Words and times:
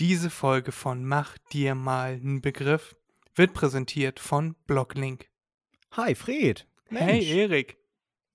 Diese 0.00 0.30
Folge 0.30 0.70
von 0.70 1.04
Mach 1.04 1.36
dir 1.52 1.74
mal 1.74 2.12
einen 2.12 2.40
Begriff 2.40 2.94
wird 3.34 3.52
präsentiert 3.52 4.20
von 4.20 4.54
Blocklink. 4.68 5.28
Hi, 5.90 6.14
Fred. 6.14 6.68
Hey, 6.86 7.14
Mensch. 7.14 7.26
Erik. 7.28 7.78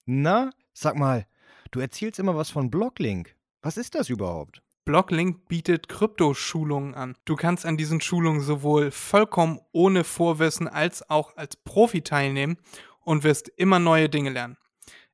Na, 0.05 0.49
sag 0.73 0.97
mal, 0.97 1.25
du 1.71 1.79
erzählst 1.79 2.19
immer 2.19 2.35
was 2.35 2.49
von 2.49 2.69
Blocklink. 2.69 3.33
Was 3.61 3.77
ist 3.77 3.95
das 3.95 4.09
überhaupt? 4.09 4.61
Blocklink 4.83 5.47
bietet 5.47 5.87
Kryptoschulungen 5.87 6.95
an. 6.95 7.15
Du 7.23 7.37
kannst 7.37 7.65
an 7.65 7.77
diesen 7.77 8.01
Schulungen 8.01 8.41
sowohl 8.41 8.91
vollkommen 8.91 9.61
ohne 9.71 10.03
Vorwissen 10.03 10.67
als 10.67 11.09
auch 11.09 11.37
als 11.37 11.55
Profi 11.55 12.01
teilnehmen 12.01 12.57
und 13.05 13.23
wirst 13.23 13.47
immer 13.55 13.79
neue 13.79 14.09
Dinge 14.09 14.31
lernen. 14.31 14.57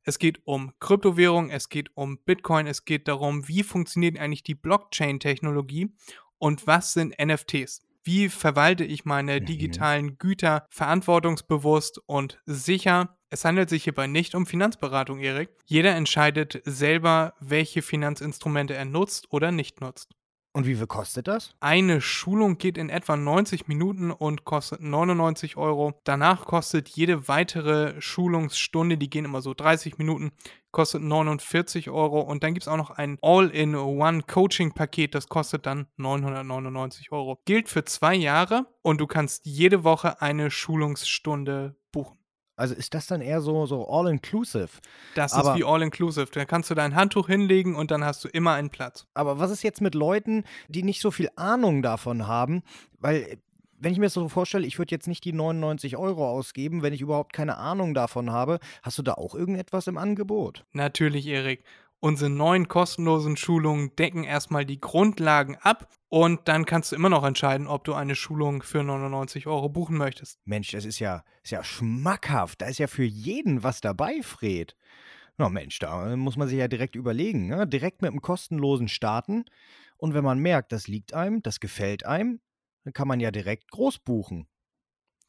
Es 0.01 0.17
geht 0.17 0.41
um 0.45 0.73
Kryptowährung, 0.79 1.51
es 1.51 1.69
geht 1.69 1.95
um 1.95 2.17
Bitcoin, 2.17 2.65
es 2.65 2.85
geht 2.85 3.07
darum, 3.07 3.47
wie 3.47 3.61
funktioniert 3.61 4.17
eigentlich 4.17 4.41
die 4.41 4.55
Blockchain-Technologie 4.55 5.91
und 6.39 6.65
was 6.67 6.93
sind 6.93 7.15
NFTs. 7.19 7.81
Wie 8.03 8.29
verwalte 8.29 8.85
ich 8.85 9.05
meine 9.05 9.39
Mhm. 9.39 9.45
digitalen 9.45 10.17
Güter 10.17 10.65
verantwortungsbewusst 10.69 11.99
und 12.05 12.39
sicher? 12.45 13.17
Es 13.29 13.45
handelt 13.45 13.69
sich 13.69 13.83
hierbei 13.83 14.07
nicht 14.07 14.33
um 14.35 14.45
Finanzberatung, 14.47 15.19
Erik. 15.19 15.49
Jeder 15.65 15.95
entscheidet 15.95 16.61
selber, 16.65 17.33
welche 17.39 17.81
Finanzinstrumente 17.81 18.73
er 18.73 18.85
nutzt 18.85 19.31
oder 19.31 19.51
nicht 19.51 19.81
nutzt. 19.81 20.15
Und 20.59 20.65
wie 20.65 20.75
viel 20.75 20.87
kostet 20.87 21.29
das? 21.29 21.55
Eine 21.61 22.01
Schulung 22.01 22.57
geht 22.57 22.77
in 22.77 22.89
etwa 22.89 23.15
90 23.15 23.69
Minuten 23.69 24.11
und 24.11 24.43
kostet 24.43 24.81
99 24.81 25.55
Euro. 25.55 25.93
Danach 26.03 26.43
kostet 26.43 26.89
jede 26.89 27.29
weitere 27.29 27.93
Schulungsstunde, 28.01 28.97
die 28.97 29.09
gehen 29.09 29.23
immer 29.23 29.41
so 29.41 29.53
30 29.53 29.97
Minuten, 29.99 30.33
kostet 30.71 31.01
49 31.01 31.89
Euro. 31.89 32.19
Und 32.19 32.43
dann 32.43 32.53
gibt 32.53 32.63
es 32.63 32.67
auch 32.67 32.75
noch 32.75 32.89
ein 32.89 33.17
All-in-One-Coaching-Paket, 33.21 35.15
das 35.15 35.29
kostet 35.29 35.65
dann 35.65 35.87
999 35.95 37.13
Euro. 37.13 37.39
Gilt 37.45 37.69
für 37.69 37.85
zwei 37.85 38.15
Jahre 38.15 38.65
und 38.81 38.99
du 38.99 39.07
kannst 39.07 39.45
jede 39.45 39.85
Woche 39.85 40.21
eine 40.21 40.51
Schulungsstunde. 40.51 41.77
Also 42.59 42.75
ist 42.75 42.93
das 42.93 43.07
dann 43.07 43.21
eher 43.21 43.41
so, 43.41 43.65
so 43.65 43.87
all-inclusive? 43.89 44.69
Das 45.15 45.33
Aber- 45.33 45.51
ist 45.53 45.57
wie 45.57 45.63
All-Inclusive. 45.63 46.27
Da 46.33 46.45
kannst 46.45 46.69
du 46.69 46.75
dein 46.75 46.93
Handtuch 46.95 47.27
hinlegen 47.27 47.75
und 47.75 47.89
dann 47.91 48.03
hast 48.03 48.23
du 48.23 48.27
immer 48.27 48.53
einen 48.53 48.69
Platz. 48.69 49.05
Aber 49.13 49.39
was 49.39 49.49
ist 49.51 49.63
jetzt 49.63 49.81
mit 49.81 49.95
Leuten, 49.95 50.43
die 50.67 50.83
nicht 50.83 51.01
so 51.01 51.09
viel 51.11 51.29
Ahnung 51.35 51.81
davon 51.81 52.27
haben? 52.27 52.61
Weil, 52.99 53.37
wenn 53.79 53.93
ich 53.93 53.97
mir 53.99 54.07
das 54.07 54.13
so 54.13 54.27
vorstelle, 54.27 54.67
ich 54.67 54.77
würde 54.77 54.93
jetzt 54.93 55.07
nicht 55.07 55.23
die 55.23 55.31
99 55.31 55.95
Euro 55.95 56.27
ausgeben, 56.29 56.81
wenn 56.83 56.93
ich 56.93 56.99
überhaupt 57.01 57.31
keine 57.31 57.57
Ahnung 57.57 57.93
davon 57.93 58.31
habe. 58.31 58.59
Hast 58.83 58.97
du 58.97 59.03
da 59.03 59.13
auch 59.13 59.35
irgendetwas 59.35 59.87
im 59.87 59.97
Angebot? 59.97 60.65
Natürlich, 60.73 61.27
Erik. 61.27 61.63
Unsere 62.01 62.29
neuen 62.29 62.69
kostenlosen 62.69 63.35
Schulungen 63.35 63.93
decken 63.97 64.23
erstmal 64.23 64.65
die 64.65 64.79
Grundlagen 64.79 65.57
ab 65.57 65.89
und 66.07 66.47
dann 66.47 66.65
kannst 66.65 66.91
du 66.91 66.95
immer 66.95 67.09
noch 67.09 67.25
entscheiden, 67.25 67.67
ob 67.67 67.83
du 67.83 67.93
eine 67.93 68.15
Schulung 68.15 68.63
für 68.63 68.83
99 68.83 69.47
Euro 69.47 69.67
buchen 69.67 69.97
möchtest. 69.97 70.39
Mensch, 70.45 70.71
das 70.71 70.85
ist 70.85 70.99
ja, 70.99 71.25
ist 71.43 71.51
ja 71.51 71.61
schmackhaft. 71.61 72.61
Da 72.61 72.67
ist 72.67 72.79
ja 72.79 72.87
für 72.87 73.03
jeden 73.03 73.63
was 73.63 73.81
dabei, 73.81 74.21
Fred. 74.21 74.77
Na 75.37 75.49
Mensch, 75.49 75.79
da 75.79 76.13
äh, 76.13 76.15
muss 76.15 76.37
man 76.37 76.47
sich 76.47 76.57
ja 76.57 76.69
direkt 76.69 76.95
überlegen. 76.95 77.47
Ne? 77.47 77.67
Direkt 77.67 78.01
mit 78.01 78.11
einem 78.11 78.21
kostenlosen 78.21 78.87
starten. 78.87 79.43
Und 79.97 80.13
wenn 80.13 80.23
man 80.23 80.39
merkt, 80.39 80.71
das 80.71 80.87
liegt 80.87 81.13
einem, 81.13 81.41
das 81.41 81.59
gefällt 81.59 82.05
einem, 82.05 82.39
dann 82.85 82.93
kann 82.93 83.09
man 83.09 83.19
ja 83.19 83.29
direkt 83.29 83.71
groß 83.71 83.99
buchen. 83.99 84.47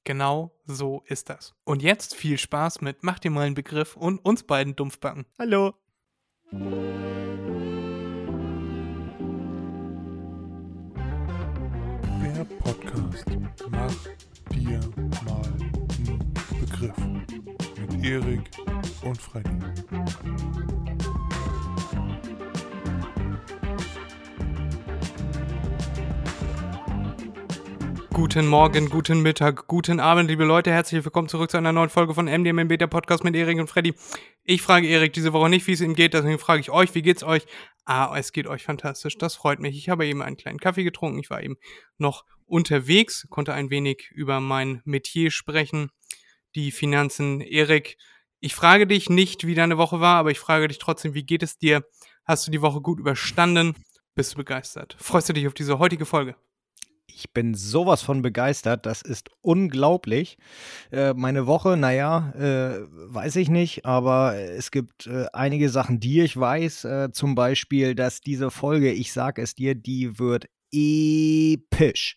Genau 0.05 0.57
so 0.65 1.03
ist 1.07 1.29
das. 1.31 1.53
Und 1.65 1.83
jetzt 1.83 2.15
viel 2.15 2.39
Spaß 2.39 2.81
mit 2.81 3.03
Mach 3.03 3.19
dir 3.19 3.31
mal 3.31 3.47
einen 3.47 3.55
Begriff 3.57 3.97
und 3.97 4.25
uns 4.25 4.45
beiden 4.45 4.77
Dumpfbacken. 4.77 5.27
Hallo. 5.39 5.75
Der 6.53 6.59
Podcast 12.59 13.25
Mach 13.71 13.95
dir 14.53 14.81
mal 15.25 15.47
einen 15.47 16.35
Begriff 16.59 16.97
mit 17.79 18.05
Erik 18.05 18.51
und 19.05 19.17
Freddy. 19.17 20.90
Guten 28.21 28.49
Morgen, 28.49 28.91
guten 28.91 29.23
Mittag, 29.23 29.67
guten 29.67 29.99
Abend, 29.99 30.29
liebe 30.29 30.45
Leute. 30.45 30.71
Herzlich 30.71 31.03
willkommen 31.03 31.29
zurück 31.29 31.51
zu 31.51 31.57
einer 31.57 31.73
neuen 31.73 31.89
Folge 31.89 32.13
von 32.13 32.27
MDM 32.27 32.69
Beta 32.69 32.87
Podcast 32.87 33.25
mit 33.25 33.35
Erik 33.35 33.59
und 33.59 33.67
Freddy. 33.67 33.95
Ich 34.45 34.61
frage 34.61 34.87
Erik 34.87 35.15
diese 35.15 35.33
Woche 35.33 35.49
nicht, 35.49 35.67
wie 35.67 35.73
es 35.73 35.81
ihm 35.81 35.95
geht, 35.95 36.13
deswegen 36.13 36.39
frage 36.39 36.61
ich 36.61 36.69
euch, 36.69 36.95
wie 36.95 37.01
geht's 37.01 37.23
euch? 37.23 37.47
Ah, 37.87 38.15
es 38.19 38.33
geht 38.33 38.47
euch 38.47 38.63
fantastisch, 38.63 39.17
das 39.17 39.37
freut 39.37 39.59
mich. 39.59 39.75
Ich 39.75 39.89
habe 39.89 40.07
eben 40.07 40.21
einen 40.21 40.37
kleinen 40.37 40.59
Kaffee 40.59 40.85
getrunken, 40.85 41.19
ich 41.19 41.31
war 41.31 41.43
eben 41.43 41.57
noch 41.97 42.27
unterwegs, 42.45 43.27
konnte 43.31 43.55
ein 43.55 43.71
wenig 43.71 44.11
über 44.11 44.39
mein 44.41 44.83
Metier 44.85 45.31
sprechen, 45.31 45.91
die 46.55 46.73
Finanzen. 46.73 47.41
Erik, 47.41 47.97
ich 48.39 48.55
frage 48.55 48.87
dich 48.87 49.09
nicht, 49.09 49.47
wie 49.47 49.55
deine 49.55 49.79
Woche 49.79 50.01
war, 50.01 50.17
aber 50.17 50.31
ich 50.31 50.41
frage 50.41 50.69
dich 50.69 50.79
trotzdem, 50.79 51.15
wie 51.15 51.25
geht 51.25 51.43
es 51.43 51.57
dir? 51.57 51.87
Hast 52.27 52.47
du 52.47 52.51
die 52.51 52.61
Woche 52.61 52.83
gut 52.83 53.01
überstanden? 53.01 53.75
Bist 54.15 54.35
du 54.35 54.37
begeistert? 54.37 54.95
Freust 55.01 55.31
du 55.31 55.33
dich 55.33 55.47
auf 55.47 55.55
diese 55.55 55.79
heutige 55.79 56.05
Folge? 56.05 56.37
Ich 57.15 57.33
bin 57.33 57.55
sowas 57.55 58.03
von 58.03 58.23
begeistert, 58.23 58.87
das 58.87 59.03
ist 59.03 59.31
unglaublich. 59.41 60.39
Äh, 60.91 61.15
meine 61.15 61.47
Woche, 61.47 61.77
naja, 61.77 62.33
äh, 62.37 62.87
weiß 62.91 63.37
ich 63.37 63.49
nicht, 63.49 63.85
aber 63.85 64.37
es 64.37 64.71
gibt 64.71 65.07
äh, 65.07 65.27
einige 65.33 65.69
Sachen, 65.69 66.01
die 66.01 66.21
ich 66.21 66.37
weiß. 66.37 66.85
Äh, 66.85 67.13
zum 67.13 67.35
Beispiel, 67.35 67.95
dass 67.95 68.21
diese 68.21 68.51
Folge, 68.51 68.93
ich 68.93 69.13
sag 69.13 69.39
es 69.39 69.55
dir, 69.55 69.75
die 69.75 70.19
wird 70.19 70.47
episch. 70.73 72.17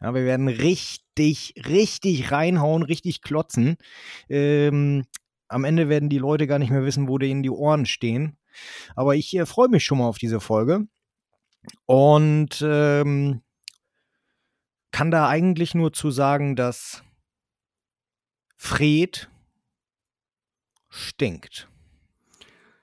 Ja, 0.00 0.14
wir 0.14 0.24
werden 0.24 0.48
richtig, 0.48 1.54
richtig 1.68 2.32
reinhauen, 2.32 2.82
richtig 2.82 3.22
klotzen. 3.22 3.76
Ähm, 4.28 5.04
am 5.48 5.64
Ende 5.64 5.88
werden 5.88 6.08
die 6.08 6.18
Leute 6.18 6.46
gar 6.46 6.58
nicht 6.58 6.70
mehr 6.70 6.84
wissen, 6.84 7.08
wo 7.08 7.18
denen 7.18 7.42
die 7.42 7.50
Ohren 7.50 7.86
stehen. 7.86 8.36
Aber 8.96 9.14
ich 9.14 9.36
äh, 9.36 9.46
freue 9.46 9.68
mich 9.68 9.84
schon 9.84 9.98
mal 9.98 10.06
auf 10.06 10.18
diese 10.18 10.40
Folge. 10.40 10.86
Und 11.86 12.64
ähm, 12.66 13.42
kann 14.92 15.10
da 15.10 15.28
eigentlich 15.28 15.74
nur 15.74 15.92
zu 15.92 16.10
sagen, 16.10 16.54
dass 16.54 17.02
Fred 18.56 19.28
stinkt. 20.88 21.68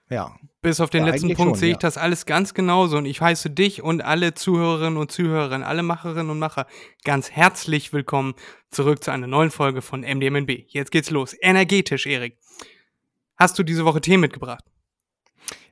Ja, 0.09 0.35
Bis 0.61 0.81
auf 0.81 0.89
den 0.89 1.05
Ja, 1.05 1.13
letzten 1.13 1.33
Punkt 1.35 1.51
schon, 1.51 1.55
sehe 1.55 1.69
ich 1.69 1.75
ja. 1.75 1.79
das 1.79 1.97
alles 1.97 2.25
ganz 2.25 2.53
genauso 2.53 2.97
und 2.97 3.05
ich 3.05 3.21
heiße 3.21 3.49
dich 3.49 3.81
und 3.81 4.03
alle 4.03 4.33
Zuhörerinnen 4.33 4.97
und 4.97 5.09
Zuhörer, 5.09 5.65
alle 5.65 5.83
Macherinnen 5.83 6.29
und 6.29 6.39
Macher 6.39 6.67
ganz 7.05 7.31
herzlich 7.31 7.93
willkommen 7.93 8.33
zurück 8.69 9.01
zu 9.01 9.11
einer 9.11 9.27
neuen 9.27 9.51
Folge 9.51 9.81
von 9.81 10.01
MDMNB. 10.01 10.65
Jetzt 10.67 10.91
geht's 10.91 11.11
los. 11.11 11.33
Energetisch, 11.39 12.05
Erik. 12.07 12.37
Hast 13.37 13.57
du 13.57 13.63
diese 13.63 13.85
Woche 13.85 14.01
Tee 14.01 14.17
mitgebracht? 14.17 14.65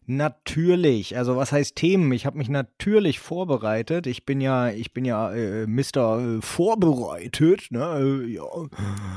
Natürlich. 0.07 1.15
Also 1.15 1.35
was 1.35 1.51
heißt 1.51 1.75
Themen? 1.75 2.11
Ich 2.11 2.25
habe 2.25 2.37
mich 2.37 2.49
natürlich 2.49 3.19
vorbereitet. 3.19 4.07
Ich 4.07 4.25
bin 4.25 4.41
ja, 4.41 4.69
ich 4.69 4.93
bin 4.93 5.05
ja 5.05 5.31
äh, 5.31 5.67
Mr. 5.67 6.37
Äh, 6.37 6.41
vorbereitet. 6.41 7.67
Ne? 7.69 8.23
Äh, 8.25 8.33
ja. 8.33 8.43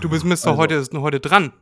Du 0.00 0.10
bist 0.10 0.24
Mr. 0.24 0.32
Also- 0.32 0.56
heute, 0.56 0.74
ist 0.74 0.92
heute 0.92 1.20
dran. 1.20 1.52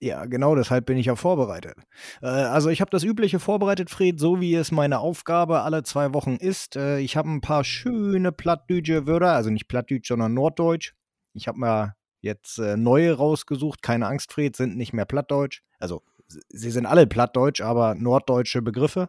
Ja, 0.00 0.26
genau, 0.26 0.54
deshalb 0.54 0.86
bin 0.86 0.96
ich 0.96 1.06
ja 1.06 1.16
vorbereitet. 1.16 1.74
Äh, 2.22 2.26
also 2.26 2.68
ich 2.68 2.80
habe 2.80 2.90
das 2.90 3.02
Übliche 3.02 3.40
vorbereitet, 3.40 3.90
Fred, 3.90 4.20
so 4.20 4.40
wie 4.40 4.54
es 4.54 4.70
meine 4.70 5.00
Aufgabe 5.00 5.62
alle 5.62 5.82
zwei 5.82 6.14
Wochen 6.14 6.36
ist. 6.36 6.76
Äh, 6.76 7.00
ich 7.00 7.16
habe 7.16 7.28
ein 7.28 7.40
paar 7.40 7.64
schöne 7.64 8.30
plattdeutsche 8.30 9.08
Wörter, 9.08 9.32
also 9.32 9.50
nicht 9.50 9.66
plattdeutsch, 9.66 10.06
sondern 10.06 10.34
norddeutsch. 10.34 10.92
Ich 11.34 11.48
habe 11.48 11.58
mir 11.58 11.96
jetzt 12.20 12.58
äh, 12.58 12.76
neue 12.76 13.12
rausgesucht. 13.14 13.82
Keine 13.82 14.06
Angst, 14.06 14.32
Fred, 14.32 14.54
sind 14.54 14.76
nicht 14.76 14.92
mehr 14.92 15.04
plattdeutsch. 15.04 15.62
Also 15.80 16.02
sie 16.48 16.70
sind 16.70 16.86
alle 16.86 17.06
plattdeutsch, 17.06 17.60
aber 17.60 17.94
norddeutsche 17.94 18.62
Begriffe. 18.62 19.08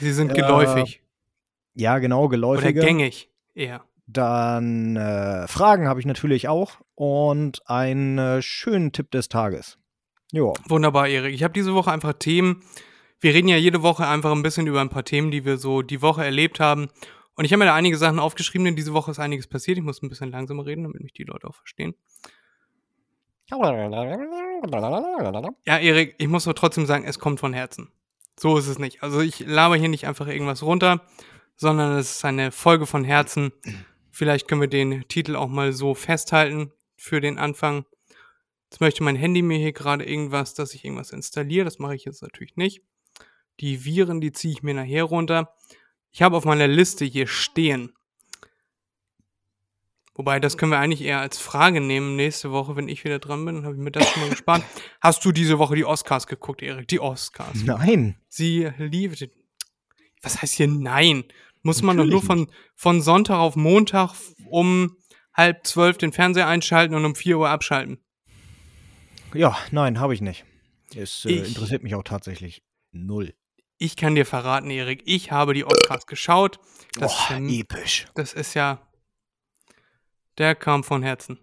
Sie 0.00 0.12
sind 0.12 0.32
Äh, 0.32 0.34
geläufig 0.34 1.02
Ja, 1.74 1.98
genau, 1.98 2.22
oder 2.22 2.30
geläufige. 2.30 2.80
gängig 2.80 3.30
eher. 3.54 3.84
Dann 4.06 4.96
äh, 4.96 5.46
Fragen 5.48 5.86
habe 5.86 6.00
ich 6.00 6.06
natürlich 6.06 6.48
auch 6.48 6.80
und 6.94 7.60
einen 7.68 8.18
äh, 8.18 8.42
schönen 8.42 8.92
Tipp 8.92 9.10
des 9.10 9.28
Tages. 9.28 9.78
Ja. 10.32 10.52
Wunderbar, 10.68 11.08
Erik. 11.08 11.34
Ich 11.34 11.42
habe 11.42 11.54
diese 11.54 11.74
Woche 11.74 11.90
einfach 11.92 12.14
Themen. 12.14 12.62
Wir 13.20 13.34
reden 13.34 13.48
ja 13.48 13.56
jede 13.56 13.82
Woche 13.82 14.06
einfach 14.06 14.32
ein 14.32 14.42
bisschen 14.42 14.66
über 14.66 14.80
ein 14.80 14.88
paar 14.90 15.04
Themen, 15.04 15.30
die 15.30 15.44
wir 15.44 15.56
so 15.58 15.82
die 15.82 16.02
Woche 16.02 16.24
erlebt 16.24 16.60
haben. 16.60 16.88
Und 17.34 17.44
ich 17.44 17.52
habe 17.52 17.58
mir 17.60 17.66
da 17.66 17.74
einige 17.74 17.96
Sachen 17.96 18.18
aufgeschrieben, 18.18 18.64
denn 18.64 18.76
diese 18.76 18.94
Woche 18.94 19.10
ist 19.10 19.18
einiges 19.18 19.46
passiert. 19.46 19.78
Ich 19.78 19.84
muss 19.84 20.02
ein 20.02 20.08
bisschen 20.08 20.30
langsamer 20.30 20.66
reden, 20.66 20.84
damit 20.84 21.02
mich 21.02 21.12
die 21.12 21.24
Leute 21.24 21.46
auch 21.46 21.54
verstehen. 21.54 21.94
Ja, 25.66 25.78
Erik, 25.78 26.14
ich 26.18 26.28
muss 26.28 26.46
aber 26.46 26.54
trotzdem 26.54 26.86
sagen, 26.86 27.04
es 27.04 27.18
kommt 27.18 27.40
von 27.40 27.54
Herzen. 27.54 27.90
So 28.38 28.58
ist 28.58 28.68
es 28.68 28.78
nicht. 28.78 29.02
Also 29.02 29.20
ich 29.20 29.40
laber 29.40 29.76
hier 29.76 29.88
nicht 29.88 30.06
einfach 30.06 30.26
irgendwas 30.26 30.62
runter, 30.62 31.00
sondern 31.56 31.96
es 31.96 32.16
ist 32.16 32.24
eine 32.24 32.52
Folge 32.52 32.86
von 32.86 33.04
Herzen. 33.04 33.52
Vielleicht 34.10 34.48
können 34.48 34.60
wir 34.60 34.68
den 34.68 35.08
Titel 35.08 35.34
auch 35.34 35.48
mal 35.48 35.72
so 35.72 35.94
festhalten 35.94 36.72
für 36.96 37.20
den 37.20 37.38
Anfang. 37.38 37.84
Jetzt 38.70 38.80
möchte 38.80 39.02
mein 39.02 39.16
Handy 39.16 39.40
mir 39.40 39.58
hier 39.58 39.72
gerade 39.72 40.04
irgendwas, 40.04 40.54
dass 40.54 40.74
ich 40.74 40.84
irgendwas 40.84 41.12
installiere. 41.12 41.64
Das 41.64 41.78
mache 41.78 41.94
ich 41.94 42.04
jetzt 42.04 42.22
natürlich 42.22 42.56
nicht. 42.56 42.82
Die 43.60 43.84
Viren, 43.84 44.20
die 44.20 44.32
ziehe 44.32 44.52
ich 44.52 44.62
mir 44.62 44.74
nachher 44.74 45.04
runter. 45.04 45.54
Ich 46.10 46.22
habe 46.22 46.36
auf 46.36 46.44
meiner 46.44 46.68
Liste 46.68 47.04
hier 47.04 47.26
stehen 47.26 47.92
Wobei, 50.18 50.40
das 50.40 50.58
können 50.58 50.72
wir 50.72 50.78
eigentlich 50.80 51.02
eher 51.02 51.20
als 51.20 51.38
Frage 51.38 51.80
nehmen 51.80 52.16
nächste 52.16 52.50
Woche, 52.50 52.74
wenn 52.74 52.88
ich 52.88 53.04
wieder 53.04 53.20
dran 53.20 53.44
bin. 53.44 53.54
Dann 53.54 53.64
habe 53.64 53.76
ich 53.76 53.80
mir 53.80 53.92
das 53.92 54.06
schon 54.10 54.20
mal 54.22 54.30
gespart. 54.30 54.64
Hast 55.00 55.24
du 55.24 55.30
diese 55.30 55.58
Woche 55.60 55.76
die 55.76 55.84
Oscars 55.84 56.26
geguckt, 56.26 56.60
Erik? 56.60 56.88
Die 56.88 56.98
Oscars. 56.98 57.62
Nein. 57.64 58.18
Sie 58.28 58.68
liebte. 58.78 59.30
Was 60.22 60.42
heißt 60.42 60.54
hier 60.56 60.66
nein? 60.66 61.22
Muss 61.62 61.82
man 61.82 61.96
doch 61.96 62.04
nur 62.04 62.20
von, 62.20 62.50
von 62.74 63.00
Sonntag 63.00 63.38
auf 63.38 63.54
Montag 63.54 64.12
um 64.50 64.96
halb 65.34 65.64
zwölf 65.64 65.98
den 65.98 66.12
Fernseher 66.12 66.48
einschalten 66.48 66.94
und 66.96 67.04
um 67.04 67.14
vier 67.14 67.38
Uhr 67.38 67.48
abschalten. 67.48 67.98
Ja, 69.34 69.56
nein, 69.70 70.00
habe 70.00 70.14
ich 70.14 70.20
nicht. 70.20 70.44
Es 70.96 71.24
äh, 71.26 71.30
Ich- 71.30 71.48
interessiert 71.48 71.82
mich 71.84 71.94
auch 71.94 72.02
tatsächlich 72.02 72.64
null. 72.90 73.34
Ich 73.80 73.94
kann 73.94 74.16
dir 74.16 74.26
verraten, 74.26 74.70
Erik, 74.70 75.02
ich 75.06 75.30
habe 75.30 75.54
die 75.54 75.64
Oscars 75.64 76.06
geschaut. 76.08 76.58
Das, 76.98 77.12
ist 77.12 77.28
Boah, 77.28 77.38
ja, 77.38 77.60
episch. 77.60 78.06
das 78.16 78.32
ist 78.32 78.54
ja. 78.54 78.82
Der 80.38 80.54
kam 80.54 80.84
von 80.84 81.02
Herzen. 81.02 81.38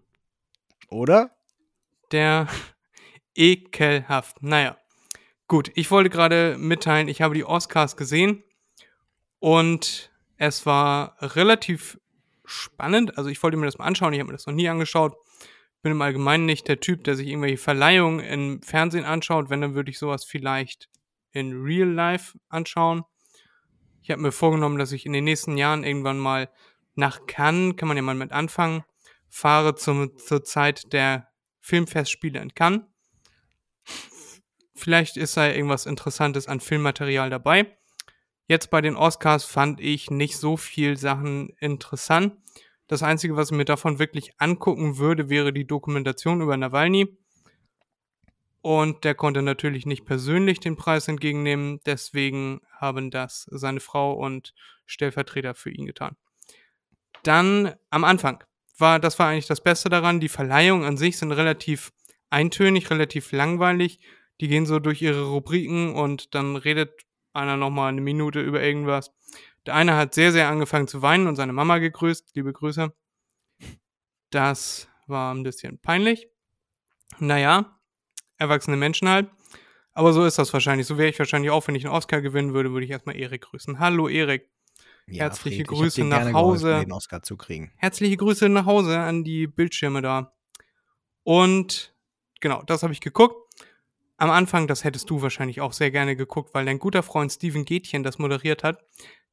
Oder? 0.90 1.32
Der 2.12 2.48
ekelhaft. 3.36 4.42
Naja. 4.42 4.78
Gut, 5.48 5.72
ich 5.76 5.92
wollte 5.92 6.10
gerade 6.10 6.56
mitteilen, 6.58 7.08
ich 7.08 7.22
habe 7.22 7.36
die 7.36 7.46
Oscars 7.46 7.98
gesehen 7.98 8.44
und 9.40 10.12
es 10.38 10.66
war 10.66 11.18
relativ 11.22 12.00
spannend. 12.46 13.18
Also 13.18 13.30
ich 13.30 13.44
wollte 13.44 13.58
mir 13.58 13.66
das 13.66 13.78
mal 13.78 13.86
anschauen, 13.86 14.14
ich 14.14 14.20
habe 14.20 14.28
mir 14.28 14.38
das 14.38 14.48
noch 14.48 14.54
nie 14.54 14.70
angeschaut. 14.70 15.16
Bin 15.84 15.92
im 15.92 16.02
Allgemeinen 16.02 16.46
nicht 16.48 16.68
der 16.68 16.80
Typ, 16.80 17.04
der 17.04 17.16
sich 17.16 17.28
irgendwelche 17.28 17.58
Verleihungen 17.58 18.22
im 18.22 18.62
Fernsehen 18.64 19.06
anschaut. 19.06 19.52
Wenn, 19.52 19.62
dann 19.62 19.76
würde 19.76 19.92
ich 19.92 20.00
sowas 20.00 20.26
vielleicht 20.26 20.90
in 21.32 21.62
Real 21.62 21.90
Life 21.90 22.40
anschauen. 22.50 23.04
Ich 24.02 24.10
habe 24.10 24.22
mir 24.22 24.32
vorgenommen, 24.32 24.80
dass 24.80 24.94
ich 24.94 25.06
in 25.06 25.14
den 25.14 25.26
nächsten 25.26 25.58
Jahren 25.58 25.84
irgendwann 25.84 26.18
mal 26.18 26.50
nach 26.96 27.26
Cannes, 27.28 27.76
kann 27.76 27.88
man 27.88 27.98
ja 27.98 28.04
mal 28.04 28.16
mit 28.16 28.32
anfangen, 28.32 28.84
fahre 29.30 29.76
zum, 29.76 30.18
zur 30.18 30.44
Zeit 30.44 30.92
der 30.94 31.28
Filmfestspiele 31.62 32.40
in 32.42 32.54
Cannes. 32.54 32.82
Vielleicht 34.74 35.18
ist 35.18 35.38
da 35.38 35.48
irgendwas 35.48 35.86
Interessantes 35.86 36.48
an 36.48 36.60
Filmmaterial 36.60 37.30
dabei. 37.30 37.78
Jetzt 38.48 38.70
bei 38.70 38.82
den 38.82 38.96
Oscars 38.96 39.46
fand 39.46 39.80
ich 39.80 40.12
nicht 40.12 40.38
so 40.38 40.58
viel 40.58 40.98
Sachen 40.98 41.50
interessant. 41.60 42.38
Das 42.88 43.02
Einzige, 43.02 43.36
was 43.36 43.50
ich 43.50 43.58
mir 43.58 43.66
davon 43.66 43.98
wirklich 43.98 44.34
angucken 44.38 44.98
würde, 44.98 45.30
wäre 45.30 45.52
die 45.52 45.66
Dokumentation 45.66 46.42
über 46.42 46.56
Nawalny. 46.56 47.18
Und 48.62 49.04
der 49.04 49.16
konnte 49.16 49.42
natürlich 49.42 49.86
nicht 49.86 50.06
persönlich 50.06 50.60
den 50.60 50.76
Preis 50.76 51.08
entgegennehmen. 51.08 51.80
Deswegen 51.86 52.62
haben 52.72 53.12
das 53.12 53.48
seine 53.50 53.80
Frau 53.80 54.14
und 54.14 54.54
Stellvertreter 54.86 55.56
für 55.56 55.72
ihn 55.72 55.86
getan. 55.86 56.16
Dann 57.26 57.74
am 57.90 58.04
Anfang 58.04 58.44
war, 58.78 59.00
das 59.00 59.18
war 59.18 59.30
eigentlich 59.30 59.48
das 59.48 59.62
Beste 59.62 59.90
daran. 59.90 60.20
Die 60.20 60.30
Verleihungen 60.30 60.86
an 60.86 60.96
sich 60.96 61.18
sind 61.18 61.32
relativ 61.32 61.92
eintönig, 62.30 62.92
relativ 62.92 63.32
langweilig. 63.32 64.00
Die 64.42 64.48
gehen 64.48 64.68
so 64.68 64.78
durch 64.80 65.02
ihre 65.02 65.24
Rubriken 65.24 65.96
und 65.96 66.36
dann 66.36 66.56
redet 66.56 67.02
einer 67.34 67.58
nochmal 67.58 67.90
eine 67.90 68.02
Minute 68.02 68.42
über 68.42 68.62
irgendwas. 68.62 69.12
Der 69.66 69.74
eine 69.74 69.96
hat 69.96 70.14
sehr, 70.14 70.32
sehr 70.32 70.50
angefangen 70.50 70.88
zu 70.88 71.02
weinen 71.02 71.26
und 71.26 71.36
seine 71.36 71.54
Mama 71.54 71.80
gegrüßt. 71.80 72.36
Liebe 72.36 72.54
Grüße. 72.54 72.94
Das 74.30 74.88
war 75.08 75.34
ein 75.34 75.42
bisschen 75.42 75.80
peinlich. 75.80 76.28
Naja, 77.18 77.80
erwachsene 78.38 78.78
Menschen 78.78 79.10
halt. 79.10 79.30
Aber 79.94 80.14
so 80.14 80.26
ist 80.26 80.38
das 80.38 80.54
wahrscheinlich. 80.54 80.86
So 80.86 81.00
wäre 81.00 81.10
ich 81.10 81.18
wahrscheinlich 81.18 81.50
auch, 81.50 81.68
wenn 81.68 81.76
ich 81.76 81.86
einen 81.86 81.96
Oscar 81.96 82.22
gewinnen 82.22 82.54
würde, 82.54 82.72
würde 82.72 82.86
ich 82.86 82.92
erstmal 82.92 83.16
Erik 83.16 83.42
grüßen. 83.42 83.80
Hallo 83.80 84.08
Erik. 84.10 84.52
Herzliche 85.08 85.66
Fred, 85.66 85.68
Grüße 85.68 86.04
nach 86.04 86.26
geholfen, 86.28 86.36
Hause. 86.36 86.86
kriegen. 87.38 87.72
Herzliche 87.78 88.18
Grüße 88.18 88.50
nach 88.50 88.66
Hause 88.66 89.00
an 89.00 89.24
die 89.24 89.48
Bildschirme 89.48 90.02
da. 90.02 90.34
Und 91.24 91.96
genau, 92.42 92.64
das 92.64 92.84
habe 92.84 92.94
ich 92.94 93.02
geguckt. 93.02 93.36
Am 94.18 94.30
Anfang, 94.30 94.68
das 94.68 94.84
hättest 94.84 95.10
du 95.10 95.22
wahrscheinlich 95.22 95.62
auch 95.62 95.74
sehr 95.74 95.92
gerne 95.92 96.16
geguckt, 96.16 96.54
weil 96.54 96.66
dein 96.66 96.80
guter 96.80 97.04
Freund 97.04 97.32
Steven 97.32 97.66
Gätchen 97.66 98.04
das 98.04 98.18
moderiert 98.18 98.64
hat. 98.64 98.84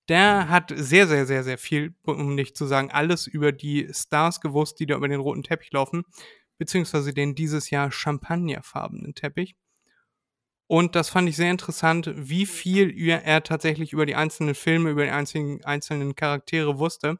Der 0.08 0.48
hat 0.48 0.72
sehr, 0.74 1.06
sehr, 1.06 1.26
sehr, 1.26 1.44
sehr 1.44 1.58
viel, 1.58 1.94
um 2.02 2.34
nicht 2.34 2.56
zu 2.56 2.66
sagen, 2.66 2.90
alles 2.90 3.26
über 3.28 3.52
die 3.52 3.88
Stars 3.92 4.40
gewusst, 4.40 4.80
die 4.80 4.86
da 4.86 4.96
über 4.96 5.08
den 5.08 5.20
roten 5.20 5.44
Teppich 5.44 5.70
laufen, 5.72 6.02
beziehungsweise 6.58 7.14
den 7.14 7.36
dieses 7.36 7.70
Jahr 7.70 7.92
champagnerfarbenen 7.92 9.14
Teppich. 9.14 9.54
Und 10.72 10.96
das 10.96 11.10
fand 11.10 11.28
ich 11.28 11.36
sehr 11.36 11.50
interessant, 11.50 12.10
wie 12.16 12.46
viel 12.46 12.98
er 12.98 13.42
tatsächlich 13.42 13.92
über 13.92 14.06
die 14.06 14.14
einzelnen 14.14 14.54
Filme, 14.54 14.88
über 14.88 15.04
die 15.04 15.10
einzelnen, 15.10 15.62
einzelnen 15.66 16.16
Charaktere 16.16 16.78
wusste. 16.78 17.18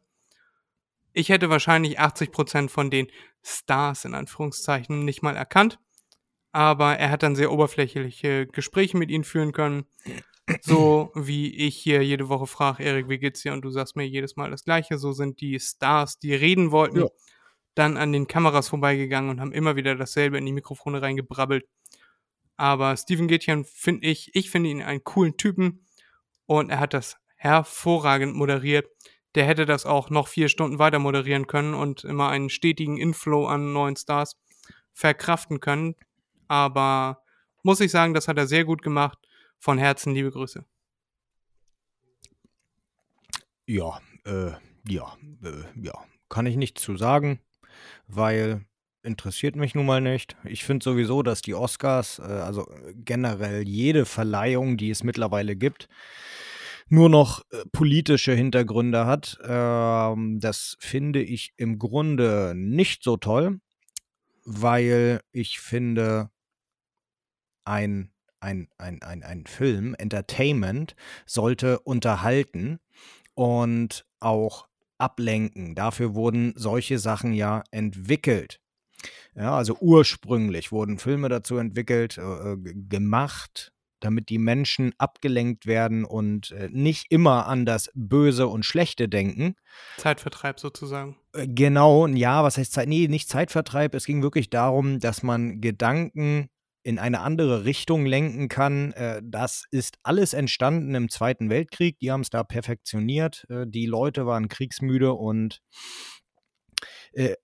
Ich 1.12 1.28
hätte 1.28 1.50
wahrscheinlich 1.50 2.00
80% 2.00 2.70
von 2.70 2.90
den 2.90 3.08
Stars 3.42 4.06
in 4.06 4.14
Anführungszeichen 4.14 5.04
nicht 5.04 5.20
mal 5.20 5.36
erkannt. 5.36 5.78
Aber 6.52 6.96
er 6.96 7.10
hat 7.10 7.22
dann 7.22 7.36
sehr 7.36 7.52
oberflächliche 7.52 8.46
Gespräche 8.46 8.96
mit 8.96 9.10
ihnen 9.10 9.22
führen 9.24 9.52
können. 9.52 9.84
So 10.62 11.10
wie 11.14 11.54
ich 11.54 11.76
hier 11.76 12.02
jede 12.02 12.30
Woche 12.30 12.46
frage, 12.46 12.82
Erik, 12.82 13.10
wie 13.10 13.18
geht's 13.18 13.42
dir? 13.42 13.52
Und 13.52 13.60
du 13.66 13.68
sagst 13.68 13.96
mir 13.96 14.08
jedes 14.08 14.34
Mal 14.34 14.50
das 14.50 14.64
Gleiche. 14.64 14.96
So 14.96 15.12
sind 15.12 15.42
die 15.42 15.60
Stars, 15.60 16.18
die 16.18 16.34
reden 16.34 16.70
wollten, 16.70 17.00
Ja. 17.00 17.08
dann 17.74 17.98
an 17.98 18.12
den 18.12 18.26
Kameras 18.28 18.70
vorbeigegangen 18.70 19.28
und 19.28 19.40
haben 19.42 19.52
immer 19.52 19.76
wieder 19.76 19.94
dasselbe 19.94 20.38
in 20.38 20.46
die 20.46 20.52
Mikrofone 20.52 21.02
reingebrabbelt. 21.02 21.66
Aber 22.56 22.96
Steven 22.96 23.28
Gätchen 23.28 23.64
finde 23.64 24.06
ich, 24.06 24.34
ich 24.34 24.50
finde 24.50 24.70
ihn 24.70 24.82
einen 24.82 25.04
coolen 25.04 25.36
Typen 25.36 25.86
und 26.46 26.70
er 26.70 26.80
hat 26.80 26.94
das 26.94 27.16
hervorragend 27.36 28.34
moderiert. 28.34 28.88
Der 29.34 29.46
hätte 29.46 29.66
das 29.66 29.86
auch 29.86 30.10
noch 30.10 30.28
vier 30.28 30.48
Stunden 30.48 30.78
weiter 30.78 30.98
moderieren 30.98 31.46
können 31.46 31.74
und 31.74 32.04
immer 32.04 32.28
einen 32.28 32.50
stetigen 32.50 32.98
Inflow 32.98 33.46
an 33.46 33.72
neuen 33.72 33.96
Stars 33.96 34.36
verkraften 34.92 35.60
können. 35.60 35.94
Aber 36.48 37.22
muss 37.62 37.80
ich 37.80 37.90
sagen, 37.90 38.14
das 38.14 38.28
hat 38.28 38.36
er 38.36 38.46
sehr 38.46 38.64
gut 38.64 38.82
gemacht. 38.82 39.18
Von 39.58 39.78
Herzen 39.78 40.12
liebe 40.12 40.30
Grüße. 40.30 40.64
Ja, 43.66 44.00
äh, 44.24 44.52
ja, 44.88 45.16
äh, 45.42 45.80
ja. 45.80 45.94
Kann 46.28 46.46
ich 46.46 46.56
nichts 46.56 46.82
zu 46.82 46.96
sagen, 46.96 47.40
weil 48.06 48.66
interessiert 49.02 49.56
mich 49.56 49.74
nun 49.74 49.86
mal 49.86 50.00
nicht. 50.00 50.36
Ich 50.44 50.64
finde 50.64 50.84
sowieso, 50.84 51.22
dass 51.22 51.42
die 51.42 51.54
Oscars, 51.54 52.18
äh, 52.18 52.22
also 52.22 52.66
generell 52.94 53.66
jede 53.66 54.04
Verleihung, 54.04 54.76
die 54.76 54.90
es 54.90 55.02
mittlerweile 55.04 55.56
gibt, 55.56 55.88
nur 56.88 57.08
noch 57.08 57.42
äh, 57.50 57.64
politische 57.72 58.32
Hintergründe 58.32 59.06
hat. 59.06 59.38
Ähm, 59.44 60.40
das 60.40 60.76
finde 60.80 61.22
ich 61.22 61.52
im 61.56 61.78
Grunde 61.78 62.52
nicht 62.56 63.02
so 63.02 63.16
toll, 63.16 63.60
weil 64.44 65.20
ich 65.32 65.58
finde, 65.60 66.30
ein, 67.64 68.12
ein, 68.40 68.68
ein, 68.78 69.02
ein, 69.02 69.22
ein 69.22 69.46
Film, 69.46 69.94
Entertainment, 69.94 70.94
sollte 71.26 71.78
unterhalten 71.80 72.80
und 73.34 74.04
auch 74.20 74.68
ablenken. 74.98 75.74
Dafür 75.74 76.14
wurden 76.14 76.52
solche 76.56 76.98
Sachen 76.98 77.32
ja 77.32 77.62
entwickelt. 77.70 78.61
Ja, 79.34 79.56
also 79.56 79.76
ursprünglich 79.80 80.72
wurden 80.72 80.98
Filme 80.98 81.28
dazu 81.28 81.56
entwickelt, 81.56 82.18
äh, 82.18 82.56
g- 82.56 82.74
gemacht, 82.88 83.72
damit 84.00 84.28
die 84.28 84.38
Menschen 84.38 84.92
abgelenkt 84.98 85.66
werden 85.66 86.04
und 86.04 86.50
äh, 86.52 86.68
nicht 86.70 87.06
immer 87.10 87.46
an 87.46 87.64
das 87.64 87.90
Böse 87.94 88.48
und 88.48 88.64
Schlechte 88.64 89.08
denken. 89.08 89.54
Zeitvertreib 89.96 90.58
sozusagen. 90.60 91.16
Äh, 91.34 91.46
Genau, 91.48 92.06
ja, 92.08 92.42
was 92.42 92.58
heißt 92.58 92.72
Zeit? 92.72 92.88
Nee, 92.88 93.08
nicht 93.08 93.28
Zeitvertreib. 93.28 93.94
Es 93.94 94.04
ging 94.06 94.22
wirklich 94.22 94.50
darum, 94.50 94.98
dass 95.00 95.22
man 95.22 95.60
Gedanken 95.60 96.48
in 96.84 96.98
eine 96.98 97.20
andere 97.20 97.64
Richtung 97.64 98.04
lenken 98.04 98.48
kann. 98.48 98.92
Äh, 98.92 99.22
Das 99.24 99.64
ist 99.70 99.98
alles 100.02 100.34
entstanden 100.34 100.96
im 100.96 101.08
Zweiten 101.08 101.48
Weltkrieg. 101.48 101.98
Die 102.00 102.10
haben 102.10 102.22
es 102.22 102.30
da 102.30 102.42
perfektioniert. 102.42 103.46
Äh, 103.48 103.66
Die 103.68 103.86
Leute 103.86 104.26
waren 104.26 104.48
kriegsmüde 104.48 105.12
und 105.12 105.60
äh, 107.12 107.34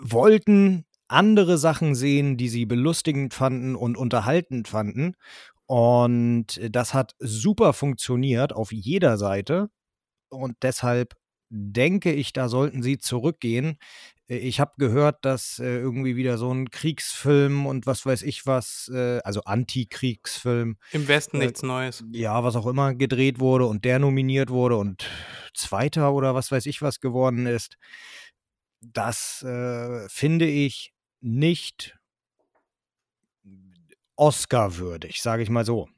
wollten 0.00 0.84
andere 1.08 1.58
Sachen 1.58 1.94
sehen, 1.94 2.36
die 2.36 2.48
sie 2.48 2.66
belustigend 2.66 3.34
fanden 3.34 3.76
und 3.76 3.96
unterhaltend 3.96 4.68
fanden. 4.68 5.14
Und 5.66 6.60
das 6.70 6.94
hat 6.94 7.14
super 7.18 7.72
funktioniert 7.72 8.52
auf 8.52 8.72
jeder 8.72 9.16
Seite. 9.18 9.70
Und 10.30 10.56
deshalb 10.62 11.14
denke 11.50 12.12
ich, 12.12 12.32
da 12.32 12.48
sollten 12.48 12.82
sie 12.82 12.98
zurückgehen. 12.98 13.78
Ich 14.26 14.60
habe 14.60 14.72
gehört, 14.76 15.24
dass 15.24 15.58
äh, 15.58 15.78
irgendwie 15.78 16.14
wieder 16.14 16.36
so 16.36 16.52
ein 16.52 16.70
Kriegsfilm 16.70 17.64
und 17.64 17.86
was 17.86 18.04
weiß 18.04 18.20
ich 18.22 18.44
was, 18.46 18.90
äh, 18.92 19.20
also 19.24 19.40
Antikriegsfilm, 19.44 20.76
Im 20.92 21.08
Westen 21.08 21.40
Äh, 21.40 21.46
nichts 21.46 21.62
Neues. 21.62 22.04
ja, 22.12 22.44
was 22.44 22.54
auch 22.54 22.66
immer, 22.66 22.94
gedreht 22.94 23.40
wurde 23.40 23.64
und 23.66 23.86
der 23.86 23.98
nominiert 23.98 24.50
wurde 24.50 24.76
und 24.76 25.08
Zweiter 25.54 26.12
oder 26.12 26.34
was 26.34 26.52
weiß 26.52 26.66
ich 26.66 26.82
was 26.82 27.00
geworden 27.00 27.46
ist. 27.46 27.78
Das 28.80 29.42
äh, 29.42 30.08
finde 30.08 30.46
ich 30.46 30.92
nicht 31.20 31.98
Oscar-würdig, 34.16 35.22
sage 35.22 35.42
ich 35.42 35.50
mal 35.50 35.64
so. 35.64 35.88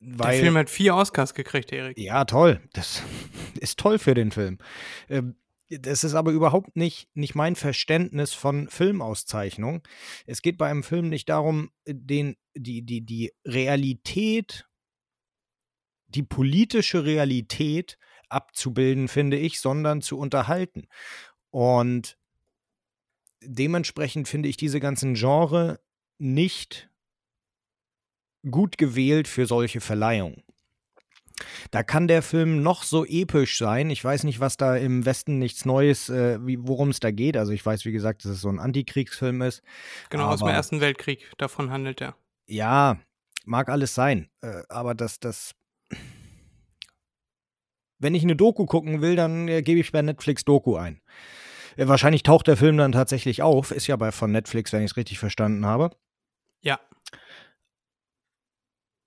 Der 0.00 0.32
Film 0.32 0.56
hat 0.56 0.68
vier 0.68 0.96
Oscars 0.96 1.32
gekriegt, 1.32 1.70
Erik. 1.70 1.96
Ja, 1.96 2.24
toll. 2.24 2.60
Das 2.72 3.02
ist 3.60 3.78
toll 3.78 3.98
für 3.98 4.14
den 4.14 4.32
Film. 4.32 4.58
Ähm, 5.08 5.36
das 5.68 6.04
ist 6.04 6.14
aber 6.14 6.32
überhaupt 6.32 6.76
nicht, 6.76 7.08
nicht 7.14 7.34
mein 7.34 7.56
Verständnis 7.56 8.34
von 8.34 8.68
Filmauszeichnung. 8.68 9.82
Es 10.26 10.42
geht 10.42 10.58
bei 10.58 10.68
einem 10.68 10.82
Film 10.82 11.08
nicht 11.08 11.28
darum, 11.28 11.70
den, 11.86 12.36
die, 12.54 12.82
die, 12.82 13.06
die 13.06 13.32
Realität, 13.46 14.66
die 16.08 16.24
politische 16.24 17.04
Realität 17.04 17.96
abzubilden, 18.28 19.08
finde 19.08 19.38
ich, 19.38 19.60
sondern 19.60 20.02
zu 20.02 20.18
unterhalten. 20.18 20.88
Und 21.52 22.16
dementsprechend 23.42 24.26
finde 24.26 24.48
ich 24.48 24.56
diese 24.56 24.80
ganzen 24.80 25.14
Genre 25.14 25.78
nicht 26.18 26.88
gut 28.50 28.78
gewählt 28.78 29.28
für 29.28 29.46
solche 29.46 29.80
Verleihungen. 29.80 30.42
Da 31.70 31.82
kann 31.82 32.08
der 32.08 32.22
Film 32.22 32.62
noch 32.62 32.82
so 32.82 33.04
episch 33.04 33.58
sein. 33.58 33.90
Ich 33.90 34.02
weiß 34.02 34.24
nicht, 34.24 34.40
was 34.40 34.56
da 34.56 34.76
im 34.76 35.04
Westen 35.04 35.38
nichts 35.38 35.64
Neues, 35.64 36.08
äh, 36.08 36.38
worum 36.40 36.90
es 36.90 37.00
da 37.00 37.10
geht. 37.10 37.36
Also 37.36 37.52
ich 37.52 37.64
weiß, 37.64 37.84
wie 37.84 37.92
gesagt, 37.92 38.24
dass 38.24 38.32
es 38.32 38.40
so 38.40 38.48
ein 38.48 38.58
Antikriegsfilm 38.58 39.42
ist. 39.42 39.62
Genau, 40.10 40.28
aus 40.28 40.40
dem 40.40 40.48
Ersten 40.48 40.80
Weltkrieg, 40.80 41.30
davon 41.38 41.70
handelt 41.70 42.00
er. 42.00 42.16
Ja, 42.46 42.98
mag 43.44 43.68
alles 43.68 43.94
sein. 43.94 44.28
Äh, 44.40 44.62
aber 44.68 44.94
das, 44.94 45.20
das. 45.20 45.54
Wenn 47.98 48.14
ich 48.14 48.22
eine 48.22 48.36
Doku 48.36 48.66
gucken 48.66 49.00
will, 49.00 49.16
dann 49.16 49.48
äh, 49.48 49.62
gebe 49.62 49.80
ich 49.80 49.92
bei 49.92 50.02
Netflix 50.02 50.44
Doku 50.44 50.76
ein. 50.76 51.00
Äh, 51.76 51.88
wahrscheinlich 51.88 52.22
taucht 52.22 52.46
der 52.46 52.56
Film 52.56 52.76
dann 52.76 52.92
tatsächlich 52.92 53.42
auf. 53.42 53.70
Ist 53.70 53.86
ja 53.86 53.96
bei 53.96 54.12
von 54.12 54.32
Netflix, 54.32 54.72
wenn 54.72 54.82
ich 54.82 54.92
es 54.92 54.96
richtig 54.96 55.18
verstanden 55.18 55.66
habe. 55.66 55.90
Ja. 56.62 56.80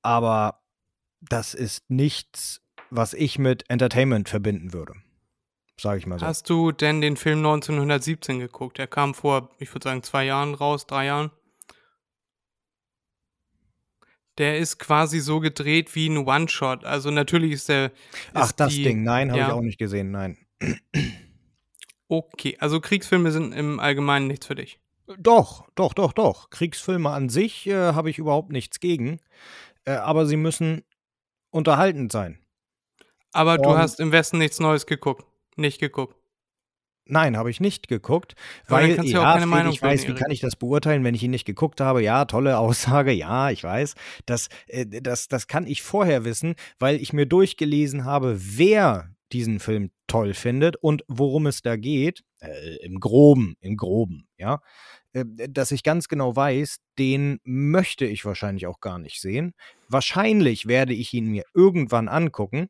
Aber 0.01 0.61
das 1.21 1.53
ist 1.53 1.89
nichts, 1.89 2.61
was 2.89 3.13
ich 3.13 3.39
mit 3.39 3.69
Entertainment 3.69 4.29
verbinden 4.29 4.73
würde. 4.73 4.93
Sage 5.79 5.99
ich 5.99 6.07
mal 6.07 6.19
so. 6.19 6.25
Hast 6.25 6.49
du 6.49 6.71
denn 6.71 7.01
den 7.01 7.17
Film 7.17 7.39
1917 7.39 8.39
geguckt? 8.39 8.79
Er 8.79 8.87
kam 8.87 9.13
vor, 9.13 9.49
ich 9.59 9.73
würde 9.73 9.83
sagen, 9.83 10.03
zwei 10.03 10.25
Jahren 10.25 10.53
raus, 10.53 10.87
drei 10.87 11.07
Jahren. 11.07 11.31
Der 14.37 14.57
ist 14.57 14.79
quasi 14.79 15.19
so 15.19 15.39
gedreht 15.39 15.95
wie 15.95 16.07
ein 16.07 16.27
One-Shot. 16.27 16.83
Also 16.83 17.09
natürlich 17.09 17.53
ist 17.53 17.69
der. 17.69 17.85
Ist 17.85 17.93
Ach, 18.33 18.51
das 18.51 18.73
die, 18.73 18.83
Ding. 18.83 19.03
Nein, 19.03 19.29
habe 19.31 19.39
ja. 19.39 19.47
ich 19.47 19.53
auch 19.53 19.61
nicht 19.61 19.77
gesehen. 19.77 20.11
Nein. 20.11 20.37
Okay, 22.07 22.57
also 22.59 22.79
Kriegsfilme 22.79 23.31
sind 23.31 23.53
im 23.53 23.79
Allgemeinen 23.79 24.27
nichts 24.27 24.45
für 24.45 24.55
dich. 24.55 24.79
Doch, 25.17 25.67
doch, 25.75 25.93
doch, 25.93 26.13
doch. 26.13 26.49
Kriegsfilme 26.49 27.09
an 27.09 27.29
sich 27.29 27.67
äh, 27.67 27.93
habe 27.93 28.09
ich 28.09 28.17
überhaupt 28.17 28.51
nichts 28.51 28.79
gegen. 28.79 29.19
Äh, 29.85 29.91
aber 29.91 30.25
sie 30.25 30.37
müssen 30.37 30.83
unterhaltend 31.51 32.11
sein. 32.11 32.39
Aber 33.31 33.53
Und 33.53 33.65
du 33.65 33.77
hast 33.77 33.99
im 33.99 34.11
Westen 34.11 34.37
nichts 34.37 34.59
Neues 34.59 34.85
geguckt. 34.85 35.25
Nicht 35.57 35.79
geguckt. 35.79 36.15
Nein, 37.07 37.37
habe 37.37 37.51
ich 37.51 37.59
nicht 37.59 37.87
geguckt. 37.87 38.33
Aber 38.65 38.77
weil, 38.77 38.95
kannst 38.95 39.11
ja, 39.11 39.19
auch 39.19 39.33
keine 39.33 39.45
Meinung 39.45 39.71
ich 39.71 39.81
weiß, 39.81 40.07
wie 40.07 40.15
kann 40.15 40.31
ich 40.31 40.39
das 40.39 40.55
beurteilen, 40.55 41.03
wenn 41.03 41.13
ich 41.13 41.21
ihn 41.21 41.31
nicht 41.31 41.45
geguckt 41.45 41.79
habe? 41.79 42.01
Ja, 42.01 42.25
tolle 42.25 42.57
Aussage, 42.59 43.11
ja, 43.11 43.51
ich 43.51 43.63
weiß. 43.63 43.93
Das, 44.25 44.47
äh, 44.67 44.85
das, 44.87 45.27
das 45.27 45.47
kann 45.47 45.67
ich 45.67 45.83
vorher 45.83 46.25
wissen, 46.25 46.55
weil 46.79 46.95
ich 46.95 47.13
mir 47.13 47.27
durchgelesen 47.27 48.05
habe, 48.05 48.37
wer 48.39 49.14
diesen 49.35 49.59
Film 49.59 49.91
toll 50.07 50.33
findet 50.33 50.77
und 50.77 51.03
worum 51.09 51.45
es 51.45 51.61
da 51.61 51.75
geht. 51.75 52.23
Äh, 52.39 52.77
Im 52.77 52.99
Groben, 53.01 53.57
im 53.59 53.75
Groben, 53.75 54.27
ja. 54.37 54.61
Äh, 55.11 55.25
dass 55.49 55.71
ich 55.71 55.83
ganz 55.83 56.07
genau 56.07 56.35
weiß, 56.35 56.77
den 56.97 57.39
möchte 57.43 58.05
ich 58.05 58.23
wahrscheinlich 58.23 58.65
auch 58.65 58.79
gar 58.79 58.97
nicht 58.97 59.19
sehen. 59.19 59.53
Wahrscheinlich 59.89 60.67
werde 60.67 60.93
ich 60.93 61.13
ihn 61.13 61.27
mir 61.27 61.43
irgendwann 61.53 62.07
angucken, 62.07 62.69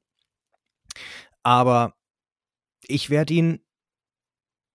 aber 1.43 1.93
ich 2.87 3.11
werde 3.11 3.33
ihn, 3.35 3.59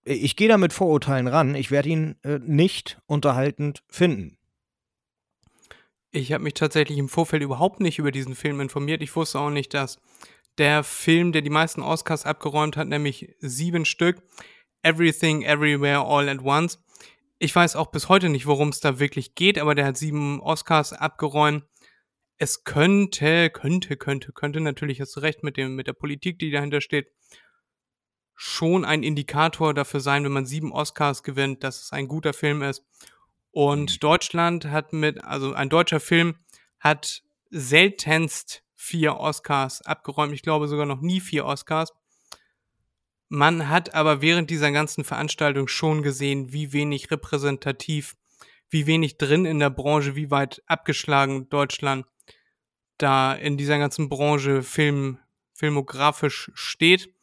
äh, 0.04 0.12
ich 0.12 0.36
gehe 0.36 0.48
da 0.48 0.58
mit 0.58 0.72
Vorurteilen 0.72 1.26
ran, 1.26 1.56
ich 1.56 1.72
werde 1.72 1.88
ihn 1.88 2.16
äh, 2.22 2.38
nicht 2.38 3.00
unterhaltend 3.06 3.82
finden. 3.88 4.36
Ich 6.12 6.32
habe 6.32 6.44
mich 6.44 6.54
tatsächlich 6.54 6.98
im 6.98 7.08
Vorfeld 7.08 7.42
überhaupt 7.42 7.80
nicht 7.80 7.98
über 7.98 8.10
diesen 8.12 8.34
Film 8.36 8.60
informiert. 8.60 9.02
Ich 9.02 9.14
wusste 9.14 9.38
auch 9.40 9.50
nicht, 9.50 9.74
dass 9.74 9.98
der 10.60 10.84
Film, 10.84 11.32
der 11.32 11.42
die 11.42 11.50
meisten 11.50 11.82
Oscars 11.82 12.24
abgeräumt 12.24 12.76
hat, 12.76 12.86
nämlich 12.86 13.34
sieben 13.40 13.84
Stück, 13.84 14.22
Everything, 14.82 15.42
Everywhere, 15.42 16.06
All 16.06 16.28
at 16.28 16.42
Once, 16.42 16.78
ich 17.42 17.56
weiß 17.56 17.74
auch 17.74 17.90
bis 17.90 18.10
heute 18.10 18.28
nicht, 18.28 18.46
worum 18.46 18.68
es 18.68 18.80
da 18.80 18.98
wirklich 18.98 19.34
geht, 19.34 19.58
aber 19.58 19.74
der 19.74 19.86
hat 19.86 19.96
sieben 19.96 20.40
Oscars 20.40 20.92
abgeräumt. 20.92 21.64
Es 22.36 22.64
könnte, 22.64 23.48
könnte, 23.48 23.96
könnte, 23.96 24.32
könnte 24.32 24.60
natürlich, 24.60 25.00
hast 25.00 25.16
du 25.16 25.20
recht 25.20 25.42
mit 25.42 25.56
dem, 25.56 25.74
mit 25.74 25.86
der 25.86 25.94
Politik, 25.94 26.38
die 26.38 26.50
dahinter 26.50 26.82
steht, 26.82 27.08
schon 28.34 28.84
ein 28.84 29.02
Indikator 29.02 29.72
dafür 29.72 30.00
sein, 30.00 30.24
wenn 30.24 30.32
man 30.32 30.44
sieben 30.44 30.70
Oscars 30.72 31.22
gewinnt, 31.22 31.64
dass 31.64 31.82
es 31.82 31.92
ein 31.92 32.08
guter 32.08 32.34
Film 32.34 32.62
ist. 32.62 32.84
Und 33.50 33.94
mhm. 33.94 34.00
Deutschland 34.00 34.66
hat 34.66 34.92
mit, 34.92 35.24
also 35.24 35.54
ein 35.54 35.70
deutscher 35.70 36.00
Film 36.00 36.36
hat 36.78 37.22
seltenst 37.48 38.62
vier 38.82 39.18
Oscars 39.18 39.82
abgeräumt. 39.82 40.32
Ich 40.32 40.40
glaube 40.40 40.66
sogar 40.66 40.86
noch 40.86 41.02
nie 41.02 41.20
vier 41.20 41.44
Oscars. 41.44 41.92
Man 43.28 43.68
hat 43.68 43.94
aber 43.94 44.22
während 44.22 44.48
dieser 44.48 44.72
ganzen 44.72 45.04
Veranstaltung 45.04 45.68
schon 45.68 46.02
gesehen, 46.02 46.54
wie 46.54 46.72
wenig 46.72 47.10
repräsentativ, 47.10 48.16
wie 48.70 48.86
wenig 48.86 49.18
drin 49.18 49.44
in 49.44 49.58
der 49.58 49.68
Branche, 49.68 50.16
wie 50.16 50.30
weit 50.30 50.62
abgeschlagen 50.66 51.50
Deutschland 51.50 52.06
da 52.96 53.34
in 53.34 53.58
dieser 53.58 53.78
ganzen 53.78 54.08
Branche 54.08 54.62
Film, 54.62 55.18
filmografisch 55.52 56.50
steht. 56.54 57.14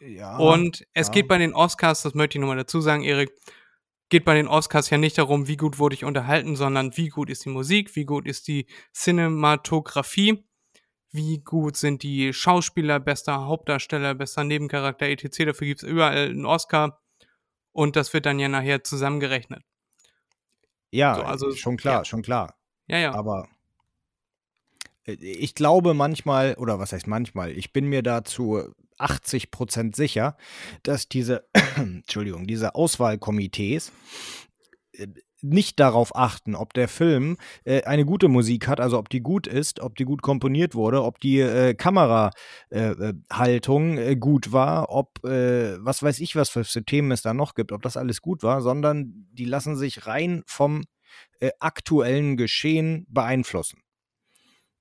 Ja, 0.00 0.38
und 0.38 0.86
es 0.94 1.08
ja. 1.08 1.12
geht 1.12 1.28
bei 1.28 1.36
den 1.36 1.52
Oscars, 1.52 2.02
das 2.02 2.14
möchte 2.14 2.38
ich 2.38 2.40
nochmal 2.40 2.56
dazu 2.56 2.80
sagen, 2.80 3.04
Erik, 3.04 3.32
geht 4.08 4.24
bei 4.24 4.34
den 4.34 4.48
Oscars 4.48 4.88
ja 4.88 4.96
nicht 4.96 5.18
darum, 5.18 5.46
wie 5.46 5.58
gut 5.58 5.78
wurde 5.78 5.94
ich 5.94 6.04
unterhalten, 6.04 6.56
sondern 6.56 6.96
wie 6.96 7.08
gut 7.08 7.28
ist 7.28 7.44
die 7.44 7.50
Musik, 7.50 7.94
wie 7.96 8.06
gut 8.06 8.26
ist 8.26 8.48
die 8.48 8.66
Cinematografie 8.94 10.42
wie 11.12 11.38
gut 11.38 11.76
sind 11.76 12.02
die 12.02 12.32
Schauspieler, 12.32 12.98
bester 12.98 13.46
Hauptdarsteller, 13.46 14.14
bester 14.14 14.44
Nebencharakter, 14.44 15.06
etc. 15.06 15.44
Dafür 15.44 15.66
gibt 15.66 15.82
es 15.82 15.88
überall 15.88 16.30
einen 16.30 16.46
Oscar 16.46 17.00
und 17.72 17.96
das 17.96 18.12
wird 18.14 18.26
dann 18.26 18.38
ja 18.38 18.48
nachher 18.48 18.82
zusammengerechnet. 18.82 19.62
Ja, 20.90 21.14
so, 21.14 21.22
also, 21.22 21.52
schon 21.54 21.76
klar, 21.76 22.00
ja. 22.00 22.04
schon 22.04 22.22
klar. 22.22 22.54
Ja, 22.86 22.98
ja. 22.98 23.14
Aber 23.14 23.48
äh, 25.04 25.12
ich 25.12 25.54
glaube 25.54 25.94
manchmal, 25.94 26.54
oder 26.54 26.78
was 26.78 26.92
heißt 26.92 27.06
manchmal, 27.06 27.52
ich 27.52 27.72
bin 27.72 27.86
mir 27.86 28.02
dazu 28.02 28.74
80 28.98 29.50
Prozent 29.50 29.96
sicher, 29.96 30.36
dass 30.82 31.08
diese, 31.08 31.48
Entschuldigung, 31.76 32.46
diese 32.46 32.74
Auswahlkomitees 32.74 33.92
äh, 34.92 35.08
nicht 35.42 35.80
darauf 35.80 36.16
achten, 36.16 36.54
ob 36.54 36.72
der 36.72 36.88
Film 36.88 37.36
äh, 37.64 37.82
eine 37.82 38.04
gute 38.04 38.28
Musik 38.28 38.68
hat, 38.68 38.80
also 38.80 38.98
ob 38.98 39.08
die 39.08 39.20
gut 39.20 39.46
ist, 39.46 39.80
ob 39.80 39.96
die 39.96 40.04
gut 40.04 40.22
komponiert 40.22 40.74
wurde, 40.74 41.02
ob 41.02 41.20
die 41.20 41.40
äh, 41.40 41.74
Kamerahaltung 41.74 43.98
äh, 43.98 44.12
äh, 44.12 44.16
gut 44.16 44.52
war, 44.52 44.90
ob 44.90 45.24
äh, 45.24 45.84
was 45.84 46.02
weiß 46.02 46.20
ich, 46.20 46.36
was 46.36 46.48
für 46.48 46.84
Themen 46.84 47.10
es 47.10 47.22
da 47.22 47.34
noch 47.34 47.54
gibt, 47.54 47.72
ob 47.72 47.82
das 47.82 47.96
alles 47.96 48.22
gut 48.22 48.42
war, 48.42 48.62
sondern 48.62 49.26
die 49.32 49.44
lassen 49.44 49.76
sich 49.76 50.06
rein 50.06 50.42
vom 50.46 50.84
äh, 51.40 51.50
aktuellen 51.60 52.36
Geschehen 52.36 53.06
beeinflussen. 53.08 53.80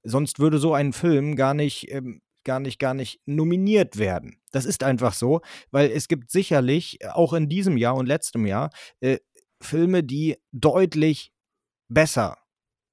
Sonst 0.03 0.39
würde 0.39 0.57
so 0.57 0.73
ein 0.73 0.93
Film 0.93 1.35
gar 1.35 1.53
nicht 1.53 1.91
ähm, 1.91 2.21
gar 2.43 2.59
nicht, 2.59 2.79
gar 2.79 2.93
nicht 2.93 3.19
nominiert 3.25 3.97
werden. 3.97 4.37
Das 4.51 4.65
ist 4.65 4.83
einfach 4.83 5.13
so, 5.13 5.41
weil 5.71 5.91
es 5.91 6.07
gibt 6.07 6.31
sicherlich 6.31 6.99
auch 7.07 7.33
in 7.33 7.49
diesem 7.49 7.77
Jahr 7.77 7.95
und 7.95 8.07
letztem 8.07 8.45
Jahr 8.45 8.69
äh, 8.99 9.17
Filme, 9.61 10.03
die 10.03 10.37
deutlich 10.51 11.31
besser 11.87 12.37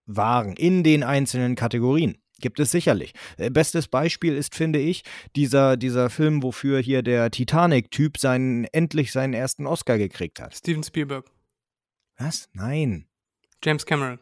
waren 0.06 0.54
in 0.54 0.82
den 0.82 1.02
einzelnen 1.02 1.54
Kategorien. 1.54 2.18
Gibt 2.40 2.60
es 2.60 2.70
sicherlich. 2.70 3.14
Äh, 3.36 3.50
bestes 3.50 3.88
Beispiel 3.88 4.36
ist, 4.36 4.54
finde 4.54 4.78
ich, 4.78 5.02
dieser, 5.34 5.76
dieser 5.76 6.08
Film, 6.08 6.42
wofür 6.42 6.78
hier 6.78 7.02
der 7.02 7.30
Titanic-Typ 7.30 8.16
seinen, 8.16 8.64
endlich 8.66 9.10
seinen 9.10 9.34
ersten 9.34 9.66
Oscar 9.66 9.98
gekriegt 9.98 10.40
hat. 10.40 10.54
Steven 10.54 10.84
Spielberg. 10.84 11.26
Was? 12.16 12.48
Nein. 12.52 13.08
James 13.62 13.84
Cameron. 13.84 14.20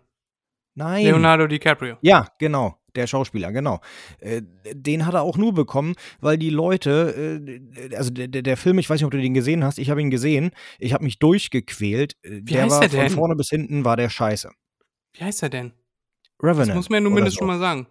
Nein. 0.75 1.05
Leonardo 1.05 1.47
DiCaprio. 1.47 1.99
Ja, 2.00 2.26
genau 2.38 2.79
der 2.97 3.07
Schauspieler, 3.07 3.53
genau. 3.53 3.81
Äh, 4.21 4.43
den 4.73 5.07
hat 5.07 5.15
er 5.15 5.23
auch 5.23 5.37
nur 5.37 5.55
bekommen, 5.55 5.95
weil 6.21 6.38
die 6.38 6.50
Leute, 6.50 7.41
äh, 7.47 7.97
also 7.97 8.11
der, 8.11 8.29
der 8.29 8.57
Film, 8.57 8.79
ich 8.79 8.88
weiß 8.88 9.00
nicht, 9.00 9.05
ob 9.05 9.11
du 9.11 9.21
den 9.21 9.35
gesehen 9.35 9.65
hast, 9.65 9.79
ich 9.79 9.91
habe 9.91 10.00
ihn 10.00 10.11
gesehen, 10.11 10.50
ich 10.79 10.93
habe 10.93 11.05
mich 11.05 11.19
durchgequält. 11.19 12.17
Äh, 12.23 12.41
Wie 12.43 12.55
der 12.55 12.65
heißt 12.65 12.73
war 12.73 12.81
der 12.81 12.88
denn? 12.88 13.09
von 13.11 13.19
vorne 13.19 13.37
bis 13.37 13.49
hinten 13.49 13.85
war 13.85 13.97
der 13.97 14.09
scheiße. 14.09 14.50
Wie 15.15 15.25
heißt 15.25 15.43
er 15.43 15.49
denn? 15.49 15.73
Revenant. 16.43 16.69
Das 16.71 16.76
muss 16.76 16.91
man 16.91 16.99
ja 16.99 17.00
nur 17.03 17.12
mindestens 17.12 17.35
so. 17.35 17.38
schon 17.41 17.49
mal 17.49 17.59
sagen. 17.59 17.87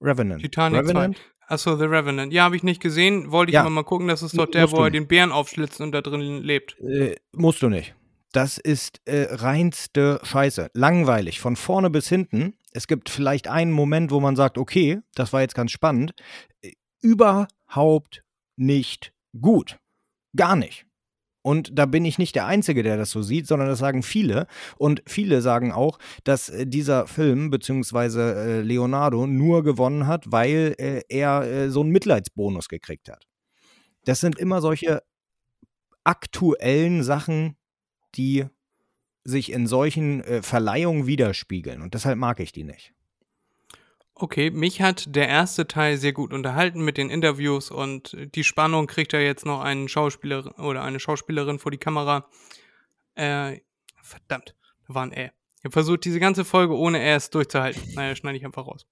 Revenant. 0.00 0.42
Titanic 0.42 0.82
Revenant? 0.82 1.16
2. 1.16 1.22
Achso, 1.50 1.76
The 1.76 1.84
Revenant. 1.84 2.32
Ja, 2.32 2.44
habe 2.44 2.54
ich 2.54 2.62
nicht 2.62 2.80
gesehen. 2.80 3.32
Wollte 3.32 3.50
ich 3.50 3.54
ja. 3.54 3.62
aber 3.62 3.70
mal 3.70 3.82
gucken. 3.82 4.06
Das 4.06 4.22
ist 4.22 4.38
doch 4.38 4.46
der, 4.46 4.70
wo 4.70 4.84
er 4.84 4.90
den 4.90 5.08
Bären 5.08 5.32
aufschlitzt 5.32 5.80
und 5.80 5.90
da 5.92 6.00
drin 6.00 6.42
lebt. 6.42 6.78
Äh, 6.80 7.16
musst 7.32 7.62
du 7.62 7.68
nicht. 7.68 7.94
Das 8.32 8.58
ist 8.58 9.00
äh, 9.06 9.26
reinste 9.28 10.20
Scheiße. 10.22 10.70
Langweilig, 10.74 11.40
von 11.40 11.56
vorne 11.56 11.90
bis 11.90 12.08
hinten. 12.08 12.54
Es 12.72 12.86
gibt 12.86 13.08
vielleicht 13.08 13.48
einen 13.48 13.72
Moment, 13.72 14.10
wo 14.10 14.20
man 14.20 14.36
sagt, 14.36 14.58
okay, 14.58 15.00
das 15.14 15.32
war 15.32 15.40
jetzt 15.40 15.54
ganz 15.54 15.72
spannend. 15.72 16.12
Überhaupt 17.00 18.22
nicht 18.56 19.12
gut. 19.40 19.78
Gar 20.36 20.56
nicht. 20.56 20.86
Und 21.42 21.78
da 21.78 21.86
bin 21.86 22.04
ich 22.04 22.18
nicht 22.18 22.34
der 22.34 22.46
Einzige, 22.46 22.82
der 22.82 22.96
das 22.96 23.10
so 23.10 23.22
sieht, 23.22 23.46
sondern 23.46 23.68
das 23.68 23.78
sagen 23.78 24.02
viele. 24.02 24.46
Und 24.76 25.02
viele 25.06 25.40
sagen 25.40 25.72
auch, 25.72 25.98
dass 26.24 26.50
äh, 26.50 26.66
dieser 26.66 27.06
Film 27.06 27.50
bzw. 27.50 28.20
Äh, 28.20 28.60
Leonardo 28.60 29.26
nur 29.26 29.62
gewonnen 29.62 30.06
hat, 30.06 30.30
weil 30.30 30.74
äh, 30.78 31.02
er 31.08 31.70
so 31.70 31.80
einen 31.80 31.90
Mitleidsbonus 31.90 32.68
gekriegt 32.68 33.08
hat. 33.08 33.26
Das 34.04 34.20
sind 34.20 34.38
immer 34.38 34.60
solche 34.60 35.02
aktuellen 36.04 37.02
Sachen, 37.02 37.56
die 38.14 38.46
sich 39.24 39.52
in 39.52 39.66
solchen 39.66 40.22
äh, 40.22 40.42
Verleihungen 40.42 41.06
widerspiegeln. 41.06 41.82
Und 41.82 41.94
deshalb 41.94 42.18
mag 42.18 42.40
ich 42.40 42.52
die 42.52 42.64
nicht. 42.64 42.92
Okay, 44.14 44.50
mich 44.50 44.82
hat 44.82 45.14
der 45.16 45.28
erste 45.28 45.66
Teil 45.66 45.96
sehr 45.96 46.12
gut 46.12 46.34
unterhalten 46.34 46.82
mit 46.82 46.98
den 46.98 47.08
Interviews 47.08 47.70
und 47.70 48.14
die 48.34 48.44
Spannung 48.44 48.86
kriegt 48.86 49.14
er 49.14 49.22
jetzt 49.22 49.46
noch 49.46 49.62
einen 49.62 49.88
Schauspieler 49.88 50.58
oder 50.58 50.82
eine 50.82 51.00
Schauspielerin 51.00 51.58
vor 51.58 51.70
die 51.70 51.78
Kamera. 51.78 52.28
Äh, 53.14 53.60
verdammt, 54.02 54.54
da 54.86 54.94
war 54.94 55.04
ein 55.04 55.12
Ä. 55.12 55.30
Ich 55.56 55.64
habe 55.64 55.72
versucht, 55.72 56.04
diese 56.04 56.20
ganze 56.20 56.44
Folge 56.44 56.76
ohne 56.76 57.02
Äs 57.02 57.30
durchzuhalten. 57.30 57.94
Naja, 57.94 58.14
schneide 58.14 58.36
ich 58.36 58.44
einfach 58.44 58.66
raus. 58.66 58.86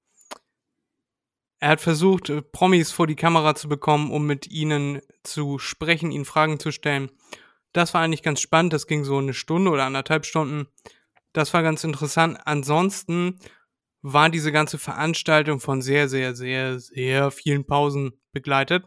Er 1.60 1.70
hat 1.70 1.80
versucht, 1.80 2.30
äh, 2.30 2.40
Promis 2.40 2.92
vor 2.92 3.06
die 3.06 3.16
Kamera 3.16 3.54
zu 3.54 3.68
bekommen, 3.68 4.10
um 4.10 4.26
mit 4.26 4.46
ihnen 4.46 5.00
zu 5.24 5.58
sprechen, 5.58 6.10
ihnen 6.10 6.24
Fragen 6.24 6.58
zu 6.58 6.70
stellen. 6.70 7.10
Das 7.72 7.94
war 7.94 8.02
eigentlich 8.02 8.22
ganz 8.22 8.40
spannend. 8.40 8.72
Das 8.72 8.86
ging 8.86 9.04
so 9.04 9.18
eine 9.18 9.34
Stunde 9.34 9.70
oder 9.70 9.84
anderthalb 9.84 10.26
Stunden. 10.26 10.68
Das 11.32 11.52
war 11.54 11.62
ganz 11.62 11.84
interessant. 11.84 12.38
Ansonsten 12.44 13.38
war 14.02 14.30
diese 14.30 14.52
ganze 14.52 14.78
Veranstaltung 14.78 15.60
von 15.60 15.82
sehr, 15.82 16.08
sehr, 16.08 16.34
sehr, 16.34 16.78
sehr 16.80 17.30
vielen 17.30 17.66
Pausen 17.66 18.12
begleitet. 18.32 18.84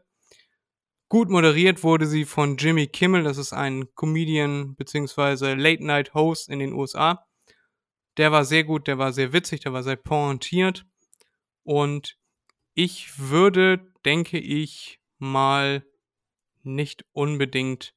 Gut 1.10 1.30
moderiert 1.30 1.84
wurde 1.84 2.06
sie 2.08 2.24
von 2.24 2.56
Jimmy 2.56 2.88
Kimmel, 2.88 3.24
das 3.24 3.38
ist 3.38 3.52
ein 3.52 3.94
Comedian 3.96 4.76
bzw. 4.76 5.56
Late-Night-Host 5.56 6.48
in 6.48 6.60
den 6.60 6.72
USA. 6.72 7.28
Der 8.16 8.32
war 8.32 8.46
sehr 8.46 8.64
gut, 8.64 8.88
der 8.88 8.98
war 8.98 9.12
sehr 9.12 9.34
witzig, 9.34 9.60
der 9.60 9.74
war 9.74 9.84
sehr 9.84 9.98
pointiert. 9.98 10.86
Und 11.64 12.18
ich 12.74 13.20
würde, 13.20 13.92
denke 14.06 14.40
ich, 14.40 15.02
mal 15.18 15.86
nicht 16.64 17.04
unbedingt 17.12 17.94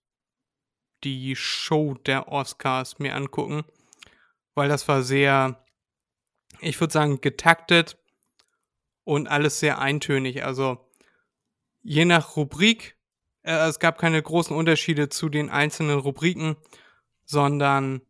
die 1.04 1.36
Show 1.36 1.94
der 2.06 2.28
Oscars 2.28 2.98
mir 2.98 3.14
angucken, 3.14 3.64
weil 4.54 4.68
das 4.68 4.88
war 4.88 5.02
sehr 5.02 5.64
ich 6.60 6.80
würde 6.80 6.92
sagen, 6.92 7.20
getaktet 7.20 7.98
und 9.04 9.28
alles 9.28 9.60
sehr 9.60 9.78
eintönig. 9.78 10.44
Also 10.44 10.78
je 11.82 12.04
nach 12.04 12.36
Rubrik, 12.36 12.96
äh, 13.42 13.68
es 13.68 13.78
gab 13.78 13.98
keine 13.98 14.22
großen 14.22 14.56
Unterschiede 14.56 15.08
zu 15.08 15.28
den 15.28 15.50
einzelnen 15.50 15.98
Rubriken, 15.98 16.56
sondern 17.24 18.02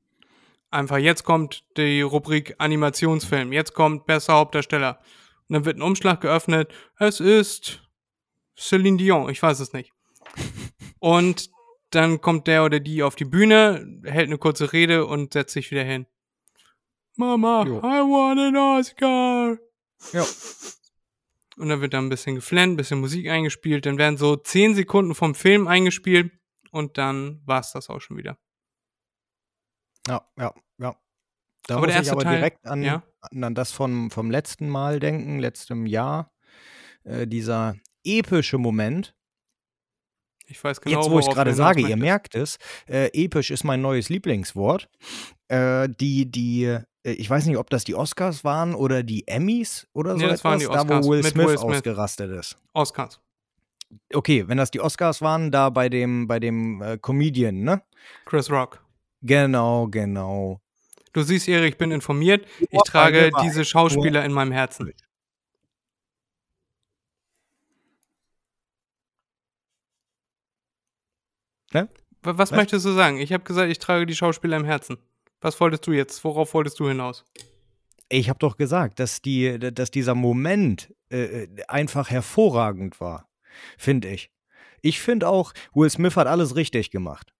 einfach 0.70 0.98
jetzt 0.98 1.24
kommt 1.24 1.64
die 1.76 2.02
Rubrik 2.02 2.54
Animationsfilm, 2.58 3.52
jetzt 3.52 3.74
kommt 3.74 4.06
bester 4.06 4.34
Hauptdarsteller. 4.34 5.00
Und 5.48 5.54
dann 5.54 5.64
wird 5.64 5.76
ein 5.76 5.82
Umschlag 5.82 6.20
geöffnet. 6.20 6.72
Es 6.98 7.20
ist 7.20 7.82
Celine 8.56 8.96
Dion, 8.96 9.28
ich 9.28 9.42
weiß 9.42 9.60
es 9.60 9.72
nicht. 9.72 9.92
Und 11.00 11.50
dann 11.94 12.20
kommt 12.20 12.46
der 12.46 12.64
oder 12.64 12.80
die 12.80 13.02
auf 13.02 13.16
die 13.16 13.24
Bühne, 13.24 14.00
hält 14.04 14.28
eine 14.28 14.38
kurze 14.38 14.72
Rede 14.72 15.06
und 15.06 15.32
setzt 15.32 15.52
sich 15.52 15.70
wieder 15.70 15.84
hin. 15.84 16.06
Mama, 17.16 17.64
jo. 17.64 17.78
I 17.78 18.00
want 18.00 18.40
an 18.40 18.56
Oscar. 18.56 19.58
Ja. 20.12 20.24
Und 21.56 21.68
dann 21.68 21.80
wird 21.80 21.94
da 21.94 21.98
ein 21.98 22.08
bisschen 22.08 22.34
geflennt, 22.34 22.74
ein 22.74 22.76
bisschen 22.76 23.00
Musik 23.00 23.28
eingespielt. 23.28 23.86
Dann 23.86 23.98
werden 23.98 24.16
so 24.16 24.36
10 24.36 24.74
Sekunden 24.74 25.14
vom 25.14 25.34
Film 25.34 25.68
eingespielt 25.68 26.32
und 26.70 26.98
dann 26.98 27.40
war 27.44 27.60
es 27.60 27.72
das 27.72 27.88
auch 27.88 28.00
schon 28.00 28.16
wieder. 28.16 28.36
Ja, 30.08 30.26
ja, 30.36 30.52
ja. 30.78 30.96
Da 31.66 31.76
aber 31.76 31.86
muss 31.86 31.96
ich 31.96 32.10
aber 32.10 32.22
Teil, 32.22 32.36
direkt 32.36 32.66
an, 32.66 32.82
ja? 32.82 33.02
an 33.20 33.54
das 33.54 33.72
vom, 33.72 34.10
vom 34.10 34.30
letzten 34.30 34.68
Mal 34.68 34.98
denken, 34.98 35.38
letztem 35.38 35.86
Jahr. 35.86 36.32
Äh, 37.04 37.26
dieser 37.26 37.76
epische 38.02 38.58
Moment. 38.58 39.14
Ich 40.46 40.62
weiß 40.62 40.80
genau, 40.80 41.00
Jetzt, 41.00 41.10
wo 41.10 41.18
ich 41.18 41.28
gerade 41.28 41.54
sage, 41.54 41.80
ihr 41.80 41.96
merkt 41.96 42.34
es, 42.34 42.58
äh, 42.86 43.06
episch 43.12 43.50
ist 43.50 43.64
mein 43.64 43.80
neues 43.80 44.08
Lieblingswort. 44.08 44.88
Äh, 45.48 45.88
die, 45.88 46.30
die 46.30 46.64
äh, 47.04 47.12
ich 47.12 47.28
weiß 47.28 47.46
nicht, 47.46 47.56
ob 47.56 47.70
das 47.70 47.84
die 47.84 47.94
Oscars 47.94 48.44
waren 48.44 48.74
oder 48.74 49.02
die 49.02 49.26
Emmys 49.28 49.86
oder 49.92 50.14
nee, 50.14 50.20
so 50.20 50.26
das 50.26 50.40
etwas, 50.40 50.44
waren 50.44 50.58
die 50.58 50.66
Oscars, 50.66 50.86
da 50.86 51.04
wo 51.04 51.10
Will 51.10 51.22
Smith, 51.22 51.46
Will 51.46 51.58
Smith, 51.58 51.76
ausgerastet 51.76 52.30
ist. 52.30 52.58
Oscars. 52.72 53.20
Okay, 54.12 54.48
wenn 54.48 54.58
das 54.58 54.70
die 54.70 54.80
Oscars 54.80 55.22
waren, 55.22 55.50
da 55.50 55.70
bei 55.70 55.88
dem, 55.88 56.26
bei 56.26 56.40
dem 56.40 56.82
äh, 56.82 56.98
Comedian, 56.98 57.62
ne? 57.62 57.82
Chris 58.24 58.50
Rock. 58.50 58.84
Genau, 59.22 59.86
genau. 59.88 60.60
Du 61.12 61.22
siehst, 61.22 61.46
Erik, 61.46 61.74
ich 61.74 61.78
bin 61.78 61.92
informiert. 61.92 62.44
Ich 62.58 62.82
trage 62.82 63.30
diese 63.42 63.64
Schauspieler 63.64 64.24
in 64.24 64.32
meinem 64.32 64.50
Herzen. 64.50 64.92
Ne? 71.74 71.88
Was, 72.22 72.38
Was 72.38 72.50
möchtest 72.52 72.86
du 72.86 72.92
sagen? 72.92 73.18
Ich 73.18 73.32
habe 73.32 73.44
gesagt, 73.44 73.70
ich 73.70 73.78
trage 73.78 74.06
die 74.06 74.14
Schauspieler 74.14 74.56
im 74.56 74.64
Herzen. 74.64 74.96
Was 75.40 75.60
wolltest 75.60 75.86
du 75.86 75.92
jetzt? 75.92 76.24
Worauf 76.24 76.54
wolltest 76.54 76.80
du 76.80 76.88
hinaus? 76.88 77.24
Ich 78.08 78.28
habe 78.30 78.38
doch 78.38 78.56
gesagt, 78.56 78.98
dass, 78.98 79.20
die, 79.20 79.58
dass 79.58 79.90
dieser 79.90 80.14
Moment 80.14 80.94
äh, 81.10 81.44
äh 81.44 81.48
einfach 81.68 82.10
hervorragend 82.10 83.00
war, 83.00 83.28
finde 83.76 84.08
ich. 84.08 84.30
Ich 84.80 85.00
finde 85.00 85.28
auch, 85.28 85.52
Will 85.74 85.90
Smith 85.90 86.16
hat 86.16 86.26
alles 86.26 86.56
richtig 86.56 86.90
gemacht. 86.90 87.34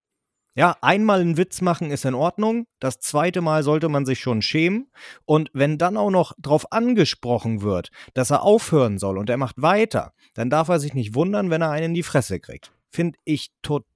Ja, 0.57 0.77
einmal 0.83 1.21
einen 1.21 1.37
Witz 1.37 1.61
machen 1.63 1.91
ist 1.91 2.05
in 2.05 2.15
Ordnung. 2.15 2.67
Das 2.79 3.01
zweite 3.01 3.41
Mal 3.41 3.63
sollte 3.63 3.89
man 3.89 4.07
sich 4.07 4.21
schon 4.21 4.41
schämen. 4.41 4.91
Und 5.25 5.51
wenn 5.53 5.79
dann 5.79 5.97
auch 5.97 6.11
noch 6.11 6.33
darauf 6.39 6.73
angesprochen 6.73 7.63
wird, 7.63 7.91
dass 8.15 8.31
er 8.31 8.43
aufhören 8.43 8.99
soll 8.99 9.19
und 9.19 9.31
er 9.31 9.37
macht 9.37 9.61
weiter, 9.61 10.13
dann 10.35 10.51
darf 10.51 10.69
er 10.69 10.79
sich 10.79 10.95
nicht 10.95 11.15
wundern, 11.15 11.51
wenn 11.51 11.63
er 11.63 11.71
einen 11.71 11.87
in 11.87 11.95
die 11.95 12.03
Fresse 12.03 12.39
kriegt. 12.39 12.71
Finde 12.91 13.19
ich 13.25 13.51
total 13.63 13.94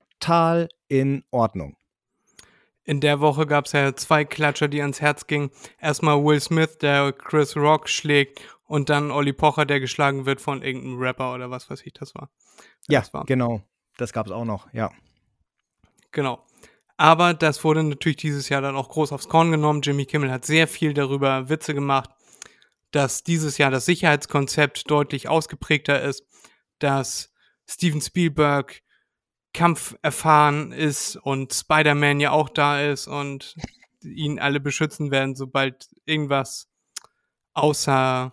in 0.88 1.24
Ordnung. 1.30 1.76
In 2.84 3.00
der 3.00 3.20
Woche 3.20 3.46
gab 3.46 3.66
es 3.66 3.72
ja 3.72 3.94
zwei 3.94 4.24
Klatscher, 4.24 4.66
die 4.66 4.80
ans 4.80 5.02
Herz 5.02 5.26
gingen. 5.26 5.50
Erstmal 5.78 6.24
Will 6.24 6.40
Smith, 6.40 6.78
der 6.78 7.12
Chris 7.12 7.54
Rock 7.54 7.88
schlägt 7.88 8.40
und 8.64 8.88
dann 8.88 9.10
Olli 9.10 9.32
Pocher, 9.32 9.66
der 9.66 9.78
geschlagen 9.78 10.24
wird 10.24 10.40
von 10.40 10.62
irgendeinem 10.62 10.98
Rapper 10.98 11.34
oder 11.34 11.50
was 11.50 11.68
weiß 11.68 11.82
ich 11.84 11.92
das 11.92 12.14
war. 12.14 12.30
Ja, 12.88 13.00
das 13.00 13.12
war. 13.12 13.24
genau. 13.26 13.62
Das 13.98 14.12
gab 14.12 14.26
es 14.26 14.32
auch 14.32 14.44
noch, 14.44 14.72
ja. 14.72 14.90
Genau. 16.12 16.42
Aber 16.96 17.34
das 17.34 17.62
wurde 17.62 17.82
natürlich 17.82 18.16
dieses 18.16 18.48
Jahr 18.48 18.62
dann 18.62 18.74
auch 18.74 18.88
groß 18.88 19.12
aufs 19.12 19.28
Korn 19.28 19.50
genommen. 19.50 19.82
Jimmy 19.82 20.06
Kimmel 20.06 20.32
hat 20.32 20.44
sehr 20.46 20.66
viel 20.66 20.94
darüber 20.94 21.48
Witze 21.48 21.74
gemacht, 21.74 22.10
dass 22.90 23.22
dieses 23.22 23.58
Jahr 23.58 23.70
das 23.70 23.84
Sicherheitskonzept 23.84 24.90
deutlich 24.90 25.28
ausgeprägter 25.28 26.00
ist, 26.00 26.24
dass 26.78 27.32
Steven 27.66 28.00
Spielberg 28.00 28.82
Kampf 29.52 29.96
erfahren 30.02 30.72
ist 30.72 31.16
und 31.16 31.52
Spider-Man 31.52 32.20
ja 32.20 32.30
auch 32.30 32.48
da 32.48 32.80
ist 32.82 33.06
und 33.06 33.56
ihn 34.02 34.38
alle 34.38 34.60
beschützen 34.60 35.10
werden, 35.10 35.34
sobald 35.34 35.88
irgendwas 36.04 36.68
außer 37.54 38.32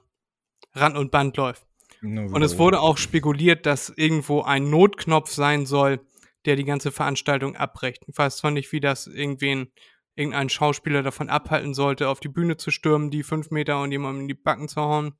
Rand 0.73 0.97
und 0.97 1.12
Band 1.12 1.38
läuft. 1.38 1.65
Und 2.01 2.43
es 2.43 2.58
wurde 2.58 2.82
auch 2.82 2.97
spekuliert, 2.97 3.65
dass 3.65 3.89
irgendwo 3.89 4.41
ein 4.43 4.69
Notknopf 4.69 5.32
sein 5.32 5.65
soll, 5.65 5.99
der 6.45 6.56
die 6.56 6.65
ganze 6.65 6.91
Veranstaltung 6.91 7.56
abbricht. 7.56 8.04
Ich 8.08 8.17
weiß 8.17 8.38
zwar 8.38 8.51
nicht, 8.51 8.71
wie 8.71 8.80
das 8.80 9.08
irgendwen, 9.08 9.71
irgendein 10.15 10.49
Schauspieler 10.49 11.01
davon 11.01 11.30
abhalten 11.30 11.73
sollte, 11.73 12.10
auf 12.10 12.19
die 12.19 12.30
Bühne 12.30 12.58
zu 12.58 12.69
stürmen, 12.69 13.10
die 13.10 13.23
fünf 13.23 13.49
Meter 13.49 13.82
und 13.82 13.91
jemandem 13.91 14.21
in 14.23 14.28
die 14.28 14.36
Backen 14.36 14.67
zu 14.67 14.82
hauen. 14.82 15.15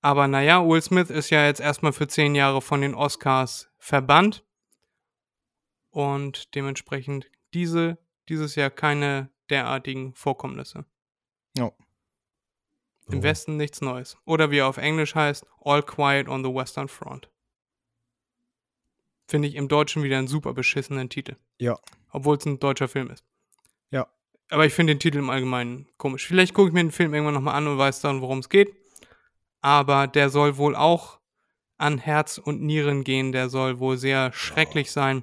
Aber 0.00 0.28
naja, 0.28 0.66
Will 0.66 0.80
Smith 0.80 1.10
ist 1.10 1.28
ja 1.28 1.44
jetzt 1.44 1.60
erstmal 1.60 1.92
für 1.92 2.08
zehn 2.08 2.34
Jahre 2.34 2.62
von 2.62 2.80
den 2.80 2.94
Oscars 2.94 3.68
verbannt 3.78 4.44
und 5.90 6.54
dementsprechend 6.54 7.30
diese 7.52 7.98
dieses 8.30 8.54
Jahr 8.54 8.70
keine 8.70 9.28
derartigen 9.50 10.14
Vorkommnisse. 10.14 10.86
Ja. 11.58 11.72
Im 13.10 13.18
oh. 13.18 13.22
Westen 13.22 13.56
nichts 13.56 13.80
Neues. 13.80 14.16
Oder 14.24 14.50
wie 14.50 14.58
er 14.58 14.68
auf 14.68 14.78
Englisch 14.78 15.14
heißt, 15.14 15.44
All 15.62 15.82
Quiet 15.82 16.28
on 16.28 16.44
the 16.44 16.54
Western 16.54 16.88
Front. 16.88 17.28
Finde 19.26 19.48
ich 19.48 19.56
im 19.56 19.68
Deutschen 19.68 20.02
wieder 20.02 20.18
einen 20.18 20.28
super 20.28 20.54
beschissenen 20.54 21.10
Titel. 21.10 21.36
Ja. 21.58 21.76
Obwohl 22.10 22.36
es 22.36 22.46
ein 22.46 22.60
deutscher 22.60 22.88
Film 22.88 23.10
ist. 23.10 23.24
Ja. 23.90 24.06
Aber 24.48 24.64
ich 24.64 24.72
finde 24.72 24.94
den 24.94 25.00
Titel 25.00 25.18
im 25.18 25.30
Allgemeinen 25.30 25.88
komisch. 25.96 26.26
Vielleicht 26.26 26.54
gucke 26.54 26.68
ich 26.68 26.74
mir 26.74 26.82
den 26.82 26.92
Film 26.92 27.12
irgendwann 27.12 27.34
nochmal 27.34 27.56
an 27.56 27.66
und 27.66 27.78
weiß 27.78 28.00
dann, 28.00 28.20
worum 28.20 28.38
es 28.38 28.48
geht. 28.48 28.74
Aber 29.60 30.06
der 30.06 30.30
soll 30.30 30.56
wohl 30.56 30.74
auch 30.74 31.18
an 31.78 31.98
Herz 31.98 32.38
und 32.38 32.62
Nieren 32.62 33.04
gehen. 33.04 33.32
Der 33.32 33.48
soll 33.48 33.80
wohl 33.80 33.98
sehr 33.98 34.32
schrecklich 34.32 34.88
oh. 34.88 34.92
sein. 34.92 35.22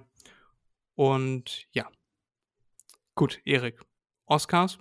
Und 0.98 1.68
ja. 1.74 1.88
Gut, 3.14 3.40
Erik. 3.46 3.80
Oscars? 4.26 4.80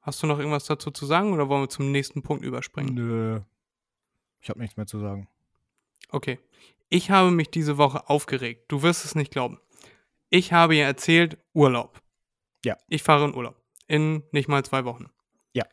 Hast 0.00 0.22
du 0.22 0.28
noch 0.28 0.38
irgendwas 0.38 0.66
dazu 0.66 0.92
zu 0.92 1.04
sagen 1.04 1.32
oder 1.32 1.48
wollen 1.48 1.64
wir 1.64 1.68
zum 1.68 1.90
nächsten 1.90 2.22
Punkt 2.22 2.44
überspringen? 2.44 2.94
Nö. 2.94 3.40
Ich 4.40 4.50
habe 4.50 4.60
nichts 4.60 4.76
mehr 4.76 4.86
zu 4.86 5.00
sagen. 5.00 5.28
Okay. 6.10 6.38
Ich 6.88 7.10
habe 7.10 7.32
mich 7.32 7.50
diese 7.50 7.76
Woche 7.76 8.08
aufgeregt. 8.08 8.66
Du 8.68 8.82
wirst 8.82 9.04
es 9.04 9.16
nicht 9.16 9.32
glauben. 9.32 9.58
Ich 10.30 10.52
habe 10.52 10.76
ja 10.76 10.84
erzählt, 10.84 11.38
Urlaub. 11.54 12.00
Ja. 12.64 12.78
Ich 12.88 13.02
fahre 13.02 13.24
in 13.24 13.34
Urlaub. 13.34 13.60
In 13.88 14.22
nicht 14.30 14.48
mal 14.48 14.64
zwei 14.64 14.84
Wochen. 14.84 15.10
Ja. 15.54 15.64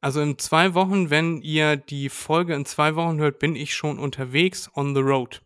Also 0.00 0.20
in 0.20 0.36
zwei 0.38 0.74
Wochen, 0.74 1.10
wenn 1.10 1.40
ihr 1.42 1.76
die 1.76 2.08
Folge 2.08 2.54
in 2.54 2.64
zwei 2.64 2.96
Wochen 2.96 3.18
hört, 3.18 3.38
bin 3.38 3.54
ich 3.54 3.72
schon 3.72 4.00
unterwegs 4.00 4.68
on 4.74 4.96
the 4.96 5.00
road. 5.00 5.42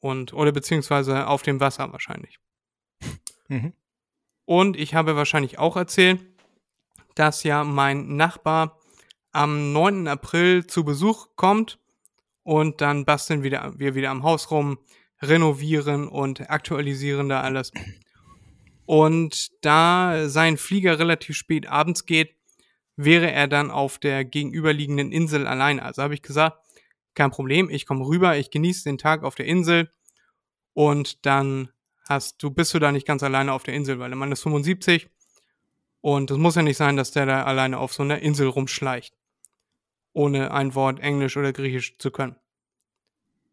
Und, 0.00 0.32
oder 0.32 0.52
beziehungsweise 0.52 1.26
auf 1.26 1.42
dem 1.42 1.60
Wasser 1.60 1.92
wahrscheinlich. 1.92 2.38
Mhm. 3.48 3.72
Und 4.44 4.76
ich 4.76 4.94
habe 4.94 5.16
wahrscheinlich 5.16 5.58
auch 5.58 5.76
erzählt, 5.76 6.20
dass 7.14 7.42
ja 7.42 7.64
mein 7.64 8.16
Nachbar 8.16 8.78
am 9.32 9.72
9. 9.72 10.08
April 10.08 10.66
zu 10.66 10.84
Besuch 10.84 11.28
kommt 11.36 11.78
und 12.44 12.80
dann 12.80 13.04
basteln 13.04 13.42
wieder, 13.42 13.78
wir 13.78 13.94
wieder 13.94 14.10
am 14.10 14.22
Haus 14.22 14.50
rum, 14.50 14.78
renovieren 15.20 16.08
und 16.08 16.48
aktualisieren 16.48 17.28
da 17.28 17.42
alles. 17.42 17.72
Und 18.86 19.50
da 19.62 20.28
sein 20.28 20.56
Flieger 20.56 20.98
relativ 20.98 21.36
spät 21.36 21.66
abends 21.66 22.06
geht, 22.06 22.34
wäre 22.96 23.30
er 23.30 23.48
dann 23.48 23.70
auf 23.70 23.98
der 23.98 24.24
gegenüberliegenden 24.24 25.12
Insel 25.12 25.46
alleine. 25.46 25.82
Also 25.82 26.02
habe 26.02 26.14
ich 26.14 26.22
gesagt, 26.22 26.58
kein 27.18 27.30
Problem, 27.30 27.68
ich 27.68 27.84
komme 27.84 28.06
rüber, 28.06 28.36
ich 28.38 28.50
genieße 28.50 28.84
den 28.84 28.96
Tag 28.96 29.24
auf 29.24 29.34
der 29.34 29.46
Insel 29.46 29.90
und 30.72 31.26
dann 31.26 31.70
hast 32.08 32.42
du, 32.42 32.50
bist 32.50 32.72
du 32.72 32.78
da 32.78 32.92
nicht 32.92 33.06
ganz 33.06 33.22
alleine 33.22 33.52
auf 33.52 33.64
der 33.64 33.74
Insel, 33.74 33.98
weil 33.98 34.08
der 34.10 34.16
Mann 34.16 34.32
ist 34.32 34.42
75 34.42 35.10
und 36.00 36.30
es 36.30 36.38
muss 36.38 36.54
ja 36.54 36.62
nicht 36.62 36.76
sein, 36.76 36.96
dass 36.96 37.10
der 37.10 37.26
da 37.26 37.42
alleine 37.42 37.78
auf 37.78 37.92
so 37.92 38.02
einer 38.02 38.20
Insel 38.20 38.48
rumschleicht, 38.48 39.14
ohne 40.12 40.52
ein 40.52 40.74
Wort 40.74 41.00
Englisch 41.00 41.36
oder 41.36 41.52
Griechisch 41.52 41.98
zu 41.98 42.10
können. 42.10 42.36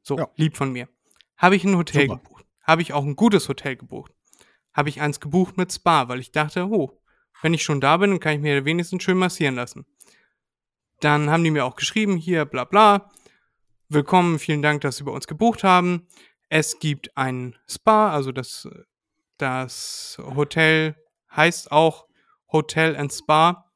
So, 0.04 0.18
Ja. 0.18 0.30
lieb 0.36 0.56
von 0.56 0.72
mir. 0.72 0.88
Habe 1.36 1.56
ich 1.56 1.64
ein 1.64 1.76
Hotel 1.76 2.04
Super. 2.08 2.22
gebucht. 2.22 2.46
Habe 2.62 2.82
ich 2.84 2.94
auch 2.94 3.04
ein 3.04 3.16
gutes 3.16 3.50
Hotel 3.50 3.76
gebucht. 3.76 4.14
Habe 4.74 4.90
ich 4.90 5.02
eins 5.02 5.20
gebucht 5.20 5.58
mit 5.58 5.74
Spa, 5.74 6.08
weil 6.08 6.20
ich 6.20 6.32
dachte, 6.32 6.68
oh, 6.70 7.02
wenn 7.42 7.54
ich 7.54 7.64
schon 7.64 7.82
da 7.82 7.98
bin, 7.98 8.12
dann 8.12 8.20
kann 8.20 8.36
ich 8.36 8.42
mir 8.42 8.64
wenigstens 8.66 9.04
schön 9.04 9.18
massieren 9.18 9.56
lassen. 9.56 9.86
Dann 11.00 11.30
haben 11.30 11.44
die 11.44 11.52
mir 11.52 11.66
auch 11.66 11.76
geschrieben, 11.76 12.16
hier, 12.18 12.46
bla 12.46 12.64
bla. 12.64 13.10
Willkommen, 13.88 14.40
vielen 14.40 14.64
Dank, 14.64 14.82
dass 14.82 14.98
Sie 14.98 15.04
bei 15.04 15.12
uns 15.12 15.28
gebucht 15.28 15.64
haben. 15.64 16.08
Es 16.50 16.80
gibt 16.80 17.16
ein 17.16 17.56
Spa, 17.70 18.12
also 18.12 18.32
das, 18.32 18.68
das 19.38 20.18
Hotel 20.20 20.96
heißt 21.30 21.72
auch 21.72 22.08
Hotel 22.52 22.96
and 22.96 23.14
Spa. 23.14 23.72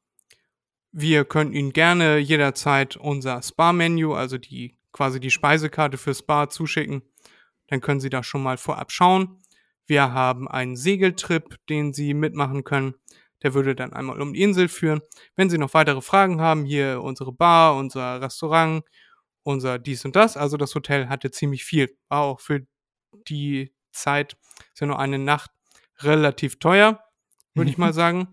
Wir 0.90 1.24
können 1.24 1.52
Ihnen 1.52 1.72
gerne 1.72 2.18
jederzeit 2.18 2.96
unser 2.96 3.40
Spa-Menü, 3.40 4.12
also 4.12 4.36
die 4.36 4.76
quasi 4.90 5.20
die 5.20 5.30
Speisekarte 5.30 5.96
für 5.96 6.12
Spa 6.12 6.48
zuschicken. 6.48 7.02
Dann 7.68 7.80
können 7.80 8.00
Sie 8.00 8.10
da 8.10 8.24
schon 8.24 8.42
mal 8.42 8.58
vorab 8.58 8.90
schauen. 8.90 9.40
Wir 9.86 10.12
haben 10.12 10.48
einen 10.48 10.74
Segeltrip, 10.74 11.54
den 11.68 11.92
Sie 11.92 12.14
mitmachen 12.14 12.64
können. 12.64 12.94
Der 13.44 13.54
würde 13.54 13.76
dann 13.76 13.92
einmal 13.92 14.20
um 14.20 14.34
die 14.34 14.42
Insel 14.42 14.66
führen. 14.66 15.02
Wenn 15.36 15.50
Sie 15.50 15.58
noch 15.58 15.72
weitere 15.72 16.00
Fragen 16.00 16.40
haben, 16.40 16.64
hier 16.64 17.00
unsere 17.00 17.32
Bar, 17.32 17.76
unser 17.76 18.20
Restaurant, 18.20 18.82
unser 19.42 19.78
dies 19.78 20.04
und 20.04 20.16
das. 20.16 20.36
Also 20.36 20.56
das 20.56 20.74
Hotel 20.74 21.08
hatte 21.08 21.30
ziemlich 21.30 21.64
viel. 21.64 21.96
War 22.08 22.22
auch 22.22 22.40
für 22.40 22.66
die 23.28 23.74
Zeit, 23.92 24.36
ist 24.72 24.80
ja 24.80 24.86
nur 24.86 24.98
eine 24.98 25.18
Nacht, 25.18 25.50
relativ 25.98 26.58
teuer, 26.58 27.02
würde 27.54 27.70
ich 27.70 27.78
mal 27.78 27.92
sagen. 27.92 28.28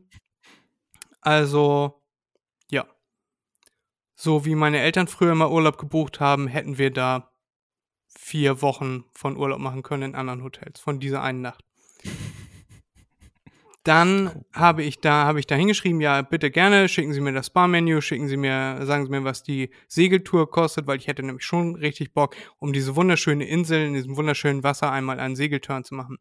Also, 1.21 2.01
ja. 2.69 2.85
So 4.15 4.45
wie 4.45 4.55
meine 4.55 4.79
Eltern 4.79 5.07
früher 5.07 5.33
immer 5.33 5.51
Urlaub 5.51 5.77
gebucht 5.77 6.19
haben, 6.19 6.47
hätten 6.47 6.77
wir 6.77 6.91
da 6.91 7.31
vier 8.07 8.61
Wochen 8.61 9.05
von 9.13 9.37
Urlaub 9.37 9.59
machen 9.59 9.83
können 9.83 10.03
in 10.03 10.15
anderen 10.15 10.43
Hotels, 10.43 10.79
von 10.79 10.99
dieser 10.99 11.21
einen 11.21 11.41
Nacht. 11.41 11.66
Dann 13.87 14.43
habe 14.51 14.83
ich 14.83 14.99
da, 14.99 15.23
habe 15.23 15.39
ich 15.39 15.47
da 15.47 15.55
hingeschrieben, 15.55 16.01
ja, 16.01 16.21
bitte 16.21 16.51
gerne, 16.51 16.89
schicken 16.89 17.13
Sie 17.13 17.21
mir 17.21 17.31
das 17.31 17.47
Spa-Menü, 17.47 18.01
schicken 18.01 18.27
Sie 18.27 18.35
mir, 18.35 18.85
sagen 18.85 19.05
Sie 19.05 19.11
mir, 19.11 19.23
was 19.23 19.43
die 19.43 19.69
Segeltour 19.87 20.51
kostet, 20.51 20.87
weil 20.87 20.97
ich 20.97 21.07
hätte 21.07 21.23
nämlich 21.23 21.45
schon 21.45 21.75
richtig 21.75 22.13
Bock, 22.13 22.35
um 22.59 22.73
diese 22.73 22.97
wunderschöne 22.97 23.47
Insel 23.47 23.87
in 23.87 23.93
diesem 23.93 24.17
wunderschönen 24.17 24.61
Wasser 24.61 24.91
einmal 24.91 25.21
einen 25.21 25.37
Segelturn 25.37 25.85
zu 25.85 25.95
machen. 25.95 26.17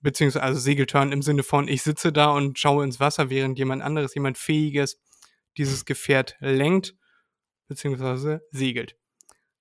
Beziehungsweise 0.00 0.42
also 0.42 0.58
Segelturn 0.58 1.12
im 1.12 1.22
Sinne 1.22 1.44
von, 1.44 1.68
ich 1.68 1.82
sitze 1.82 2.12
da 2.12 2.32
und 2.32 2.58
schaue 2.58 2.82
ins 2.82 2.98
Wasser, 2.98 3.30
während 3.30 3.56
jemand 3.56 3.80
anderes, 3.80 4.16
jemand 4.16 4.36
Fähiges, 4.36 5.00
dieses 5.56 5.84
Gefährt 5.84 6.34
lenkt, 6.40 6.96
beziehungsweise 7.68 8.42
segelt. 8.50 8.96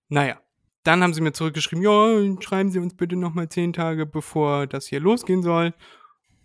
Naja, 0.07 0.41
dann 0.81 1.03
haben 1.03 1.13
sie 1.13 1.21
mir 1.21 1.33
zurückgeschrieben, 1.33 1.83
ja, 1.83 2.41
schreiben 2.41 2.71
Sie 2.71 2.79
uns 2.79 2.95
bitte 2.95 3.17
nochmal 3.17 3.49
zehn 3.49 3.71
Tage, 3.71 4.07
bevor 4.07 4.65
das 4.65 4.87
hier 4.87 4.99
losgehen 4.99 5.43
soll. 5.43 5.75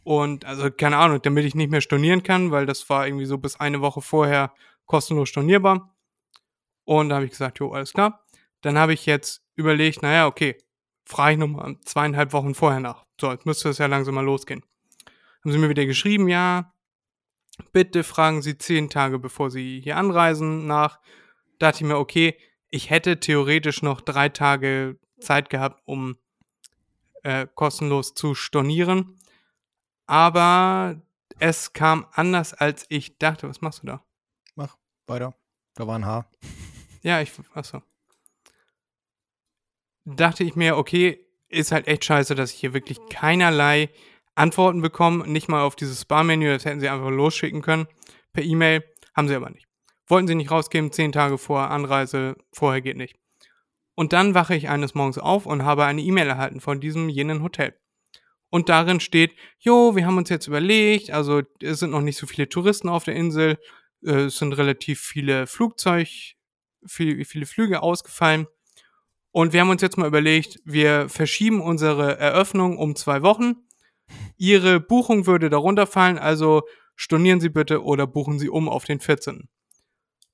Und 0.07 0.45
also, 0.45 0.71
keine 0.71 0.99
Ahnung, 0.99 1.21
damit 1.21 1.45
ich 1.47 1.57
nicht 1.57 1.73
mehr 1.73 1.81
stornieren 1.81 2.23
kann, 2.23 2.53
weil 2.53 2.65
das 2.65 2.89
war 2.89 3.09
irgendwie 3.09 3.25
so 3.25 3.39
bis 3.39 3.59
eine 3.59 3.81
Woche 3.81 4.01
vorher 4.01 4.55
kostenlos 4.85 5.29
stornierbar. 5.31 5.97
Und 6.85 7.09
da 7.09 7.17
habe 7.17 7.25
ich 7.25 7.33
gesagt, 7.33 7.59
jo, 7.59 7.73
alles 7.73 7.93
klar. 7.93 8.25
Dann 8.61 8.79
habe 8.79 8.93
ich 8.93 9.05
jetzt 9.05 9.43
überlegt, 9.57 10.03
naja, 10.03 10.29
okay, 10.29 10.59
frage 11.05 11.33
ich 11.33 11.39
nochmal 11.41 11.75
zweieinhalb 11.81 12.33
Wochen 12.33 12.55
vorher 12.55 12.79
nach. 12.79 13.05
So, 13.21 13.33
jetzt 13.33 13.47
müsste 13.47 13.69
es 13.69 13.79
ja 13.79 13.87
langsam 13.87 14.15
mal 14.15 14.25
losgehen. 14.25 14.63
Haben 15.43 15.51
sie 15.51 15.59
mir 15.59 15.71
wieder 15.71 15.87
geschrieben, 15.87 16.29
ja, 16.29 16.73
bitte 17.73 18.05
fragen 18.05 18.43
Sie 18.43 18.57
zehn 18.57 18.89
Tage, 18.89 19.19
bevor 19.19 19.51
Sie 19.51 19.81
hier 19.81 19.97
anreisen, 19.97 20.69
nach. 20.69 21.01
Da 21.59 21.73
dachte 21.73 21.83
ich 21.83 21.89
mir, 21.89 21.99
okay, 21.99 22.39
ich 22.71 22.91
hätte 22.91 23.19
theoretisch 23.19 23.83
noch 23.83 24.01
drei 24.03 24.29
Tage 24.29 25.01
Zeit 25.19 25.51
gehabt, 25.51 25.83
um 25.85 26.17
äh, 27.25 27.49
kostenlos 27.57 28.15
zu 28.15 28.37
stornieren. 28.37 29.19
Aber 30.07 31.01
es 31.39 31.73
kam 31.73 32.07
anders, 32.13 32.55
als 32.55 32.87
ich 32.89 33.19
dachte. 33.19 33.49
Was 33.49 33.61
machst 33.61 33.83
du 33.83 33.87
da? 33.87 34.05
Mach 34.55 34.77
weiter. 35.07 35.35
Da 35.75 35.87
war 35.87 35.99
ein 35.99 36.07
Haar. 36.07 36.31
Ja, 37.03 37.21
ich, 37.21 37.33
achso. 37.55 37.83
Dachte 40.05 40.45
ich 40.45 40.57
mir, 40.57 40.77
okay, 40.77 41.27
ist 41.49 41.73
halt 41.73 41.87
echt 41.87 42.05
scheiße, 42.05 42.35
dass 42.35 42.53
ich 42.53 42.59
hier 42.59 42.75
wirklich 42.75 42.99
keinerlei 43.11 43.91
Antworten 44.35 44.83
bekomme. 44.83 45.27
Nicht 45.27 45.49
mal 45.49 45.63
auf 45.63 45.77
dieses 45.77 46.03
Spa-Menü, 46.03 46.53
das 46.53 46.65
hätten 46.65 46.81
sie 46.81 46.89
einfach 46.89 47.11
losschicken 47.11 47.63
können. 47.63 47.87
Per 48.33 48.45
E-Mail. 48.45 48.85
Haben 49.15 49.29
sie 49.29 49.35
aber 49.35 49.51
nicht. 49.51 49.67
Wollten 50.09 50.29
sie 50.29 50.35
nicht 50.35 50.51
rausgeben, 50.51 50.93
zehn 50.93 51.11
Tage 51.11 51.39
vor 51.39 51.71
Anreise, 51.71 52.37
vorher 52.53 52.81
geht 52.81 52.97
nicht. 52.97 53.17
Und 53.95 54.13
dann 54.13 54.35
wache 54.35 54.55
ich 54.55 54.69
eines 54.69 54.95
Morgens 54.95 55.19
auf 55.19 55.47
und 55.47 55.65
habe 55.65 55.85
eine 55.85 56.03
E-Mail 56.03 56.29
erhalten 56.29 56.61
von 56.61 56.81
diesem 56.81 57.09
jenen 57.09 57.43
Hotel. 57.43 57.75
Und 58.51 58.69
darin 58.69 59.01
steht, 59.01 59.35
jo, 59.59 59.97
wir 59.97 60.07
haben 60.07 60.19
uns 60.19 60.29
jetzt 60.29 60.47
überlegt, 60.47 61.11
also 61.11 61.43
es 61.61 61.81
sind 61.81 61.91
noch 61.91 62.01
nicht 62.01 62.17
so 62.17 62.27
viele 62.27 62.49
Touristen 62.49 62.89
auf 62.89 63.05
der 63.05 63.17
Insel, 63.17 63.59
äh, 64.05 64.27
es 64.27 64.39
sind 64.39 64.53
relativ 64.53 65.01
viele 65.01 65.47
Flugzeug, 65.47 66.09
viel, 66.87 67.25
viele 67.25 67.47
Flüge 67.47 67.83
ausgefallen. 67.83 68.47
Und 69.33 69.53
wir 69.53 69.61
haben 69.61 69.71
uns 69.71 69.83
jetzt 69.83 69.99
mal 69.99 70.07
überlegt, 70.07 70.61
wir 70.65 71.09
verschieben 71.09 71.61
unsere 71.61 72.19
Eröffnung 72.19 72.79
um 72.79 72.97
zwei 72.97 73.23
Wochen. 73.23 73.57
Ihre 74.39 74.81
Buchung 74.81 75.27
würde 75.27 75.51
darunter 75.51 75.87
fallen, 75.87 76.19
also 76.19 76.63
stornieren 76.95 77.41
Sie 77.41 77.51
bitte 77.51 77.83
oder 77.83 78.07
buchen 78.07 78.39
Sie 78.39 78.49
um 78.49 78.69
auf 78.69 78.85
den 78.85 79.01
14. 79.01 79.49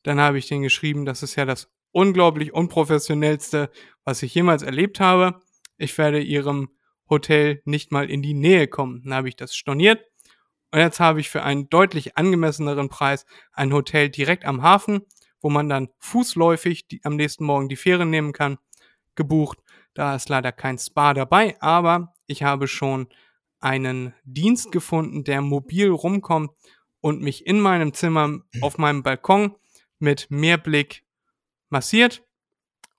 Dann 0.02 0.20
habe 0.20 0.38
ich 0.38 0.46
denen 0.46 0.62
geschrieben, 0.62 1.04
das 1.04 1.22
ist 1.22 1.36
ja 1.36 1.44
das 1.44 1.68
unglaublich 1.90 2.52
unprofessionellste, 2.52 3.70
was 4.04 4.22
ich 4.22 4.34
jemals 4.34 4.62
erlebt 4.62 5.00
habe. 5.00 5.40
Ich 5.78 5.96
werde 5.98 6.20
Ihrem 6.20 6.70
Hotel 7.12 7.60
nicht 7.66 7.92
mal 7.92 8.10
in 8.10 8.22
die 8.22 8.34
Nähe 8.34 8.66
kommen. 8.66 9.02
Dann 9.04 9.14
habe 9.14 9.28
ich 9.28 9.36
das 9.36 9.54
storniert. 9.54 10.02
Und 10.72 10.80
jetzt 10.80 10.98
habe 10.98 11.20
ich 11.20 11.28
für 11.28 11.42
einen 11.42 11.68
deutlich 11.68 12.16
angemesseneren 12.16 12.88
Preis 12.88 13.26
ein 13.52 13.72
Hotel 13.72 14.08
direkt 14.08 14.46
am 14.46 14.62
Hafen, 14.62 15.02
wo 15.42 15.50
man 15.50 15.68
dann 15.68 15.90
fußläufig 15.98 16.88
die, 16.88 17.00
am 17.04 17.16
nächsten 17.16 17.44
Morgen 17.44 17.68
die 17.68 17.76
Fähre 17.76 18.06
nehmen 18.06 18.32
kann, 18.32 18.56
gebucht. 19.14 19.58
Da 19.92 20.14
ist 20.16 20.30
leider 20.30 20.50
kein 20.50 20.78
Spa 20.78 21.12
dabei, 21.12 21.60
aber 21.60 22.14
ich 22.26 22.42
habe 22.42 22.66
schon 22.66 23.08
einen 23.60 24.14
Dienst 24.24 24.72
gefunden, 24.72 25.24
der 25.24 25.42
mobil 25.42 25.90
rumkommt 25.90 26.50
und 27.02 27.20
mich 27.20 27.46
in 27.46 27.60
meinem 27.60 27.92
Zimmer 27.92 28.40
auf 28.62 28.78
meinem 28.78 29.02
Balkon 29.02 29.54
mit 29.98 30.30
Meerblick 30.30 31.04
massiert. 31.68 32.24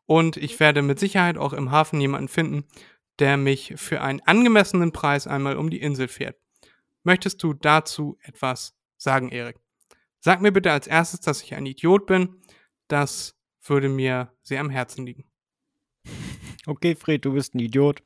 Und 0.06 0.38
ich 0.38 0.60
werde 0.60 0.84
mit 0.84 1.00
Sicherheit 1.00 1.38
auch 1.38 1.54
im 1.54 1.72
Hafen 1.72 2.00
jemanden 2.00 2.28
finden, 2.28 2.66
der 3.20 3.38
mich 3.38 3.74
für 3.78 4.02
einen 4.02 4.22
angemessenen 4.22 4.92
Preis 4.92 5.28
einmal 5.28 5.58
um 5.58 5.70
die 5.70 5.82
Insel 5.82 6.08
fährt. 6.08 6.38
Möchtest 7.04 7.44
du 7.44 7.54
dazu 7.54 8.18
etwas 8.22 8.76
sagen, 8.98 9.30
Erik? 9.30 9.58
Sag 10.20 10.42
mir 10.42 10.52
bitte 10.52 10.72
als 10.72 10.88
erstes, 10.88 11.20
dass 11.20 11.44
ich 11.44 11.54
ein 11.54 11.66
Idiot 11.66 12.06
bin. 12.06 12.42
Das 12.88 13.36
würde 13.62 13.90
mir 13.90 14.32
sehr 14.42 14.62
am 14.62 14.70
Herzen 14.70 15.06
liegen. 15.06 15.26
Okay, 16.66 16.96
Fred, 16.96 17.26
du 17.26 17.34
bist 17.34 17.54
ein 17.56 17.60
Idiot. 17.60 18.02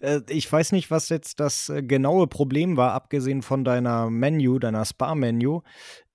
Äh, 0.00 0.22
ich 0.30 0.50
weiß 0.50 0.72
nicht, 0.72 0.90
was 0.90 1.10
jetzt 1.10 1.38
das 1.38 1.68
äh, 1.68 1.82
genaue 1.82 2.28
Problem 2.28 2.78
war, 2.78 2.92
abgesehen 2.92 3.42
von 3.42 3.62
deiner 3.62 4.08
Menü, 4.08 4.58
deiner 4.58 4.86
Spa-Menü, 4.86 5.58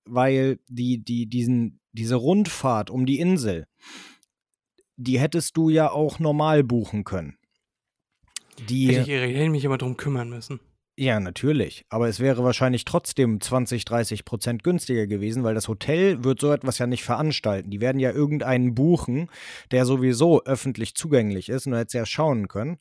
weil 0.04 0.58
die, 0.68 1.04
die, 1.04 1.28
diesen, 1.28 1.80
diese 1.92 2.16
Rundfahrt 2.16 2.90
um 2.90 3.06
die 3.06 3.20
Insel, 3.20 3.68
die 4.98 5.20
hättest 5.20 5.58
du 5.58 5.70
ja 5.70 5.92
auch 5.92 6.18
normal 6.18 6.64
buchen 6.64 7.04
können. 7.04 7.38
Die, 8.60 8.88
Hätte 8.88 9.12
ich, 9.12 9.36
hätte 9.36 9.50
mich 9.50 9.66
aber 9.66 9.78
drum 9.78 9.98
kümmern 9.98 10.30
müssen. 10.30 10.60
ja, 10.98 11.20
natürlich. 11.20 11.86
Aber 11.90 12.08
es 12.08 12.20
wäre 12.20 12.44
wahrscheinlich 12.44 12.86
trotzdem 12.86 13.42
20, 13.42 13.86
30 13.86 14.26
Prozent 14.26 14.64
günstiger 14.64 15.08
gewesen, 15.08 15.44
weil 15.44 15.56
das 15.56 15.68
Hotel 15.68 16.24
wird 16.24 16.40
so 16.40 16.52
etwas 16.52 16.78
ja 16.78 16.88
nicht 16.88 17.04
veranstalten. 17.04 17.70
Die 17.70 17.82
werden 17.82 18.00
ja 18.00 18.12
irgendeinen 18.12 18.76
buchen, 18.76 19.30
der 19.72 19.86
sowieso 19.86 20.44
öffentlich 20.46 20.96
zugänglich 20.96 21.50
ist 21.50 21.66
und 21.66 21.74
du 21.74 21.80
hättest 21.80 21.96
ja 21.96 22.06
schauen 22.06 22.48
können. 22.48 22.78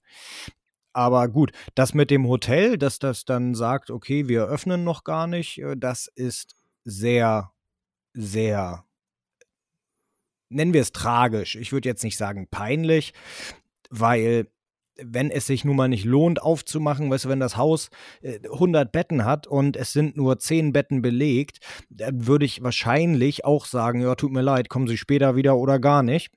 Aber 0.95 1.27
gut, 1.29 1.51
das 1.75 1.93
mit 1.93 2.11
dem 2.11 2.29
Hotel, 2.29 2.79
dass 2.79 3.01
das 3.01 3.25
dann 3.25 3.57
sagt, 3.57 3.91
okay, 3.91 4.29
wir 4.29 4.45
öffnen 4.45 4.85
noch 4.85 5.03
gar 5.03 5.27
nicht, 5.27 5.59
äh, 5.59 5.77
das 5.77 6.07
ist 6.15 6.55
sehr, 6.85 7.51
sehr, 8.13 8.85
nennen 10.49 10.73
wir 10.73 10.83
es 10.83 10.93
tragisch. 10.93 11.57
Ich 11.57 11.73
würde 11.73 11.89
jetzt 11.89 12.05
nicht 12.05 12.17
sagen 12.17 12.47
peinlich, 12.49 13.13
weil 13.91 14.47
wenn 15.03 15.31
es 15.31 15.47
sich 15.47 15.65
nun 15.65 15.77
mal 15.77 15.89
nicht 15.89 16.05
lohnt 16.05 16.41
aufzumachen, 16.43 17.11
weißt 17.11 17.27
du, 17.27 17.29
wenn 17.29 17.41
das 17.41 17.57
Haus 17.57 17.91
äh, 18.23 18.39
100 18.45 18.93
Betten 18.93 19.25
hat 19.25 19.47
und 19.47 19.77
es 19.77 19.93
sind 19.93 20.17
nur 20.17 20.39
10 20.39 20.73
Betten 20.73 21.03
belegt, 21.03 21.59
dann 21.91 22.27
würde 22.27 22.45
ich 22.45 22.63
wahrscheinlich 22.63 23.45
auch 23.45 23.67
sagen, 23.67 24.01
ja, 24.01 24.15
tut 24.15 24.33
mir 24.33 24.43
leid, 24.43 24.69
kommen 24.69 24.87
Sie 24.87 24.99
später 24.99 25.37
wieder 25.37 25.57
oder 25.57 25.79
gar 25.79 26.03
nicht 26.03 26.31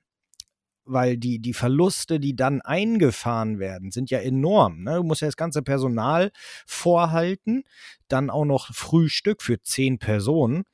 weil 0.88 1.16
die, 1.18 1.38
die 1.38 1.52
Verluste, 1.52 2.18
die 2.18 2.34
dann 2.34 2.60
eingefahren 2.62 3.58
werden, 3.58 3.90
sind 3.90 4.10
ja 4.10 4.18
enorm. 4.20 4.82
Ne? 4.82 4.96
Du 4.96 5.02
musst 5.02 5.20
ja 5.20 5.28
das 5.28 5.36
ganze 5.36 5.62
Personal 5.62 6.30
vorhalten, 6.66 7.64
dann 8.08 8.30
auch 8.30 8.44
noch 8.44 8.72
Frühstück 8.74 9.42
für 9.42 9.60
zehn 9.60 9.98
Personen 9.98 10.64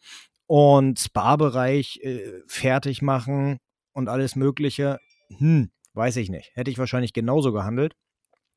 und 0.47 0.99
Spa-Bereich 0.99 2.01
äh, 2.03 2.43
fertig 2.47 3.03
machen 3.03 3.59
und 3.93 4.09
alles 4.09 4.37
Mögliche. 4.37 4.99
Hm, 5.39 5.71
weiß 5.95 6.17
ich 6.17 6.31
nicht. 6.31 6.53
Hätte 6.55 6.71
ich 6.71 6.79
wahrscheinlich 6.79 7.13
genauso 7.13 7.53
gehandelt. 7.53 7.95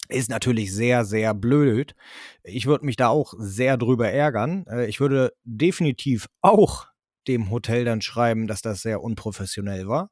Ist 0.10 0.30
natürlich 0.30 0.74
sehr, 0.74 1.06
sehr 1.06 1.34
blöd. 1.34 1.96
Ich 2.44 2.66
würde 2.66 2.86
mich 2.86 2.96
da 2.96 3.10
auch 3.10 3.34
sehr 3.38 3.78
drüber 3.78 4.10
ärgern. 4.10 4.66
Äh, 4.68 4.88
ich 4.88 5.00
würde 5.00 5.34
definitiv 5.44 6.28
auch 6.42 6.88
dem 7.28 7.50
Hotel 7.50 7.84
dann 7.84 8.02
schreiben, 8.02 8.48
dass 8.48 8.62
das 8.62 8.82
sehr 8.82 9.02
unprofessionell 9.02 9.88
war 9.88 10.10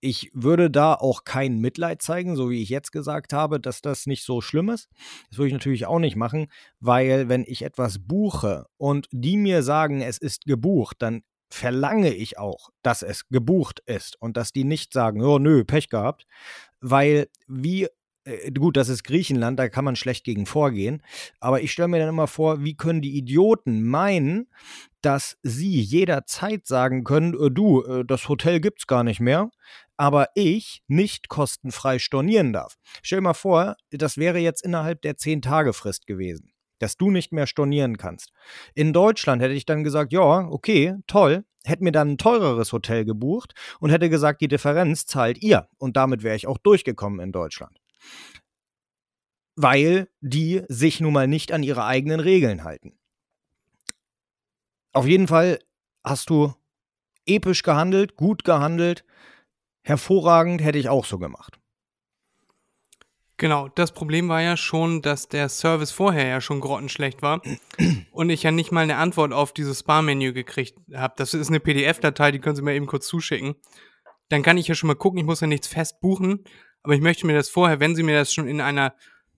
ich 0.00 0.30
würde 0.34 0.70
da 0.70 0.94
auch 0.94 1.24
kein 1.24 1.58
Mitleid 1.58 2.02
zeigen, 2.02 2.36
so 2.36 2.50
wie 2.50 2.62
ich 2.62 2.68
jetzt 2.68 2.92
gesagt 2.92 3.32
habe, 3.32 3.60
dass 3.60 3.82
das 3.82 4.06
nicht 4.06 4.24
so 4.24 4.40
schlimm 4.40 4.70
ist. 4.70 4.88
Das 5.28 5.38
würde 5.38 5.48
ich 5.48 5.52
natürlich 5.52 5.86
auch 5.86 5.98
nicht 5.98 6.16
machen, 6.16 6.50
weil 6.80 7.28
wenn 7.28 7.44
ich 7.46 7.62
etwas 7.62 7.98
buche 7.98 8.66
und 8.78 9.08
die 9.12 9.36
mir 9.36 9.62
sagen, 9.62 10.00
es 10.00 10.18
ist 10.18 10.44
gebucht, 10.44 10.96
dann 11.00 11.22
verlange 11.50 12.14
ich 12.14 12.38
auch, 12.38 12.70
dass 12.82 13.02
es 13.02 13.28
gebucht 13.28 13.82
ist 13.86 14.20
und 14.20 14.36
dass 14.36 14.52
die 14.52 14.64
nicht 14.64 14.92
sagen, 14.92 15.22
oh 15.22 15.38
nö, 15.38 15.64
Pech 15.64 15.88
gehabt, 15.88 16.26
weil 16.80 17.28
wie 17.46 17.88
äh, 18.24 18.50
gut, 18.52 18.76
das 18.76 18.88
ist 18.88 19.04
Griechenland, 19.04 19.58
da 19.58 19.68
kann 19.68 19.84
man 19.84 19.96
schlecht 19.96 20.24
gegen 20.24 20.46
vorgehen. 20.46 21.02
Aber 21.40 21.62
ich 21.62 21.72
stelle 21.72 21.88
mir 21.88 21.98
dann 21.98 22.08
immer 22.08 22.26
vor, 22.26 22.62
wie 22.62 22.76
können 22.76 23.02
die 23.02 23.16
Idioten 23.16 23.82
meinen, 23.82 24.48
dass 25.02 25.38
sie 25.42 25.80
jederzeit 25.80 26.66
sagen 26.66 27.04
können, 27.04 27.34
äh, 27.34 27.50
du, 27.50 27.82
äh, 27.82 28.04
das 28.04 28.28
Hotel 28.28 28.60
gibt's 28.60 28.86
gar 28.86 29.04
nicht 29.04 29.20
mehr, 29.20 29.50
aber 29.96 30.28
ich 30.34 30.82
nicht 30.86 31.28
kostenfrei 31.28 31.98
stornieren 31.98 32.52
darf. 32.52 32.76
Stell 33.02 33.18
dir 33.18 33.24
mal 33.24 33.34
vor, 33.34 33.76
das 33.90 34.16
wäre 34.16 34.38
jetzt 34.38 34.64
innerhalb 34.64 35.02
der 35.02 35.16
10-Tage-Frist 35.16 36.06
gewesen, 36.06 36.52
dass 36.80 36.96
du 36.96 37.10
nicht 37.10 37.32
mehr 37.32 37.46
stornieren 37.46 37.96
kannst. 37.96 38.32
In 38.74 38.92
Deutschland 38.92 39.40
hätte 39.40 39.54
ich 39.54 39.66
dann 39.66 39.84
gesagt, 39.84 40.12
ja, 40.12 40.48
okay, 40.48 40.96
toll, 41.06 41.44
hätte 41.64 41.84
mir 41.84 41.92
dann 41.92 42.12
ein 42.12 42.18
teureres 42.18 42.72
Hotel 42.72 43.04
gebucht 43.04 43.54
und 43.78 43.90
hätte 43.90 44.10
gesagt, 44.10 44.40
die 44.40 44.48
Differenz 44.48 45.06
zahlt 45.06 45.42
ihr. 45.42 45.68
Und 45.78 45.96
damit 45.96 46.22
wäre 46.22 46.36
ich 46.36 46.46
auch 46.46 46.58
durchgekommen 46.58 47.20
in 47.20 47.32
Deutschland. 47.32 47.78
Weil 49.56 50.08
die 50.20 50.62
sich 50.68 51.00
nun 51.00 51.12
mal 51.12 51.28
nicht 51.28 51.52
an 51.52 51.62
ihre 51.62 51.84
eigenen 51.84 52.20
Regeln 52.20 52.64
halten. 52.64 52.98
Auf 54.92 55.06
jeden 55.06 55.28
Fall 55.28 55.60
hast 56.02 56.30
du 56.30 56.54
episch 57.26 57.62
gehandelt, 57.62 58.16
gut 58.16 58.44
gehandelt, 58.44 59.04
hervorragend 59.82 60.62
hätte 60.62 60.78
ich 60.78 60.88
auch 60.88 61.04
so 61.04 61.18
gemacht. 61.18 61.59
Genau, 63.40 63.68
das 63.68 63.92
Problem 63.92 64.28
war 64.28 64.42
ja 64.42 64.58
schon, 64.58 65.00
dass 65.00 65.26
der 65.26 65.48
Service 65.48 65.92
vorher 65.92 66.26
ja 66.26 66.42
schon 66.42 66.60
grottenschlecht 66.60 67.22
war 67.22 67.40
und 68.12 68.28
ich 68.28 68.42
ja 68.42 68.50
nicht 68.50 68.70
mal 68.70 68.82
eine 68.82 68.96
Antwort 68.96 69.32
auf 69.32 69.54
dieses 69.54 69.78
Spa-Menü 69.80 70.34
gekriegt 70.34 70.76
habe. 70.92 71.14
Das 71.16 71.32
ist 71.32 71.48
eine 71.48 71.58
PDF-Datei, 71.58 72.32
die 72.32 72.38
können 72.38 72.54
Sie 72.54 72.60
mir 72.60 72.74
eben 72.74 72.84
kurz 72.84 73.06
zuschicken. 73.06 73.54
Dann 74.28 74.42
kann 74.42 74.58
ich 74.58 74.68
ja 74.68 74.74
schon 74.74 74.88
mal 74.88 74.94
gucken, 74.94 75.20
ich 75.20 75.24
muss 75.24 75.40
ja 75.40 75.46
nichts 75.46 75.68
fest 75.68 76.02
buchen, 76.02 76.44
aber 76.82 76.92
ich 76.92 77.00
möchte 77.00 77.26
mir 77.26 77.32
das 77.32 77.48
vorher, 77.48 77.80
wenn 77.80 77.96
Sie 77.96 78.02
mir 78.02 78.14
das 78.14 78.30
schon 78.30 78.46
in 78.46 78.60
einer 78.60 78.92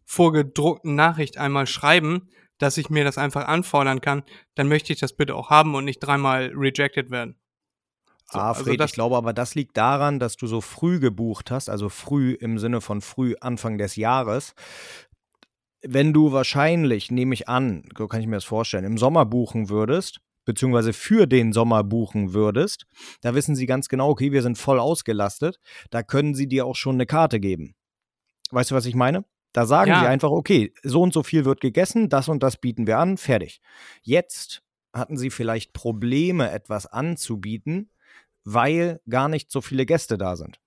vorgedruckten 0.05 0.97
Nachricht 0.97 1.39
einmal 1.39 1.69
schreiben, 1.69 2.29
dass 2.59 2.79
ich 2.79 2.91
mir 2.91 3.05
das 3.05 3.19
einfach 3.19 3.47
anfordern 3.47 4.01
kann, 4.01 4.25
dann 4.57 4.67
möchte 4.67 4.93
ich 4.93 4.99
das 4.99 5.13
bitte 5.13 5.37
auch 5.37 5.49
haben 5.49 5.77
und 5.77 5.85
nicht 5.85 6.01
dreimal 6.01 6.51
rejected 6.57 7.13
werden. 7.13 7.37
So, 8.33 8.39
ah, 8.39 8.55
Fred, 8.55 8.81
also 8.81 8.85
ich 8.85 8.93
glaube 8.95 9.17
aber, 9.17 9.35
das 9.35 9.55
liegt 9.55 9.77
daran, 9.77 10.19
dass 10.19 10.39
du 10.39 10.47
so 10.47 10.63
früh 10.63 11.01
gebucht 11.01 11.51
hast, 11.51 11.69
also 11.69 11.91
früh 11.91 12.33
im 12.33 12.59
Sinne 12.59 12.81
von 12.81 13.03
früh 13.03 13.35
Anfang 13.43 13.77
des 13.77 13.97
Jahres. 13.97 14.55
Wenn 15.83 16.15
du 16.15 16.33
wahrscheinlich, 16.33 17.11
nehme 17.11 17.35
ich 17.35 17.51
an, 17.51 17.85
so 17.97 18.09
kann 18.09 18.23
ich 18.23 18.27
mir 18.27 18.37
das 18.37 18.45
vorstellen, 18.45 18.85
im 18.85 18.97
Sommer 18.97 19.27
buchen 19.27 19.69
würdest, 19.69 20.21
beziehungsweise 20.47 20.95
für 20.95 21.27
den 21.27 21.53
Sommer 21.53 21.85
buchen 21.85 22.33
würdest, 22.33 22.87
da 23.21 23.35
wissen 23.35 23.55
sie 23.55 23.67
ganz 23.67 23.91
genau, 23.91 24.09
okay, 24.09 24.33
wir 24.33 24.41
sind 24.41 24.57
voll 24.57 24.81
ausgelastet, 24.81 25.61
da 25.91 26.03
können 26.03 26.35
sie 26.35 26.49
dir 26.49 26.65
auch 26.65 26.77
schon 26.77 26.97
eine 26.97 27.07
Karte 27.07 27.39
geben. 27.39 27.75
Weißt 28.51 28.71
du, 28.71 28.75
was 28.75 28.87
ich 28.87 28.95
meine? 28.95 29.27
Da 29.53 29.67
sagen 29.67 29.91
ja. 29.91 30.01
sie 30.01 30.07
einfach, 30.07 30.31
okay, 30.31 30.73
so 30.83 31.03
und 31.03 31.13
so 31.13 31.23
viel 31.23 31.45
wird 31.45 31.61
gegessen, 31.61 32.09
das 32.09 32.31
und 32.31 32.43
das 32.43 32.57
bieten 32.57 32.87
wir 32.87 32.99
an, 32.99 33.19
fertig. 33.19 33.61
Jetzt 34.01 34.63
hatten 34.95 35.19
sie 35.19 35.29
vielleicht 35.29 35.75
Probleme, 35.75 36.51
etwas 36.51 36.87
anzubieten, 36.87 37.91
weil 38.45 39.01
gar 39.09 39.29
nicht 39.29 39.51
so 39.51 39.61
viele 39.61 39.87
Gäste 39.87 40.19
da 40.19 40.37
sind. 40.37 40.59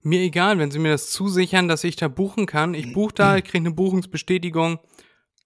Mir 0.00 0.20
egal, 0.20 0.58
wenn 0.58 0.70
sie 0.70 0.80
mir 0.80 0.90
das 0.90 1.10
zusichern, 1.10 1.68
dass 1.68 1.84
ich 1.84 1.94
da 1.96 2.08
buchen 2.08 2.46
kann. 2.46 2.74
Ich 2.74 2.92
buche 2.92 3.14
da, 3.14 3.36
ich 3.36 3.44
kriege 3.44 3.58
eine 3.58 3.74
Buchungsbestätigung, 3.74 4.80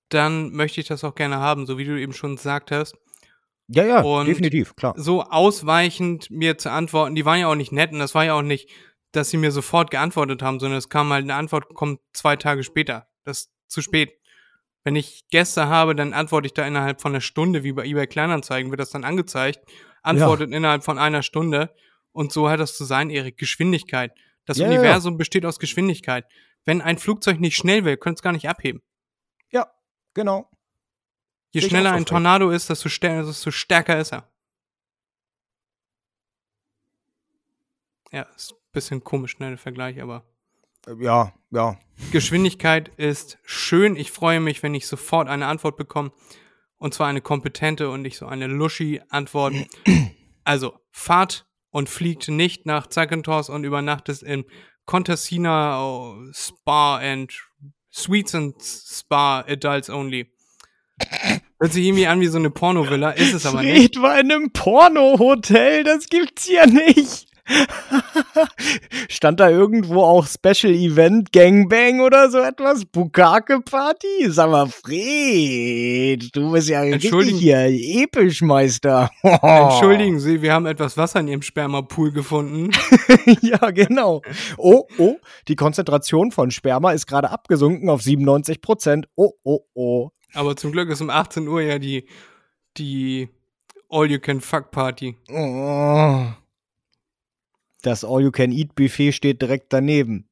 dann 0.08 0.52
möchte 0.52 0.80
ich 0.80 0.86
das 0.86 1.04
auch 1.04 1.14
gerne 1.14 1.36
haben, 1.36 1.66
so 1.66 1.76
wie 1.76 1.84
du 1.84 2.00
eben 2.00 2.14
schon 2.14 2.36
gesagt 2.36 2.70
hast. 2.70 2.96
Ja, 3.68 3.84
ja, 3.84 4.00
und 4.00 4.26
definitiv, 4.26 4.76
klar. 4.76 4.94
So 4.96 5.24
ausweichend 5.24 6.30
mir 6.30 6.56
zu 6.56 6.70
antworten, 6.70 7.14
die 7.14 7.24
waren 7.24 7.40
ja 7.40 7.48
auch 7.48 7.56
nicht 7.56 7.72
nett 7.72 7.92
und 7.92 7.98
das 7.98 8.14
war 8.14 8.24
ja 8.24 8.34
auch 8.34 8.42
nicht, 8.42 8.70
dass 9.12 9.30
sie 9.30 9.38
mir 9.38 9.50
sofort 9.50 9.90
geantwortet 9.90 10.42
haben, 10.42 10.60
sondern 10.60 10.78
es 10.78 10.88
kam 10.88 11.12
halt 11.12 11.24
eine 11.24 11.34
Antwort, 11.34 11.74
kommt 11.74 12.00
zwei 12.12 12.36
Tage 12.36 12.62
später. 12.62 13.08
Das 13.24 13.38
ist 13.38 13.50
zu 13.66 13.82
spät. 13.82 14.12
Wenn 14.86 14.94
ich 14.94 15.26
Gäste 15.30 15.66
habe, 15.66 15.96
dann 15.96 16.12
antworte 16.12 16.46
ich 16.46 16.54
da 16.54 16.64
innerhalb 16.64 17.00
von 17.00 17.10
einer 17.10 17.20
Stunde, 17.20 17.64
wie 17.64 17.72
bei 17.72 17.84
eBay 17.84 18.06
Kleinanzeigen 18.06 18.70
wird 18.70 18.78
das 18.78 18.90
dann 18.90 19.02
angezeigt, 19.02 19.58
antwortet 20.02 20.50
ja. 20.52 20.56
innerhalb 20.58 20.84
von 20.84 20.96
einer 20.96 21.24
Stunde. 21.24 21.74
Und 22.12 22.30
so 22.30 22.48
hat 22.48 22.60
das 22.60 22.76
zu 22.76 22.84
sein, 22.84 23.10
Erik, 23.10 23.36
Geschwindigkeit. 23.36 24.12
Das 24.44 24.58
ja, 24.58 24.68
Universum 24.68 25.14
ja. 25.14 25.18
besteht 25.18 25.44
aus 25.44 25.58
Geschwindigkeit. 25.58 26.24
Wenn 26.64 26.82
ein 26.82 26.98
Flugzeug 26.98 27.40
nicht 27.40 27.56
schnell 27.56 27.84
will, 27.84 27.96
könnte 27.96 28.20
es 28.20 28.22
gar 28.22 28.30
nicht 28.30 28.48
abheben. 28.48 28.80
Ja, 29.50 29.66
genau. 30.14 30.48
Je 31.50 31.62
ich 31.62 31.66
schneller 31.66 31.90
ein 31.90 32.06
Tornado 32.06 32.50
ist, 32.50 32.70
desto, 32.70 32.88
desto 32.88 33.50
stärker 33.50 33.98
ist 33.98 34.12
er. 34.12 34.30
Ja, 38.12 38.22
ist 38.36 38.52
ein 38.52 38.70
bisschen 38.70 39.02
komisch, 39.02 39.40
ne, 39.40 39.48
der 39.48 39.58
Vergleich, 39.58 40.00
aber. 40.00 40.24
Ja, 41.00 41.32
ja. 41.50 41.78
Geschwindigkeit 42.12 42.90
ist 42.96 43.38
schön. 43.44 43.96
Ich 43.96 44.12
freue 44.12 44.40
mich, 44.40 44.62
wenn 44.62 44.74
ich 44.74 44.86
sofort 44.86 45.28
eine 45.28 45.46
Antwort 45.46 45.76
bekomme. 45.76 46.12
Und 46.78 46.94
zwar 46.94 47.08
eine 47.08 47.22
kompetente 47.22 47.90
und 47.90 48.02
nicht 48.02 48.18
so 48.18 48.26
eine 48.26 48.46
Luschi-Antwort. 48.46 49.54
Also, 50.48 50.78
fahrt 50.92 51.44
und 51.70 51.88
fliegt 51.88 52.28
nicht 52.28 52.66
nach 52.66 52.86
Zakynthos 52.86 53.50
und 53.50 53.64
übernachtet 53.64 54.22
in 54.22 54.44
Contessina 54.84 55.82
oh, 55.82 56.14
Spa 56.32 56.98
and 56.98 57.32
Suites 57.90 58.36
and 58.36 58.54
Spa 58.62 59.40
Adults 59.40 59.90
Only. 59.90 60.30
Hört 61.58 61.72
sich 61.72 61.84
irgendwie 61.84 62.06
an 62.06 62.20
wie 62.20 62.28
so 62.28 62.38
eine 62.38 62.50
Porno-Villa, 62.50 63.10
ist 63.10 63.34
es 63.34 63.44
aber 63.44 63.62
nicht. 63.62 63.96
Fred 63.96 64.02
war 64.02 64.20
in 64.20 64.30
einem 64.30 64.52
Porno-Hotel, 64.52 65.82
das 65.82 66.06
gibt's 66.06 66.48
ja 66.48 66.64
nicht. 66.64 67.25
Stand 69.08 69.40
da 69.40 69.50
irgendwo 69.50 70.02
auch 70.02 70.26
Special 70.26 70.72
Event, 70.72 71.32
Gangbang 71.32 72.00
oder 72.00 72.30
so 72.30 72.38
etwas? 72.38 72.84
Bukake 72.84 73.60
Party? 73.60 74.28
Sag 74.28 74.50
mal, 74.50 74.66
Fred, 74.66 76.34
du 76.34 76.52
bist 76.52 76.68
ja 76.68 76.80
richtig 76.80 77.38
hier 77.38 77.66
episch, 77.66 78.42
Meister. 78.42 79.10
Entschuldigen 79.22 80.18
Sie, 80.18 80.42
wir 80.42 80.52
haben 80.52 80.66
etwas 80.66 80.96
Wasser 80.96 81.20
in 81.20 81.28
Ihrem 81.28 81.42
Spermapool 81.42 82.12
gefunden. 82.12 82.70
ja, 83.40 83.70
genau. 83.70 84.22
Oh, 84.56 84.84
oh, 84.98 85.16
die 85.48 85.56
Konzentration 85.56 86.32
von 86.32 86.50
Sperma 86.50 86.92
ist 86.92 87.06
gerade 87.06 87.30
abgesunken 87.30 87.88
auf 87.88 88.02
97 88.02 88.60
Prozent. 88.60 89.08
Oh, 89.14 89.32
oh, 89.44 89.60
oh. 89.74 90.10
Aber 90.34 90.56
zum 90.56 90.72
Glück 90.72 90.90
ist 90.90 91.00
um 91.00 91.10
18 91.10 91.46
Uhr 91.48 91.62
ja 91.62 91.78
die, 91.78 92.06
die 92.76 93.28
All-You-Can-Fuck-Party. 93.88 95.16
Oh. 95.30 96.26
Das 97.82 98.04
All-You-Can-Eat-Buffet 98.04 99.12
steht 99.12 99.42
direkt 99.42 99.72
daneben. 99.72 100.28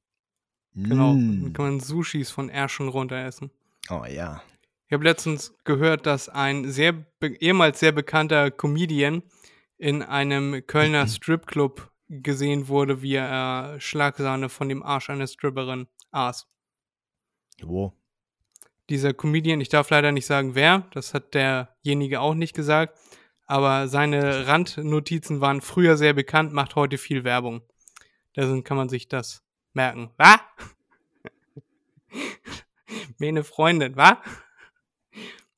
Genau. 0.75 1.15
Mm. 1.15 1.43
Dann 1.43 1.53
kann 1.53 1.65
man 1.67 1.81
Sushis 1.81 2.31
von 2.31 2.49
Ärschen 2.49 2.89
runter 2.89 3.25
essen. 3.25 3.51
Oh 3.91 4.05
ja. 4.09 4.43
Ich 4.87 4.93
habe 4.93 5.05
letztens 5.05 5.55
gehört, 5.65 6.07
dass 6.07 6.29
ein 6.29 6.71
sehr 6.71 7.07
ehemals 7.23 7.81
sehr 7.81 7.93
bekannter 7.93 8.51
Comedian 8.51 9.23
in 9.79 10.03
einem 10.03 10.67
Kölner 10.67 11.07
Stripclub 11.09 11.91
gesehen 12.09 12.69
wurde, 12.69 13.03
wie 13.03 13.15
er 13.15 13.77
Schlagsahne 13.81 14.49
von 14.49 14.69
dem 14.69 14.83
Arsch 14.83 15.11
einer 15.11 15.27
Stripperin 15.27 15.87
aß. 16.11 16.47
Wo? 17.63 17.93
Dieser 18.91 19.15
Comedian, 19.15 19.61
ich 19.61 19.71
darf 19.71 19.89
leider 19.91 20.13
nicht 20.13 20.27
sagen, 20.27 20.55
wer, 20.55 20.81
das 20.93 21.15
hat 21.15 21.35
derjenige 21.35 22.21
auch 22.21 22.35
nicht 22.35 22.55
gesagt, 22.55 22.99
aber 23.47 23.89
seine 23.89 24.47
Randnotizen 24.47 25.41
waren 25.41 25.61
früher 25.61 25.97
sehr 25.97 26.13
bekannt, 26.15 26.53
macht 26.53 26.77
heute 26.77 26.99
viel 26.99 27.25
Werbung. 27.25 27.63
Deswegen 28.37 28.65
kann 28.65 28.77
man 28.77 28.89
sich 28.89 29.09
das 29.09 29.43
merken. 29.73 30.11
Was? 30.17 30.39
Meine 33.19 33.45
Freundin, 33.45 33.97
was? 33.97 34.17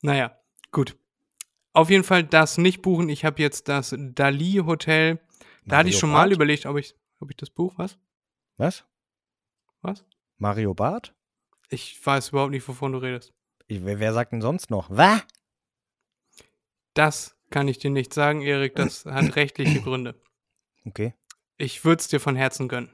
Naja, 0.01 0.37
gut. 0.71 0.97
Auf 1.73 1.89
jeden 1.89 2.03
Fall 2.03 2.23
das 2.23 2.57
nicht 2.57 2.81
buchen. 2.81 3.09
Ich 3.09 3.25
habe 3.25 3.41
jetzt 3.41 3.67
das 3.67 3.95
Dali 3.97 4.61
Hotel. 4.65 5.19
Da 5.65 5.77
hatte 5.77 5.89
ich 5.89 5.95
Mario 5.95 5.99
schon 5.99 6.11
mal 6.11 6.23
Barth? 6.23 6.33
überlegt, 6.33 6.65
ob 6.65 6.77
ich, 6.77 6.95
ob 7.19 7.29
ich 7.29 7.37
das 7.37 7.49
buch. 7.49 7.73
Was? 7.77 7.97
Was? 8.57 8.85
Was? 9.81 10.05
Mario 10.37 10.73
Barth? 10.73 11.13
Ich 11.69 12.03
weiß 12.03 12.29
überhaupt 12.29 12.51
nicht, 12.51 12.67
wovon 12.67 12.93
du 12.93 12.99
redest. 12.99 13.33
Ich, 13.67 13.83
wer, 13.83 13.99
wer 13.99 14.13
sagt 14.13 14.31
denn 14.31 14.41
sonst 14.41 14.69
noch? 14.69 14.89
Was? 14.89 15.23
Das 16.93 17.36
kann 17.49 17.67
ich 17.67 17.79
dir 17.79 17.91
nicht 17.91 18.13
sagen, 18.13 18.41
Erik. 18.41 18.75
Das 18.75 19.05
hat 19.05 19.35
rechtliche 19.35 19.81
Gründe. 19.81 20.15
Okay. 20.85 21.13
Ich 21.57 21.83
würde 21.85 22.01
es 22.01 22.07
dir 22.07 22.19
von 22.19 22.35
Herzen 22.35 22.67
gönnen. 22.67 22.89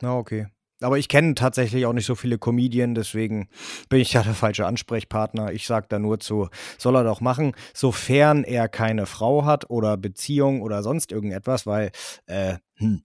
Na, 0.00 0.16
okay. 0.16 0.46
Aber 0.82 0.98
ich 0.98 1.08
kenne 1.08 1.34
tatsächlich 1.34 1.86
auch 1.86 1.92
nicht 1.92 2.06
so 2.06 2.16
viele 2.16 2.38
Comedien, 2.38 2.94
deswegen 2.94 3.48
bin 3.88 4.00
ich 4.00 4.10
da 4.10 4.22
der 4.22 4.34
falsche 4.34 4.66
Ansprechpartner. 4.66 5.52
Ich 5.52 5.66
sag 5.66 5.88
da 5.88 5.98
nur 5.98 6.18
zu, 6.18 6.48
soll 6.76 6.96
er 6.96 7.04
doch 7.04 7.20
machen, 7.20 7.54
sofern 7.72 8.42
er 8.42 8.68
keine 8.68 9.06
Frau 9.06 9.44
hat 9.44 9.70
oder 9.70 9.96
Beziehung 9.96 10.60
oder 10.60 10.82
sonst 10.82 11.12
irgendetwas, 11.12 11.66
weil, 11.66 11.92
äh, 12.26 12.56
hm, 12.74 13.04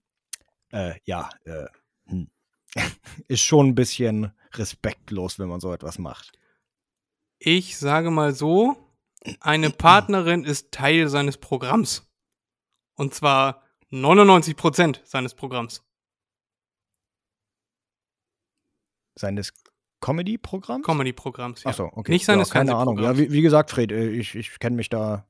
äh, 0.72 0.94
ja, 1.04 1.30
äh, 1.44 1.66
hm. 2.06 2.28
ist 3.28 3.42
schon 3.42 3.68
ein 3.68 3.74
bisschen 3.74 4.32
respektlos, 4.54 5.38
wenn 5.38 5.48
man 5.48 5.60
so 5.60 5.72
etwas 5.72 5.98
macht. 5.98 6.32
Ich 7.38 7.78
sage 7.78 8.10
mal 8.10 8.34
so, 8.34 8.76
eine 9.40 9.70
Partnerin 9.70 10.44
ist 10.44 10.72
Teil 10.72 11.08
seines 11.08 11.38
Programms. 11.38 12.08
Und 12.94 13.14
zwar 13.14 13.62
99% 13.90 15.00
seines 15.04 15.34
Programms. 15.34 15.84
Seines 19.14 19.52
Comedy-Programms? 20.00 20.84
Comedy-Programms. 20.84 21.64
Ja. 21.64 21.70
Ach 21.70 21.74
so, 21.74 21.84
okay. 21.92 22.12
Nicht 22.12 22.24
seines 22.24 22.48
ja, 22.48 22.54
keine 22.54 22.76
Ahnung. 22.76 22.98
Ja, 22.98 23.18
wie, 23.18 23.32
wie 23.32 23.42
gesagt, 23.42 23.70
Fred, 23.70 23.90
äh, 23.90 24.10
ich, 24.10 24.34
ich 24.34 24.58
kenne 24.58 24.76
mich 24.76 24.88
da 24.88 25.26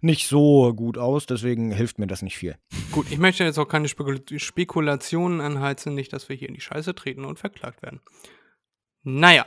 nicht 0.00 0.28
so 0.28 0.72
gut 0.74 0.96
aus, 0.96 1.26
deswegen 1.26 1.72
hilft 1.72 1.98
mir 1.98 2.06
das 2.06 2.22
nicht 2.22 2.38
viel. 2.38 2.56
Gut, 2.92 3.10
ich 3.10 3.18
möchte 3.18 3.44
jetzt 3.44 3.58
auch 3.58 3.68
keine 3.68 3.88
Spekul 3.88 4.22
Spekulationen 4.36 5.40
anheizen, 5.40 5.94
nicht, 5.94 6.12
dass 6.12 6.28
wir 6.28 6.36
hier 6.36 6.48
in 6.48 6.54
die 6.54 6.60
Scheiße 6.60 6.94
treten 6.94 7.24
und 7.24 7.38
verklagt 7.38 7.82
werden. 7.82 8.00
Naja, 9.02 9.46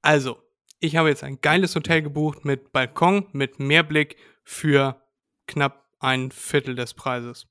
also, 0.00 0.38
ich 0.80 0.96
habe 0.96 1.08
jetzt 1.08 1.24
ein 1.24 1.40
geiles 1.40 1.74
Hotel 1.74 2.02
gebucht 2.02 2.44
mit 2.44 2.72
Balkon, 2.72 3.26
mit 3.32 3.58
Meerblick 3.58 4.16
für 4.44 5.02
knapp 5.46 5.88
ein 5.98 6.30
Viertel 6.30 6.74
des 6.74 6.94
Preises. 6.94 7.46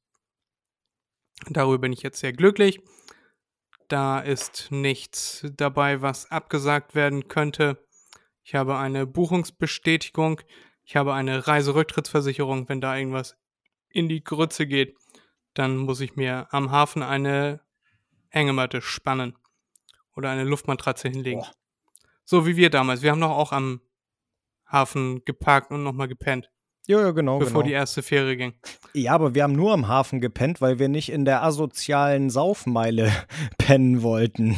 Darüber 1.49 1.79
bin 1.79 1.93
ich 1.93 2.01
jetzt 2.01 2.19
sehr 2.19 2.33
glücklich. 2.33 2.79
Da 3.89 4.19
ist 4.19 4.67
nichts 4.71 5.45
dabei, 5.55 6.01
was 6.01 6.31
abgesagt 6.31 6.95
werden 6.95 7.27
könnte. 7.27 7.85
Ich 8.43 8.55
habe 8.55 8.77
eine 8.77 9.05
Buchungsbestätigung. 9.05 10.41
Ich 10.83 10.95
habe 10.95 11.13
eine 11.13 11.47
Reiserücktrittsversicherung. 11.47 12.67
Wenn 12.69 12.81
da 12.81 12.97
irgendwas 12.97 13.37
in 13.89 14.09
die 14.09 14.23
Grütze 14.23 14.67
geht, 14.67 14.95
dann 15.53 15.77
muss 15.77 16.01
ich 16.01 16.15
mir 16.15 16.47
am 16.51 16.71
Hafen 16.71 17.03
eine 17.03 17.61
Hängematte 18.29 18.81
spannen 18.81 19.37
oder 20.15 20.29
eine 20.29 20.43
Luftmatratze 20.43 21.09
hinlegen. 21.09 21.41
Boah. 21.41 21.51
So 22.29 22.45
wie 22.45 22.57
wir 22.57 22.69
damals. 22.69 23.01
Wir 23.01 23.11
haben 23.11 23.21
doch 23.21 23.31
auch 23.31 23.53
am 23.53 23.79
Hafen 24.69 25.23
geparkt 25.23 25.71
und 25.71 25.83
nochmal 25.83 26.09
gepennt, 26.09 26.51
Ja, 26.85 26.99
ja, 26.99 27.11
genau. 27.11 27.39
bevor 27.39 27.63
die 27.63 27.69
genau. 27.69 27.79
erste 27.79 28.03
Fähre 28.03 28.35
ging. 28.35 28.53
Ja, 28.93 29.13
aber 29.13 29.33
wir 29.33 29.43
haben 29.43 29.53
nur 29.55 29.71
am 29.71 29.87
Hafen 29.87 30.19
gepennt, 30.19 30.59
weil 30.59 30.77
wir 30.77 30.89
nicht 30.89 31.09
in 31.09 31.23
der 31.23 31.41
asozialen 31.41 32.29
Saufmeile 32.29 33.13
pennen 33.57 34.01
wollten. 34.01 34.57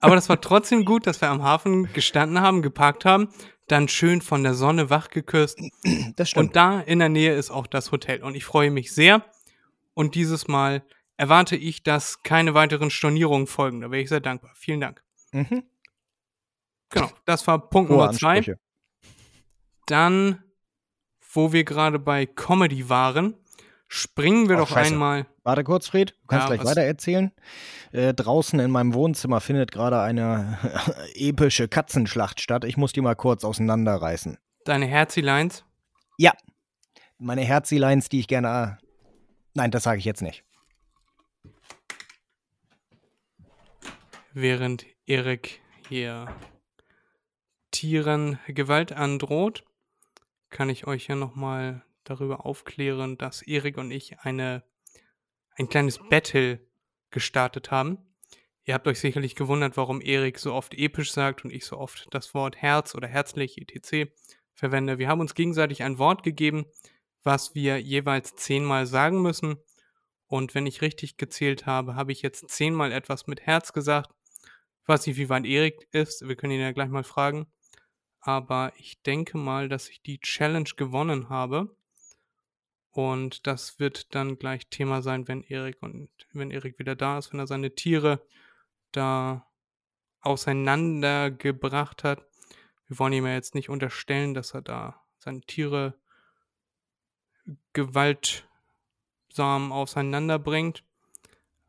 Aber 0.00 0.14
das 0.14 0.28
war 0.28 0.42
trotzdem 0.42 0.84
gut, 0.84 1.06
dass 1.06 1.22
wir 1.22 1.30
am 1.30 1.42
Hafen 1.42 1.90
gestanden 1.94 2.42
haben, 2.42 2.60
geparkt 2.60 3.06
haben, 3.06 3.28
dann 3.66 3.88
schön 3.88 4.20
von 4.20 4.42
der 4.42 4.52
Sonne 4.52 4.90
wach 4.90 5.08
geküsst. 5.08 5.58
Das 6.16 6.28
stimmt. 6.28 6.48
Und 6.48 6.56
da 6.56 6.80
in 6.80 6.98
der 6.98 7.08
Nähe 7.08 7.32
ist 7.34 7.50
auch 7.50 7.66
das 7.66 7.92
Hotel. 7.92 8.22
Und 8.22 8.34
ich 8.34 8.44
freue 8.44 8.70
mich 8.70 8.92
sehr. 8.92 9.24
Und 9.94 10.14
dieses 10.14 10.48
Mal 10.48 10.82
erwarte 11.16 11.56
ich, 11.56 11.82
dass 11.82 12.22
keine 12.22 12.52
weiteren 12.52 12.90
Stornierungen 12.90 13.46
folgen. 13.46 13.80
Da 13.80 13.90
wäre 13.90 14.02
ich 14.02 14.10
sehr 14.10 14.20
dankbar. 14.20 14.52
Vielen 14.54 14.80
Dank. 14.82 15.02
mhm. 15.32 15.62
Genau, 16.90 17.10
das 17.24 17.46
war 17.46 17.68
Punkt 17.68 17.90
Hohe 17.90 17.98
Nummer 17.98 18.12
zwei. 18.12 18.56
Dann, 19.86 20.42
wo 21.32 21.52
wir 21.52 21.64
gerade 21.64 21.98
bei 21.98 22.26
Comedy 22.26 22.88
waren, 22.88 23.34
springen 23.88 24.48
wir 24.48 24.56
Oh, 24.56 24.60
doch 24.60 24.68
scheiße. 24.70 24.92
einmal. 24.92 25.26
Warte 25.44 25.64
kurz, 25.64 25.88
Fred. 25.88 26.10
Du 26.10 26.26
kannst 26.26 26.48
Ja, 26.48 26.54
gleich 26.56 26.66
weiter 26.66 26.82
erzählen. 26.82 27.32
Äh, 27.92 28.12
draußen 28.14 28.58
in 28.60 28.70
meinem 28.70 28.92
Wohnzimmer 28.94 29.40
findet 29.40 29.72
gerade 29.72 30.00
eine 30.00 30.58
epische 31.14 31.68
Katzenschlacht 31.68 32.40
statt. 32.40 32.64
Ich 32.64 32.76
muss 32.76 32.92
die 32.92 33.00
mal 33.00 33.14
kurz 33.16 33.44
auseinanderreißen. 33.44 34.36
Deine 34.64 34.86
Herzilines. 34.86 35.64
Ja. 36.18 36.32
Meine 37.18 37.42
Herzileins, 37.42 38.08
die 38.10 38.20
ich 38.20 38.28
gerne. 38.28 38.78
Nein, 39.54 39.70
das 39.70 39.82
sage 39.84 39.98
ich 39.98 40.04
jetzt 40.04 40.22
nicht. 40.22 40.44
während 44.34 44.86
Erik 45.06 45.60
hier 45.88 46.28
Tieren 47.78 48.40
Gewalt 48.48 48.90
androht, 48.90 49.64
kann 50.50 50.68
ich 50.68 50.88
euch 50.88 51.06
ja 51.06 51.14
nochmal 51.14 51.84
darüber 52.02 52.44
aufklären, 52.44 53.16
dass 53.18 53.40
Erik 53.40 53.78
und 53.78 53.92
ich 53.92 54.18
eine, 54.18 54.64
ein 55.54 55.68
kleines 55.68 56.00
Battle 56.10 56.58
gestartet 57.10 57.70
haben. 57.70 57.98
Ihr 58.64 58.74
habt 58.74 58.88
euch 58.88 58.98
sicherlich 58.98 59.36
gewundert, 59.36 59.76
warum 59.76 60.00
Erik 60.00 60.40
so 60.40 60.54
oft 60.54 60.74
episch 60.74 61.12
sagt 61.12 61.44
und 61.44 61.52
ich 61.52 61.66
so 61.66 61.78
oft 61.78 62.08
das 62.10 62.34
Wort 62.34 62.56
Herz 62.56 62.96
oder 62.96 63.06
herzlich 63.06 63.58
etc. 63.58 64.10
verwende. 64.54 64.98
Wir 64.98 65.06
haben 65.06 65.20
uns 65.20 65.36
gegenseitig 65.36 65.84
ein 65.84 65.98
Wort 65.98 66.24
gegeben, 66.24 66.66
was 67.22 67.54
wir 67.54 67.78
jeweils 67.78 68.34
zehnmal 68.34 68.86
sagen 68.86 69.22
müssen. 69.22 69.54
Und 70.26 70.56
wenn 70.56 70.66
ich 70.66 70.82
richtig 70.82 71.16
gezählt 71.16 71.64
habe, 71.64 71.94
habe 71.94 72.10
ich 72.10 72.22
jetzt 72.22 72.48
zehnmal 72.48 72.90
etwas 72.90 73.28
mit 73.28 73.42
Herz 73.42 73.72
gesagt. 73.72 74.10
Ich 74.82 74.88
weiß 74.88 75.06
nicht, 75.06 75.16
wie 75.16 75.28
weit 75.28 75.46
Erik 75.46 75.86
ist. 75.92 76.26
Wir 76.26 76.34
können 76.34 76.54
ihn 76.54 76.60
ja 76.60 76.72
gleich 76.72 76.88
mal 76.88 77.04
fragen. 77.04 77.46
Aber 78.20 78.72
ich 78.76 79.02
denke 79.02 79.38
mal, 79.38 79.68
dass 79.68 79.88
ich 79.88 80.02
die 80.02 80.20
Challenge 80.20 80.70
gewonnen 80.76 81.28
habe. 81.28 81.74
Und 82.90 83.46
das 83.46 83.78
wird 83.78 84.14
dann 84.14 84.38
gleich 84.38 84.68
Thema 84.68 85.02
sein, 85.02 85.28
wenn 85.28 85.42
Erik 85.42 85.82
und 85.82 86.08
wenn 86.32 86.50
Erik 86.50 86.78
wieder 86.78 86.96
da 86.96 87.18
ist, 87.18 87.32
wenn 87.32 87.40
er 87.40 87.46
seine 87.46 87.74
Tiere 87.74 88.20
da 88.92 89.46
auseinandergebracht 90.20 92.02
hat. 92.04 92.26
Wir 92.88 92.98
wollen 92.98 93.12
ihm 93.12 93.26
ja 93.26 93.34
jetzt 93.34 93.54
nicht 93.54 93.68
unterstellen, 93.68 94.34
dass 94.34 94.54
er 94.54 94.62
da 94.62 95.00
seine 95.18 95.42
Tiere 95.42 95.94
gewaltsam 97.72 98.42
auseinanderbringt. 99.70 100.82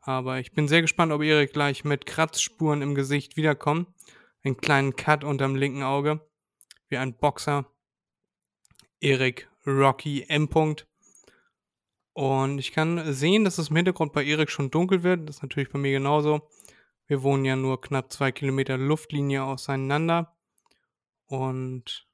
Aber 0.00 0.38
ich 0.40 0.52
bin 0.52 0.66
sehr 0.66 0.80
gespannt, 0.82 1.12
ob 1.12 1.22
Erik 1.22 1.52
gleich 1.52 1.84
mit 1.84 2.06
Kratzspuren 2.06 2.82
im 2.82 2.94
Gesicht 2.94 3.36
wiederkommt. 3.36 3.88
Einen 4.42 4.56
kleinen 4.56 4.96
Cut 4.96 5.22
unterm 5.24 5.54
linken 5.56 5.82
Auge. 5.82 6.26
Wie 6.90 6.98
ein 6.98 7.14
Boxer. 7.14 7.66
Erik 9.00 9.48
Rocky 9.64 10.26
M. 10.28 10.48
-Punkt. 10.48 10.86
Und 12.12 12.58
ich 12.58 12.72
kann 12.72 13.12
sehen, 13.12 13.44
dass 13.44 13.58
es 13.58 13.70
im 13.70 13.76
Hintergrund 13.76 14.12
bei 14.12 14.24
Erik 14.24 14.50
schon 14.50 14.72
dunkel 14.72 15.04
wird. 15.04 15.28
Das 15.28 15.36
ist 15.36 15.42
natürlich 15.42 15.70
bei 15.70 15.78
mir 15.78 15.92
genauso. 15.92 16.50
Wir 17.06 17.22
wohnen 17.22 17.44
ja 17.44 17.54
nur 17.54 17.80
knapp 17.80 18.12
zwei 18.12 18.32
Kilometer 18.32 18.76
Luftlinie 18.76 19.44
auseinander. 19.44 20.36
Und 21.26 22.08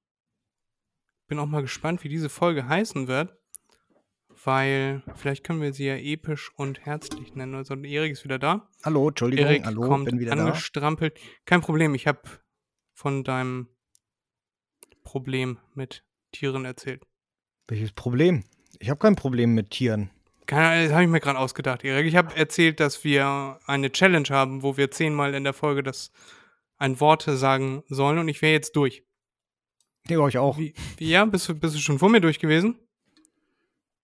bin 1.26 1.38
auch 1.38 1.46
mal 1.46 1.62
gespannt, 1.62 2.04
wie 2.04 2.10
diese 2.10 2.28
Folge 2.28 2.68
heißen 2.68 3.08
wird. 3.08 3.34
Weil 4.44 5.02
vielleicht 5.14 5.42
können 5.42 5.62
wir 5.62 5.72
sie 5.72 5.86
ja 5.86 5.96
episch 5.96 6.52
und 6.56 6.84
herzlich 6.84 7.34
nennen. 7.34 7.54
Also 7.54 7.74
Erik 7.74 8.12
ist 8.12 8.24
wieder 8.24 8.38
da. 8.38 8.68
Hallo, 8.84 9.08
Entschuldigung. 9.08 9.46
Erik 9.46 9.64
Hallo, 9.64 9.88
kommt 9.88 10.04
bin 10.04 10.20
wieder 10.20 10.36
da. 10.36 10.44
angestrampelt. 10.44 11.18
Kein 11.46 11.62
Problem, 11.62 11.94
ich 11.94 12.06
habe 12.06 12.20
von 12.92 13.24
deinem 13.24 13.68
Problem 15.07 15.59
mit 15.74 16.02
Tieren 16.32 16.64
erzählt. 16.64 17.07
Welches 17.68 17.92
Problem? 17.92 18.42
Ich 18.80 18.90
habe 18.90 18.98
kein 18.98 19.14
Problem 19.14 19.54
mit 19.54 19.70
Tieren. 19.70 20.11
Keine 20.46 20.66
Ahnung, 20.66 20.84
das 20.84 20.92
habe 20.92 21.04
ich 21.04 21.09
mir 21.09 21.20
gerade 21.20 21.38
ausgedacht, 21.38 21.84
Erik. 21.84 22.07
Ich 22.07 22.16
habe 22.16 22.34
erzählt, 22.36 22.80
dass 22.80 23.04
wir 23.04 23.61
eine 23.66 23.92
Challenge 23.92 24.28
haben, 24.30 24.64
wo 24.64 24.76
wir 24.76 24.90
zehnmal 24.90 25.34
in 25.34 25.44
der 25.44 25.52
Folge 25.52 25.84
das 25.84 26.11
ein 26.76 26.98
Wort 26.98 27.22
sagen 27.22 27.84
sollen 27.88 28.18
und 28.18 28.28
ich 28.28 28.42
wäre 28.42 28.52
jetzt 28.52 28.74
durch. 28.74 29.04
Ja, 30.09 30.18
euch 30.18 30.38
auch. 30.38 30.59
Wie, 30.59 30.74
wie, 30.98 31.09
ja, 31.09 31.24
bist 31.24 31.48
du, 31.48 31.54
bist 31.54 31.76
du 31.76 31.78
schon 31.78 32.00
vor 32.00 32.11
mir 32.11 32.20
durch 32.20 32.40
gewesen? 32.40 32.76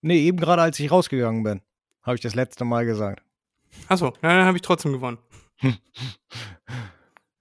Nee, 0.02 0.20
eben 0.20 0.38
gerade 0.38 0.62
als 0.62 0.78
ich 0.78 0.90
rausgegangen 0.90 1.42
bin, 1.42 1.62
habe 2.02 2.14
ich 2.14 2.20
das 2.20 2.36
letzte 2.36 2.64
Mal 2.64 2.86
gesagt. 2.86 3.24
Achso, 3.88 4.06
ja, 4.06 4.36
dann 4.36 4.46
habe 4.46 4.56
ich 4.56 4.62
trotzdem 4.62 4.92
gewonnen. 4.92 5.18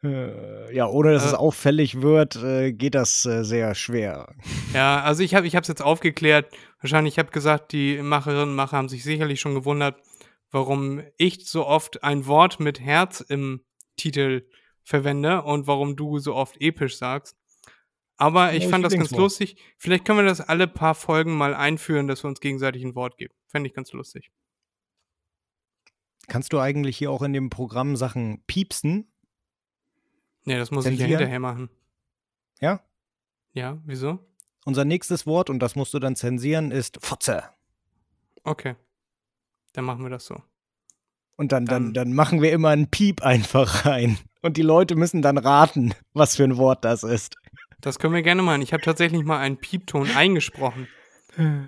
Äh, 0.04 0.76
ja, 0.76 0.88
ohne 0.88 1.12
dass 1.14 1.24
Äh. 1.24 1.28
es 1.28 1.34
auffällig 1.36 2.02
wird, 2.02 2.36
äh, 2.38 2.72
geht 2.74 2.96
das 2.96 3.26
äh, 3.26 3.44
sehr 3.44 3.76
schwer. 3.76 4.34
Ja, 4.74 5.02
also 5.02 5.22
ich 5.22 5.36
habe 5.36 5.46
ich 5.46 5.54
es 5.54 5.68
jetzt 5.68 5.82
aufgeklärt. 5.82 6.52
Wahrscheinlich, 6.80 7.16
ich 7.16 7.20
habe 7.20 7.32
gesagt, 7.32 7.72
die 7.72 8.02
Macherinnen 8.02 8.50
und 8.50 8.56
Macher 8.56 8.78
haben 8.78 8.90
sich 8.90 9.04
sicherlich 9.04 9.40
schon 9.40 9.54
gewundert, 9.54 10.02
warum 10.50 11.04
ich 11.18 11.48
so 11.48 11.68
oft 11.68 12.04
ein 12.04 12.26
Wort 12.26 12.60
mit 12.60 12.80
Herz 12.80 13.22
im 13.22 13.64
Titel 13.96 14.48
verwende 14.84 15.44
und 15.44 15.68
warum 15.68 15.96
du 15.96 16.18
so 16.18 16.34
oft 16.36 16.60
episch 16.60 16.98
sagst. 16.98 17.38
Aber 18.18 18.54
ich 18.54 18.64
Ja, 18.64 18.70
fand 18.70 18.84
das 18.84 18.94
ganz 18.94 19.12
Lieblingswort. 19.12 19.20
lustig. 19.22 19.56
Vielleicht 19.78 20.06
können 20.06 20.20
wir 20.20 20.26
das 20.26 20.42
alle 20.42 20.68
paar 20.68 20.96
Folgen 20.96 21.38
mal 21.38 21.54
einführen, 21.54 22.08
dass 22.08 22.24
wir 22.24 22.28
uns 22.30 22.40
gegenseitig 22.40 22.84
ein 22.84 22.96
Wort 22.96 23.18
geben. 23.18 23.34
Fände 23.48 23.68
ich 23.68 23.74
ganz 23.76 23.92
lustig. 23.94 24.32
Kannst 26.28 26.54
du 26.54 26.60
eigentlich 26.60 26.98
hier 26.98 27.12
auch 27.12 27.22
in 27.24 27.34
dem 27.34 27.50
Programm 27.50 27.96
Sachen 27.96 28.44
piepsen? 28.48 29.11
Nee, 30.46 30.58
das 30.58 30.72
muss 30.72 30.86
ich 30.86 30.92
ja 30.94 30.98
Zensieren? 30.98 31.20
hinterher 31.20 31.40
machen. 31.40 31.70
Ja? 32.60 32.82
Ja, 33.54 33.78
wieso? 33.86 34.20
Unser 34.66 34.86
nächstes 34.86 35.26
Wort, 35.26 35.50
und 35.50 35.60
das 35.60 35.76
musst 35.76 35.94
du 35.94 36.00
dann 36.00 36.16
zensieren, 36.16 36.72
ist 36.72 36.98
Fotze. 37.04 37.44
Okay. 38.44 38.76
Dann 39.74 39.86
machen 39.86 40.04
wir 40.04 40.10
das 40.10 40.26
so. 40.26 40.42
Und 41.38 41.52
dann, 41.52 41.66
dann, 41.66 41.86
Dann- 41.86 41.94
dann 41.94 42.14
machen 42.14 42.42
wir 42.42 42.52
immer 42.52 42.70
einen 42.70 42.90
Piep 42.90 43.24
einfach 43.24 43.86
rein. 43.86 44.18
Und 44.42 44.58
die 44.58 44.62
Leute 44.62 44.96
müssen 44.96 45.22
dann 45.22 45.38
raten, 45.38 45.94
was 46.14 46.36
für 46.36 46.44
ein 46.44 46.58
Wort 46.58 46.84
das 46.86 47.04
ist. 47.04 47.36
Das 47.80 47.98
können 48.00 48.14
wir 48.14 48.22
gerne 48.22 48.42
machen. 48.44 48.62
Ich 48.62 48.74
habe 48.74 48.84
tatsächlich 48.84 49.24
mal 49.24 49.40
einen 49.40 49.58
Piepton 49.58 50.10
eingesprochen. 50.16 50.88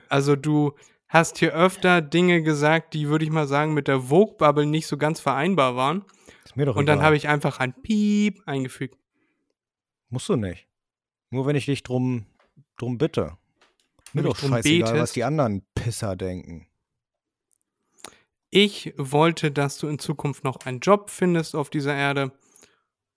Also 0.10 0.36
du 0.36 0.74
hast 1.08 1.38
hier 1.40 1.54
öfter 1.54 2.02
Dinge 2.02 2.44
gesagt, 2.44 2.94
die, 2.94 3.08
würde 3.08 3.26
ich 3.26 3.32
mal 3.32 3.48
sagen, 3.48 3.74
mit 3.74 3.88
der 3.88 4.02
Vogue-Bubble 4.02 4.66
nicht 4.66 4.86
so 4.88 4.98
ganz 4.98 5.20
vereinbar 5.20 5.76
waren. 5.76 6.04
Ist 6.46 6.56
mir 6.56 6.66
doch 6.66 6.76
Und 6.76 6.86
dann 6.88 6.98
egal. 7.00 7.06
habe 7.06 7.16
ich 7.18 7.28
einfach 7.28 7.60
ein 7.60 7.74
Piep 7.82 8.42
eingefügt. 8.46 8.98
Musst 10.10 10.30
du 10.30 10.36
nicht. 10.36 10.68
Nur 11.30 11.46
wenn 11.46 11.56
ich 11.56 11.66
dich 11.66 11.84
drum, 11.84 12.26
drum 12.78 12.98
bitte. 12.98 13.38
Mir 14.14 14.24
doch 14.24 14.36
scheißegal, 14.38 14.82
was 14.84 14.92
betest. 14.94 15.16
die 15.16 15.24
anderen 15.24 15.64
Pisser 15.74 16.16
denken. 16.16 16.68
Ich 18.50 18.94
wollte, 18.98 19.52
dass 19.52 19.78
du 19.80 19.88
in 19.88 19.98
Zukunft 19.98 20.44
noch 20.44 20.66
einen 20.66 20.80
Job 20.80 21.10
findest 21.10 21.56
auf 21.56 21.70
dieser 21.72 21.96
Erde 21.96 22.32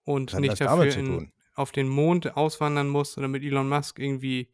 und 0.04 0.30
Was 0.30 0.34
hat 0.36 0.40
nicht 0.40 0.50
das 0.52 0.58
dafür 0.60 0.96
in, 0.96 1.32
auf 1.54 1.72
den 1.72 1.88
Mond 1.88 2.36
auswandern 2.36 2.88
musst 2.88 3.18
oder 3.18 3.28
mit 3.28 3.42
Elon 3.42 3.68
Musk 3.68 3.98
irgendwie 3.98 4.48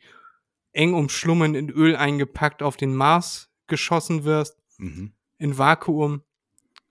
eng 0.73 0.95
umschlungen 0.95 1.55
in 1.55 1.68
Öl 1.70 1.95
eingepackt 1.95 2.62
auf 2.62 2.77
den 2.77 2.95
Mars 2.97 3.51
geschossen 3.68 4.25
wirst, 4.25 4.59
Mhm. 4.79 5.12
in 5.39 5.59
Vakuum. 5.59 6.23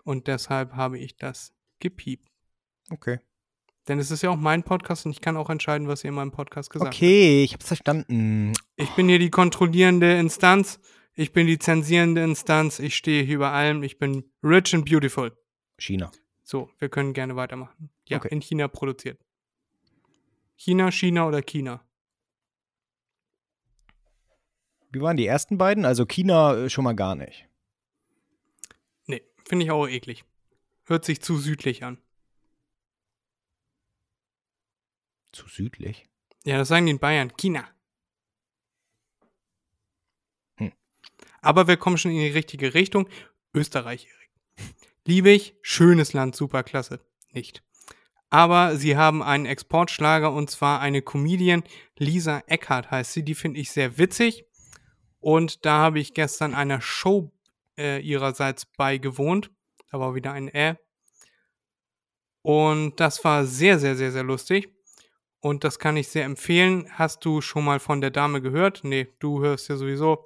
Und 0.05 0.27
deshalb 0.27 0.73
habe 0.75 0.97
ich 0.97 1.17
das 1.17 1.53
gepiept. 1.81 2.29
Okay. 2.89 3.19
Denn 3.87 3.99
es 3.99 4.11
ist 4.11 4.21
ja 4.21 4.29
auch 4.29 4.37
mein 4.37 4.63
Podcast 4.63 5.05
und 5.05 5.11
ich 5.11 5.21
kann 5.21 5.35
auch 5.37 5.49
entscheiden, 5.49 5.87
was 5.87 6.03
ihr 6.03 6.09
in 6.09 6.15
meinem 6.15 6.31
Podcast 6.31 6.69
gesagt 6.69 6.87
habt. 6.87 6.95
Okay, 6.95 7.43
ich 7.43 7.53
hab's 7.53 7.67
verstanden. 7.67 8.53
Ich 8.75 8.89
bin 8.91 9.09
hier 9.09 9.19
die 9.19 9.31
kontrollierende 9.31 10.17
Instanz. 10.19 10.79
Ich 11.13 11.33
bin 11.33 11.47
die 11.47 11.57
zensierende 11.59 12.23
Instanz. 12.23 12.79
Ich 12.79 12.95
stehe 12.95 13.23
hier 13.23 13.35
über 13.35 13.51
allem. 13.51 13.83
Ich 13.83 13.97
bin 13.97 14.31
rich 14.43 14.73
and 14.75 14.85
beautiful. 14.89 15.35
China. 15.77 16.11
So, 16.43 16.69
wir 16.79 16.89
können 16.89 17.13
gerne 17.13 17.35
weitermachen. 17.35 17.89
Ja, 18.07 18.17
Okay. 18.17 18.29
in 18.31 18.41
China 18.41 18.67
produziert. 18.67 19.19
China, 20.55 20.91
China 20.91 21.27
oder 21.27 21.41
China? 21.41 21.83
Wie 24.91 25.01
waren 25.01 25.17
die 25.17 25.25
ersten 25.25 25.57
beiden? 25.57 25.85
Also 25.85 26.05
China 26.05 26.55
äh, 26.55 26.69
schon 26.69 26.83
mal 26.83 26.93
gar 26.95 27.15
nicht. 27.15 27.47
Nee, 29.07 29.21
finde 29.47 29.65
ich 29.65 29.71
auch 29.71 29.87
eklig. 29.87 30.23
Hört 30.91 31.05
sich 31.05 31.21
zu 31.21 31.37
südlich 31.37 31.85
an. 31.85 31.99
Zu 35.31 35.47
südlich. 35.47 36.09
Ja, 36.43 36.57
das 36.57 36.67
sagen 36.67 36.85
die 36.85 36.91
in 36.91 36.99
Bayern. 36.99 37.31
China. 37.37 37.65
Hm. 40.57 40.73
Aber 41.41 41.69
wir 41.69 41.77
kommen 41.77 41.97
schon 41.97 42.11
in 42.11 42.17
die 42.17 42.27
richtige 42.27 42.73
Richtung. 42.73 43.07
Österreich, 43.53 44.09
Erik. 44.09 44.73
Liebe 45.05 45.29
ich, 45.29 45.55
schönes 45.61 46.11
Land, 46.11 46.35
super 46.35 46.61
klasse. 46.61 46.99
Nicht. 47.31 47.63
Aber 48.29 48.75
sie 48.75 48.97
haben 48.97 49.23
einen 49.23 49.45
Exportschlager 49.45 50.33
und 50.33 50.49
zwar 50.49 50.81
eine 50.81 51.01
Comedian, 51.01 51.63
Lisa 51.95 52.43
Eckhardt 52.47 52.91
heißt 52.91 53.13
sie. 53.13 53.23
Die 53.23 53.35
finde 53.35 53.61
ich 53.61 53.71
sehr 53.71 53.97
witzig. 53.97 54.43
Und 55.21 55.65
da 55.65 55.77
habe 55.77 56.01
ich 56.01 56.13
gestern 56.13 56.53
einer 56.53 56.81
Show 56.81 57.31
äh, 57.77 58.01
ihrerseits 58.01 58.65
beigewohnt. 58.65 59.51
Da 59.91 59.99
war 59.99 60.15
wieder 60.15 60.31
ein 60.31 60.47
Ä. 60.47 60.77
Und 62.41 62.99
das 62.99 63.23
war 63.23 63.45
sehr, 63.45 63.77
sehr, 63.77 63.95
sehr, 63.95 64.11
sehr 64.11 64.23
lustig. 64.23 64.73
Und 65.39 65.63
das 65.63 65.79
kann 65.79 65.97
ich 65.97 66.07
sehr 66.07 66.25
empfehlen. 66.25 66.87
Hast 66.91 67.25
du 67.25 67.41
schon 67.41 67.65
mal 67.65 67.79
von 67.79 67.99
der 67.99 68.11
Dame 68.11 68.41
gehört? 68.41 68.83
Nee, 68.83 69.07
du 69.19 69.41
hörst 69.41 69.67
ja 69.69 69.75
sowieso 69.75 70.23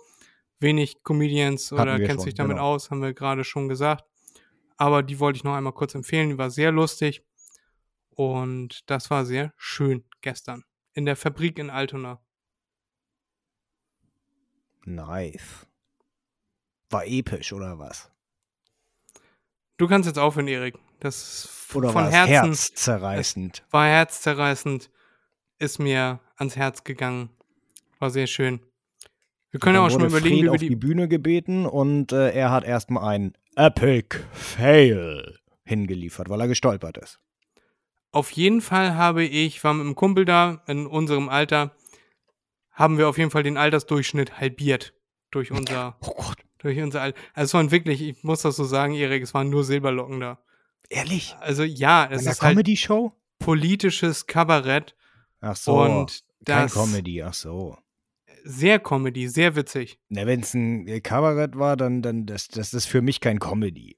wenig 0.59 1.03
Comedians 1.03 1.71
Hatten 1.71 1.81
oder 1.81 1.97
kennst 1.97 2.15
schon, 2.15 2.25
dich 2.25 2.33
damit 2.35 2.57
genau. 2.57 2.73
aus, 2.73 2.91
haben 2.91 3.01
wir 3.01 3.13
gerade 3.13 3.43
schon 3.43 3.67
gesagt. 3.67 4.05
Aber 4.77 5.03
die 5.03 5.19
wollte 5.19 5.37
ich 5.37 5.43
noch 5.43 5.55
einmal 5.55 5.73
kurz 5.73 5.95
empfehlen. 5.95 6.29
Die 6.29 6.37
war 6.37 6.51
sehr 6.51 6.71
lustig. 6.71 7.23
Und 8.09 8.89
das 8.89 9.09
war 9.09 9.25
sehr 9.25 9.53
schön 9.57 10.05
gestern. 10.21 10.63
In 10.93 11.05
der 11.05 11.15
Fabrik 11.15 11.59
in 11.59 11.69
Altona. 11.69 12.21
Nice. 14.85 15.65
War 16.89 17.05
episch, 17.05 17.51
oder 17.51 17.79
was? 17.79 18.14
Du 19.77 19.87
kannst 19.87 20.07
jetzt 20.07 20.19
aufhören, 20.19 20.47
Erik. 20.47 20.75
Das 20.99 21.49
Oder 21.73 21.89
von 21.91 22.03
war 22.05 22.11
Herzen 22.11 22.47
herzzerreißend? 22.47 23.63
war 23.71 23.87
herzzerreißend, 23.87 24.89
ist 25.59 25.79
mir 25.79 26.19
ans 26.37 26.55
Herz 26.55 26.83
gegangen. 26.83 27.29
War 27.99 28.09
sehr 28.09 28.27
schön. 28.27 28.59
Wir 29.51 29.59
können 29.59 29.75
ja 29.75 29.85
auch 29.85 29.89
schon 29.89 30.01
mal 30.01 30.07
überlegen, 30.09 30.35
Fred 30.35 30.39
wie 30.39 30.43
wir 30.45 30.51
auf 30.51 30.57
die 30.59 30.69
die. 30.69 30.75
Bühne 30.75 31.07
gebeten 31.07 31.65
und 31.65 32.11
äh, 32.11 32.31
er 32.31 32.51
hat 32.51 32.63
erstmal 32.63 33.03
einen 33.13 33.33
Epic 33.55 34.17
Fail 34.33 35.37
hingeliefert, 35.63 36.29
weil 36.29 36.41
er 36.41 36.47
gestolpert 36.47 36.97
ist. 36.97 37.19
Auf 38.11 38.31
jeden 38.31 38.61
Fall 38.61 38.95
habe 38.95 39.23
ich, 39.23 39.63
war 39.63 39.73
mit 39.73 39.85
einem 39.85 39.95
Kumpel 39.95 40.25
da, 40.25 40.61
in 40.67 40.87
unserem 40.87 41.27
Alter, 41.29 41.75
haben 42.71 42.97
wir 42.97 43.07
auf 43.09 43.17
jeden 43.17 43.31
Fall 43.31 43.43
den 43.43 43.57
Altersdurchschnitt 43.57 44.39
halbiert. 44.39 44.93
Durch 45.31 45.51
unser, 45.51 45.97
Oh 46.01 46.13
Gott. 46.15 46.37
Durch 46.65 46.79
unser 46.79 47.01
Alter. 47.01 47.19
Also 47.33 47.49
es 47.49 47.53
waren 47.53 47.71
wirklich, 47.71 48.01
ich 48.01 48.23
muss 48.23 48.41
das 48.41 48.55
so 48.55 48.65
sagen, 48.65 48.93
Erik, 48.93 49.23
es 49.23 49.33
waren 49.33 49.49
nur 49.49 49.63
Silberlocken 49.63 50.19
da. 50.19 50.39
Ehrlich? 50.89 51.35
Also 51.39 51.63
ja, 51.63 52.07
es 52.11 52.25
ist 52.25 52.41
halt 52.41 52.53
Comedy-Show? 52.53 53.13
politisches 53.39 54.27
Kabarett 54.27 54.95
Ach 55.41 55.55
so. 55.55 55.81
und 55.81 56.23
kein 56.45 56.63
das 56.63 56.73
Comedy, 56.73 57.23
ach 57.23 57.33
so. 57.33 57.77
sehr 58.43 58.79
Comedy, 58.79 59.27
sehr 59.27 59.55
witzig. 59.55 59.99
Na, 60.09 60.25
wenn 60.25 60.41
es 60.41 60.53
ein 60.53 60.87
äh, 60.87 61.01
Kabarett 61.01 61.57
war, 61.57 61.75
dann, 61.77 62.01
dann 62.01 62.25
das, 62.25 62.47
das 62.47 62.73
ist 62.73 62.85
für 62.85 63.01
mich 63.01 63.19
kein 63.19 63.39
Comedy. 63.39 63.97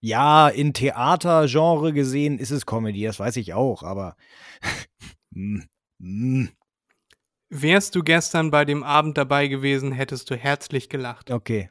Ja, 0.00 0.48
in 0.48 0.72
Theatergenre 0.72 1.92
gesehen 1.92 2.38
ist 2.38 2.50
es 2.50 2.64
Comedy, 2.64 3.04
das 3.04 3.20
weiß 3.20 3.36
ich 3.36 3.54
auch, 3.54 3.82
aber 3.82 4.16
mm, 5.30 5.60
mm, 5.98 6.48
Wärst 7.52 7.96
du 7.96 8.04
gestern 8.04 8.52
bei 8.52 8.64
dem 8.64 8.84
Abend 8.84 9.18
dabei 9.18 9.48
gewesen, 9.48 9.90
hättest 9.90 10.30
du 10.30 10.36
herzlich 10.36 10.88
gelacht. 10.88 11.30
okay. 11.30 11.70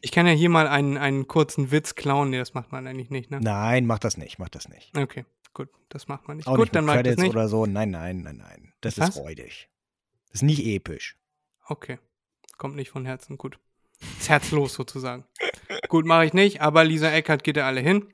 Ich 0.00 0.10
kann 0.12 0.26
ja 0.26 0.32
hier 0.32 0.48
mal 0.48 0.66
einen, 0.66 0.96
einen 0.96 1.28
kurzen 1.28 1.70
Witz 1.70 1.94
klauen. 1.94 2.30
Nee, 2.30 2.38
das 2.38 2.54
macht 2.54 2.72
man 2.72 2.86
eigentlich 2.86 3.10
nicht, 3.10 3.30
ne? 3.30 3.40
Nein, 3.40 3.84
mach 3.84 3.98
das 3.98 4.16
nicht, 4.16 4.38
mach 4.38 4.48
das 4.48 4.68
nicht. 4.68 4.96
Okay, 4.96 5.26
gut, 5.52 5.68
das 5.90 6.08
macht 6.08 6.28
man 6.28 6.38
nicht. 6.38 6.46
Auch 6.46 6.56
gut, 6.56 6.66
nicht 6.66 6.74
dann 6.74 6.86
mit 6.86 6.94
mach 6.94 7.00
ich 7.00 7.06
das 7.06 7.16
nicht. 7.18 7.30
oder 7.30 7.48
so. 7.48 7.66
Nein, 7.66 7.90
nein, 7.90 8.22
nein, 8.22 8.38
nein. 8.38 8.72
Das 8.80 8.98
Was? 8.98 9.10
ist 9.10 9.18
freudig. 9.18 9.68
Das 10.28 10.36
ist 10.36 10.42
nicht 10.42 10.64
episch. 10.64 11.18
Okay, 11.66 11.98
kommt 12.56 12.76
nicht 12.76 12.90
von 12.90 13.04
Herzen, 13.04 13.36
gut. 13.36 13.58
Ist 14.18 14.28
herzlos 14.30 14.74
sozusagen. 14.74 15.24
gut, 15.88 16.06
mache 16.06 16.24
ich 16.24 16.32
nicht, 16.32 16.62
aber 16.62 16.84
Lisa 16.84 17.10
Eckert 17.10 17.44
geht 17.44 17.56
da 17.56 17.66
alle 17.66 17.80
hin. 17.80 18.08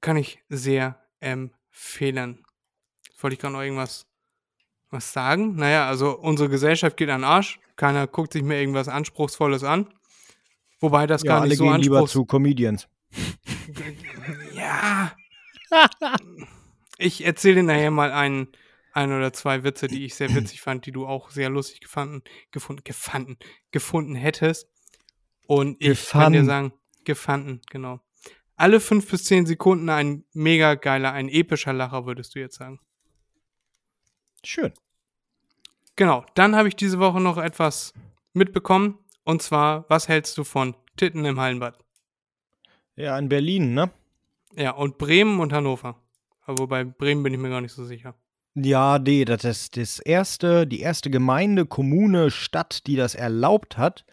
Kann 0.00 0.16
ich 0.16 0.38
sehr 0.48 1.02
empfehlen. 1.20 2.44
Wollte 3.18 3.34
ich 3.34 3.40
gerade 3.40 3.54
noch 3.54 3.62
irgendwas 3.62 4.06
was 4.94 5.12
sagen? 5.12 5.56
Naja, 5.56 5.86
also 5.86 6.18
unsere 6.18 6.48
Gesellschaft 6.48 6.96
geht 6.96 7.10
an 7.10 7.20
den 7.20 7.28
Arsch. 7.28 7.58
Keiner 7.76 8.06
guckt 8.06 8.32
sich 8.32 8.42
mehr 8.42 8.58
irgendwas 8.60 8.88
Anspruchsvolles 8.88 9.64
an. 9.64 9.92
Wobei 10.80 11.06
das 11.06 11.22
Ja, 11.22 11.32
gar 11.32 11.40
alle 11.42 11.50
nicht 11.50 11.58
so 11.58 11.64
gehen 11.64 11.80
lieber 11.80 12.06
zu 12.06 12.24
Comedians. 12.24 12.88
Ja. 14.54 15.12
Ich 16.98 17.24
erzähle 17.24 17.56
dir 17.56 17.62
nachher 17.64 17.90
mal 17.90 18.12
einen, 18.12 18.48
ein 18.92 19.12
oder 19.12 19.32
zwei 19.32 19.64
Witze, 19.64 19.88
die 19.88 20.04
ich 20.04 20.14
sehr 20.14 20.32
witzig 20.34 20.60
fand, 20.60 20.86
die 20.86 20.92
du 20.92 21.06
auch 21.06 21.30
sehr 21.30 21.50
lustig 21.50 21.80
gefunden, 21.80 22.22
gefunden, 22.52 22.84
gefunden, 22.84 23.38
gefunden 23.72 24.14
hättest. 24.14 24.68
Und 25.46 25.76
ich 25.80 26.08
kann 26.08 26.32
dir 26.32 26.40
Gefanden. 26.42 26.46
sagen, 26.46 26.72
gefanden. 27.04 27.04
Alle 27.04 27.04
Gefanden. 27.04 27.60
gefanden, 27.60 27.60
genau. 27.70 28.00
Alle 28.56 28.80
fünf 28.80 29.10
bis 29.10 29.24
zehn 29.24 29.46
Sekunden 29.46 29.88
ein 29.88 30.24
mega 30.32 30.74
geiler, 30.76 31.12
ein 31.12 31.28
epischer 31.28 31.72
Lacher, 31.72 32.06
würdest 32.06 32.34
du 32.34 32.38
jetzt 32.38 32.56
sagen. 32.56 32.78
Schön. 34.44 34.72
Genau, 35.96 36.24
dann 36.34 36.56
habe 36.56 36.68
ich 36.68 36.76
diese 36.76 36.98
Woche 36.98 37.20
noch 37.20 37.38
etwas 37.38 37.92
mitbekommen. 38.32 38.98
Und 39.24 39.42
zwar, 39.42 39.88
was 39.88 40.08
hältst 40.08 40.36
du 40.38 40.44
von 40.44 40.76
Titten 40.96 41.24
im 41.24 41.40
Hallenbad? 41.40 41.78
Ja, 42.96 43.18
in 43.18 43.28
Berlin, 43.28 43.74
ne? 43.74 43.90
Ja, 44.56 44.72
und 44.72 44.98
Bremen 44.98 45.40
und 45.40 45.52
Hannover. 45.52 45.96
Aber 46.44 46.58
wobei 46.58 46.84
Bremen 46.84 47.22
bin 47.22 47.34
ich 47.34 47.40
mir 47.40 47.50
gar 47.50 47.60
nicht 47.60 47.72
so 47.72 47.84
sicher. 47.84 48.14
Ja, 48.54 49.00
nee, 49.00 49.24
das 49.24 49.44
ist 49.44 49.76
das 49.76 49.98
erste, 49.98 50.66
die 50.66 50.80
erste 50.80 51.10
Gemeinde, 51.10 51.66
Kommune, 51.66 52.30
Stadt, 52.30 52.86
die 52.86 52.94
das 52.94 53.16
erlaubt 53.16 53.78
hat, 53.78 54.04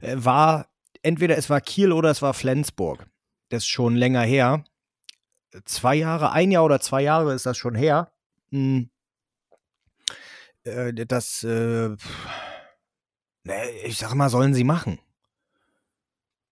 äh, 0.00 0.14
war 0.16 0.68
entweder 1.02 1.36
es 1.36 1.50
war 1.50 1.60
Kiel 1.60 1.90
oder 1.90 2.10
es 2.10 2.22
war 2.22 2.32
Flensburg. 2.32 3.06
Das 3.48 3.64
ist 3.64 3.68
schon 3.68 3.96
länger 3.96 4.22
her. 4.22 4.64
Zwei 5.64 5.96
Jahre, 5.96 6.30
ein 6.30 6.52
Jahr 6.52 6.64
oder 6.64 6.80
zwei 6.80 7.02
Jahre 7.02 7.34
ist 7.34 7.44
das 7.44 7.58
schon 7.58 7.74
her. 7.74 8.12
Hm. 8.50 8.88
Äh, 10.64 10.92
das, 11.06 11.42
äh, 11.42 11.48
ne, 13.44 13.70
ich 13.84 13.98
sag 13.98 14.14
mal, 14.14 14.28
sollen 14.28 14.54
sie 14.54 14.64
machen. 14.64 14.98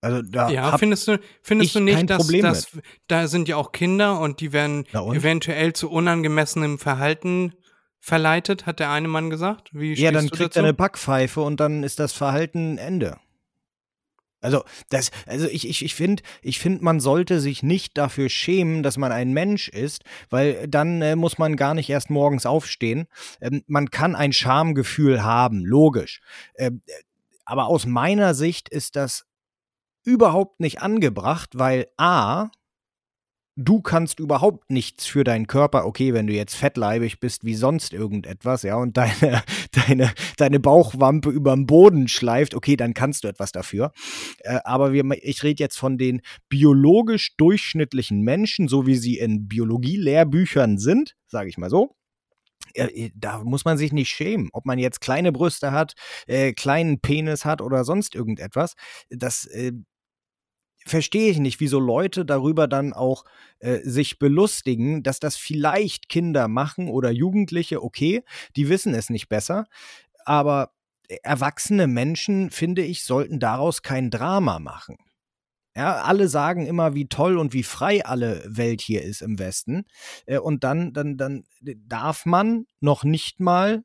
Also 0.03 0.23
da 0.23 0.49
Ja, 0.51 0.77
findest 0.79 1.09
du, 1.09 1.19
findest 1.43 1.75
du 1.75 1.81
nicht, 1.81 2.09
dass, 2.09 2.27
dass 2.27 2.69
da 3.07 3.29
sind 3.29 3.49
ja 3.49 3.57
auch 3.57 3.73
Kinder 3.73 4.19
und 4.21 4.41
die 4.41 4.53
werden 4.53 4.87
und? 4.95 5.15
eventuell 5.15 5.75
zu 5.75 5.91
unangemessenem 5.91 6.79
Verhalten 6.79 7.53
verleitet, 8.01 8.65
hat 8.65 8.81
der 8.81 8.91
eine 8.91 9.09
Mann 9.09 9.29
gesagt. 9.29 9.69
Wie 9.73 9.93
Ja, 9.93 10.11
dann 10.11 10.29
du 10.29 10.37
kriegt 10.37 10.57
er 10.57 10.65
eine 10.65 10.73
Backpfeife 10.73 11.43
und 11.43 11.61
dann 11.61 11.83
ist 11.83 11.99
das 11.99 12.13
Verhalten 12.15 12.79
Ende. 12.79 13.19
Also, 14.41 14.65
das, 14.89 15.11
also 15.27 15.47
ich, 15.47 15.69
ich, 15.69 15.85
ich 15.85 15.95
finde, 15.95 16.23
ich 16.43 16.59
find, 16.59 16.83
man 16.83 17.01
sollte 17.01 17.41
sich 17.41 17.63
nicht 17.63 17.99
dafür 17.99 18.29
schämen, 18.29 18.83
dass 18.83 18.97
man 18.97 19.13
ein 19.13 19.33
Mensch 19.33 19.69
ist, 19.69 20.05
weil 20.31 20.67
dann 20.69 21.03
äh, 21.03 21.17
muss 21.17 21.39
man 21.39 21.57
gar 21.57 21.75
nicht 21.75 21.91
erst 21.91 22.11
morgens 22.11 22.47
aufstehen. 22.47 23.07
Ähm, 23.41 23.63
man 23.67 23.91
kann 23.91 24.17
ein 24.17 24.33
Schamgefühl 24.33 25.23
haben, 25.23 25.65
logisch. 25.65 26.21
Ähm, 26.57 26.83
äh, 26.87 26.93
aber 27.45 27.67
aus 27.67 27.85
meiner 27.85 28.35
Sicht 28.35 28.69
ist 28.69 28.97
das 28.97 29.27
überhaupt 30.05 30.61
nicht 30.61 30.81
angebracht, 30.81 31.51
weil 31.55 31.89
A, 31.97 32.51
du 33.61 33.81
kannst 33.81 34.19
überhaupt 34.21 34.71
nichts 34.71 35.07
für 35.07 35.25
deinen 35.25 35.47
Körper, 35.47 35.87
okay, 35.87 36.15
wenn 36.15 36.27
du 36.27 36.33
jetzt 36.33 36.55
fettleibig 36.55 37.21
bist 37.21 37.45
wie 37.45 37.55
sonst 37.55 37.93
irgendetwas, 37.93 38.63
ja, 38.63 38.77
und 38.77 38.97
deine, 38.97 39.43
deine, 39.73 40.13
deine 40.37 40.61
Bauchwampe 40.61 41.31
überm 41.31 41.67
Boden 41.67 42.09
schleift, 42.09 42.55
okay, 42.55 42.77
dann 42.77 42.95
kannst 42.95 43.25
du 43.25 43.29
etwas 43.29 43.53
dafür. 43.53 43.93
Äh, 44.41 44.61
aber 44.65 44.93
wir, 44.93 45.05
ich 45.23 45.43
rede 45.43 45.63
jetzt 45.63 45.79
von 45.79 45.99
den 45.99 46.23
biologisch 46.49 47.37
durchschnittlichen 47.37 48.23
Menschen, 48.23 48.69
so 48.69 48.87
wie 48.87 48.97
sie 48.97 49.19
in 49.19 49.49
Biologie-Lehrbüchern 49.49 50.79
sind, 50.79 51.17
sage 51.27 51.49
ich 51.49 51.59
mal 51.59 51.71
so. 51.71 51.97
Da 53.17 53.43
muss 53.43 53.65
man 53.65 53.79
sich 53.79 53.93
nicht 53.93 54.11
schämen, 54.11 54.49
ob 54.53 54.65
man 54.65 54.79
jetzt 54.79 55.01
kleine 55.01 55.33
Brüste 55.33 55.73
hat, 55.73 55.95
äh, 56.29 56.53
kleinen 56.53 57.01
Penis 57.01 57.45
hat 57.45 57.61
oder 57.61 57.85
sonst 57.85 58.15
irgendetwas. 58.15 58.75
Das 59.11 59.45
äh, 59.47 59.73
verstehe 60.87 61.31
ich 61.31 61.39
nicht, 61.39 61.61
wieso 61.61 61.79
Leute 61.79 62.25
darüber 62.25 62.69
dann 62.69 62.93
auch 62.93 63.25
äh, 63.59 63.79
sich 63.79 64.19
belustigen, 64.19 65.03
dass 65.03 65.21
das 65.21 65.37
vielleicht 65.37 66.09
Kinder 66.09 66.49
machen 66.49 66.89
oder 66.89 67.11
Jugendliche, 67.11 67.83
okay, 67.83 68.23
die 68.57 68.69
wissen 68.69 68.95
es 68.95 69.11
nicht 69.11 69.29
besser, 69.29 69.67
aber 70.25 70.73
erwachsene 71.23 71.87
Menschen, 71.87 72.51
finde 72.51 72.83
ich, 72.83 73.05
sollten 73.05 73.41
daraus 73.41 73.83
kein 73.83 74.11
Drama 74.11 74.59
machen. 74.59 74.97
Ja, 75.77 76.03
alle 76.03 76.29
sagen 76.29 76.67
immer, 76.67 76.95
wie 76.95 77.09
toll 77.09 77.39
und 77.39 77.53
wie 77.53 77.63
frei 77.63 78.05
alle 78.05 78.45
Welt 78.47 78.81
hier 78.81 79.03
ist 79.03 79.23
im 79.23 79.39
Westen. 79.39 79.85
Äh, 80.27 80.39
und 80.39 80.65
dann, 80.65 80.93
dann, 80.93 81.17
dann 81.17 81.45
darf 81.87 82.27
man 82.27 82.67
noch 82.81 83.05
nicht 83.05 83.41
mal 83.41 83.83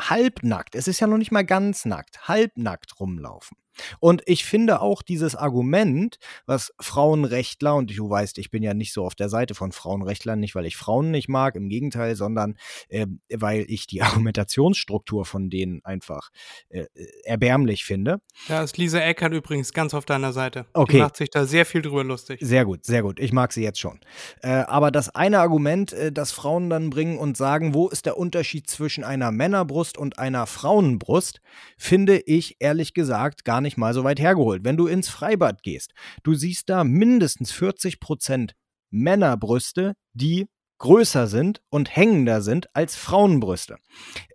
halbnackt, 0.00 0.74
es 0.74 0.88
ist 0.88 1.00
ja 1.00 1.06
noch 1.06 1.18
nicht 1.18 1.32
mal 1.32 1.44
ganz 1.44 1.84
nackt, 1.84 2.28
halbnackt 2.28 2.98
rumlaufen. 3.00 3.56
Und 4.00 4.22
ich 4.26 4.44
finde 4.44 4.80
auch 4.80 5.02
dieses 5.02 5.34
Argument, 5.34 6.18
was 6.46 6.72
Frauenrechtler, 6.80 7.74
und 7.74 7.96
du 7.96 8.10
weißt, 8.10 8.38
ich 8.38 8.50
bin 8.50 8.62
ja 8.62 8.74
nicht 8.74 8.92
so 8.92 9.04
auf 9.04 9.14
der 9.14 9.28
Seite 9.28 9.54
von 9.54 9.72
Frauenrechtlern, 9.72 10.38
nicht 10.40 10.54
weil 10.54 10.66
ich 10.66 10.76
Frauen 10.76 11.10
nicht 11.10 11.28
mag, 11.28 11.56
im 11.56 11.68
Gegenteil, 11.68 12.16
sondern 12.16 12.56
äh, 12.88 13.06
weil 13.32 13.64
ich 13.68 13.86
die 13.86 14.02
Argumentationsstruktur 14.02 15.24
von 15.24 15.50
denen 15.50 15.84
einfach 15.84 16.30
äh, 16.68 16.86
erbärmlich 17.24 17.84
finde. 17.84 18.20
Da 18.48 18.62
ist 18.62 18.78
Lisa 18.78 19.00
Eckert 19.00 19.32
übrigens 19.32 19.72
ganz 19.72 19.94
auf 19.94 20.04
deiner 20.04 20.32
Seite. 20.32 20.66
Okay. 20.72 20.92
Die 20.92 21.02
macht 21.02 21.16
sich 21.16 21.30
da 21.30 21.46
sehr 21.46 21.66
viel 21.66 21.82
drüber 21.82 22.04
lustig. 22.04 22.40
Sehr 22.40 22.64
gut, 22.64 22.84
sehr 22.84 23.02
gut. 23.02 23.20
Ich 23.20 23.32
mag 23.32 23.52
sie 23.52 23.62
jetzt 23.62 23.80
schon. 23.80 24.00
Äh, 24.42 24.48
aber 24.48 24.90
das 24.90 25.14
eine 25.14 25.40
Argument, 25.40 25.92
äh, 25.92 26.12
das 26.12 26.32
Frauen 26.32 26.70
dann 26.70 26.90
bringen 26.90 27.18
und 27.18 27.36
sagen, 27.36 27.74
wo 27.74 27.88
ist 27.88 28.06
der 28.06 28.16
Unterschied 28.16 28.68
zwischen 28.68 29.04
einer 29.04 29.32
Männerbrust 29.32 29.98
und 29.98 30.18
einer 30.18 30.46
Frauenbrust, 30.46 31.40
finde 31.76 32.18
ich 32.18 32.56
ehrlich 32.60 32.94
gesagt 32.94 33.44
gar 33.44 33.60
nicht 33.60 33.63
mal 33.76 33.94
so 33.94 34.04
weit 34.04 34.20
hergeholt. 34.20 34.64
Wenn 34.64 34.76
du 34.76 34.86
ins 34.86 35.08
Freibad 35.08 35.62
gehst, 35.62 35.92
du 36.22 36.34
siehst 36.34 36.68
da 36.68 36.84
mindestens 36.84 37.52
40 37.52 38.00
Prozent 38.00 38.54
Männerbrüste, 38.90 39.94
die 40.12 40.46
größer 40.78 41.26
sind 41.26 41.62
und 41.70 41.94
hängender 41.94 42.42
sind 42.42 42.68
als 42.74 42.96
Frauenbrüste. 42.96 43.76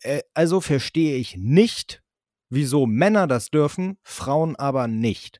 Äh, 0.02 0.22
also 0.34 0.62
verstehe 0.62 1.16
ich 1.18 1.38
nicht, 1.38 2.02
wieso 2.50 2.86
Männer 2.86 3.28
das 3.28 3.50
dürfen, 3.52 3.98
Frauen 4.04 4.56
aber 4.56 4.88
nicht 4.88 5.40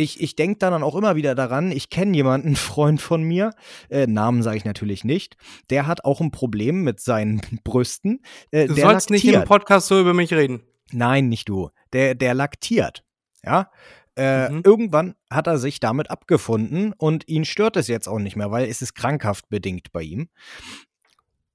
ich, 0.00 0.20
ich 0.20 0.34
denke 0.34 0.58
dann 0.58 0.82
auch 0.82 0.96
immer 0.96 1.16
wieder 1.16 1.34
daran, 1.34 1.70
ich 1.70 1.90
kenne 1.90 2.16
jemanden, 2.16 2.48
einen 2.48 2.56
Freund 2.56 3.00
von 3.00 3.22
mir, 3.22 3.52
äh, 3.88 4.06
Namen 4.06 4.42
sage 4.42 4.56
ich 4.56 4.64
natürlich 4.64 5.04
nicht, 5.04 5.36
der 5.68 5.86
hat 5.86 6.04
auch 6.04 6.20
ein 6.20 6.30
Problem 6.30 6.82
mit 6.82 7.00
seinen 7.00 7.40
Brüsten. 7.64 8.22
Äh, 8.50 8.66
Du 8.66 8.74
der 8.74 8.84
sollst 8.84 9.10
nicht 9.10 9.24
laktiert. 9.24 9.42
im 9.42 9.48
Podcast 9.48 9.88
so 9.88 10.00
über 10.00 10.14
mich 10.14 10.32
reden. 10.32 10.62
Nein, 10.92 11.28
nicht 11.28 11.48
du. 11.48 11.70
Der, 11.92 12.14
der 12.14 12.34
laktiert. 12.34 13.04
Ja. 13.42 13.70
Äh, 14.16 14.50
Mhm. 14.50 14.62
Irgendwann 14.64 15.14
hat 15.30 15.46
er 15.46 15.58
sich 15.58 15.80
damit 15.80 16.10
abgefunden 16.10 16.92
und 16.92 17.26
ihn 17.28 17.44
stört 17.44 17.76
es 17.76 17.88
jetzt 17.88 18.08
auch 18.08 18.18
nicht 18.18 18.36
mehr, 18.36 18.50
weil 18.50 18.68
es 18.68 18.82
ist 18.82 18.94
krankhaft 18.94 19.48
bedingt 19.48 19.92
bei 19.92 20.02
ihm. 20.02 20.28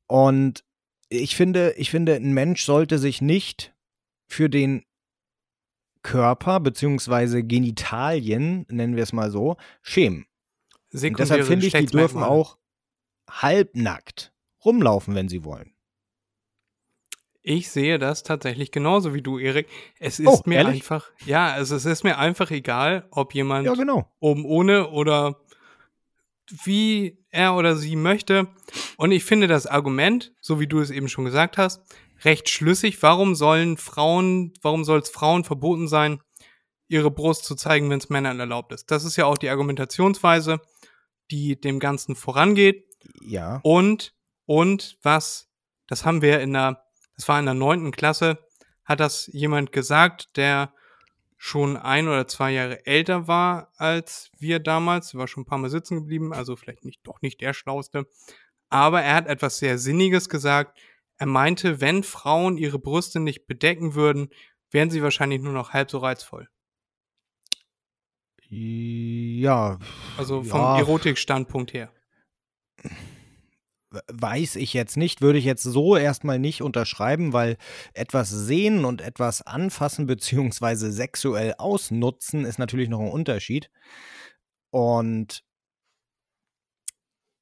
Und 0.08 0.64
ich 1.10 1.36
finde, 1.36 1.74
ich 1.78 1.92
finde, 1.92 2.16
ein 2.16 2.34
Mensch 2.34 2.64
sollte 2.66 2.98
sich 2.98 3.22
nicht 3.22 3.76
für 4.28 4.50
den 4.50 4.86
Körper 6.02 6.60
beziehungsweise 6.60 7.44
Genitalien, 7.44 8.66
nennen 8.70 8.96
wir 8.96 9.04
es 9.04 9.14
mal 9.14 9.32
so, 9.32 9.58
schämen. 9.82 10.26
Deshalb 10.92 11.46
finde 11.46 11.66
ich, 11.66 11.74
die 11.74 11.86
dürfen 11.88 12.24
auch 12.24 12.58
halbnackt 13.30 14.34
rumlaufen, 14.64 15.14
wenn 15.16 15.28
sie 15.28 15.44
wollen. 15.44 15.75
Ich 17.48 17.70
sehe 17.70 18.00
das 18.00 18.24
tatsächlich 18.24 18.72
genauso 18.72 19.14
wie 19.14 19.22
du, 19.22 19.38
Erik. 19.38 19.68
Es 20.00 20.20
ist 20.20 20.28
Oh, 20.28 20.42
mir 20.46 20.56
ehrlich? 20.56 20.78
einfach, 20.78 21.12
ja, 21.28 21.52
also 21.52 21.76
es 21.76 21.86
ist 21.86 22.04
mir 22.04 22.18
einfach 22.18 22.50
egal, 22.50 23.08
ob 23.12 23.36
jemand 23.36 23.68
Ja, 23.68 23.76
genau. 23.76 24.12
oben 24.20 24.46
ohne 24.46 24.90
oder 24.90 25.40
wie 26.64 27.20
er 27.30 27.56
oder 27.56 27.76
sie 27.76 27.96
möchte. 27.96 28.48
Und 28.98 29.12
ich 29.12 29.24
finde 29.24 29.48
das 29.48 29.68
Argument, 29.68 30.34
so 30.42 30.60
wie 30.60 30.66
du 30.66 30.80
es 30.80 30.90
eben 30.90 31.08
schon 31.08 31.26
gesagt 31.26 31.60
hast, 31.60 31.82
recht 32.24 32.50
schlüssig. 32.50 33.02
Warum 33.04 33.36
sollen 33.36 33.78
Frauen, 33.78 34.54
warum 34.64 34.84
soll 34.84 35.00
es 35.00 35.10
Frauen 35.10 35.44
verboten 35.44 35.88
sein, 35.88 36.22
ihre 36.88 37.12
Brust 37.12 37.46
zu 37.46 37.56
zeigen, 37.56 37.90
wenn 37.92 38.00
es 38.00 38.10
Männern 38.10 38.40
erlaubt 38.40 38.72
ist? 38.74 38.90
Das 38.90 39.06
ist 39.06 39.18
ja 39.18 39.26
auch 39.26 39.38
die 39.38 39.50
Argumentationsweise, 39.50 40.62
die 41.30 41.60
dem 41.62 41.80
Ganzen 41.80 42.16
vorangeht. 42.16 42.86
Ja. 43.22 43.60
Und, 43.64 44.16
und 44.48 44.98
was, 45.04 45.50
das 45.88 46.06
haben 46.06 46.24
wir 46.24 46.40
in 46.42 46.54
der, 46.54 46.82
das 47.16 47.28
war 47.28 47.40
in 47.40 47.46
der 47.46 47.54
neunten 47.54 47.92
Klasse, 47.92 48.38
hat 48.84 49.00
das 49.00 49.28
jemand 49.28 49.72
gesagt, 49.72 50.38
der 50.38 50.74
schon 51.38 51.78
ein 51.78 52.08
oder 52.08 52.28
zwei 52.28 52.52
Jahre 52.52 52.86
älter 52.86 53.28
war 53.28 53.72
als 53.78 54.32
wir 54.38 54.60
damals, 54.60 55.16
war 55.16 55.28
schon 55.28 55.44
ein 55.44 55.46
paar 55.46 55.58
Mal 55.58 55.70
sitzen 55.70 55.96
geblieben, 55.98 56.34
also 56.34 56.56
vielleicht 56.56 56.86
nicht, 56.86 57.06
doch 57.06 57.22
nicht 57.22 57.42
der 57.42 57.54
Schlauste. 57.54 58.08
Aber 58.70 59.02
er 59.02 59.16
hat 59.16 59.28
etwas 59.28 59.60
sehr 59.60 59.78
Sinniges 59.78 60.30
gesagt. 60.30 60.80
Er 61.18 61.28
meinte, 61.28 61.82
wenn 61.82 62.04
Frauen 62.04 62.58
ihre 62.58 62.80
Brüste 62.80 63.20
nicht 63.20 63.48
bedecken 63.48 63.96
würden, 63.96 64.30
wären 64.72 64.90
sie 64.90 65.04
wahrscheinlich 65.04 65.42
nur 65.42 65.54
noch 65.54 65.72
halb 65.72 65.92
so 65.92 66.00
reizvoll. 66.00 66.50
Ja. 68.50 69.80
Also 70.18 70.44
vom 70.44 70.60
Ja. 70.60 70.78
Erotikstandpunkt 70.80 71.74
her. 71.74 71.92
Weiß 74.12 74.56
ich 74.56 74.74
jetzt 74.74 74.98
nicht, 74.98 75.22
würde 75.22 75.40
ich 75.40 75.46
jetzt 75.46 75.64
so 75.64 75.96
erstmal 75.96 76.40
nicht 76.40 76.62
unterschreiben, 76.62 77.34
weil 77.34 77.58
etwas 77.94 78.30
sehen 78.30 78.86
und 78.86 79.02
etwas 79.02 79.42
anfassen 79.42 80.06
beziehungsweise 80.06 80.92
sexuell 80.92 81.56
ausnutzen 81.58 82.46
ist 82.46 82.60
natürlich 82.60 82.90
noch 82.90 83.00
ein 83.00 83.12
Unterschied. 83.12 83.70
Und 84.72 85.44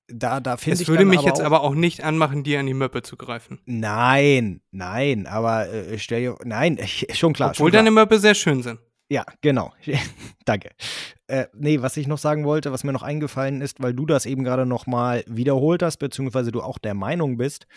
da, 0.07 0.39
da 0.39 0.57
finde 0.57 0.75
Es 0.75 0.81
ich 0.81 0.87
würde 0.87 0.99
dann 0.99 1.09
mich 1.09 1.19
aber 1.19 1.27
jetzt 1.27 1.41
aber 1.41 1.61
auch 1.63 1.75
nicht 1.75 2.03
anmachen, 2.03 2.43
dir 2.43 2.59
an 2.59 2.67
die 2.67 2.73
Möppe 2.73 3.01
zu 3.01 3.15
greifen. 3.15 3.59
Nein, 3.65 4.61
nein, 4.71 5.27
aber 5.27 5.69
äh, 5.69 5.97
stell 5.97 6.21
dir, 6.21 6.37
nein, 6.43 6.77
schon 7.13 7.33
klar. 7.33 7.51
Obwohl 7.51 7.65
schon 7.65 7.71
klar. 7.71 7.83
deine 7.83 7.91
Möppe 7.91 8.19
sehr 8.19 8.35
schön 8.35 8.61
sind. 8.63 8.79
Ja, 9.09 9.25
genau. 9.41 9.73
Danke. 10.45 10.71
Äh, 11.27 11.47
nee, 11.53 11.81
was 11.81 11.97
ich 11.97 12.07
noch 12.07 12.17
sagen 12.17 12.45
wollte, 12.45 12.71
was 12.71 12.83
mir 12.83 12.93
noch 12.93 13.03
eingefallen 13.03 13.61
ist, 13.61 13.81
weil 13.81 13.93
du 13.93 14.05
das 14.05 14.25
eben 14.25 14.43
gerade 14.43 14.65
noch 14.65 14.87
mal 14.87 15.23
wiederholt 15.27 15.83
hast, 15.83 15.97
beziehungsweise 15.97 16.51
du 16.51 16.61
auch 16.61 16.77
der 16.77 16.93
Meinung 16.93 17.37
bist, 17.37 17.67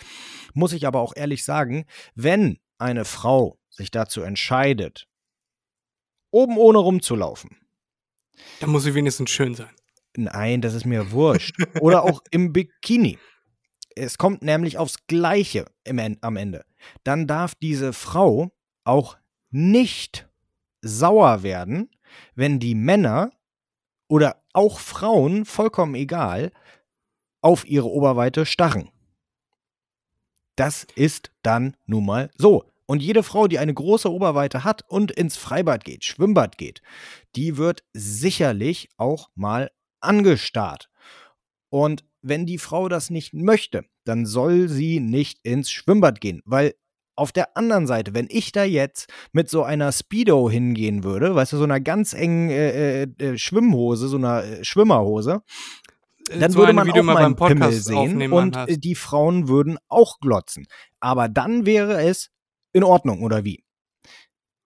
muss 0.55 0.73
ich 0.73 0.87
aber 0.87 1.01
auch 1.01 1.13
ehrlich 1.15 1.45
sagen, 1.45 1.85
wenn 2.15 2.59
eine 2.79 3.05
Frau 3.05 3.59
sich 3.71 3.91
dazu 3.91 4.23
entscheidet, 4.23 5.07
oben 6.31 6.59
ohne 6.59 6.79
rumzulaufen, 6.79 7.57
Da 8.61 8.67
muss 8.67 8.85
sie 8.85 8.95
wenigstens 8.95 9.31
schön 9.31 9.55
sein. 9.55 9.71
Nein, 10.17 10.61
das 10.61 10.75
ist 10.75 10.87
mir 10.87 11.11
wurscht. 11.11 11.57
Oder 11.81 12.05
auch 12.05 12.23
im 12.31 12.53
Bikini. 12.53 13.19
Es 13.95 14.19
kommt 14.19 14.43
nämlich 14.43 14.79
aufs 14.79 15.07
Gleiche 15.07 15.67
im 15.85 15.99
am 16.21 16.37
Ende. 16.37 16.65
Dann 17.05 17.27
darf 17.27 17.55
diese 17.55 17.93
Frau 17.93 18.51
auch 18.85 19.17
nicht 19.51 20.29
sauer 20.83 21.43
werden, 21.43 21.91
wenn 22.35 22.59
die 22.59 22.75
Männer 22.75 23.33
oder 24.09 24.43
auch 24.53 24.79
Frauen, 24.79 25.45
vollkommen 25.45 25.95
egal, 25.95 26.53
auf 27.41 27.67
ihre 27.67 27.89
Oberweite 27.89 28.47
starren. 28.47 28.91
Das 30.57 30.87
ist 30.95 31.33
dann 31.43 31.77
nun 31.87 32.07
mal 32.07 32.31
so. 32.37 32.65
Und 32.87 33.03
jede 33.03 33.23
Frau, 33.23 33.49
die 33.49 33.59
eine 33.59 33.75
große 33.75 34.11
Oberweite 34.11 34.63
hat 34.65 34.85
und 34.89 35.11
ins 35.11 35.37
Freibad 35.37 35.85
geht, 35.85 36.05
Schwimmbad 36.05 36.57
geht, 36.57 36.83
die 37.35 37.57
wird 37.57 37.83
sicherlich 37.93 38.89
auch 38.97 39.29
mal 39.35 39.71
angestarrt. 40.01 40.89
Und 41.69 42.05
wenn 42.23 42.47
die 42.47 42.59
Frau 42.59 42.89
das 42.89 43.11
nicht 43.11 43.35
möchte, 43.35 43.85
dann 44.05 44.25
soll 44.25 44.69
sie 44.69 45.01
nicht 45.01 45.41
ins 45.43 45.71
Schwimmbad 45.71 46.21
gehen, 46.21 46.43
weil 46.45 46.75
auf 47.17 47.33
der 47.33 47.57
anderen 47.57 47.87
Seite, 47.87 48.15
wenn 48.15 48.29
ich 48.31 48.53
da 48.53 48.65
jetzt 48.65 49.13
mit 49.33 49.49
so 49.51 49.63
einer 49.63 49.91
Speedo 49.91 50.51
hingehen 50.51 51.03
würde, 51.03 51.35
weißt 51.35 51.55
du, 51.55 51.57
so 51.57 51.65
einer 51.65 51.81
ganz 51.81 52.13
engen 52.13 52.51
äh, 52.51 53.03
äh, 53.03 53.09
äh, 53.19 53.39
Schwimmhose, 53.39 54.09
so 54.09 54.19
einer 54.19 54.45
äh, 54.45 54.65
Schwimmerhose, 54.65 55.43
dann 56.31 56.51
so 56.51 56.59
würde 56.59 56.73
man 56.73 56.87
wie 56.87 56.93
auch 56.93 56.97
immer 56.97 57.15
meinen 57.15 57.37
Pimmel 57.37 57.73
sehen 57.73 58.33
und 58.33 58.57
hast. 58.57 58.69
äh, 58.69 58.79
die 58.79 58.95
Frauen 58.95 59.49
würden 59.49 59.79
auch 59.89 60.19
glotzen. 60.21 60.67
Aber 61.01 61.29
dann 61.29 61.67
wäre 61.67 62.03
es 62.03 62.31
in 62.73 62.85
Ordnung, 62.85 63.23
oder 63.23 63.45
wie? 63.45 63.65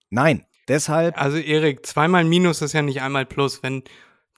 Nein, 0.08 0.44
deshalb, 0.68 1.20
Also 1.20 1.36
Erik, 1.36 1.86
zweimal 1.86 2.24
Minus 2.24 2.62
ist 2.62 2.72
ja 2.72 2.82
nicht 2.82 3.02
einmal 3.02 3.26
Plus. 3.26 3.62
Wenn 3.62 3.84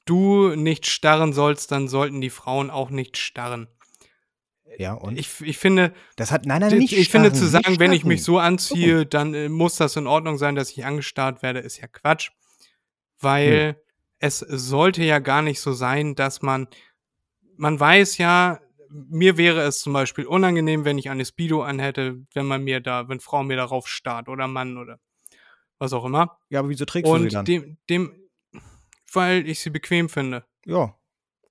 du 0.04 0.54
nicht 0.54 0.86
starren 0.86 1.32
sollst, 1.32 1.72
dann 1.72 1.88
sollten 1.88 2.20
die 2.20 2.30
Frauen 2.30 2.70
auch 2.70 2.90
nicht 2.90 3.16
starren. 3.16 3.68
Ja, 4.78 4.94
und 4.94 5.18
Ich, 5.18 5.40
ich 5.40 5.58
finde, 5.58 5.92
das 6.16 6.30
hat, 6.30 6.46
nein, 6.46 6.60
nein, 6.60 6.72
ich, 6.72 6.78
nicht 6.78 6.92
ich 6.92 7.08
finde 7.08 7.28
starren, 7.28 7.38
zu 7.38 7.44
nicht 7.44 7.64
sagen, 7.64 7.78
wenn 7.78 7.92
ich 7.92 8.04
mich 8.04 8.22
so 8.22 8.38
anziehe, 8.38 9.06
dann 9.06 9.34
äh, 9.34 9.48
muss 9.48 9.76
das 9.76 9.96
in 9.96 10.06
Ordnung 10.06 10.38
sein, 10.38 10.54
dass 10.54 10.70
ich 10.70 10.84
angestarrt 10.84 11.42
werde, 11.42 11.60
ist 11.60 11.78
ja 11.78 11.86
Quatsch. 11.88 12.30
Weil 13.20 13.76
es 14.18 14.38
sollte 14.38 15.04
ja 15.04 15.18
gar 15.18 15.42
nicht 15.42 15.60
so 15.60 15.72
sein, 15.72 16.14
dass 16.14 16.42
man, 16.42 16.68
man 17.56 17.78
weiß 17.78 18.18
ja, 18.18 18.60
mir 18.88 19.36
wäre 19.36 19.62
es 19.62 19.80
zum 19.80 19.92
Beispiel 19.92 20.26
unangenehm, 20.26 20.84
wenn 20.84 20.98
ich 20.98 21.10
eine 21.10 21.24
Speedo 21.24 21.62
anhätte, 21.62 22.24
wenn 22.34 22.46
man 22.46 22.62
mir 22.62 22.80
da, 22.80 23.08
wenn 23.08 23.20
Frau 23.20 23.42
mir 23.42 23.56
darauf 23.56 23.88
starrt 23.88 24.28
oder 24.28 24.46
Mann 24.46 24.76
oder 24.76 24.98
was 25.78 25.92
auch 25.92 26.04
immer. 26.04 26.38
Ja, 26.50 26.60
aber 26.60 26.68
wieso 26.68 26.84
trägst 26.84 27.10
du 27.10 27.16
sie 27.16 27.24
Und 27.24 27.34
dann? 27.34 27.44
dem, 27.44 27.78
dem, 27.88 28.28
weil 29.12 29.48
ich 29.48 29.60
sie 29.60 29.70
bequem 29.70 30.08
finde. 30.08 30.44
Ja, 30.66 30.96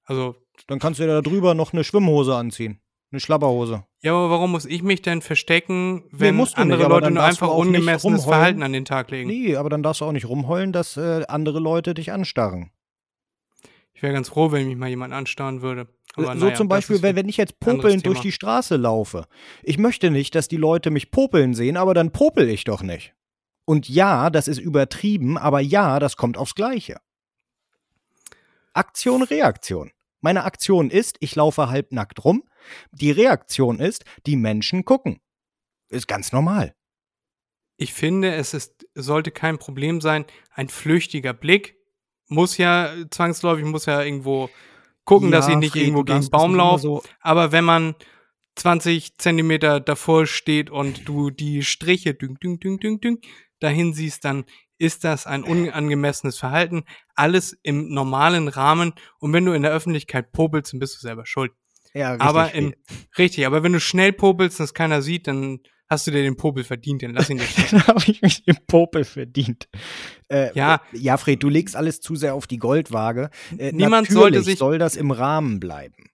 Also, 0.06 0.36
dann 0.68 0.80
kannst 0.80 1.00
du 1.00 1.04
dir 1.04 1.10
da 1.10 1.22
drüber 1.22 1.54
noch 1.54 1.74
eine 1.74 1.84
Schwimmhose 1.84 2.36
anziehen. 2.36 2.82
Eine 3.12 3.20
Schlabberhose. 3.20 3.84
ja, 4.02 4.14
aber 4.14 4.30
warum 4.30 4.52
muss 4.52 4.66
ich 4.66 4.84
mich 4.84 5.02
denn 5.02 5.22
verstecken, 5.22 6.04
wenn 6.12 6.38
du 6.38 6.46
andere 6.54 6.80
nicht, 6.80 6.90
Leute 6.90 7.12
nur 7.12 7.24
einfach 7.24 7.50
ungemessenes. 7.50 8.24
Verhalten 8.24 8.64
an 8.64 8.72
den 8.72 8.86
Tag 8.86 9.12
legen? 9.12 9.30
Nee, 9.30 9.58
aber 9.58 9.70
dann 9.70 9.84
darfst 9.84 10.00
du 10.00 10.06
auch 10.06 10.14
nicht 10.14 10.28
rumheulen, 10.28 10.72
dass 10.72 10.96
äh, 10.96 11.26
andere 11.28 11.60
Leute 11.60 11.94
dich 11.94 12.14
anstarren. 12.14 12.72
Ich 13.94 14.02
wäre 14.02 14.14
ganz 14.14 14.30
froh, 14.30 14.52
wenn 14.52 14.68
mich 14.68 14.78
mal 14.78 14.88
jemand 14.88 15.14
anstarren 15.14 15.62
würde. 15.62 15.88
Aber 16.16 16.38
so 16.38 16.46
naja, 16.46 16.56
zum 16.56 16.68
Beispiel, 16.68 17.02
wenn, 17.02 17.16
wenn 17.16 17.30
ich 17.30 17.38
jetzt 17.38 17.60
popelnd 17.60 18.06
durch 18.06 18.20
die 18.20 18.32
Straße 18.32 18.76
laufe. 18.78 19.26
Ich 19.62 19.78
möchte 19.78 20.10
nicht, 20.10 20.34
dass 20.36 20.48
die 20.48 20.58
Leute 20.58 20.90
mich 20.90 21.12
popeln 21.12 21.54
sehen, 21.54 21.78
aber 21.78 21.94
dann 21.94 22.12
popel 22.12 22.50
ich 22.50 22.64
doch 22.64 22.82
nicht. 22.82 23.14
Und 23.66 23.88
ja, 23.88 24.30
das 24.30 24.48
ist 24.48 24.58
übertrieben, 24.58 25.38
aber 25.38 25.60
ja, 25.60 26.00
das 26.00 26.18
kommt 26.18 26.38
aufs 26.38 26.56
Gleiche. 26.56 26.98
Aktion, 28.74 29.22
Reaktion. 29.22 29.92
Meine 30.22 30.44
Aktion 30.44 30.90
ist, 30.90 31.18
ich 31.20 31.36
laufe 31.36 31.70
halbnackt 31.70 32.24
rum. 32.24 32.44
Die 32.92 33.12
Reaktion 33.12 33.80
ist, 33.80 34.06
die 34.26 34.36
Menschen 34.36 34.86
gucken. 34.86 35.20
Ist 35.90 36.08
ganz 36.08 36.32
normal. 36.32 36.74
Ich 37.78 37.94
finde, 37.94 38.34
es 38.36 38.54
ist, 38.54 38.86
sollte 38.94 39.32
kein 39.32 39.58
Problem 39.58 40.02
sein. 40.02 40.26
Ein 40.52 40.70
flüchtiger 40.70 41.34
Blick 41.34 41.76
muss 42.28 42.58
ja 42.58 42.94
zwangsläufig, 43.10 43.66
muss 43.66 43.86
ja 43.86 44.02
irgendwo 44.02 44.50
gucken, 45.04 45.32
dass 45.32 45.48
ich 45.48 45.56
nicht 45.56 45.72
Fred, 45.72 45.84
irgendwo 45.84 46.04
gegen 46.04 46.20
das 46.20 46.30
Baum 46.30 46.56
laufe. 46.56 46.82
So, 46.82 47.04
Aber 47.20 47.52
wenn 47.52 47.66
man 47.66 47.96
20 48.56 49.18
Zentimeter 49.18 49.80
davor 49.80 50.26
steht 50.26 50.70
und 50.70 51.08
du 51.08 51.30
die 51.30 51.64
Striche 51.64 52.14
düng, 52.14 52.40
düng, 52.40 52.60
düng, 52.60 52.80
düng, 52.80 53.02
düng, 53.02 53.20
dahin 53.60 53.94
siehst, 53.94 54.26
dann 54.26 54.46
ist 54.78 55.04
das 55.04 55.28
ein 55.28 55.44
unangemessenes 55.44 56.40
Verhalten. 56.40 56.84
Alles 57.16 57.58
im 57.62 57.90
normalen 57.94 58.48
Rahmen. 58.48 58.94
Und 59.20 59.32
wenn 59.32 59.46
du 59.46 59.54
in 59.54 59.62
der 59.62 59.72
Öffentlichkeit 59.72 60.32
popelst, 60.32 60.74
dann 60.74 60.80
bist 60.80 60.96
du 60.96 61.00
selber 61.00 61.26
schuld. 61.26 61.52
Ja, 61.94 62.12
richtig 62.12 62.28
aber 62.28 62.54
im, 62.54 62.74
richtig, 63.18 63.46
aber 63.46 63.64
wenn 63.64 63.74
du 63.74 63.80
schnell 63.80 64.14
popelst 64.14 64.60
und 64.60 64.66
es 64.66 64.74
keiner 64.74 65.02
sieht, 65.02 65.28
dann 65.28 65.60
hast 65.90 66.08
du 66.08 66.12
dir 66.12 66.22
den 66.24 66.38
Popel 66.38 66.64
verdient, 66.64 67.04
dann 67.04 67.14
lass 67.14 67.30
ihn 67.30 67.38
nicht. 67.38 67.58
Dann 67.74 67.86
habe 67.88 68.02
ich 68.08 68.22
mich 68.22 68.46
den 68.46 68.56
Popel 68.66 69.04
verdient. 69.04 69.68
Äh, 70.30 70.50
Ja. 70.56 70.82
ja, 70.94 71.18
Fred, 71.18 71.44
du 71.44 71.50
legst 71.50 71.76
alles 71.76 72.00
zu 72.00 72.16
sehr 72.16 72.34
auf 72.34 72.48
die 72.48 72.58
Goldwaage. 72.60 73.30
Äh, 73.58 73.74
Niemand 73.74 74.10
sollte 74.10 74.42
sich- 74.42 74.58
soll 74.58 74.78
das 74.78 74.96
im 74.96 75.12
Rahmen 75.12 75.60
bleiben. 75.60 76.06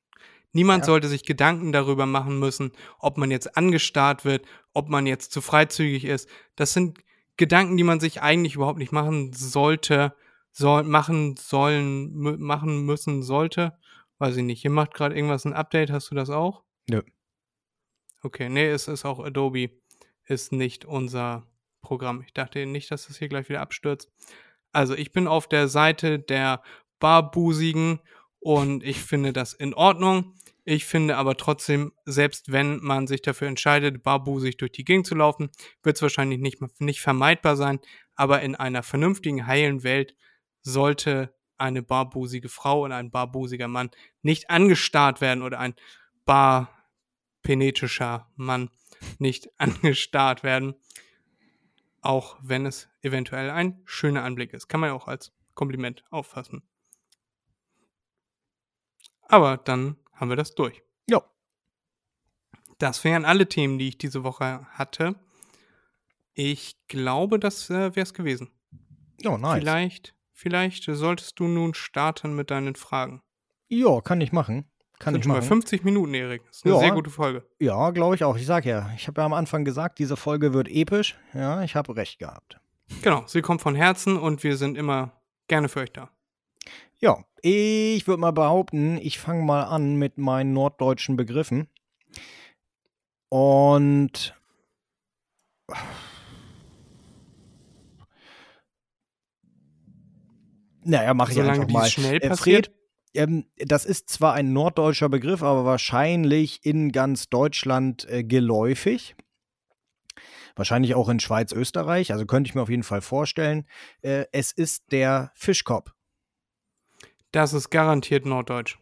Niemand 0.52 0.82
Ja. 0.82 0.86
sollte 0.88 1.08
sich 1.08 1.26
Gedanken 1.26 1.72
darüber 1.74 2.08
machen 2.08 2.40
müssen, 2.40 2.72
ob 2.98 3.18
man 3.20 3.30
jetzt 3.30 3.56
angestarrt 3.56 4.26
wird, 4.26 4.46
ob 4.74 4.90
man 4.90 5.06
jetzt 5.06 5.32
zu 5.32 5.42
freizügig 5.42 6.06
ist. 6.06 6.28
Das 6.56 6.74
sind 6.74 6.98
Gedanken, 7.36 7.78
die 7.78 7.84
man 7.84 8.00
sich 8.00 8.24
eigentlich 8.24 8.56
überhaupt 8.56 8.80
nicht 8.80 8.92
machen 8.92 9.32
sollte, 9.34 10.16
soll, 10.52 10.82
machen 10.86 11.36
sollen, 11.38 12.40
machen 12.40 12.84
müssen 12.84 13.22
sollte. 13.22 13.74
Weiß 14.20 14.36
ich 14.38 14.44
nicht. 14.44 14.62
Hier 14.62 14.72
macht 14.72 14.94
gerade 14.94 15.16
irgendwas 15.16 15.46
ein 15.46 15.54
Update. 15.54 15.92
Hast 15.92 16.12
du 16.12 16.16
das 16.16 16.30
auch? 16.30 16.64
Nö. 16.90 17.02
Okay, 18.24 18.50
nee, 18.50 18.68
es 18.68 18.88
ist 18.88 19.06
auch 19.06 19.20
Adobe. 19.20 19.70
Ist 20.26 20.52
nicht 20.52 20.86
unser 20.86 21.48
Programm. 21.82 22.22
Ich 22.22 22.34
dachte 22.34 22.66
nicht, 22.66 22.92
dass 22.92 23.08
das 23.08 23.18
hier 23.18 23.30
gleich 23.30 23.50
wieder 23.50 23.62
abstürzt. 23.62 24.12
Also, 24.72 24.96
ich 24.96 25.12
bin 25.12 25.28
auf 25.28 25.48
der 25.48 25.68
Seite 25.68 26.20
der 26.20 26.62
Barbusigen 27.00 28.00
und 28.40 28.84
ich 28.84 29.02
finde 29.02 29.34
das 29.34 29.54
in 29.54 29.74
Ordnung. 29.74 30.34
Ich 30.70 30.84
finde 30.86 31.16
aber 31.16 31.38
trotzdem, 31.38 31.94
selbst 32.04 32.52
wenn 32.52 32.80
man 32.84 33.08
sich 33.08 33.22
dafür 33.22 33.48
entscheidet, 33.48 34.04
barbusig 34.04 34.58
durch 34.58 34.74
die 34.74 34.84
Gegend 34.84 35.08
zu 35.08 35.16
laufen, 35.16 35.50
wird 35.82 35.96
es 35.96 36.02
wahrscheinlich 36.02 36.40
nicht, 36.40 36.60
nicht 36.82 37.00
vermeidbar 37.00 37.56
sein. 37.56 37.80
Aber 38.16 38.42
in 38.42 38.56
einer 38.56 38.84
vernünftigen, 38.84 39.48
heilen 39.48 39.84
Welt 39.84 40.18
sollte 40.64 41.34
eine 41.58 41.82
barbusige 41.82 42.50
Frau 42.50 42.86
und 42.86 42.92
ein 42.92 43.12
barbusiger 43.12 43.68
Mann 43.68 43.90
nicht 44.22 44.50
angestarrt 44.50 45.22
werden 45.22 45.44
oder 45.44 45.60
ein 45.60 45.76
barpenetischer 46.26 48.30
Mann 48.36 48.70
nicht 49.20 49.50
angestarrt 49.60 50.44
werden. 50.44 50.76
Auch 52.02 52.38
wenn 52.42 52.66
es 52.66 52.90
eventuell 53.02 53.50
ein 53.50 53.82
schöner 53.86 54.24
Anblick 54.24 54.54
ist. 54.54 54.68
Kann 54.68 54.80
man 54.80 54.90
ja 54.90 54.96
auch 54.96 55.08
als 55.08 55.34
Kompliment 55.56 56.04
auffassen. 56.10 56.62
Aber 59.24 59.58
dann 59.58 59.98
haben 60.14 60.30
wir 60.30 60.38
das 60.38 60.56
durch. 60.56 60.84
Ja. 61.10 61.22
Das 62.78 63.04
wären 63.04 63.26
alle 63.26 63.50
Themen, 63.50 63.80
die 63.80 63.90
ich 63.90 63.98
diese 63.98 64.24
Woche 64.24 64.66
hatte. 64.72 65.16
Ich 66.34 66.78
glaube, 66.88 67.40
das 67.40 67.70
äh, 67.70 67.96
wäre 67.96 68.04
es 68.04 68.14
gewesen. 68.14 68.52
Ja, 69.20 69.38
nice. 69.38 69.60
Vielleicht, 69.60 70.16
vielleicht 70.38 70.84
solltest 70.84 71.40
du 71.40 71.48
nun 71.48 71.74
starten 71.74 72.36
mit 72.36 72.52
deinen 72.52 72.76
Fragen. 72.76 73.22
Ja, 73.70 74.00
kann 74.02 74.22
ich 74.22 74.32
machen. 74.32 74.70
Kann 75.00 75.14
Sind 75.14 75.20
ich 75.20 75.24
schon 75.26 75.32
mal 75.34 75.40
machen. 75.40 75.48
50 75.48 75.84
Minuten, 75.84 76.14
Erik. 76.14 76.44
Das 76.48 76.58
ist 76.58 76.66
eine 76.66 76.76
Ja. 76.76 76.80
sehr 76.80 76.92
gute 76.92 77.10
Folge. 77.10 77.46
Ja, 77.60 77.90
glaube 77.92 78.16
ich 78.16 78.24
auch. 78.24 78.38
Ich 78.38 78.46
sag 78.46 78.66
ja, 78.66 78.90
ich 78.96 79.08
habe 79.08 79.20
ja 79.22 79.26
am 79.26 79.34
Anfang 79.34 79.66
gesagt, 79.66 80.00
diese 80.00 80.16
Folge 80.16 80.54
wird 80.54 80.68
episch. 80.70 81.18
Ja, 81.34 81.62
ich 81.64 81.76
habe 81.76 81.96
recht 81.96 82.20
gehabt. 82.20 82.60
Genau, 83.02 83.24
sie 83.28 83.42
kommt 83.42 83.62
von 83.62 83.76
Herzen 83.76 84.18
und 84.18 84.44
wir 84.44 84.58
sind 84.58 84.78
immer 84.78 85.12
gerne 85.48 85.70
für 85.70 85.82
euch 85.82 85.92
da. 85.92 86.10
Ja, 87.00 87.24
ich 87.42 88.08
würde 88.08 88.22
mal 88.22 88.32
behaupten, 88.32 88.98
ich 88.98 89.20
fange 89.20 89.44
mal 89.44 89.64
an 89.64 89.96
mit 89.98 90.18
meinen 90.18 90.54
norddeutschen 90.54 91.16
Begriffen. 91.18 91.68
Und 93.30 94.34
naja, 100.88 101.14
mache 101.14 101.32
ich 101.32 101.38
Solange 101.38 101.62
einfach 101.62 101.74
mal. 101.74 101.90
schnell 101.90 102.18
Äh, 102.18 102.30
passiert. 102.30 102.68
Fred, 102.68 102.78
ähm, 103.14 103.46
das 103.58 103.86
ist 103.86 104.10
zwar 104.10 104.34
ein 104.34 104.54
norddeutscher 104.54 105.10
Begriff, 105.10 105.44
aber 105.44 105.66
wahrscheinlich 105.66 106.66
in 106.66 106.92
ganz 106.92 107.30
Deutschland 107.30 108.08
äh, 108.10 108.24
geläufig. 108.24 109.16
Wahrscheinlich 110.56 110.96
auch 110.96 111.10
in 111.10 111.20
Schweiz, 111.20 111.52
Österreich. 111.52 112.12
Also 112.12 112.26
könnte 112.26 112.50
ich 112.50 112.56
mir 112.56 112.62
auf 112.62 112.70
jeden 112.70 112.84
Fall 112.84 113.02
vorstellen. 113.02 113.68
Äh, 114.02 114.26
es 114.32 114.52
ist 114.52 114.92
der 114.92 115.32
Fischkopf. 115.36 115.94
Das 117.32 117.54
ist 117.54 117.70
garantiert 117.70 118.26
Norddeutsch. 118.26 118.80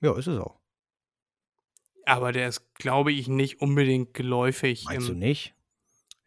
Ja, 0.00 0.16
ist 0.16 0.26
es 0.26 0.38
auch. 0.38 0.58
Aber 2.06 2.32
der 2.32 2.48
ist, 2.48 2.74
glaube 2.74 3.12
ich, 3.12 3.28
nicht 3.28 3.60
unbedingt 3.60 4.14
geläufig. 4.14 4.84
Meinst 4.86 5.08
du 5.08 5.14
nicht? 5.14 5.54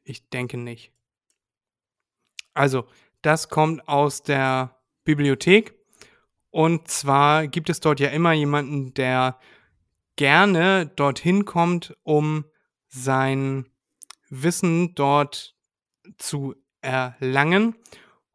Ich 0.03 0.30
denke 0.30 0.57
nicht. 0.57 0.91
Also, 2.53 2.88
das 3.22 3.49
kommt 3.49 3.88
aus 3.88 4.22
der 4.24 4.75
Bibliothek. 5.06 5.74
Und 6.49 6.88
zwar 6.89 7.47
gibt 7.47 7.70
es 7.70 7.80
dort 7.80 7.99
ja 7.99 8.10
immer 8.10 8.34
jemanden, 8.34 8.93
der 8.93 9.39
gerne 10.16 10.91
dorthin 10.95 11.45
kommt, 11.45 11.95
um 12.03 12.45
sein 12.88 13.66
Wissen 14.30 14.95
dort 14.95 15.56
zu 16.18 16.56
erlangen. 16.82 17.76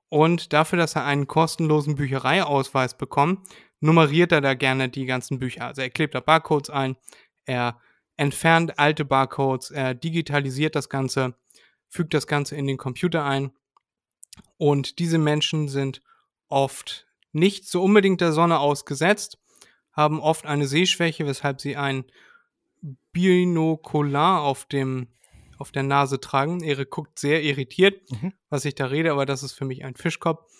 Und 0.09 0.53
dafür, 0.53 0.79
dass 0.79 0.97
er 0.97 1.05
einen 1.05 1.27
kostenlosen 1.29 1.95
Büchereiausweis 1.95 2.97
bekommt, 2.97 3.47
nummeriert 3.81 4.33
er 4.33 4.41
da 4.41 4.55
gerne 4.55 4.89
die 4.89 5.07
ganzen 5.07 5.39
Bücher. 5.39 5.67
Also 5.67 5.83
er 5.83 5.91
klebt 5.91 6.15
da 6.15 6.21
Barcodes 6.21 6.69
ein, 6.69 6.97
er 7.45 7.79
entfernt 8.17 8.79
alte 8.79 9.05
Barcodes, 9.05 9.71
er 9.71 9.95
digitalisiert 9.95 10.77
das 10.77 10.89
Ganze, 10.89 11.35
fügt 11.89 12.13
das 12.13 12.27
Ganze 12.27 12.57
in 12.57 12.67
den 12.67 12.77
Computer 12.77 13.25
ein. 13.25 13.53
Und 14.59 14.99
diese 14.99 15.19
Menschen 15.19 15.69
sind 15.69 16.03
oft 16.51 17.07
nicht 17.33 17.67
so 17.69 17.83
unbedingt 17.83 18.21
der 18.21 18.33
Sonne 18.33 18.59
ausgesetzt, 18.59 19.39
haben 19.93 20.21
oft 20.21 20.47
eine 20.47 20.67
Sehschwäche, 20.67 21.27
weshalb 21.27 21.61
sie 21.61 21.77
ein 21.77 22.05
Binokular 23.13 24.43
auf 24.43 24.67
dem 24.67 25.09
auf 25.59 25.73
der 25.73 25.83
Nase 25.83 26.19
tragen. 26.21 26.63
Erik 26.63 26.89
guckt 26.91 27.19
sehr 27.19 27.43
irritiert, 27.43 28.11
Mhm. 28.11 28.33
was 28.49 28.65
ich 28.65 28.75
da 28.75 28.87
rede, 28.87 29.13
aber 29.13 29.27
das 29.27 29.43
ist 29.43 29.53
für 29.53 29.67
mich 29.67 29.85
ein 29.85 29.95
Fischkopf. 29.95 30.51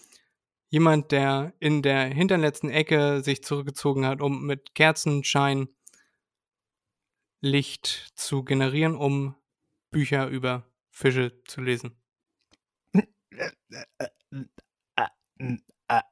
Jemand, 0.69 1.11
der 1.11 1.55
in 1.59 1.83
der 1.83 2.05
hinterletzten 2.05 2.69
Ecke 2.71 3.23
sich 3.23 3.43
zurückgezogen 3.43 4.05
hat, 4.05 4.21
um 4.21 4.45
mit 4.45 4.75
Kerzenschein 4.75 5.69
Licht 7.41 8.13
zu 8.15 8.45
generieren, 8.45 8.95
um 8.95 9.35
Bücher 9.91 10.29
über 10.29 10.67
Fische 10.91 11.43
zu 11.45 11.63
lesen. 11.63 11.97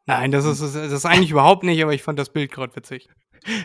Nein, 0.06 0.30
das 0.32 0.44
ist, 0.44 0.60
das 0.60 0.92
ist 0.92 1.04
eigentlich 1.04 1.30
überhaupt 1.30 1.62
nicht, 1.62 1.82
aber 1.82 1.94
ich 1.94 2.02
fand 2.02 2.18
das 2.18 2.30
Bild 2.30 2.50
gerade 2.50 2.74
witzig. 2.74 3.08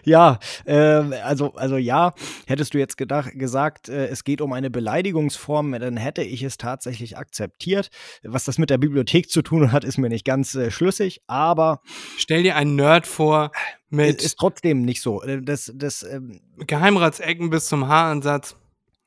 Ja, 0.04 0.40
ähm, 0.66 1.14
also, 1.24 1.54
also 1.56 1.78
ja, 1.78 2.14
hättest 2.48 2.74
du 2.74 2.78
jetzt 2.78 2.98
gedacht, 2.98 3.32
gesagt, 3.34 3.90
äh, 3.90 4.08
es 4.08 4.24
geht 4.24 4.42
um 4.42 4.54
eine 4.54 4.70
Beleidigungsform, 4.70 5.72
dann 5.74 5.98
hätte 5.98 6.24
ich 6.24 6.44
es 6.44 6.58
tatsächlich 6.58 7.18
akzeptiert. 7.18 7.90
Was 8.24 8.46
das 8.46 8.58
mit 8.58 8.70
der 8.70 8.78
Bibliothek 8.78 9.30
zu 9.30 9.42
tun 9.42 9.72
hat, 9.72 9.84
ist 9.84 9.98
mir 9.98 10.10
nicht 10.10 10.26
ganz 10.26 10.56
äh, 10.56 10.72
schlüssig, 10.72 11.22
aber 11.28 11.82
Stell 12.18 12.44
dir 12.44 12.56
einen 12.56 12.76
Nerd 12.76 13.08
vor 13.08 13.52
mit 13.90 14.22
ist 14.22 14.38
trotzdem 14.38 14.84
nicht 14.84 15.02
so. 15.02 15.22
Äh, 15.24 15.42
Das, 15.42 15.72
das, 15.76 16.04
ähm, 16.04 16.40
Geheimratsecken 16.58 17.50
bis 17.50 17.66
zum 17.66 17.88
Haaransatz, 17.88 18.56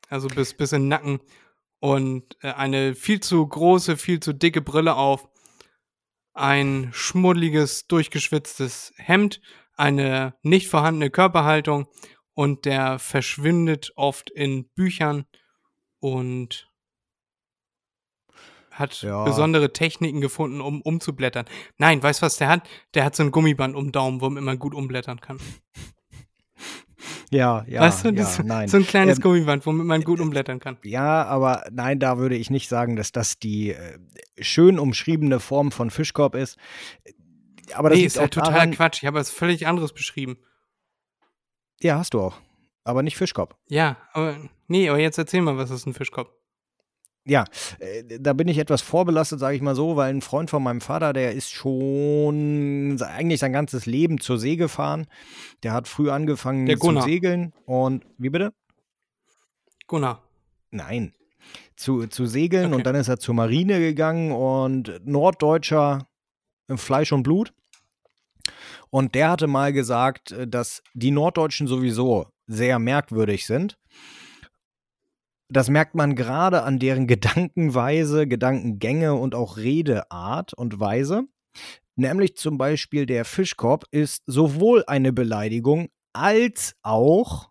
also 0.09 0.27
bis, 0.27 0.53
bis 0.53 0.73
in 0.73 0.83
den 0.83 0.87
Nacken 0.89 1.19
und 1.79 2.37
äh, 2.41 2.51
eine 2.51 2.95
viel 2.95 3.19
zu 3.19 3.45
große, 3.45 3.97
viel 3.97 4.19
zu 4.19 4.33
dicke 4.33 4.61
Brille 4.61 4.95
auf, 4.95 5.27
ein 6.37 6.89
schmuddeliges, 6.93 7.87
durchgeschwitztes 7.87 8.93
Hemd, 8.97 9.41
eine 9.75 10.35
nicht 10.43 10.67
vorhandene 10.67 11.09
Körperhaltung 11.09 11.87
und 12.33 12.65
der 12.65 12.99
verschwindet 12.99 13.91
oft 13.95 14.29
in 14.29 14.69
Büchern 14.69 15.25
und 15.99 16.69
hat 18.71 19.01
Ja. 19.01 19.23
besondere 19.23 19.73
Techniken 19.73 20.21
gefunden, 20.21 20.61
um 20.61 20.81
umzublättern. 20.81 21.45
Nein, 21.77 22.01
weißt 22.01 22.21
du, 22.21 22.25
was 22.27 22.37
der 22.37 22.49
hat? 22.49 22.69
Der 22.93 23.03
hat 23.03 23.15
so 23.15 23.23
ein 23.23 23.31
Gummiband 23.31 23.75
um 23.75 23.85
den 23.87 23.91
Daumen, 23.91 24.21
womit 24.21 24.43
man 24.43 24.59
gut 24.59 24.75
umblättern 24.75 25.19
kann. 25.19 25.39
ja, 27.29 27.63
ja, 27.67 27.81
weißt 27.81 28.05
du, 28.05 28.09
ja, 28.09 28.15
das, 28.15 28.43
nein. 28.43 28.67
so 28.67 28.77
ein 28.77 28.87
kleines 28.87 29.17
Ähm, 29.17 29.23
Gummiband, 29.23 29.65
womit 29.65 29.85
man 29.85 30.03
gut 30.03 30.19
umblättern 30.19 30.59
kann. 30.59 30.77
Ja, 30.83 31.23
aber 31.25 31.65
nein, 31.71 31.99
da 31.99 32.17
würde 32.17 32.35
ich 32.35 32.49
nicht 32.49 32.69
sagen, 32.69 32.95
dass 32.95 33.11
das 33.11 33.39
die 33.39 33.71
äh, 33.71 33.99
schön 34.39 34.79
umschriebene 34.79 35.39
Form 35.39 35.71
von 35.71 35.89
Fischkorb 35.89 36.35
ist. 36.35 36.57
Aber 37.73 37.89
das 37.89 37.99
nee, 37.99 38.05
ist 38.05 38.17
halt 38.17 38.37
auch 38.37 38.43
total 38.43 38.53
daran, 38.53 38.71
Quatsch. 38.71 39.01
Ich 39.01 39.05
habe 39.05 39.19
was 39.19 39.29
völlig 39.29 39.67
anderes 39.67 39.93
beschrieben. 39.93 40.37
Ja, 41.81 41.97
hast 41.97 42.13
du 42.13 42.21
auch. 42.21 42.39
Aber 42.83 43.03
nicht 43.03 43.17
Fischkorb. 43.17 43.57
Ja, 43.67 43.97
aber 44.13 44.37
nee, 44.67 44.89
aber 44.89 44.99
jetzt 44.99 45.17
erzähl 45.17 45.41
mal, 45.41 45.57
was 45.57 45.69
ist 45.69 45.85
ein 45.85 45.93
Fischkopf? 45.93 46.31
Ja, 47.27 47.43
äh, 47.79 48.19
da 48.19 48.33
bin 48.33 48.47
ich 48.47 48.57
etwas 48.57 48.81
vorbelastet, 48.81 49.39
sage 49.39 49.55
ich 49.55 49.61
mal 49.61 49.75
so, 49.75 49.95
weil 49.97 50.13
ein 50.13 50.21
Freund 50.21 50.49
von 50.49 50.63
meinem 50.63 50.79
Vater, 50.81 51.11
der 51.11 51.33
ist 51.33 51.51
schon 51.51 52.97
eigentlich 53.01 53.39
sein 53.41 53.51
ganzes 53.51 53.85
Leben 53.85 54.19
zur 54.19 54.39
See 54.39 54.55
gefahren. 54.55 55.07
Der 55.63 55.73
hat 55.73 55.87
früh 55.87 56.09
angefangen 56.09 56.67
zu 56.79 57.01
segeln 57.01 57.53
und 57.65 58.05
wie 58.17 58.29
bitte? 58.29 58.53
Gunnar. 59.87 60.23
Nein. 60.71 61.13
Zu, 61.75 62.07
zu 62.07 62.25
segeln 62.25 62.67
Okay. 62.67 62.75
und 62.75 62.85
dann 62.85 62.95
ist 62.95 63.07
er 63.07 63.19
zur 63.19 63.35
Marine 63.35 63.79
gegangen 63.79 64.31
und 64.31 64.99
Norddeutscher 65.05 66.07
Fleisch 66.75 67.11
und 67.13 67.23
Blut. 67.23 67.53
Und 68.89 69.15
der 69.15 69.29
hatte 69.29 69.47
mal 69.47 69.73
gesagt, 69.73 70.31
äh, 70.31 70.47
dass 70.47 70.81
die 70.93 71.11
Norddeutschen 71.11 71.67
sowieso 71.67 72.27
sehr 72.47 72.79
merkwürdig 72.79 73.45
sind. 73.45 73.77
Das 75.49 75.69
merkt 75.69 75.95
man 75.95 76.15
gerade 76.15 76.63
an 76.63 76.79
deren 76.79 77.07
Gedankenweise, 77.07 78.27
Gedankengänge 78.27 79.13
und 79.13 79.33
auch 79.33 79.57
Redeart 79.57 80.53
und 80.53 80.79
Weise. 80.79 81.23
Nämlich 81.95 82.35
zum 82.37 82.57
Beispiel 82.57 83.05
der 83.05 83.25
Fischkorb 83.25 83.85
ist 83.91 84.23
sowohl 84.27 84.83
eine 84.87 85.13
Beleidigung 85.13 85.89
als 86.13 86.75
auch 86.83 87.49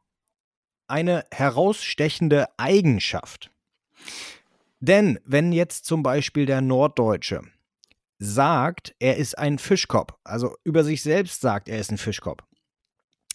eine 0.88 1.24
herausstechende 1.32 2.46
Eigenschaft. 2.56 3.50
Denn 4.80 5.18
wenn 5.24 5.52
jetzt 5.52 5.84
zum 5.86 6.02
Beispiel 6.02 6.46
der 6.46 6.60
Norddeutsche 6.60 7.42
sagt, 8.18 8.94
er 8.98 9.16
ist 9.16 9.36
ein 9.36 9.58
Fischkopf, 9.58 10.14
also 10.22 10.54
über 10.64 10.84
sich 10.84 11.02
selbst 11.02 11.40
sagt, 11.40 11.68
er 11.68 11.78
ist 11.78 11.90
ein 11.90 11.98
Fischkopf, 11.98 12.44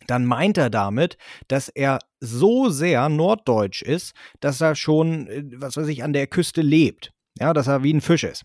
dann 0.08 0.26
meint 0.26 0.58
er 0.58 0.70
damit, 0.70 1.18
dass 1.48 1.70
er 1.70 2.00
so 2.20 2.70
sehr 2.70 3.10
norddeutsch 3.10 3.82
ist, 3.82 4.14
dass 4.40 4.62
er 4.62 4.76
schon, 4.76 5.28
äh, 5.28 5.44
was 5.56 5.78
weiß 5.78 5.88
ich, 5.88 6.04
an 6.04 6.14
der 6.14 6.28
Küste 6.28 6.62
lebt. 6.62 7.12
Ja, 7.40 7.54
dass 7.54 7.68
er 7.68 7.84
wie 7.84 7.94
ein 7.94 8.02
Fisch 8.02 8.24
ist. 8.24 8.44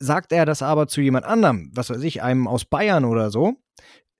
Sagt 0.00 0.32
er 0.32 0.44
das 0.44 0.62
aber 0.62 0.88
zu 0.88 1.00
jemand 1.00 1.24
anderem, 1.24 1.70
was 1.74 1.90
weiß 1.90 2.02
ich, 2.02 2.22
einem 2.22 2.48
aus 2.48 2.64
Bayern 2.64 3.04
oder 3.04 3.30
so, 3.30 3.54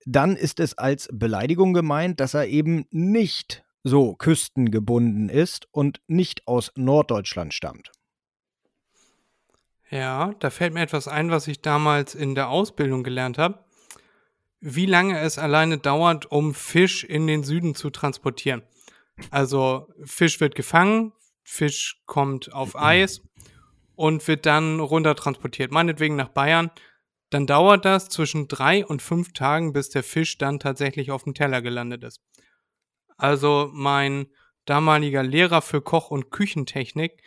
dann 0.06 0.36
ist 0.36 0.60
es 0.60 0.78
als 0.78 1.08
Beleidigung 1.12 1.74
gemeint, 1.74 2.20
dass 2.20 2.34
er 2.34 2.46
eben 2.46 2.86
nicht 2.90 3.64
so 3.82 4.14
küstengebunden 4.14 5.28
ist 5.28 5.68
und 5.72 6.00
nicht 6.06 6.46
aus 6.46 6.72
Norddeutschland 6.76 7.52
stammt. 7.52 7.90
Ja, 9.90 10.34
da 10.40 10.50
fällt 10.50 10.74
mir 10.74 10.82
etwas 10.82 11.06
ein, 11.06 11.30
was 11.30 11.46
ich 11.46 11.60
damals 11.60 12.14
in 12.14 12.34
der 12.34 12.48
Ausbildung 12.48 13.02
gelernt 13.04 13.38
habe. 13.38 13.63
Wie 14.66 14.86
lange 14.86 15.20
es 15.20 15.36
alleine 15.36 15.76
dauert, 15.76 16.24
um 16.30 16.54
Fisch 16.54 17.04
in 17.04 17.26
den 17.26 17.44
Süden 17.44 17.74
zu 17.74 17.90
transportieren. 17.90 18.62
Also 19.30 19.88
Fisch 20.04 20.40
wird 20.40 20.54
gefangen, 20.54 21.12
Fisch 21.42 22.02
kommt 22.06 22.50
auf 22.50 22.74
Eis 22.74 23.20
und 23.94 24.26
wird 24.26 24.46
dann 24.46 24.80
runter 24.80 25.14
transportiert, 25.16 25.70
meinetwegen 25.70 26.16
nach 26.16 26.30
Bayern. 26.30 26.70
Dann 27.28 27.46
dauert 27.46 27.84
das 27.84 28.08
zwischen 28.08 28.48
drei 28.48 28.86
und 28.86 29.02
fünf 29.02 29.34
Tagen, 29.34 29.74
bis 29.74 29.90
der 29.90 30.02
Fisch 30.02 30.38
dann 30.38 30.58
tatsächlich 30.60 31.10
auf 31.10 31.24
dem 31.24 31.34
Teller 31.34 31.60
gelandet 31.60 32.02
ist. 32.02 32.22
Also 33.18 33.68
mein 33.70 34.28
damaliger 34.64 35.22
Lehrer 35.22 35.60
für 35.60 35.82
Koch- 35.82 36.10
und 36.10 36.30
Küchentechnik 36.30 37.22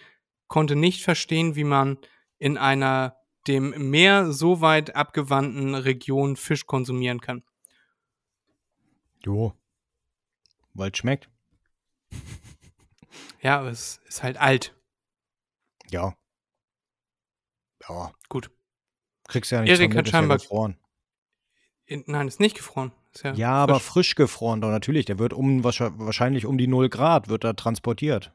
konnte 0.47 0.75
nicht 0.75 1.03
verstehen, 1.03 1.55
wie 1.55 1.65
man 1.65 1.99
in 2.39 2.57
einer 2.57 3.15
dem 3.47 3.89
Meer 3.89 4.31
so 4.31 4.61
weit 4.61 4.95
abgewandten 4.95 5.75
Region 5.75 6.35
Fisch 6.35 6.65
konsumieren 6.65 7.21
kann. 7.21 7.43
Jo. 9.25 9.53
Weil 10.73 10.91
es 10.91 10.97
schmeckt. 10.97 11.29
Ja, 13.41 13.59
aber 13.59 13.69
es 13.69 13.97
ist 14.07 14.23
halt 14.23 14.37
alt. 14.37 14.75
Ja. 15.89 16.15
Ja. 17.87 18.13
Gut. 18.29 18.51
Kriegst 19.27 19.51
ja 19.51 19.61
nicht 19.61 19.69
Erik 19.71 19.95
hat 19.95 20.07
scheinbar- 20.09 20.37
gefroren. 20.37 20.77
In, 21.85 22.03
nein, 22.07 22.27
ist 22.27 22.39
nicht 22.39 22.55
gefroren. 22.57 22.91
Ist 23.13 23.23
ja, 23.23 23.33
Ja, 23.33 23.51
aber 23.53 23.75
frisch. 23.79 23.87
frisch 23.87 24.15
gefroren, 24.15 24.61
doch 24.61 24.69
natürlich. 24.69 25.05
Der 25.05 25.19
wird 25.19 25.33
um 25.33 25.63
wahrscheinlich- 25.63 25.99
wahrscheinlich 26.05 26.45
um 26.45 26.57
die 26.57 26.67
0 26.67 26.89
Grad 26.89 27.27
wird 27.29 27.43
er 27.43 27.55
transportiert. 27.55 28.33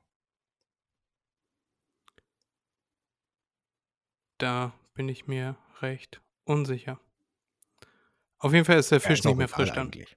Da 4.39 4.73
bin 4.95 5.09
ich 5.09 5.27
mir 5.27 5.57
recht 5.81 6.21
unsicher. 6.45 7.01
Auf 8.39 8.53
jeden 8.53 8.65
Fall 8.65 8.79
ist 8.79 8.91
der 8.91 8.99
Ja, 8.99 9.09
Fisch 9.09 9.21
ist 9.21 9.27
auch 9.27 9.31
nicht 9.31 9.39
mehr 9.39 9.49
frisch 9.49 9.71
dann. 9.71 9.87
eigentlich. 9.87 10.17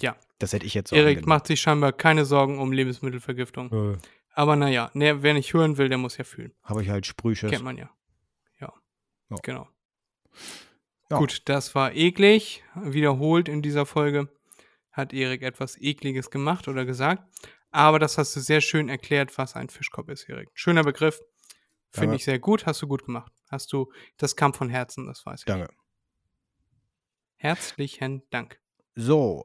Ja. 0.00 0.16
Das 0.38 0.52
hätte 0.52 0.66
ich 0.66 0.74
jetzt 0.74 0.90
so 0.90 0.96
Erik 0.96 1.18
angenommen. 1.18 1.28
macht 1.28 1.46
sich 1.46 1.60
scheinbar 1.60 1.92
keine 1.92 2.24
Sorgen 2.24 2.58
um 2.58 2.72
Lebensmittelvergiftung. 2.72 3.68
Nö. 3.70 3.96
Aber 4.34 4.56
naja, 4.56 4.90
ne, 4.94 5.22
wer 5.22 5.34
nicht 5.34 5.52
hören 5.54 5.78
will, 5.78 5.88
der 5.88 5.98
muss 5.98 6.16
ja 6.16 6.24
fühlen. 6.24 6.52
Habe 6.64 6.82
ich 6.82 6.88
halt 6.90 7.06
Sprüches. 7.06 7.50
Kennt 7.50 7.64
man 7.64 7.76
ja. 7.78 7.90
Ja. 8.60 8.72
Ja. 9.30 9.36
Genau. 9.42 9.68
Ja. 11.10 11.18
Gut, 11.18 11.42
das 11.48 11.74
war 11.74 11.94
eklig. 11.94 12.62
Wiederholt 12.74 13.48
in 13.48 13.62
dieser 13.62 13.86
Folge 13.86 14.28
hat 14.90 15.12
Erik 15.12 15.42
etwas 15.42 15.80
Ekliges 15.80 16.30
gemacht 16.30 16.68
oder 16.68 16.84
gesagt. 16.84 17.22
Aber 17.70 17.98
das 17.98 18.18
hast 18.18 18.36
du 18.36 18.40
sehr 18.40 18.60
schön 18.60 18.88
erklärt, 18.90 19.36
was 19.38 19.54
ein 19.56 19.68
Fischkopf 19.70 20.08
ist, 20.08 20.28
Erik. 20.28 20.50
Schöner 20.52 20.82
Begriff. 20.84 21.20
Finde 21.92 22.16
ich 22.16 22.24
sehr 22.24 22.38
gut. 22.38 22.66
Hast 22.66 22.80
du 22.82 22.88
gut 22.88 23.04
gemacht. 23.04 23.32
Hast 23.50 23.72
du, 23.72 23.92
das 24.16 24.34
kam 24.34 24.54
von 24.54 24.70
Herzen, 24.70 25.06
das 25.06 25.24
weiß 25.26 25.40
ich. 25.40 25.44
Danke. 25.44 25.68
Herzlichen 27.36 28.22
Dank. 28.30 28.60
So, 28.94 29.44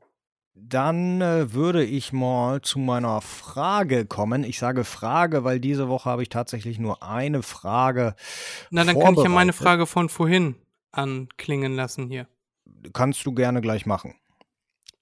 dann 0.53 1.21
äh, 1.21 1.53
würde 1.53 1.83
ich 1.83 2.13
mal 2.13 2.61
zu 2.61 2.79
meiner 2.79 3.21
Frage 3.21 4.05
kommen. 4.05 4.43
Ich 4.43 4.59
sage 4.59 4.83
Frage, 4.83 5.43
weil 5.43 5.59
diese 5.59 5.87
Woche 5.89 6.09
habe 6.09 6.23
ich 6.23 6.29
tatsächlich 6.29 6.79
nur 6.79 7.03
eine 7.03 7.43
Frage. 7.43 8.15
Na, 8.69 8.83
dann 8.83 8.99
kann 8.99 9.13
ich 9.13 9.23
ja 9.23 9.29
meine. 9.29 9.53
Frage 9.53 9.85
von 9.85 10.09
vorhin 10.09 10.55
anklingen 10.91 11.75
lassen 11.75 12.07
hier. 12.07 12.27
Kannst 12.93 13.25
du 13.25 13.33
gerne 13.33 13.61
gleich 13.61 13.85
machen. 13.85 14.15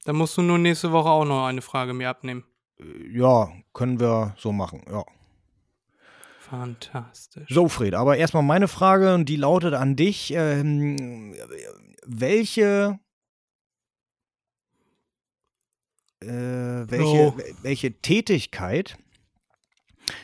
Dann 0.04 0.16
musst 0.18 0.38
du 0.38 0.42
nur 0.42 0.58
nächste 0.58 0.92
Woche 0.92 1.10
auch 1.10 1.26
noch 1.26 1.46
eine 1.46 1.62
Frage 1.62 1.94
mir 1.94 2.10
abnehmen. 2.10 2.44
Äh, 2.80 3.18
Ja, 3.18 3.52
können 3.74 4.00
wir 4.00 4.36
so 4.38 4.52
machen, 4.52 4.84
ja. 4.90 5.04
Fantastisch. 6.50 7.50
So, 7.50 7.68
Fred, 7.70 7.96
aber 7.96 8.18
erstmal 8.18 8.44
meine 8.44 8.68
Frage 8.68 9.14
und 9.16 9.28
die 9.28 9.36
lautet 9.36 9.74
an 9.74 9.96
dich. 9.96 10.32
Ähm, 10.36 11.36
welche, 12.06 13.00
äh, 16.22 16.28
welche, 16.28 17.34
Oh. 17.34 17.38
welche 17.64 17.94
Tätigkeit 18.02 18.98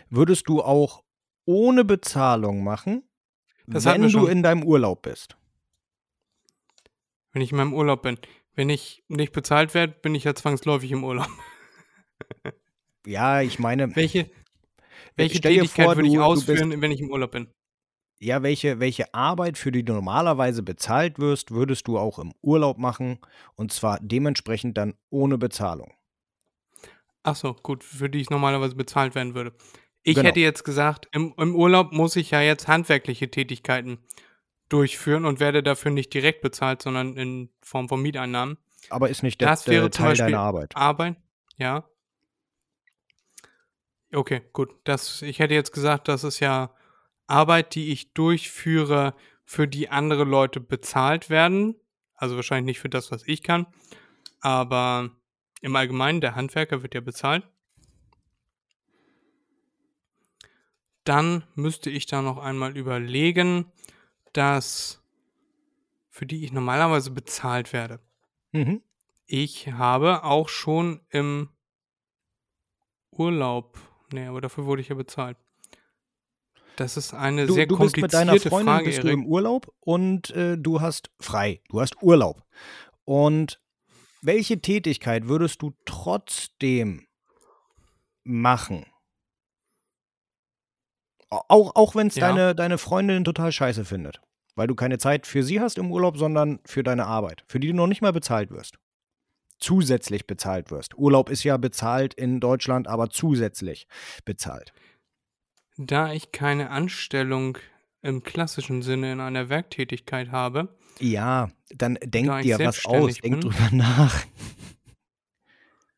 würdest 0.09 0.47
du 0.47 0.61
auch 0.61 1.03
ohne 1.45 1.83
Bezahlung 1.83 2.63
machen, 2.63 3.03
Das 3.65 3.85
wenn 3.85 4.07
du 4.09 4.27
in 4.27 4.43
deinem 4.43 4.63
Urlaub 4.63 5.01
bist? 5.01 5.37
Wenn 7.33 7.41
ich 7.41 7.51
in 7.51 7.57
meinem 7.57 7.73
Urlaub 7.73 8.03
bin. 8.03 8.19
Wenn 8.53 8.69
ich 8.69 9.03
nicht 9.07 9.31
bezahlt 9.31 9.73
werde, 9.73 9.93
bin 9.93 10.13
ich 10.13 10.25
ja 10.25 10.35
zwangsläufig 10.35 10.91
im 10.91 11.03
Urlaub. 11.03 11.27
Ja, 13.03 13.41
ich 13.41 13.57
meine, 13.57 13.95
Welche, 13.95 14.29
welche 15.15 15.37
stell 15.37 15.53
Tätigkeit 15.55 15.85
vor, 15.85 15.95
würde 15.95 16.07
ich 16.07 16.13
du- 16.13 16.19
du 16.19 16.25
ausführen, 16.25 16.81
wenn 16.81 16.91
ich 16.91 16.99
im 17.01 17.09
Urlaub 17.11 17.31
bin? 17.31 17.47
ja, 18.23 18.43
welche, 18.43 18.79
welche 18.79 19.13
Arbeit, 19.15 19.57
für 19.57 19.71
die 19.71 19.83
du 19.83 19.93
normalerweise 19.93 20.61
bezahlt 20.61 21.17
wirst, 21.17 21.49
würdest 21.51 21.87
du 21.87 21.97
auch 21.97 22.19
im 22.19 22.33
Urlaub 22.41 22.77
machen 22.77 23.17
und 23.55 23.73
zwar 23.73 23.99
dementsprechend 23.99 24.77
dann 24.77 24.93
ohne 25.09 25.37
Bezahlung. 25.39 25.91
Ach 27.23 27.35
so, 27.35 27.53
gut, 27.53 27.83
für 27.83 28.09
die 28.09 28.19
ich 28.21 28.29
normalerweise 28.29 28.75
bezahlt 28.75 29.15
werden 29.15 29.35
würde. 29.35 29.53
Ich 30.03 30.15
Genau. 30.15 30.29
hätte 30.29 30.39
jetzt 30.39 30.63
gesagt, 30.63 31.07
im, 31.11 31.33
im 31.37 31.55
Urlaub 31.55 31.91
muss 31.91 32.15
ich 32.15 32.31
ja 32.31 32.41
jetzt 32.41 32.67
handwerkliche 32.67 33.29
Tätigkeiten 33.29 33.99
durchführen 34.69 35.25
und 35.25 35.39
werde 35.39 35.61
dafür 35.61 35.91
nicht 35.91 36.13
direkt 36.13 36.41
bezahlt, 36.41 36.81
sondern 36.81 37.17
in 37.17 37.49
Form 37.61 37.89
von 37.89 38.01
Mieteinnahmen. 38.01 38.57
Aber 38.89 39.09
ist 39.09 39.21
nicht 39.21 39.41
der, 39.41 39.49
Das 39.49 39.67
wäre 39.67 39.81
der 39.83 39.91
zum 39.91 40.03
Teil 40.03 40.11
Beispiel 40.11 40.25
deiner 40.31 40.39
Arbeit. 40.39 40.75
Arbeit, 40.75 41.17
ja. 41.57 41.87
Okay, 44.13 44.41
gut. 44.53 44.69
Das, 44.83 45.21
ich 45.21 45.39
hätte 45.39 45.53
jetzt 45.53 45.71
gesagt, 45.71 46.07
das 46.07 46.23
ist 46.23 46.39
ja 46.39 46.73
Arbeit, 47.27 47.75
die 47.75 47.91
ich 47.91 48.13
durchführe, 48.13 49.15
für 49.45 49.67
die 49.67 49.89
andere 49.89 50.23
Leute 50.23 50.59
bezahlt 50.59 51.29
werden. 51.29 51.75
Also 52.15 52.35
wahrscheinlich 52.35 52.77
nicht 52.77 52.79
für 52.79 52.89
das, 52.89 53.11
was 53.11 53.23
ich 53.25 53.43
kann. 53.43 53.67
Aber 54.39 55.11
im 55.61 55.75
Allgemeinen, 55.75 56.21
der 56.21 56.35
Handwerker 56.35 56.83
wird 56.83 56.95
ja 56.95 57.01
bezahlt. 57.01 57.47
Dann 61.03 61.43
müsste 61.55 61.89
ich 61.89 62.05
da 62.05 62.21
noch 62.21 62.37
einmal 62.37 62.77
überlegen, 62.77 63.71
dass 64.33 65.03
für 66.09 66.25
die 66.25 66.43
ich 66.43 66.51
normalerweise 66.51 67.11
bezahlt 67.11 67.73
werde. 67.73 67.99
Mhm. 68.51 68.81
Ich 69.25 69.71
habe 69.71 70.23
auch 70.23 70.49
schon 70.49 71.01
im 71.09 71.49
Urlaub. 73.11 73.79
Nee, 74.13 74.25
aber 74.27 74.41
dafür 74.41 74.65
wurde 74.65 74.81
ich 74.81 74.89
ja 74.89 74.95
bezahlt. 74.95 75.37
Das 76.77 76.97
ist 76.97 77.13
eine 77.13 77.45
Du, 77.47 77.53
sehr 77.53 77.65
du 77.67 77.77
bist 77.77 77.93
komplizierte 77.95 78.25
mit 78.25 78.41
deiner 78.43 78.49
Freundin 78.49 78.73
Frage, 78.73 78.85
bist 78.85 79.03
du 79.03 79.09
im 79.09 79.25
Urlaub 79.25 79.73
und 79.81 80.29
äh, 80.31 80.57
du 80.57 80.81
hast 80.81 81.11
frei, 81.19 81.61
du 81.69 81.81
hast 81.81 82.01
Urlaub. 82.01 82.43
Und 83.05 83.59
welche 84.21 84.61
Tätigkeit 84.61 85.27
würdest 85.27 85.61
du 85.61 85.73
trotzdem 85.85 87.05
machen? 88.23 88.85
Au- 91.29 91.43
Auch, 91.47 91.75
auch 91.75 91.95
wenn 91.95 92.07
es 92.07 92.15
Ja. 92.15 92.27
deine, 92.29 92.55
deine 92.55 92.77
Freundin 92.77 93.23
total 93.23 93.51
scheiße 93.51 93.85
findet. 93.85 94.21
Weil 94.55 94.67
du 94.67 94.75
keine 94.75 94.97
Zeit 94.97 95.27
für 95.27 95.43
sie 95.43 95.61
hast 95.61 95.77
im 95.77 95.91
Urlaub, 95.91 96.17
sondern 96.17 96.59
für 96.65 96.83
deine 96.83 97.05
Arbeit, 97.05 97.43
für 97.47 97.59
die 97.59 97.67
du 97.69 97.73
noch 97.73 97.87
nicht 97.87 98.01
mal 98.01 98.11
bezahlt 98.13 98.51
wirst. 98.51 98.77
Zusätzlich 99.61 100.27
bezahlt 100.27 100.71
wirst. 100.71 100.97
Urlaub 100.97 101.29
ist 101.29 101.43
ja 101.45 101.55
bezahlt 101.55 102.13
in 102.15 102.39
Deutschland, 102.41 102.87
aber 102.89 103.09
zusätzlich 103.09 103.87
bezahlt. 104.25 104.73
Da 105.77 106.11
ich 106.11 106.31
keine 106.33 106.69
Anstellung 106.71 107.57
im 108.01 108.23
klassischen 108.23 108.81
Sinne 108.81 109.13
in 109.13 109.19
einer 109.21 109.47
Werktätigkeit 109.49 110.31
habe, 110.31 110.75
Ja, 110.99 111.49
dann 111.69 111.97
denk 112.03 112.27
Da 112.27 112.41
dir 112.41 112.59
was 112.59 112.85
aus, 112.85 113.15
denk 113.19 113.39
bin. 113.39 113.41
drüber 113.41 113.69
nach. 113.71 114.25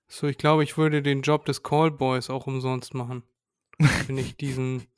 so 0.08 0.28
ich 0.28 0.38
glaube, 0.38 0.64
ich 0.64 0.78
würde 0.78 1.02
den 1.02 1.22
Job 1.22 1.46
des 1.46 1.64
Callboys 1.64 2.30
auch 2.30 2.46
umsonst 2.46 2.94
machen. 2.94 3.24
Wenn 4.08 4.18
ich 4.18 4.38
diesen. 4.38 4.84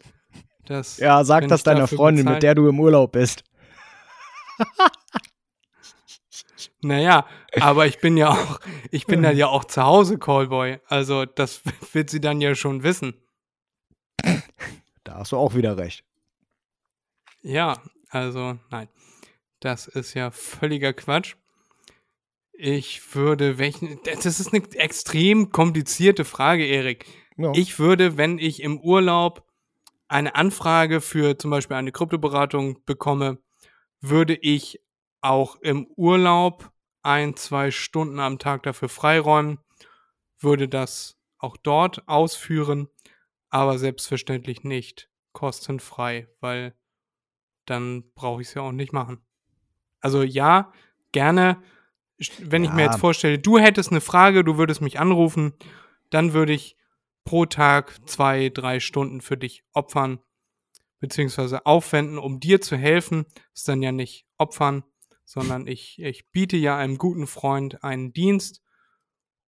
Das, 0.67 0.97
Ja, 0.97 1.23
sag 1.23 1.47
das 1.47 1.61
deiner 1.61 1.87
Freundin, 1.87 2.25
bezahlt- 2.25 2.33
mit 2.37 2.41
der 2.43 2.55
du 2.55 2.67
im 2.67 2.79
Urlaub 2.79 3.11
bist. 3.11 3.43
Naja, 6.81 7.25
aber 7.59 7.87
ich 7.87 7.99
bin 7.99 8.17
ja 8.17 8.29
auch, 8.29 8.59
ich 8.91 9.05
bin 9.05 9.23
dann 9.23 9.37
ja 9.37 9.47
auch 9.47 9.65
zu 9.65 9.83
Hause 9.83 10.17
Callboy. 10.17 10.79
Also 10.87 11.25
das 11.25 11.61
wird 11.93 12.09
sie 12.09 12.21
dann 12.21 12.41
ja 12.41 12.55
schon 12.55 12.83
wissen. 12.83 13.15
Da 15.03 15.15
hast 15.15 15.31
du 15.31 15.37
auch 15.37 15.55
wieder 15.55 15.77
recht. 15.77 16.03
Ja, 17.41 17.81
also 18.09 18.57
nein. 18.71 18.89
Das 19.59 19.87
ist 19.87 20.13
ja 20.13 20.31
völliger 20.31 20.93
Quatsch. 20.93 21.35
Ich 22.53 23.15
würde 23.15 23.57
welchen. 23.57 23.99
Das 24.03 24.25
ist 24.25 24.53
eine 24.53 24.63
extrem 24.75 25.51
komplizierte 25.51 26.25
Frage, 26.25 26.65
Erik. 26.65 27.05
Ja. 27.37 27.51
Ich 27.53 27.79
würde, 27.79 28.17
wenn 28.17 28.37
ich 28.37 28.61
im 28.61 28.79
Urlaub 28.79 29.45
eine 30.07 30.35
Anfrage 30.35 31.01
für 31.01 31.37
zum 31.37 31.51
Beispiel 31.51 31.77
eine 31.77 31.91
Kryptoberatung 31.91 32.83
bekomme, 32.85 33.39
würde 34.01 34.35
ich 34.35 34.81
auch 35.25 35.55
im 35.57 35.87
Urlaub 35.95 36.71
ein, 37.01 37.35
zwei 37.35 37.71
Stunden 37.71 38.19
am 38.19 38.39
Tag 38.39 38.63
dafür 38.63 38.89
freiräumen, 38.89 39.59
würde 40.39 40.67
das 40.67 41.17
auch 41.39 41.57
dort 41.57 42.07
ausführen, 42.07 42.87
aber 43.49 43.77
selbstverständlich 43.77 44.63
nicht 44.63 45.09
kostenfrei, 45.33 46.27
weil 46.39 46.75
dann 47.65 48.11
brauche 48.13 48.41
ich 48.41 48.49
es 48.49 48.53
ja 48.53 48.61
auch 48.61 48.71
nicht 48.71 48.93
machen. 48.93 49.25
Also 49.99 50.21
ja, 50.23 50.71
gerne, 51.11 51.61
wenn 52.39 52.63
ich 52.63 52.71
mir 52.71 52.83
Ja. 52.83 52.91
jetzt 52.91 52.99
vorstelle, 52.99 53.39
du 53.39 53.57
hättest 53.57 53.91
eine 53.91 54.01
Frage, 54.01 54.43
du 54.43 54.57
würdest 54.57 54.81
mich 54.81 54.99
anrufen, 54.99 55.53
dann 56.11 56.33
würde 56.33 56.53
ich 56.53 56.77
pro 57.23 57.45
Tag 57.45 57.99
zwei, 58.07 58.49
drei 58.49 58.79
Stunden 58.79 59.21
für 59.21 59.37
dich 59.37 59.63
opfern, 59.73 60.19
beziehungsweise 60.99 61.65
aufwenden, 61.65 62.19
um 62.19 62.39
dir 62.39 62.61
zu 62.61 62.77
helfen. 62.77 63.25
Ist 63.53 63.67
dann 63.67 63.81
ja 63.81 63.91
nicht 63.91 64.27
opfern, 64.37 64.83
sondern 65.25 65.67
ich, 65.67 65.99
ich 65.99 66.29
biete 66.31 66.55
ja 66.55 66.77
einem 66.77 66.97
guten 66.97 67.27
Freund 67.27 67.83
einen 67.83 68.13
Dienst 68.13 68.61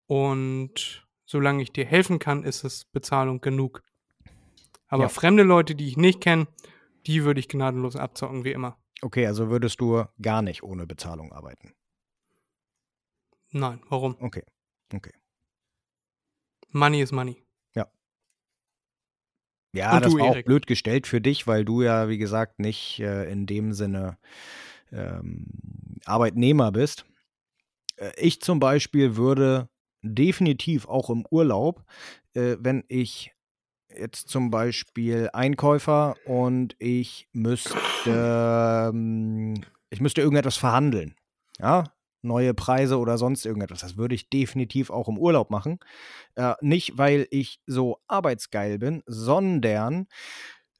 und 0.06 1.06
solange 1.26 1.62
ich 1.62 1.72
dir 1.72 1.84
helfen 1.84 2.18
kann, 2.18 2.44
ist 2.44 2.64
es 2.64 2.84
Bezahlung 2.86 3.40
genug. 3.40 3.82
Aber 4.88 5.04
Ja. 5.04 5.08
fremde 5.08 5.42
Leute, 5.42 5.74
die 5.74 5.88
ich 5.88 5.96
nicht 5.96 6.20
kenne, 6.20 6.46
die 7.06 7.24
würde 7.24 7.40
ich 7.40 7.48
gnadenlos 7.48 7.96
abzocken, 7.96 8.44
wie 8.44 8.52
immer. 8.52 8.78
Okay, 9.02 9.26
also 9.26 9.50
würdest 9.50 9.80
du 9.80 10.04
gar 10.22 10.40
nicht 10.40 10.62
ohne 10.62 10.86
Bezahlung 10.86 11.32
arbeiten. 11.32 11.74
Nein, 13.50 13.82
warum? 13.88 14.16
Okay. 14.20 14.42
Okay. 14.92 15.12
Money 16.70 17.00
is 17.00 17.12
money. 17.12 17.44
Ja, 19.74 19.96
Und 19.96 20.04
das 20.04 20.12
du, 20.12 20.18
war 20.20 20.26
auch 20.28 20.34
Erik? 20.34 20.46
blöd 20.46 20.66
gestellt 20.68 21.06
für 21.08 21.20
dich, 21.20 21.48
weil 21.48 21.64
du 21.64 21.82
ja, 21.82 22.08
wie 22.08 22.18
gesagt, 22.18 22.60
nicht 22.60 23.00
äh, 23.00 23.28
in 23.30 23.44
dem 23.46 23.72
Sinne 23.72 24.18
ähm, 24.94 25.46
Arbeitnehmer 26.04 26.72
bist. 26.72 27.04
Äh, 27.96 28.12
ich 28.16 28.40
zum 28.40 28.60
Beispiel 28.60 29.16
würde 29.16 29.68
definitiv 30.02 30.86
auch 30.86 31.10
im 31.10 31.26
Urlaub, 31.30 31.84
äh, 32.34 32.56
wenn 32.60 32.84
ich 32.88 33.32
jetzt 33.88 34.28
zum 34.28 34.50
Beispiel 34.50 35.30
Einkäufer 35.32 36.16
und 36.24 36.76
ich 36.78 37.28
müsste, 37.32 37.76
ähm, 38.06 39.54
ich 39.90 40.00
müsste 40.00 40.20
irgendetwas 40.20 40.56
verhandeln. 40.56 41.14
Ja, 41.58 41.84
neue 42.22 42.54
Preise 42.54 42.98
oder 42.98 43.18
sonst 43.18 43.46
irgendetwas. 43.46 43.80
Das 43.80 43.96
würde 43.96 44.14
ich 44.14 44.28
definitiv 44.30 44.90
auch 44.90 45.08
im 45.08 45.18
Urlaub 45.18 45.50
machen. 45.50 45.78
Äh, 46.34 46.54
nicht, 46.60 46.98
weil 46.98 47.28
ich 47.30 47.60
so 47.66 48.00
arbeitsgeil 48.08 48.78
bin, 48.78 49.02
sondern 49.06 50.08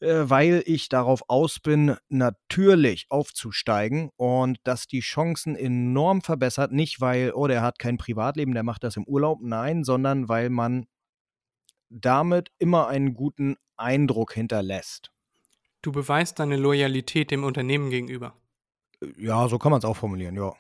weil 0.05 0.63
ich 0.67 0.89
darauf 0.89 1.23
aus 1.29 1.61
bin, 1.61 1.97
natürlich 2.09 3.07
aufzusteigen 3.09 4.11
und 4.17 4.59
das 4.65 4.87
die 4.87 5.01
Chancen 5.01 5.57
enorm 5.57 6.21
verbessert. 6.21 6.73
Nicht, 6.73 7.01
weil, 7.01 7.33
oh, 7.35 7.47
der 7.47 7.63
hat 7.63 7.79
kein 7.79 7.97
Privatleben, 7.97 8.55
der 8.55 8.63
macht 8.63 8.85
das 8.85 8.97
im 8.97 9.05
Urlaub. 9.05 9.41
Nein, 9.43 9.85
sondern 9.85 10.29
weil 10.29 10.51
man 10.51 10.87
damit 11.91 12.51
immer 12.59 12.89
einen 12.89 13.15
guten 13.15 13.57
Eindruck 13.77 14.35
hinterlässt. 14.35 15.11
Du 15.83 15.93
beweist 15.93 16.39
deine 16.39 16.57
Loyalität 16.57 17.31
dem 17.31 17.45
Unternehmen 17.45 17.91
gegenüber. 17.91 18.35
Ja, 19.17 19.49
so 19.49 19.59
kann 19.59 19.71
man 19.71 19.79
es 19.79 19.85
auch 19.85 19.97
formulieren, 19.97 20.37
ja. 20.37 20.53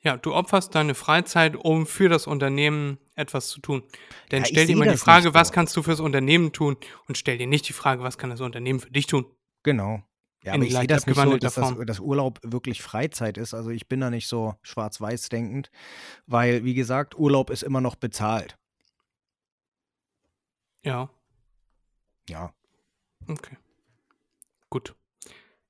Ja, 0.00 0.16
du 0.16 0.34
opferst 0.34 0.74
deine 0.74 0.94
Freizeit, 0.94 1.54
um 1.56 1.86
für 1.86 2.08
das 2.08 2.26
Unternehmen 2.26 2.98
etwas 3.14 3.48
zu 3.48 3.60
tun. 3.60 3.82
Denn 4.30 4.42
Ja, 4.42 4.48
stell 4.48 4.66
dir 4.66 4.72
immer 4.72 4.86
die 4.86 4.96
Frage, 4.96 5.26
nicht 5.26 5.34
was 5.34 5.48
so. 5.48 5.54
kannst 5.54 5.76
du 5.76 5.82
fürs 5.82 6.00
Unternehmen 6.00 6.52
tun? 6.52 6.76
Und 7.06 7.18
stell 7.18 7.38
dir 7.38 7.46
nicht 7.46 7.68
die 7.68 7.72
Frage, 7.72 8.02
was 8.02 8.18
kann 8.18 8.30
das 8.30 8.40
Unternehmen 8.40 8.80
für 8.80 8.90
dich 8.90 9.06
tun? 9.06 9.26
Genau. 9.62 10.02
Ja, 10.44 10.54
aber 10.54 10.64
ich 10.64 10.74
sehe 10.74 10.86
das 10.88 11.06
nicht 11.06 11.16
so, 11.16 11.36
dass 11.36 11.54
das, 11.54 11.74
dass 11.86 12.00
Urlaub 12.00 12.40
wirklich 12.42 12.82
Freizeit 12.82 13.38
ist. 13.38 13.54
Also 13.54 13.70
ich 13.70 13.86
bin 13.86 14.00
da 14.00 14.10
nicht 14.10 14.26
so 14.26 14.54
schwarz-weiß 14.62 15.28
denkend, 15.28 15.70
weil, 16.26 16.64
wie 16.64 16.74
gesagt, 16.74 17.16
Urlaub 17.16 17.50
ist 17.50 17.62
immer 17.62 17.80
noch 17.80 17.94
bezahlt. 17.94 18.58
Ja, 20.84 21.10
Ja. 22.28 22.52
okay. 23.28 23.56
Gut. 24.68 24.96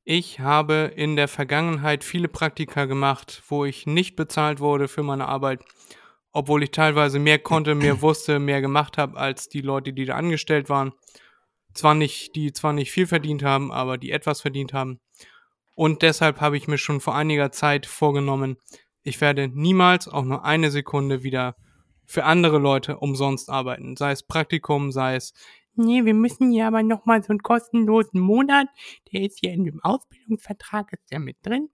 Ich 0.05 0.41
habe 0.41 0.93
in 0.97 1.17
der 1.17 1.29
Vergangenheit 1.29 2.03
viele 2.03 2.29
Praktika 2.29 2.87
gemacht, 2.87 3.43
wo 3.49 3.65
ich 3.65 3.87
nicht 3.87 4.17
bezahlt 4.17 4.59
wurde 4.61 4.89
für 4.89 5.03
meine 5.03 5.27
Arbeit, 5.29 5.63
obwohl 6.33 6.63
ich 6.63 6.71
teilweise 6.71 7.19
mehr 7.19 7.39
konnte, 7.39 7.75
mehr 7.75 8.03
wusste, 8.03 8.39
mehr 8.39 8.61
gemacht 8.61 8.99
habe 8.99 9.17
als 9.17 9.49
die 9.49 9.61
Leute, 9.61 9.93
die 9.93 10.05
da 10.05 10.15
angestellt 10.15 10.69
waren. 10.69 10.93
Zwar 11.75 11.95
nicht, 11.95 12.35
die 12.37 12.53
zwar 12.53 12.73
nicht 12.73 12.91
viel 12.91 13.07
verdient 13.07 13.43
haben, 13.43 13.73
aber 13.73 13.99
die 13.99 14.11
etwas 14.11 14.41
verdient 14.41 14.73
haben. 14.73 15.01
Und 15.75 16.03
deshalb 16.03 16.41
habe 16.41 16.57
ich 16.57 16.69
mir 16.69 16.79
schon 16.79 17.01
vor 17.01 17.15
einiger 17.15 17.51
Zeit 17.51 17.87
vorgenommen, 17.87 18.57
ich 19.05 19.21
werde 19.21 19.49
niemals 19.49 20.07
auch 20.07 20.25
nur 20.25 20.45
eine 20.45 20.71
Sekunde 20.71 21.23
wieder 21.23 21.57
für 22.05 22.25
andere 22.25 22.59
Leute 22.59 22.99
umsonst 22.99 23.51
arbeiten. 23.51 23.97
Sei 23.97 24.13
es 24.13 24.23
Praktikum, 24.23 24.93
sei 24.93 25.17
es, 25.17 25.33
nee, 25.75 26.05
wir 26.05 26.15
müssen 26.15 26.53
ja 26.53 26.69
aber 26.69 26.83
nochmal 26.83 27.23
so 27.23 27.31
einen 27.31 27.43
kostenlosen 27.43 28.21
Monat, 28.21 28.69
der 29.13 29.23
ist 29.23 29.41
hier 29.41 29.53
in 29.53 29.65
dem 29.65 29.83
Ausbildungsvertrag, 29.83 30.93
ist 30.93 31.11
der 31.11 31.19
mit 31.19 31.37
drin. 31.43 31.71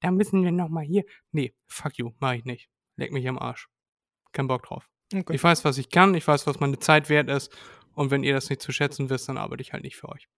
Da 0.00 0.10
müssen 0.10 0.42
wir 0.42 0.52
nochmal 0.52 0.84
hier. 0.84 1.04
Nee, 1.32 1.52
fuck 1.66 1.98
you, 1.98 2.12
mach 2.18 2.32
ich 2.32 2.44
nicht. 2.44 2.70
Leck 2.96 3.12
mich 3.12 3.28
am 3.28 3.38
Arsch. 3.38 3.68
Kein 4.32 4.46
Bock 4.46 4.62
drauf. 4.64 4.88
Okay. 5.14 5.34
Ich 5.34 5.42
weiß, 5.42 5.64
was 5.64 5.78
ich 5.78 5.90
kann, 5.90 6.14
ich 6.14 6.26
weiß, 6.26 6.46
was 6.46 6.60
meine 6.60 6.78
Zeit 6.78 7.08
wert 7.08 7.28
ist. 7.28 7.50
Und 7.94 8.10
wenn 8.10 8.22
ihr 8.22 8.32
das 8.34 8.48
nicht 8.48 8.62
zu 8.62 8.70
schätzen 8.72 9.10
wisst, 9.10 9.28
dann 9.28 9.36
arbeite 9.38 9.62
ich 9.62 9.72
halt 9.72 9.82
nicht 9.82 9.96
für 9.96 10.08
euch. 10.08 10.28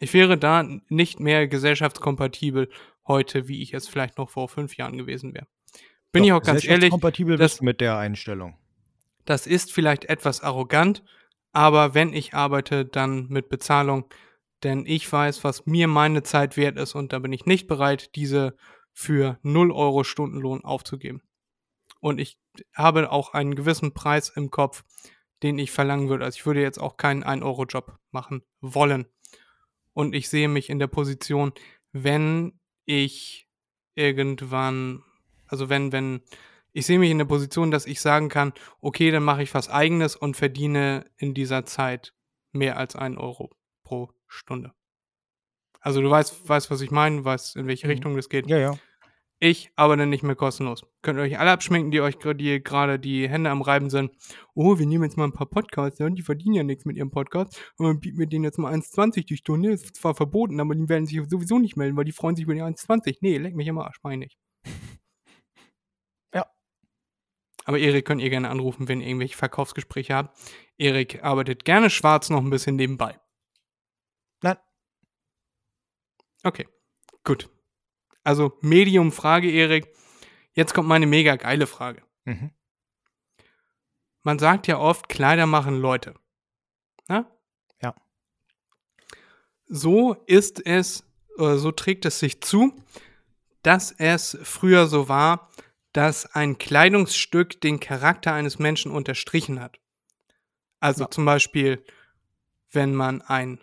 Ich 0.00 0.12
wäre 0.14 0.36
da 0.36 0.64
nicht 0.88 1.20
mehr 1.20 1.46
gesellschaftskompatibel 1.46 2.68
heute, 3.06 3.46
wie 3.48 3.62
ich 3.62 3.74
es 3.74 3.88
vielleicht 3.88 4.18
noch 4.18 4.30
vor 4.30 4.48
fünf 4.48 4.76
Jahren 4.76 4.96
gewesen 4.96 5.34
wäre. 5.34 5.46
Bin 6.10 6.24
ich 6.24 6.32
auch 6.32 6.42
ganz 6.42 6.64
ehrlich, 6.64 6.90
kompatibel 6.90 7.36
das- 7.36 7.52
bist 7.52 7.60
du 7.60 7.64
mit 7.64 7.80
der 7.80 7.96
Einstellung. 7.98 8.56
das 9.24 9.46
ist 9.46 9.72
vielleicht 9.72 10.06
etwas 10.06 10.42
arrogant, 10.42 11.04
aber 11.52 11.94
wenn 11.94 12.12
ich 12.12 12.34
arbeite, 12.34 12.84
dann 12.84 13.28
mit 13.28 13.48
Bezahlung, 13.48 14.04
denn 14.64 14.84
ich 14.86 15.10
weiß, 15.10 15.44
was 15.44 15.64
mir 15.66 15.86
meine 15.86 16.22
Zeit 16.24 16.56
wert 16.56 16.76
ist 16.76 16.94
und 16.96 17.12
da 17.12 17.18
bin 17.20 17.32
ich 17.32 17.46
nicht 17.46 17.66
bereit, 17.68 18.14
diese 18.16 18.56
für 18.92 19.38
0 19.42 19.70
Euro 19.70 20.02
Stundenlohn 20.04 20.64
aufzugeben. 20.64 21.22
Und 22.00 22.18
ich 22.20 22.38
habe 22.74 23.10
auch 23.10 23.34
einen 23.34 23.54
gewissen 23.54 23.94
Preis 23.94 24.28
im 24.28 24.50
Kopf, 24.50 24.84
den 25.42 25.58
ich 25.58 25.70
verlangen 25.70 26.08
würde. 26.08 26.24
Also 26.24 26.36
ich 26.36 26.46
würde 26.46 26.62
jetzt 26.62 26.78
auch 26.78 26.96
keinen 26.96 27.24
1-Euro-Job 27.24 27.98
machen 28.10 28.42
wollen. 28.60 29.06
Und 29.92 30.14
ich 30.14 30.28
sehe 30.28 30.48
mich 30.48 30.70
in 30.70 30.78
der 30.78 30.86
Position, 30.86 31.52
wenn 31.92 32.58
ich 32.84 33.48
irgendwann, 33.94 35.02
also 35.46 35.68
wenn, 35.68 35.92
wenn, 35.92 36.22
ich 36.72 36.86
sehe 36.86 36.98
mich 36.98 37.10
in 37.10 37.18
der 37.18 37.26
Position, 37.26 37.70
dass 37.70 37.86
ich 37.86 38.00
sagen 38.00 38.28
kann, 38.28 38.52
okay, 38.80 39.10
dann 39.10 39.22
mache 39.22 39.42
ich 39.42 39.52
was 39.54 39.68
eigenes 39.68 40.16
und 40.16 40.36
verdiene 40.36 41.04
in 41.16 41.34
dieser 41.34 41.64
Zeit 41.66 42.14
mehr 42.52 42.76
als 42.78 42.96
1 42.96 43.18
Euro 43.18 43.50
pro 43.84 44.10
Stunde. 44.28 44.72
Also 45.80 46.00
du 46.00 46.08
weißt, 46.08 46.48
weißt 46.48 46.70
was 46.70 46.80
ich 46.80 46.90
meine, 46.90 47.24
weißt, 47.24 47.56
in 47.56 47.66
welche 47.66 47.86
Mhm. 47.86 47.90
Richtung 47.92 48.16
das 48.16 48.28
geht. 48.28 48.46
Ja, 48.46 48.58
ja. 48.58 48.78
Ich 49.44 49.72
aber 49.74 49.96
dann 49.96 50.08
nicht 50.08 50.22
mehr 50.22 50.36
kostenlos. 50.36 50.86
Könnt 51.02 51.18
ihr 51.18 51.24
euch 51.24 51.36
alle 51.36 51.50
abschminken, 51.50 51.90
die 51.90 52.00
euch 52.00 52.16
die 52.16 52.62
gerade 52.62 53.00
die 53.00 53.28
Hände 53.28 53.50
am 53.50 53.60
Reiben 53.60 53.90
sind. 53.90 54.12
Oh, 54.54 54.78
wir 54.78 54.86
nehmen 54.86 55.02
jetzt 55.02 55.16
mal 55.16 55.24
ein 55.24 55.32
paar 55.32 55.48
Podcasts, 55.48 55.98
ja, 55.98 56.08
die 56.08 56.22
verdienen 56.22 56.54
ja 56.54 56.62
nichts 56.62 56.84
mit 56.84 56.96
ihrem 56.96 57.10
Podcast. 57.10 57.60
Und 57.76 57.86
dann 57.86 57.98
bieten 57.98 58.20
wir 58.20 58.28
denen 58.28 58.44
jetzt 58.44 58.58
mal 58.58 58.72
1,20 58.72 59.26
die 59.26 59.36
Stunde. 59.36 59.72
Ist 59.72 59.96
zwar 59.96 60.14
verboten, 60.14 60.60
aber 60.60 60.76
die 60.76 60.88
werden 60.88 61.06
sich 61.06 61.20
sowieso 61.28 61.58
nicht 61.58 61.76
melden, 61.76 61.96
weil 61.96 62.04
die 62.04 62.12
freuen 62.12 62.36
sich 62.36 62.44
über 62.44 62.54
die 62.54 62.62
1,20. 62.62 63.16
Nee, 63.20 63.36
leck 63.38 63.56
mich 63.56 63.68
am 63.68 63.78
Arsch, 63.78 63.98
meine 64.04 64.26
ich. 64.26 64.38
Ja. 66.32 66.46
Aber 67.64 67.80
Erik 67.80 68.06
könnt 68.06 68.22
ihr 68.22 68.30
gerne 68.30 68.48
anrufen, 68.48 68.86
wenn 68.86 69.00
ihr 69.00 69.08
irgendwelche 69.08 69.36
Verkaufsgespräche 69.36 70.14
habt. 70.14 70.38
Erik 70.78 71.24
arbeitet 71.24 71.64
gerne 71.64 71.90
schwarz 71.90 72.30
noch 72.30 72.44
ein 72.44 72.50
bisschen 72.50 72.76
nebenbei. 72.76 73.18
Nein. 74.40 74.56
Okay, 76.44 76.68
gut. 77.24 77.50
Also 78.24 78.56
Medium-Frage, 78.60 79.50
Erik. 79.50 79.88
Jetzt 80.54 80.74
kommt 80.74 80.88
meine 80.88 81.06
mega 81.06 81.36
geile 81.36 81.66
Frage. 81.66 82.02
Mhm. 82.24 82.50
Man 84.22 84.38
sagt 84.38 84.66
ja 84.68 84.78
oft, 84.78 85.08
Kleider 85.08 85.46
machen 85.46 85.80
Leute. 85.80 86.14
Na? 87.08 87.30
Ja. 87.82 87.94
So 89.66 90.14
ist 90.26 90.64
es, 90.64 91.04
äh, 91.38 91.56
so 91.56 91.72
trägt 91.72 92.04
es 92.04 92.20
sich 92.20 92.40
zu, 92.40 92.72
dass 93.62 93.92
es 93.92 94.38
früher 94.42 94.86
so 94.86 95.08
war, 95.08 95.50
dass 95.92 96.26
ein 96.34 96.58
Kleidungsstück 96.58 97.60
den 97.60 97.80
Charakter 97.80 98.32
eines 98.32 98.58
Menschen 98.58 98.92
unterstrichen 98.92 99.60
hat. 99.60 99.80
Also 100.80 101.04
Ja. 101.04 101.10
zum 101.10 101.24
Beispiel, 101.24 101.84
wenn 102.70 102.94
man 102.94 103.22
ein 103.22 103.60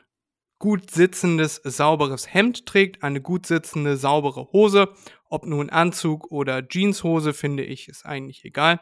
gut 0.60 0.92
sitzendes, 0.92 1.62
sauberes 1.64 2.32
Hemd 2.34 2.66
trägt, 2.66 3.02
eine 3.04 3.22
gut 3.22 3.46
sitzende, 3.46 3.98
saubere 3.98 4.52
Hose, 4.52 4.94
ob 5.30 5.46
nun 5.46 5.70
Anzug 5.70 6.32
oder 6.32 6.68
Jeanshose, 6.68 7.34
finde 7.34 7.64
ich, 7.64 7.88
ist 7.88 8.06
eigentlich 8.06 8.44
egal. 8.46 8.80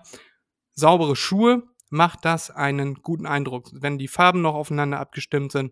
Saubere 0.73 1.15
Schuhe 1.15 1.63
macht 1.89 2.25
das 2.25 2.51
einen 2.51 2.95
guten 2.95 3.25
Eindruck, 3.25 3.69
wenn 3.73 3.97
die 3.97 4.07
Farben 4.07 4.41
noch 4.41 4.55
aufeinander 4.55 4.99
abgestimmt 4.99 5.51
sind. 5.51 5.71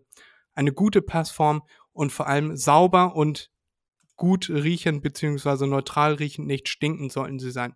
Eine 0.54 0.72
gute 0.72 1.02
Passform 1.02 1.62
und 1.92 2.12
vor 2.12 2.26
allem 2.26 2.56
sauber 2.56 3.14
und 3.14 3.50
gut 4.16 4.48
riechend 4.48 5.02
bzw. 5.02 5.66
neutral 5.66 6.14
riechend, 6.14 6.46
nicht 6.46 6.68
stinkend 6.68 7.12
sollten 7.12 7.38
sie 7.38 7.50
sein. 7.50 7.74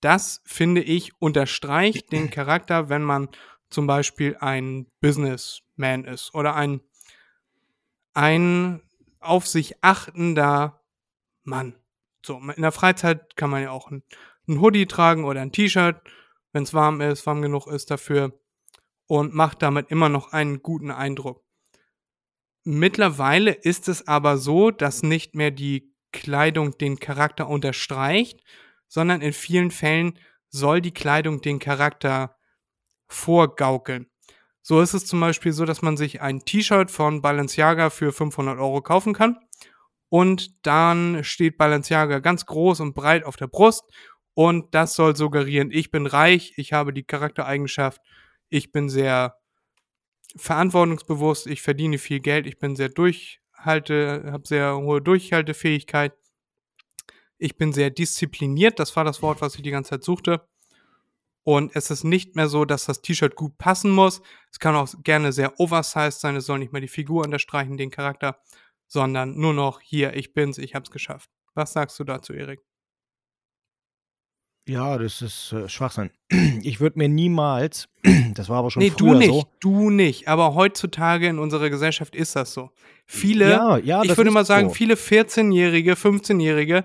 Das, 0.00 0.42
finde 0.44 0.82
ich, 0.82 1.12
unterstreicht 1.20 2.12
den 2.12 2.30
Charakter, 2.30 2.88
wenn 2.88 3.02
man 3.02 3.28
zum 3.70 3.86
Beispiel 3.86 4.36
ein 4.40 4.86
Businessman 5.00 6.04
ist 6.04 6.34
oder 6.34 6.54
ein, 6.54 6.80
ein 8.16 8.80
auf 9.20 9.46
sich 9.46 9.82
achtender 9.84 10.82
Mann. 11.44 11.76
So, 12.24 12.38
in 12.38 12.62
der 12.62 12.72
Freizeit 12.72 13.36
kann 13.36 13.50
man 13.50 13.62
ja 13.62 13.70
auch 13.70 13.90
ein, 13.90 14.02
ein 14.48 14.60
Hoodie 14.60 14.86
tragen 14.86 15.24
oder 15.24 15.42
ein 15.42 15.52
T-Shirt, 15.52 16.00
wenn 16.52 16.62
es 16.62 16.74
warm 16.74 17.00
ist, 17.00 17.26
warm 17.26 17.42
genug 17.42 17.66
ist 17.66 17.90
dafür 17.90 18.40
und 19.06 19.34
macht 19.34 19.62
damit 19.62 19.90
immer 19.90 20.08
noch 20.08 20.32
einen 20.32 20.62
guten 20.62 20.90
Eindruck. 20.90 21.44
Mittlerweile 22.64 23.52
ist 23.52 23.88
es 23.88 24.08
aber 24.08 24.38
so, 24.38 24.70
dass 24.70 25.02
nicht 25.02 25.34
mehr 25.34 25.50
die 25.50 25.94
Kleidung 26.10 26.76
den 26.78 26.98
Charakter 26.98 27.48
unterstreicht, 27.48 28.40
sondern 28.88 29.20
in 29.20 29.32
vielen 29.32 29.70
Fällen 29.70 30.18
soll 30.48 30.80
die 30.80 30.94
Kleidung 30.94 31.42
den 31.42 31.58
Charakter 31.58 32.36
vorgaukeln. 33.08 34.10
So 34.68 34.80
ist 34.80 34.94
es 34.94 35.06
zum 35.06 35.20
Beispiel 35.20 35.52
so, 35.52 35.64
dass 35.64 35.80
man 35.80 35.96
sich 35.96 36.22
ein 36.22 36.40
T-Shirt 36.40 36.90
von 36.90 37.22
Balenciaga 37.22 37.88
für 37.88 38.12
500 38.12 38.58
Euro 38.58 38.82
kaufen 38.82 39.14
kann. 39.14 39.38
Und 40.08 40.66
dann 40.66 41.22
steht 41.22 41.56
Balenciaga 41.56 42.18
ganz 42.18 42.46
groß 42.46 42.80
und 42.80 42.92
breit 42.92 43.22
auf 43.22 43.36
der 43.36 43.46
Brust. 43.46 43.84
Und 44.34 44.74
das 44.74 44.96
soll 44.96 45.14
suggerieren, 45.14 45.70
ich 45.70 45.92
bin 45.92 46.06
reich, 46.06 46.54
ich 46.56 46.72
habe 46.72 46.92
die 46.92 47.04
Charaktereigenschaft, 47.04 48.00
ich 48.48 48.72
bin 48.72 48.88
sehr 48.88 49.36
verantwortungsbewusst, 50.34 51.46
ich 51.46 51.62
verdiene 51.62 51.98
viel 51.98 52.18
Geld, 52.18 52.48
ich 52.48 52.58
bin 52.58 52.74
sehr 52.74 52.88
durchhalte, 52.88 54.24
habe 54.32 54.48
sehr 54.48 54.76
hohe 54.78 55.00
Durchhaltefähigkeit, 55.00 56.12
ich 57.38 57.56
bin 57.56 57.72
sehr 57.72 57.90
diszipliniert, 57.90 58.80
das 58.80 58.96
war 58.96 59.04
das 59.04 59.22
Wort, 59.22 59.40
was 59.40 59.54
ich 59.54 59.62
die 59.62 59.70
ganze 59.70 59.90
Zeit 59.90 60.02
suchte. 60.02 60.44
Und 61.48 61.76
es 61.76 61.92
ist 61.92 62.02
nicht 62.02 62.34
mehr 62.34 62.48
so, 62.48 62.64
dass 62.64 62.86
das 62.86 63.02
T-Shirt 63.02 63.36
gut 63.36 63.56
passen 63.56 63.92
muss. 63.92 64.20
Es 64.50 64.58
kann 64.58 64.74
auch 64.74 64.92
gerne 65.04 65.32
sehr 65.32 65.60
oversized 65.60 66.18
sein. 66.20 66.34
Es 66.34 66.46
soll 66.46 66.58
nicht 66.58 66.72
mehr 66.72 66.80
die 66.80 66.88
Figur 66.88 67.24
unterstreichen, 67.24 67.76
den 67.76 67.92
Charakter, 67.92 68.40
sondern 68.88 69.36
nur 69.38 69.54
noch 69.54 69.80
hier, 69.80 70.16
ich 70.16 70.34
bin's, 70.34 70.58
ich 70.58 70.74
hab's 70.74 70.90
geschafft. 70.90 71.30
Was 71.54 71.72
sagst 71.72 72.00
du 72.00 72.04
dazu, 72.04 72.32
Erik? 72.32 72.62
Ja, 74.68 74.98
das 74.98 75.22
ist 75.22 75.52
äh, 75.52 75.68
Schwachsinn. 75.68 76.10
Ich 76.62 76.80
würde 76.80 76.98
mir 76.98 77.08
niemals, 77.08 77.88
das 78.34 78.48
war 78.48 78.58
aber 78.58 78.72
schon 78.72 78.82
Nee, 78.82 78.90
früher 78.90 79.12
du 79.12 79.18
nicht, 79.18 79.30
so. 79.30 79.44
du 79.60 79.90
nicht. 79.90 80.26
Aber 80.26 80.54
heutzutage 80.56 81.28
in 81.28 81.38
unserer 81.38 81.70
Gesellschaft 81.70 82.16
ist 82.16 82.34
das 82.34 82.52
so. 82.52 82.70
Viele, 83.06 83.48
Ja, 83.48 83.76
ja, 83.78 84.02
ich 84.02 84.16
würde 84.16 84.32
mal 84.32 84.44
sagen, 84.44 84.70
so. 84.70 84.74
viele 84.74 84.94
14-Jährige, 84.94 85.92
15-Jährige 85.94 86.84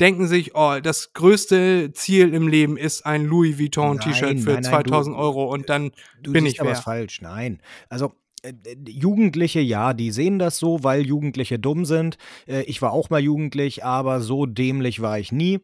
denken 0.00 0.26
sich, 0.26 0.54
oh, 0.54 0.78
das 0.82 1.12
größte 1.12 1.92
Ziel 1.92 2.32
im 2.34 2.48
Leben 2.48 2.76
ist 2.76 3.04
ein 3.06 3.24
Louis 3.24 3.58
Vuitton-T-Shirt 3.58 4.40
für 4.40 4.52
nein, 4.54 4.62
nein, 4.62 4.64
2000 4.64 5.14
du- 5.16 5.20
Euro 5.20 5.44
und 5.52 5.68
dann 5.68 5.92
Du 6.22 6.32
bin 6.32 6.46
ich 6.46 6.58
wer. 6.60 6.74
falsch. 6.76 7.20
Nein. 7.20 7.60
Also 7.88 8.12
äh, 8.42 8.52
Jugendliche, 8.88 9.60
ja, 9.60 9.92
die 9.92 10.10
sehen 10.10 10.38
das 10.38 10.58
so, 10.58 10.82
weil 10.82 11.04
Jugendliche 11.06 11.58
dumm 11.58 11.84
sind. 11.84 12.16
Äh, 12.46 12.62
ich 12.62 12.80
war 12.80 12.92
auch 12.92 13.10
mal 13.10 13.20
jugendlich, 13.20 13.84
aber 13.84 14.20
so 14.22 14.46
dämlich 14.46 15.00
war 15.02 15.18
ich 15.18 15.30
nie. 15.32 15.58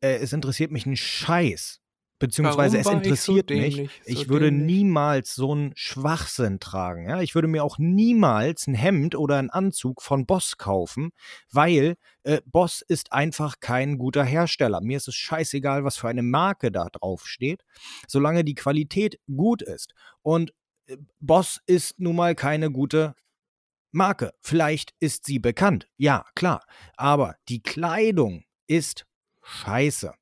Äh, 0.00 0.14
es 0.16 0.32
interessiert 0.32 0.70
mich 0.70 0.86
ein 0.86 0.96
Scheiß. 0.96 1.81
Beziehungsweise 2.22 2.78
es 2.78 2.84
Warum 2.86 3.00
war 3.00 3.04
ich 3.04 3.20
so 3.20 3.32
interessiert 3.36 3.50
mich. 3.50 3.74
dämlich, 3.74 3.90
so 4.04 4.12
ich 4.12 4.28
würde 4.28 4.46
dämlich? 4.46 4.66
niemals 4.66 5.34
so 5.34 5.52
einen 5.52 5.72
Schwachsinn 5.74 6.60
tragen. 6.60 7.08
Ja? 7.08 7.20
Ich 7.20 7.34
würde 7.34 7.48
mir 7.48 7.64
auch 7.64 7.78
niemals 7.78 8.68
ein 8.68 8.74
Hemd 8.74 9.16
oder 9.16 9.38
einen 9.38 9.50
Anzug 9.50 10.02
von 10.02 10.24
Boss 10.24 10.56
kaufen, 10.56 11.10
weil 11.50 11.96
äh, 12.22 12.40
Boss 12.44 12.80
ist 12.86 13.12
einfach 13.12 13.58
kein 13.58 13.98
guter 13.98 14.24
Hersteller. 14.24 14.80
Mir 14.80 14.98
ist 14.98 15.08
es 15.08 15.16
scheißegal, 15.16 15.82
was 15.82 15.96
für 15.96 16.08
eine 16.08 16.22
Marke 16.22 16.70
da 16.70 16.86
drauf 16.92 17.26
steht, 17.26 17.64
solange 18.06 18.44
die 18.44 18.54
Qualität 18.54 19.18
gut 19.26 19.60
ist. 19.60 19.92
Und 20.22 20.52
äh, 20.86 20.96
Boss 21.18 21.60
ist 21.66 21.98
nun 21.98 22.14
mal 22.14 22.36
keine 22.36 22.70
gute 22.70 23.16
Marke. 23.90 24.32
Vielleicht 24.40 24.94
ist 25.00 25.26
sie 25.26 25.40
bekannt, 25.40 25.88
ja, 25.96 26.24
klar. 26.36 26.64
Aber 26.96 27.34
die 27.48 27.62
Kleidung 27.62 28.44
ist 28.68 29.06
scheiße. 29.42 30.14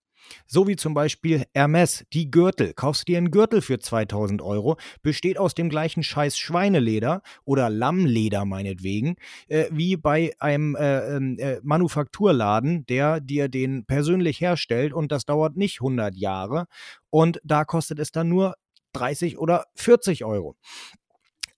So 0.47 0.67
wie 0.67 0.77
zum 0.77 0.95
Beispiel 0.95 1.45
Hermes, 1.55 2.05
die 2.13 2.31
Gürtel. 2.31 2.73
Kaufst 2.75 3.03
du 3.03 3.13
dir 3.13 3.19
einen 3.19 3.31
Gürtel 3.31 3.63
für 3.63 3.79
2000 3.79 4.43
Euro, 4.43 4.77
besteht 5.03 5.39
aus 5.39 5.55
dem 5.55 5.69
gleichen 5.69 6.03
Scheiß 6.03 6.39
Schweineleder 6.39 7.23
oder 7.45 7.71
Lammleder 7.71 8.45
meinetwegen, 8.45 9.17
äh, 9.49 9.67
wie 9.71 9.97
bei 9.97 10.33
einem 10.39 10.77
äh, 10.77 11.17
ähm, 11.17 11.39
äh, 11.39 11.59
Manufakturladen, 11.63 12.87
der 12.87 13.21
dir 13.21 13.49
den 13.49 13.85
persönlich 13.87 14.41
herstellt 14.41 14.93
und 14.93 15.13
das 15.13 15.25
dauert 15.25 15.57
nicht 15.57 15.81
100 15.81 16.17
Jahre 16.17 16.67
und 17.11 17.41
da 17.45 17.65
kostet 17.65 17.99
es 17.99 18.13
dann 18.13 18.29
nur 18.29 18.55
30 18.93 19.39
oder 19.39 19.67
40 19.77 20.25
Euro. 20.25 20.57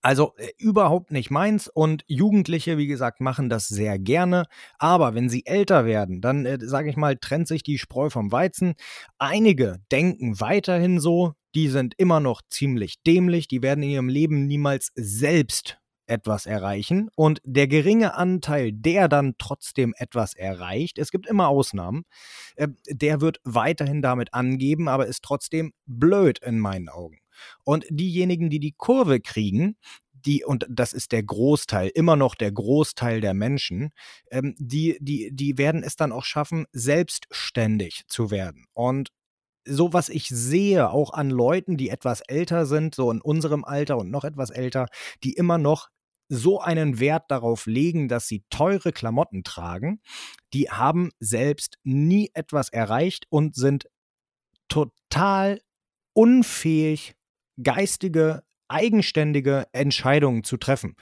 Also 0.02 0.34
äh, 0.36 0.48
überhaupt 0.58 1.12
nicht 1.12 1.30
meins 1.30 1.68
und 1.68 2.04
Jugendliche, 2.08 2.76
wie 2.76 2.88
gesagt, 2.88 3.20
machen 3.20 3.48
das 3.48 3.68
sehr 3.68 3.98
gerne. 3.98 4.44
Aber 4.78 5.14
wenn 5.14 5.28
sie 5.30 5.46
älter 5.46 5.86
werden, 5.86 6.20
dann 6.20 6.44
äh, 6.44 6.58
sage 6.60 6.90
ich 6.90 6.96
mal, 6.96 7.16
trennt 7.16 7.48
sich 7.48 7.62
die 7.62 7.78
Spreu 7.78 8.10
vom 8.10 8.32
Weizen. 8.32 8.74
Einige 9.18 9.78
denken 9.92 10.40
weiterhin 10.40 10.98
so, 10.98 11.34
die 11.54 11.68
sind 11.68 11.94
immer 11.98 12.20
noch 12.20 12.42
ziemlich 12.48 13.02
dämlich, 13.06 13.46
die 13.46 13.62
werden 13.62 13.82
in 13.84 13.90
ihrem 13.90 14.08
Leben 14.08 14.46
niemals 14.46 14.90
selbst 14.94 15.78
etwas 16.06 16.46
erreichen 16.46 17.08
und 17.14 17.40
der 17.44 17.68
geringe 17.68 18.14
Anteil, 18.14 18.72
der 18.72 19.08
dann 19.08 19.34
trotzdem 19.38 19.94
etwas 19.96 20.34
erreicht, 20.34 20.98
es 20.98 21.10
gibt 21.10 21.26
immer 21.28 21.48
Ausnahmen, 21.48 22.02
äh, 22.56 22.68
der 22.88 23.20
wird 23.20 23.38
weiterhin 23.44 24.02
damit 24.02 24.34
angeben, 24.34 24.88
aber 24.88 25.06
ist 25.06 25.22
trotzdem 25.22 25.72
blöd 25.86 26.38
in 26.40 26.58
meinen 26.58 26.88
Augen. 26.88 27.21
Und 27.64 27.84
diejenigen, 27.90 28.50
die 28.50 28.60
die 28.60 28.74
Kurve 28.76 29.20
kriegen, 29.20 29.76
die, 30.12 30.44
und 30.44 30.66
das 30.68 30.92
ist 30.92 31.12
der 31.12 31.22
Großteil, 31.22 31.88
immer 31.88 32.16
noch 32.16 32.34
der 32.34 32.52
Großteil 32.52 33.20
der 33.20 33.34
Menschen, 33.34 33.90
ähm, 34.30 34.54
die, 34.58 34.96
die, 35.00 35.30
die 35.32 35.58
werden 35.58 35.82
es 35.82 35.96
dann 35.96 36.12
auch 36.12 36.24
schaffen, 36.24 36.66
selbstständig 36.72 38.02
zu 38.06 38.30
werden. 38.30 38.66
Und 38.72 39.10
so 39.64 39.92
was 39.92 40.08
ich 40.08 40.28
sehe, 40.28 40.90
auch 40.90 41.12
an 41.12 41.30
Leuten, 41.30 41.76
die 41.76 41.88
etwas 41.88 42.20
älter 42.22 42.66
sind, 42.66 42.94
so 42.94 43.10
in 43.10 43.20
unserem 43.20 43.64
Alter 43.64 43.98
und 43.98 44.10
noch 44.10 44.24
etwas 44.24 44.50
älter, 44.50 44.86
die 45.22 45.32
immer 45.34 45.58
noch 45.58 45.88
so 46.28 46.60
einen 46.60 46.98
Wert 46.98 47.30
darauf 47.30 47.66
legen, 47.66 48.08
dass 48.08 48.26
sie 48.26 48.42
teure 48.48 48.92
Klamotten 48.92 49.44
tragen, 49.44 50.00
die 50.54 50.70
haben 50.70 51.10
selbst 51.20 51.78
nie 51.84 52.30
etwas 52.32 52.70
erreicht 52.70 53.26
und 53.28 53.54
sind 53.54 53.88
total 54.68 55.60
unfähig, 56.14 57.14
geistige, 57.62 58.42
eigenständige 58.68 59.66
Entscheidungen 59.72 60.44
zu 60.44 60.56
treffen, 60.56 60.96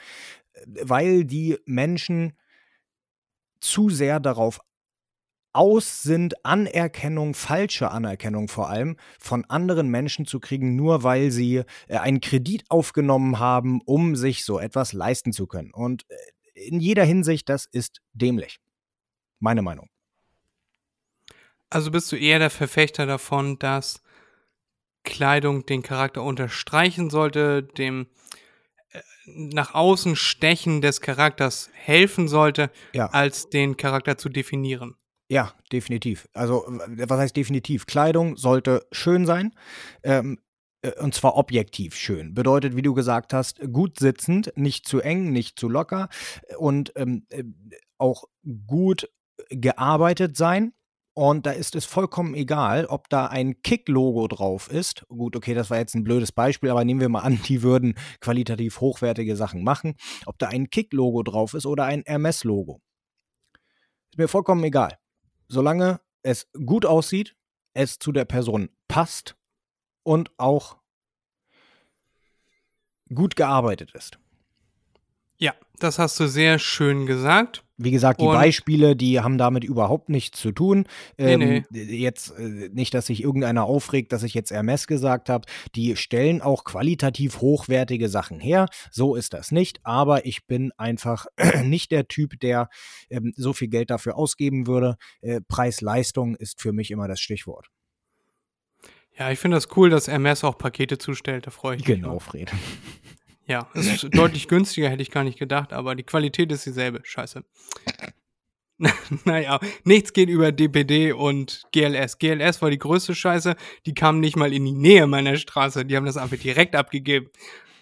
weil 0.67 1.25
die 1.25 1.59
Menschen 1.67 2.33
zu 3.61 3.91
sehr 3.91 4.21
darauf 4.21 4.61
aus 5.53 6.03
sind, 6.03 6.45
Anerkennung, 6.45 7.35
falsche 7.35 7.91
Anerkennung 7.91 8.49
vor 8.49 8.71
allem, 8.71 8.97
von 9.19 9.45
anderen 9.47 9.89
Menschen 9.89 10.27
zu 10.27 10.39
kriegen, 10.39 10.77
nur 10.77 11.03
weil 11.03 11.31
sie 11.31 11.65
äh, 11.89 11.97
einen 11.97 12.21
Kredit 12.21 12.65
aufgenommen 12.69 13.39
haben, 13.39 13.81
um 13.85 14.15
sich 14.15 14.45
so 14.45 14.61
etwas 14.61 14.93
leisten 14.93 15.33
zu 15.33 15.47
können. 15.47 15.73
Und 15.73 16.07
äh, 16.09 16.17
in 16.55 16.79
jeder 16.79 17.05
Hinsicht, 17.05 17.49
das 17.49 17.67
ist 17.67 18.01
dämlich. 18.13 18.61
Meine 19.41 19.63
Meinung. 19.63 19.89
Also 21.69 21.91
bist 21.91 22.11
du 22.13 22.17
eher 22.17 22.39
der 22.39 22.51
Verfechter 22.51 23.07
davon, 23.07 23.59
dass 23.59 24.03
Kleidung 25.05 25.67
den 25.67 25.83
Charakter 25.83 26.23
unterstreichen 26.23 27.11
sollte, 27.11 27.63
dem 27.63 28.07
äh, 28.93 29.01
nach 29.27 29.75
außen 29.75 30.17
Stechen 30.17 30.81
des 30.81 31.01
Charakters 31.01 31.71
helfen 31.73 32.29
sollte, 32.29 32.71
Ja. 32.93 33.07
als 33.07 33.49
den 33.51 33.77
Charakter 33.77 34.19
zu 34.19 34.29
definieren. 34.29 34.95
Ja, 35.29 35.55
definitiv. 35.73 36.29
Also, 36.33 36.65
was 36.67 37.19
heißt 37.21 37.37
definitiv? 37.37 37.87
Kleidung 37.87 38.37
sollte 38.37 38.85
schön 38.91 39.27
sein. 39.27 39.55
Ähm, 40.03 40.41
äh, 40.83 40.91
und 41.01 41.15
zwar 41.15 41.37
objektiv 41.37 41.95
schön. 41.95 42.35
Bedeutet, 42.35 42.75
wie 42.75 42.83
du 42.83 42.95
gesagt 42.95 43.33
hast, 43.33 43.61
gut 43.73 43.99
sitzend, 43.99 44.53
nicht 44.57 44.89
zu 44.89 45.01
eng, 45.01 45.31
nicht 45.33 45.59
zu 45.59 45.69
locker 45.69 46.09
und 46.59 46.93
ähm, 46.97 47.27
äh, 47.31 47.45
auch 47.99 48.25
gut 48.67 49.09
gearbeitet 49.51 50.37
sein. 50.37 50.73
Und 51.15 51.45
da 51.45 51.51
ist 51.51 51.75
es 51.75 51.85
vollkommen 51.85 52.35
egal, 52.35 52.87
ob 52.87 53.09
da 53.09 53.27
ein 53.27 53.63
Kick-Logo 53.63 54.29
drauf 54.29 54.71
ist. 54.71 55.05
Gut, 55.09 55.35
okay, 55.37 55.55
das 55.55 55.69
war 55.69 55.79
jetzt 55.79 55.95
ein 55.95 56.05
blödes 56.05 56.31
Beispiel, 56.33 56.71
aber 56.71 56.85
nehmen 56.85 57.01
wir 57.01 57.09
mal 57.09 57.21
an, 57.21 57.41
die 57.47 57.63
würden 57.63 57.95
qualitativ 58.21 58.81
hochwertige 58.81 59.37
Sachen 59.37 59.65
machen. 59.65 59.97
Ob 60.27 60.39
da 60.39 60.49
ein 60.49 60.71
Kick-Logo 60.71 61.23
drauf 61.23 61.55
ist 61.55 61.67
oder 61.67 61.85
ein 61.85 62.03
Hermes-Logo. 62.07 62.81
Ist 64.11 64.19
mir 64.19 64.29
vollkommen 64.29 64.65
egal. 64.65 64.99
Solange 65.49 66.01
es 66.23 66.49
gut 66.65 66.87
aussieht, 66.87 67.37
es 67.75 67.99
zu 67.99 68.13
der 68.13 68.25
Person 68.25 68.71
passt 68.89 69.37
und 70.03 70.30
auch 70.39 70.79
gut 73.13 73.37
gearbeitet 73.37 73.93
ist. 73.95 74.18
Ja, 75.41 75.54
das 75.79 75.99
hast 75.99 76.21
du 76.21 76.26
sehr 76.26 76.58
schön 76.58 77.07
gesagt. 77.07 77.64
Wie 77.83 77.91
gesagt, 77.92 78.21
die 78.21 78.26
Und- 78.26 78.34
Beispiele, 78.34 78.95
die 78.95 79.21
haben 79.21 79.38
damit 79.38 79.64
überhaupt 79.64 80.11
nichts 80.11 80.38
zu 80.38 80.53
tun. 80.53 80.84
Nee, 81.17 81.33
Ähm, 81.33 81.64
Jetzt 81.72 82.38
äh, 82.38 82.68
nicht, 82.75 82.92
dass 82.92 83.07
sich 83.07 83.22
irgendeiner 83.22 83.64
aufregt, 83.64 84.12
dass 84.12 84.22
ich 84.22 84.34
jetzt 84.34 84.50
Hermes 84.50 84.87
gesagt 84.87 85.30
habe. 85.30 85.49
Die 85.75 85.96
stellen 85.96 86.42
auch 86.42 86.64
qualitativ 86.64 87.41
hochwertige 87.41 88.11
Sachen 88.11 88.38
her. 88.38 88.67
So 88.91 89.14
ist 89.17 89.33
das 89.33 89.50
nicht. 89.50 89.80
Aber 89.83 90.26
ich 90.26 90.46
bin 90.46 90.72
einfach 90.76 91.25
nicht 91.64 91.91
der 91.91 92.07
Typ, 92.07 92.38
der 92.41 92.68
ähm, 93.08 93.33
so 93.34 93.54
viel 93.54 93.68
Geld 93.68 93.88
dafür 93.88 94.18
ausgeben 94.18 94.67
würde. 94.67 94.96
Äh, 95.22 95.41
Preis-Leistung 95.49 96.37
ist 96.37 96.61
für 96.61 96.75
mich 96.75 96.91
immer 96.91 97.08
das 97.08 97.18
Stichwort. 97.21 97.68
Ja, 99.18 99.30
ich 99.30 99.38
finde 99.38 99.57
das 99.57 99.75
cool, 99.76 99.88
dass 99.88 100.07
Hermes 100.07 100.45
auch 100.45 100.58
Pakete 100.58 100.99
zustellt. 100.99 101.46
Da 101.46 101.50
freue 101.50 101.76
ich 101.76 101.88
mich. 101.88 101.96
Genau. 101.96 102.18
Fred. 102.18 102.53
Ja, 103.51 103.68
es 103.75 104.05
ist 104.05 104.14
deutlich 104.14 104.47
günstiger, 104.47 104.89
hätte 104.89 105.03
ich 105.03 105.11
gar 105.11 105.25
nicht 105.25 105.39
gedacht, 105.39 105.72
aber 105.72 105.97
die 105.97 106.05
Qualität 106.05 106.53
ist 106.53 106.67
dieselbe. 106.67 107.01
Scheiße. 107.03 107.45
naja, 109.25 109.59
nichts 109.83 110.13
geht 110.13 110.29
über 110.29 110.53
DPD 110.53 111.13
und 111.13 111.64
GLS. 111.72 112.18
GLS 112.18 112.63
war 112.63 112.71
die 112.71 112.79
größte 112.79 113.13
Scheiße. 113.17 113.57
Die 113.87 113.93
kamen 113.93 114.21
nicht 114.21 114.37
mal 114.37 114.53
in 114.53 114.64
die 114.64 114.72
Nähe 114.72 115.09
meiner 115.09 115.35
Straße. 115.37 115.85
Die 115.85 115.97
haben 115.97 116.07
das 116.07 116.17
einfach 116.17 116.37
direkt 116.37 116.77
abgegeben. 116.77 117.29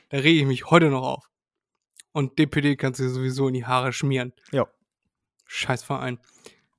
Da 0.09 0.17
rege 0.17 0.41
ich 0.41 0.47
mich 0.47 0.71
heute 0.71 0.89
noch 0.89 1.03
auf. 1.03 1.29
Und 2.13 2.39
DPD 2.39 2.77
kannst 2.77 3.01
du 3.01 3.09
sowieso 3.11 3.49
in 3.49 3.55
die 3.55 3.67
Haare 3.67 3.93
schmieren. 3.93 4.33
Ja. 4.51 4.67
Scheiß 5.45 5.83
Verein. 5.83 6.19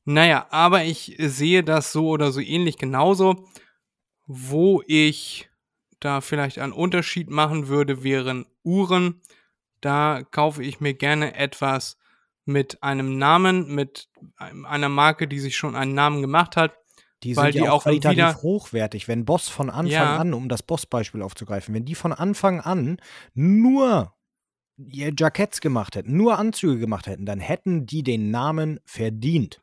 Naja, 0.03 0.47
aber 0.49 0.83
ich 0.83 1.15
sehe 1.19 1.63
das 1.63 1.91
so 1.91 2.09
oder 2.09 2.31
so 2.31 2.41
ähnlich 2.41 2.77
genauso. 2.77 3.47
Wo 4.25 4.81
ich 4.87 5.47
da 5.99 6.21
vielleicht 6.21 6.57
einen 6.57 6.73
Unterschied 6.73 7.29
machen 7.29 7.67
würde, 7.67 8.03
wären 8.03 8.47
Uhren. 8.63 9.21
Da 9.81 10.23
kaufe 10.31 10.63
ich 10.63 10.79
mir 10.79 10.93
gerne 10.93 11.35
etwas 11.35 11.97
mit 12.45 12.81
einem 12.83 13.17
Namen, 13.17 13.73
mit 13.73 14.09
einer 14.37 14.89
Marke, 14.89 15.27
die 15.27 15.39
sich 15.39 15.55
schon 15.55 15.75
einen 15.75 15.93
Namen 15.93 16.21
gemacht 16.21 16.55
hat. 16.57 16.73
Die 17.23 17.33
sind 17.33 17.53
ja 17.55 17.71
auch 17.71 17.77
auch 17.79 17.83
qualitativ 17.83 18.17
wieder- 18.17 18.41
hochwertig. 18.41 19.07
Wenn 19.07 19.25
Boss 19.25 19.49
von 19.49 19.69
Anfang 19.69 19.91
Ja. 19.91 20.17
an, 20.17 20.33
um 20.33 20.47
das 20.49 20.63
Boss-Beispiel 20.63 21.21
aufzugreifen, 21.21 21.75
wenn 21.75 21.85
die 21.85 21.95
von 21.95 22.13
Anfang 22.13 22.61
an 22.61 22.97
nur 23.33 24.13
ihr 24.77 25.11
Jacketts 25.17 25.59
gemacht 25.59 25.95
hätten, 25.97 26.15
nur 26.15 26.39
Anzüge 26.39 26.79
gemacht 26.79 27.07
hätten, 27.07 27.25
dann 27.25 27.39
hätten 27.41 27.85
die 27.85 28.03
den 28.03 28.31
Namen 28.31 28.79
verdient. 28.85 29.61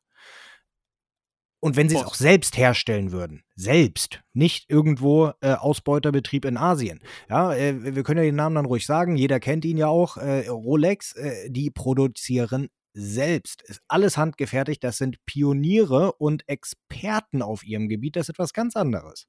Und 1.60 1.76
wenn 1.76 1.88
sie 1.88 1.96
es 1.96 2.04
auch 2.04 2.14
selbst 2.14 2.56
herstellen 2.56 3.12
würden, 3.12 3.42
selbst, 3.54 4.22
nicht 4.34 4.70
irgendwo 4.70 5.32
äh, 5.40 5.52
Ausbeuterbetrieb 5.54 6.44
in 6.44 6.56
Asien. 6.56 7.00
Ja, 7.28 7.54
äh, 7.54 7.94
wir 7.94 8.02
können 8.02 8.18
ja 8.18 8.24
den 8.24 8.36
Namen 8.36 8.56
dann 8.56 8.66
ruhig 8.66 8.86
sagen, 8.86 9.16
jeder 9.16 9.40
kennt 9.40 9.64
ihn 9.64 9.78
ja 9.78 9.88
auch. 9.88 10.16
Äh, 10.18 10.48
Rolex, 10.48 11.12
äh, 11.16 11.50
die 11.50 11.70
produzieren 11.70 12.68
selbst. 12.92 13.62
Ist 13.62 13.80
alles 13.88 14.16
handgefertigt, 14.16 14.84
das 14.84 14.98
sind 14.98 15.16
Pioniere 15.26 16.12
und 16.12 16.48
Experten 16.48 17.42
auf 17.42 17.64
ihrem 17.64 17.88
Gebiet, 17.88 18.16
das 18.16 18.26
ist 18.26 18.30
etwas 18.30 18.52
ganz 18.52 18.76
anderes. 18.76 19.26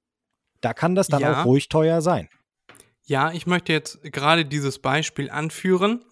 Da 0.61 0.73
kann 0.73 0.95
das 0.95 1.07
dann 1.07 1.21
Ja. 1.21 1.41
auch 1.41 1.45
ruhig 1.45 1.69
teuer 1.69 2.01
sein. 2.01 2.29
Ja, 3.05 3.31
ich 3.31 3.47
möchte 3.47 3.71
jetzt 3.71 4.01
gerade 4.03 4.45
dieses 4.45 4.79
Beispiel 4.79 5.29
anführen, 5.29 6.03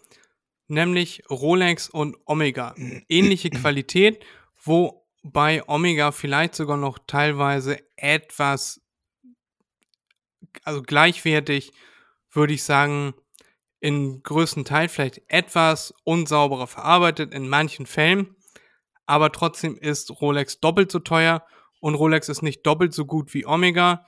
nämlich 0.67 1.23
Rolex 1.29 1.89
und 1.89 2.15
Omega. 2.25 2.73
Ähnliche 3.09 3.49
Qualität, 3.49 4.23
wobei 5.25 5.67
Omega 5.67 6.11
vielleicht 6.11 6.53
sogar 6.53 6.77
noch 6.77 6.99
teilweise 7.07 7.79
etwas, 7.95 8.81
also 10.63 10.83
gleichwertig, 10.83 11.73
würde 12.31 12.53
ich 12.53 12.63
sagen, 12.63 13.15
in 13.79 14.21
größten 14.21 14.65
Teil 14.65 14.87
vielleicht 14.87 15.21
etwas 15.27 15.93
unsauberer 16.03 16.67
verarbeitet 16.67 17.33
in 17.33 17.49
manchen 17.49 17.87
Fällen, 17.87 18.35
aber 19.07 19.31
trotzdem 19.31 19.77
ist 19.77 20.21
Rolex 20.21 20.59
doppelt 20.59 20.91
so 20.91 20.99
teuer 20.99 21.43
und 21.79 21.95
Rolex 21.95 22.29
ist 22.29 22.43
nicht 22.43 22.65
doppelt 22.65 22.93
so 22.93 23.05
gut 23.05 23.33
wie 23.33 23.47
Omega. 23.47 24.05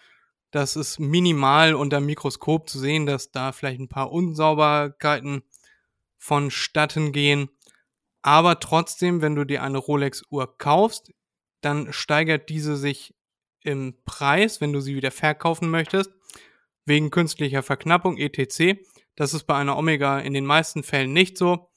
Das 0.52 0.76
ist 0.76 1.00
minimal 1.00 1.74
unter 1.74 2.00
Mikroskop 2.00 2.70
zu 2.70 2.80
sehen, 2.80 3.06
dass 3.06 3.32
da 3.32 3.52
vielleicht 3.52 3.80
ein 3.80 3.90
paar 3.90 4.12
Unsauberkeiten 4.12 5.44
vonstatten 6.18 7.12
gehen. 7.12 7.50
Aber 8.28 8.60
trotzdem, 8.60 9.22
wenn 9.22 9.36
du 9.36 9.46
dir 9.46 9.64
eine 9.64 9.78
Rolex-Uhr 9.78 10.58
kaufst, 10.58 11.14
dann 11.62 11.94
steigert 11.94 12.50
diese 12.50 12.76
sich 12.76 13.16
im 13.62 13.96
Preis, 14.04 14.60
wenn 14.60 14.74
du 14.74 14.82
sie 14.82 14.98
wieder 14.98 15.12
verkaufen 15.12 15.70
möchtest, 15.70 16.12
wegen 16.84 17.10
künstlicher 17.10 17.64
Verknappung 17.64 18.18
etc. 18.18 18.82
Das 19.16 19.34
ist 19.34 19.46
bei 19.46 19.56
einer 19.56 19.78
Omega 19.78 20.20
in 20.20 20.34
den 20.34 20.46
meisten 20.46 20.84
Fällen 20.84 21.14
nicht 21.14 21.38
so. 21.38 21.72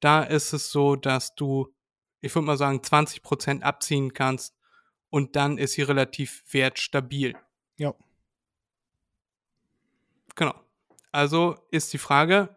Da 0.00 0.22
ist 0.22 0.54
es 0.54 0.70
so, 0.70 0.96
dass 0.96 1.34
du, 1.34 1.68
ich 2.22 2.34
würde 2.34 2.46
mal 2.46 2.56
sagen, 2.56 2.78
20% 2.78 3.60
abziehen 3.60 4.14
kannst 4.14 4.56
und 5.10 5.36
dann 5.36 5.58
ist 5.58 5.74
sie 5.74 5.82
relativ 5.82 6.44
wertstabil. 6.50 7.36
Ja. 7.76 7.94
Genau. 10.34 10.54
Also 11.12 11.56
ist 11.70 11.92
die 11.92 11.98
Frage, 11.98 12.56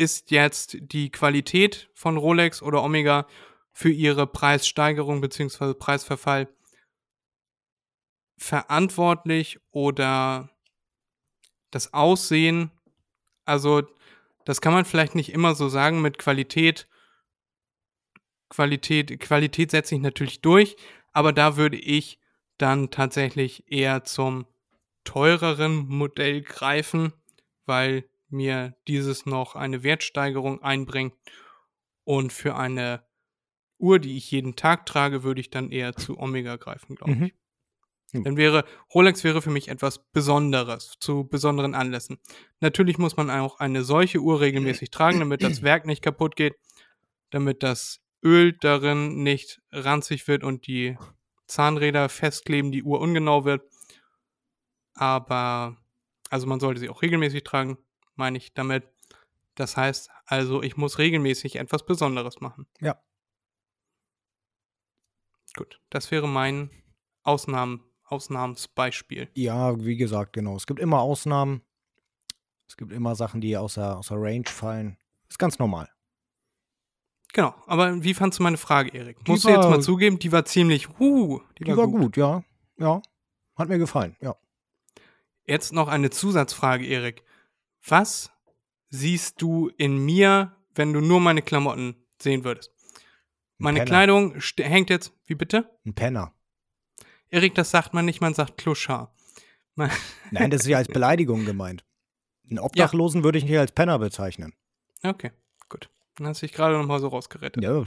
ist 0.00 0.30
jetzt 0.30 0.78
die 0.80 1.10
Qualität 1.10 1.90
von 1.92 2.16
Rolex 2.16 2.62
oder 2.62 2.82
Omega 2.82 3.26
für 3.70 3.90
ihre 3.90 4.26
Preissteigerung 4.26 5.20
bzw. 5.20 5.74
Preisverfall 5.74 6.48
verantwortlich 8.38 9.60
oder 9.70 10.48
das 11.70 11.92
Aussehen? 11.92 12.70
Also 13.44 13.82
das 14.46 14.62
kann 14.62 14.72
man 14.72 14.86
vielleicht 14.86 15.14
nicht 15.14 15.34
immer 15.34 15.54
so 15.54 15.68
sagen 15.68 16.00
mit 16.00 16.16
Qualität. 16.16 16.88
Qualität, 18.48 19.20
Qualität 19.20 19.70
setzt 19.70 19.90
sich 19.90 20.00
natürlich 20.00 20.40
durch, 20.40 20.76
aber 21.12 21.34
da 21.34 21.58
würde 21.58 21.76
ich 21.76 22.18
dann 22.56 22.90
tatsächlich 22.90 23.70
eher 23.70 24.04
zum 24.04 24.46
teureren 25.04 25.86
Modell 25.88 26.40
greifen, 26.40 27.12
weil 27.66 28.09
mir 28.30 28.76
dieses 28.88 29.26
noch 29.26 29.56
eine 29.56 29.82
Wertsteigerung 29.82 30.62
einbringt. 30.62 31.14
Und 32.04 32.32
für 32.32 32.56
eine 32.56 33.04
Uhr, 33.78 33.98
die 33.98 34.16
ich 34.16 34.30
jeden 34.30 34.56
Tag 34.56 34.86
trage, 34.86 35.22
würde 35.22 35.40
ich 35.40 35.50
dann 35.50 35.70
eher 35.70 35.94
zu 35.94 36.18
Omega 36.18 36.56
greifen, 36.56 36.96
glaube 36.96 37.14
Mhm. 37.14 37.22
ich. 37.24 37.34
Hm. 38.12 38.24
Dann 38.24 38.36
wäre 38.36 38.64
Rolex 38.94 39.22
wäre 39.22 39.40
für 39.40 39.50
mich 39.50 39.68
etwas 39.68 39.98
Besonderes 40.10 40.94
zu 40.98 41.24
besonderen 41.28 41.74
Anlässen. 41.74 42.18
Natürlich 42.60 42.98
muss 42.98 43.16
man 43.16 43.30
auch 43.30 43.60
eine 43.60 43.84
solche 43.84 44.18
Uhr 44.18 44.40
regelmäßig 44.40 44.90
tragen, 44.90 45.20
damit 45.20 45.42
das 45.42 45.62
Werk 45.62 45.86
nicht 45.86 46.02
kaputt 46.02 46.34
geht, 46.36 46.56
damit 47.30 47.62
das 47.62 48.00
Öl 48.24 48.52
darin 48.52 49.22
nicht 49.22 49.62
ranzig 49.70 50.26
wird 50.28 50.42
und 50.42 50.66
die 50.66 50.98
Zahnräder 51.46 52.08
festkleben, 52.08 52.72
die 52.72 52.82
Uhr 52.82 53.00
ungenau 53.00 53.44
wird. 53.44 53.62
Aber, 54.94 55.76
also 56.30 56.46
man 56.46 56.60
sollte 56.60 56.80
sie 56.80 56.88
auch 56.88 57.02
regelmäßig 57.02 57.44
tragen, 57.44 57.78
meine 58.20 58.38
ich 58.38 58.52
damit. 58.54 58.84
Das 59.56 59.76
heißt 59.76 60.10
also, 60.26 60.62
ich 60.62 60.76
muss 60.76 60.98
regelmäßig 60.98 61.56
etwas 61.56 61.84
Besonderes 61.84 62.40
machen. 62.40 62.66
Ja. 62.80 63.02
Gut, 65.56 65.80
das 65.90 66.10
wäre 66.12 66.28
mein 66.28 66.70
Ausnahmen, 67.22 67.82
Ausnahmsbeispiel. 68.04 69.28
Ja, 69.34 69.84
wie 69.84 69.96
gesagt, 69.96 70.32
genau. 70.34 70.54
Es 70.56 70.66
gibt 70.66 70.78
immer 70.78 71.00
Ausnahmen. 71.00 71.62
Es 72.68 72.76
gibt 72.76 72.92
immer 72.92 73.16
Sachen, 73.16 73.40
die 73.40 73.56
außer, 73.56 73.98
außer 73.98 74.14
Range 74.16 74.46
fallen. 74.46 74.96
Ist 75.28 75.38
ganz 75.40 75.58
normal. 75.58 75.90
Genau, 77.32 77.54
aber 77.66 78.02
wie 78.02 78.14
fandst 78.14 78.38
du 78.38 78.42
meine 78.44 78.56
Frage, 78.56 78.90
Erik? 78.96 79.26
Musst 79.26 79.44
du 79.44 79.48
jetzt 79.48 79.58
war- 79.58 79.70
mal 79.70 79.82
zugeben, 79.82 80.18
die 80.18 80.30
war 80.32 80.44
ziemlich, 80.44 80.88
uh, 81.00 81.40
die, 81.58 81.64
Die 81.64 81.76
war 81.76 81.86
gut, 81.88 82.16
ja. 82.16 82.44
Ja. 82.78 83.02
Hat 83.56 83.68
mir 83.68 83.78
gefallen, 83.78 84.16
ja. 84.20 84.36
Jetzt 85.44 85.72
noch 85.72 85.88
eine 85.88 86.10
Zusatzfrage, 86.10 86.86
Erik. 86.86 87.24
Was 87.86 88.30
siehst 88.88 89.40
du 89.40 89.68
in 89.76 89.98
mir, 90.04 90.56
wenn 90.74 90.92
du 90.92 91.00
nur 91.00 91.20
meine 91.20 91.42
Klamotten 91.42 91.96
sehen 92.20 92.44
würdest? 92.44 92.70
Ein 93.58 93.64
Meine. 93.64 93.84
Kleidung 93.84 94.34
hängt 94.58 94.90
jetzt, 94.90 95.12
wie 95.26 95.34
bitte? 95.34 95.70
Ein 95.84 95.94
Penner. 95.94 96.32
Erik, 97.28 97.54
das 97.54 97.70
sagt 97.70 97.94
man 97.94 98.04
nicht, 98.04 98.20
man 98.20 98.34
sagt 98.34 98.56
Kluschar. 98.56 99.14
Man, 99.74 99.90
Nein, 100.30 100.50
das 100.50 100.62
ist 100.62 100.68
ja 100.68 100.78
als 100.78 100.88
Beleidigung 100.88 101.44
gemeint. 101.44 101.84
Einen 102.48 102.58
Obdachlosen 102.58 103.22
würde 103.22 103.38
ich 103.38 103.44
nicht 103.44 103.58
als 103.58 103.72
Penner 103.72 103.98
bezeichnen. 103.98 104.54
okay, 105.04 105.30
gut. 105.68 105.88
Dann 106.16 106.26
hast 106.26 106.42
du 106.42 106.46
dich 106.46 106.54
gerade 106.54 106.76
noch 106.76 106.86
mal 106.86 107.00
so 107.00 107.08
rausgerettet. 107.08 107.62
Ja. 107.62 107.84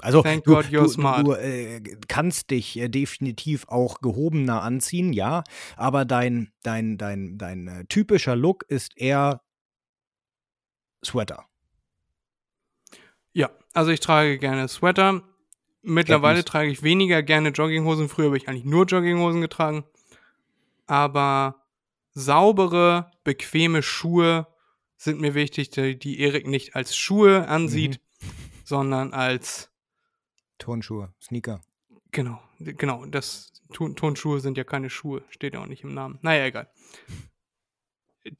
Also, 0.00 0.22
Thank 0.22 0.44
du, 0.44 0.54
God 0.54 0.66
you're 0.66 0.82
du, 0.82 0.88
smart. 0.88 1.26
du 1.26 1.32
äh, 1.32 1.80
kannst 2.06 2.50
dich 2.50 2.78
äh, 2.78 2.88
definitiv 2.88 3.66
auch 3.68 4.00
gehobener 4.00 4.62
anziehen, 4.62 5.12
ja, 5.12 5.42
aber 5.76 6.04
dein, 6.04 6.52
dein, 6.62 6.98
dein, 6.98 7.36
dein 7.36 7.66
äh, 7.66 7.84
typischer 7.86 8.36
Look 8.36 8.64
ist 8.68 8.96
eher 8.96 9.40
Sweater. 11.04 11.44
Ja, 13.32 13.50
also 13.72 13.90
ich 13.90 14.00
trage 14.00 14.38
gerne 14.38 14.68
Sweater. 14.68 15.22
Mittlerweile 15.82 16.44
trage 16.44 16.70
ich 16.70 16.82
weniger 16.82 17.22
gerne 17.22 17.50
Jogginghosen. 17.50 18.08
Früher 18.08 18.26
habe 18.26 18.36
ich 18.36 18.48
eigentlich 18.48 18.64
nur 18.64 18.84
Jogginghosen 18.84 19.40
getragen. 19.40 19.84
Aber 20.86 21.66
saubere, 22.12 23.10
bequeme 23.24 23.82
Schuhe 23.82 24.46
sind 24.96 25.20
mir 25.20 25.34
wichtig, 25.34 25.70
die, 25.70 25.98
die 25.98 26.20
Erik 26.20 26.46
nicht 26.46 26.74
als 26.74 26.96
Schuhe 26.96 27.46
ansieht, 27.48 28.00
sondern 28.64 29.12
als, 29.12 29.70
Turnschuhe, 30.58 31.12
Sneaker. 31.20 31.60
genau, 32.10 32.40
genau, 32.58 33.06
das 33.06 33.52
Ton, 33.72 33.96
Tonschuhe 33.96 34.40
sind 34.40 34.56
ja 34.56 34.64
keine 34.64 34.90
Schuhe, 34.90 35.22
steht 35.30 35.54
ja 35.54 35.60
auch 35.60 35.66
nicht 35.66 35.84
im 35.84 35.94
Namen. 35.94 36.18
Naja, 36.22 36.46
egal. 36.46 36.68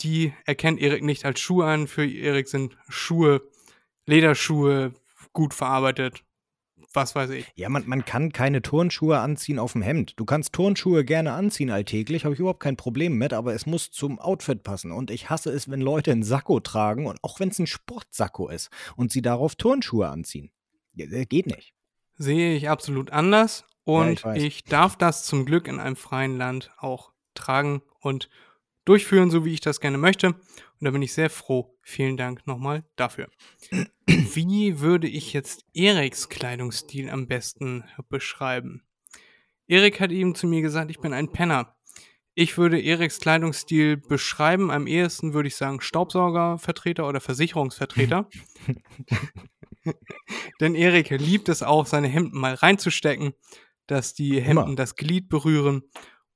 Die 0.01 0.33
erkennt 0.45 0.81
Erik 0.81 1.03
nicht 1.03 1.25
als 1.25 1.41
Schuhe 1.41 1.67
an. 1.67 1.87
Für 1.87 2.07
Erik 2.07 2.49
sind 2.49 2.77
Schuhe, 2.89 3.43
Lederschuhe, 4.07 4.93
gut 5.33 5.55
verarbeitet. 5.55 6.25
Was 6.95 7.15
weiß 7.15 7.31
ich. 7.31 7.47
Ja, 7.55 7.69
man, 7.69 7.87
man 7.87 8.05
kann 8.05 8.33
keine 8.33 8.63
Turnschuhe 8.63 9.19
anziehen 9.19 9.59
auf 9.59 9.73
dem 9.73 9.83
Hemd. 9.83 10.15
Du 10.17 10.25
kannst 10.25 10.55
Turnschuhe 10.55 11.05
gerne 11.05 11.33
anziehen 11.33 11.71
alltäglich, 11.71 12.25
habe 12.25 12.35
ich 12.35 12.41
überhaupt 12.41 12.61
kein 12.61 12.77
Problem 12.77 13.19
mit, 13.19 13.35
aber 13.35 13.55
es 13.55 13.67
muss 13.67 13.91
zum 13.91 14.19
Outfit 14.19 14.63
passen. 14.63 14.91
Und 14.91 15.11
ich 15.11 15.29
hasse 15.29 15.51
es, 15.51 15.71
wenn 15.71 15.83
Leute 15.83 16.13
einen 16.13 16.23
Sakko 16.23 16.61
tragen 16.61 17.07
und 17.07 17.19
auch 17.23 17.41
wenn 17.41 17.51
es 17.51 17.59
ein 17.59 17.67
Sportsakko 17.67 18.49
ist 18.49 18.71
und 18.97 19.13
sie 19.13 19.21
darauf 19.21 19.55
Turnschuhe 19.55 20.09
anziehen. 20.09 20.51
Das 20.95 21.29
geht 21.29 21.47
nicht. 21.47 21.75
Sehe 22.19 22.55
ich 22.55 22.69
absolut 22.69 23.11
anders. 23.11 23.65
Und 23.85 24.19
ich 24.19 24.25
weiß. 24.25 24.43
ich 24.43 24.65
darf 24.65 24.97
das 24.97 25.25
zum 25.25 25.47
Glück 25.47 25.67
in 25.67 25.81
einem 25.81 25.97
freien 25.97 26.37
Land 26.37 26.71
auch 26.77 27.13
tragen 27.35 27.81
und 28.01 28.29
durchführen, 28.85 29.31
so 29.31 29.45
wie 29.45 29.55
ich 29.55 29.61
das 29.61 29.81
gerne 29.81 29.99
möchte. 29.99 30.29
Und 30.29 30.85
da 30.85 30.91
bin 30.91 31.03
ich 31.03 31.13
sehr 31.13 31.31
froh. 31.31 31.77
Vielen 31.83 32.17
Dank 32.17 32.47
nochmal 32.47 32.85
dafür. 32.97 33.29
Wie 34.07 34.81
würde 34.81 35.09
ich 35.09 35.33
jetzt 35.33 35.65
Eriks 35.75 36.29
Kleidungsstil 36.29 37.11
am 37.11 37.27
besten 37.27 37.85
beschreiben? 38.09 38.83
Erik 39.67 40.01
hat 40.01 40.13
eben 40.13 40.35
zu 40.35 40.47
mir 40.47 40.63
gesagt, 40.63 40.91
ich 40.91 41.01
bin 41.01 41.13
ein 41.13 41.33
Penner. 41.33 41.77
Ich 42.35 42.57
würde 42.57 42.81
Eriks 42.81 43.21
Kleidungsstil 43.21 43.97
beschreiben. 43.97 44.71
Am 44.71 44.87
ehesten 44.87 45.35
würde 45.35 45.49
ich 45.49 45.57
sagen 45.57 45.81
Staubsaugervertreter 45.81 47.07
oder 47.07 47.21
Versicherungsvertreter. 47.21 48.29
Denn 50.61 50.75
Erik 50.75 51.11
liebt 51.11 51.49
es 51.49 51.63
auch, 51.63 51.87
seine 51.87 52.09
Hemden 52.09 52.39
mal 52.39 52.55
reinzustecken, 52.55 53.33
dass 53.87 54.15
die 54.15 54.41
Hemden 54.41 54.67
Immer. 54.67 54.77
das 54.77 54.97
Glied 54.97 55.29
berühren. 55.29 55.83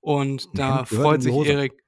Und 0.01 0.47
Ein 0.47 0.57
da 0.57 0.77
Hemd 0.79 0.89
freut 0.89 1.23
sich 1.23 1.33
Hose. 1.33 1.51
Erik. 1.53 1.83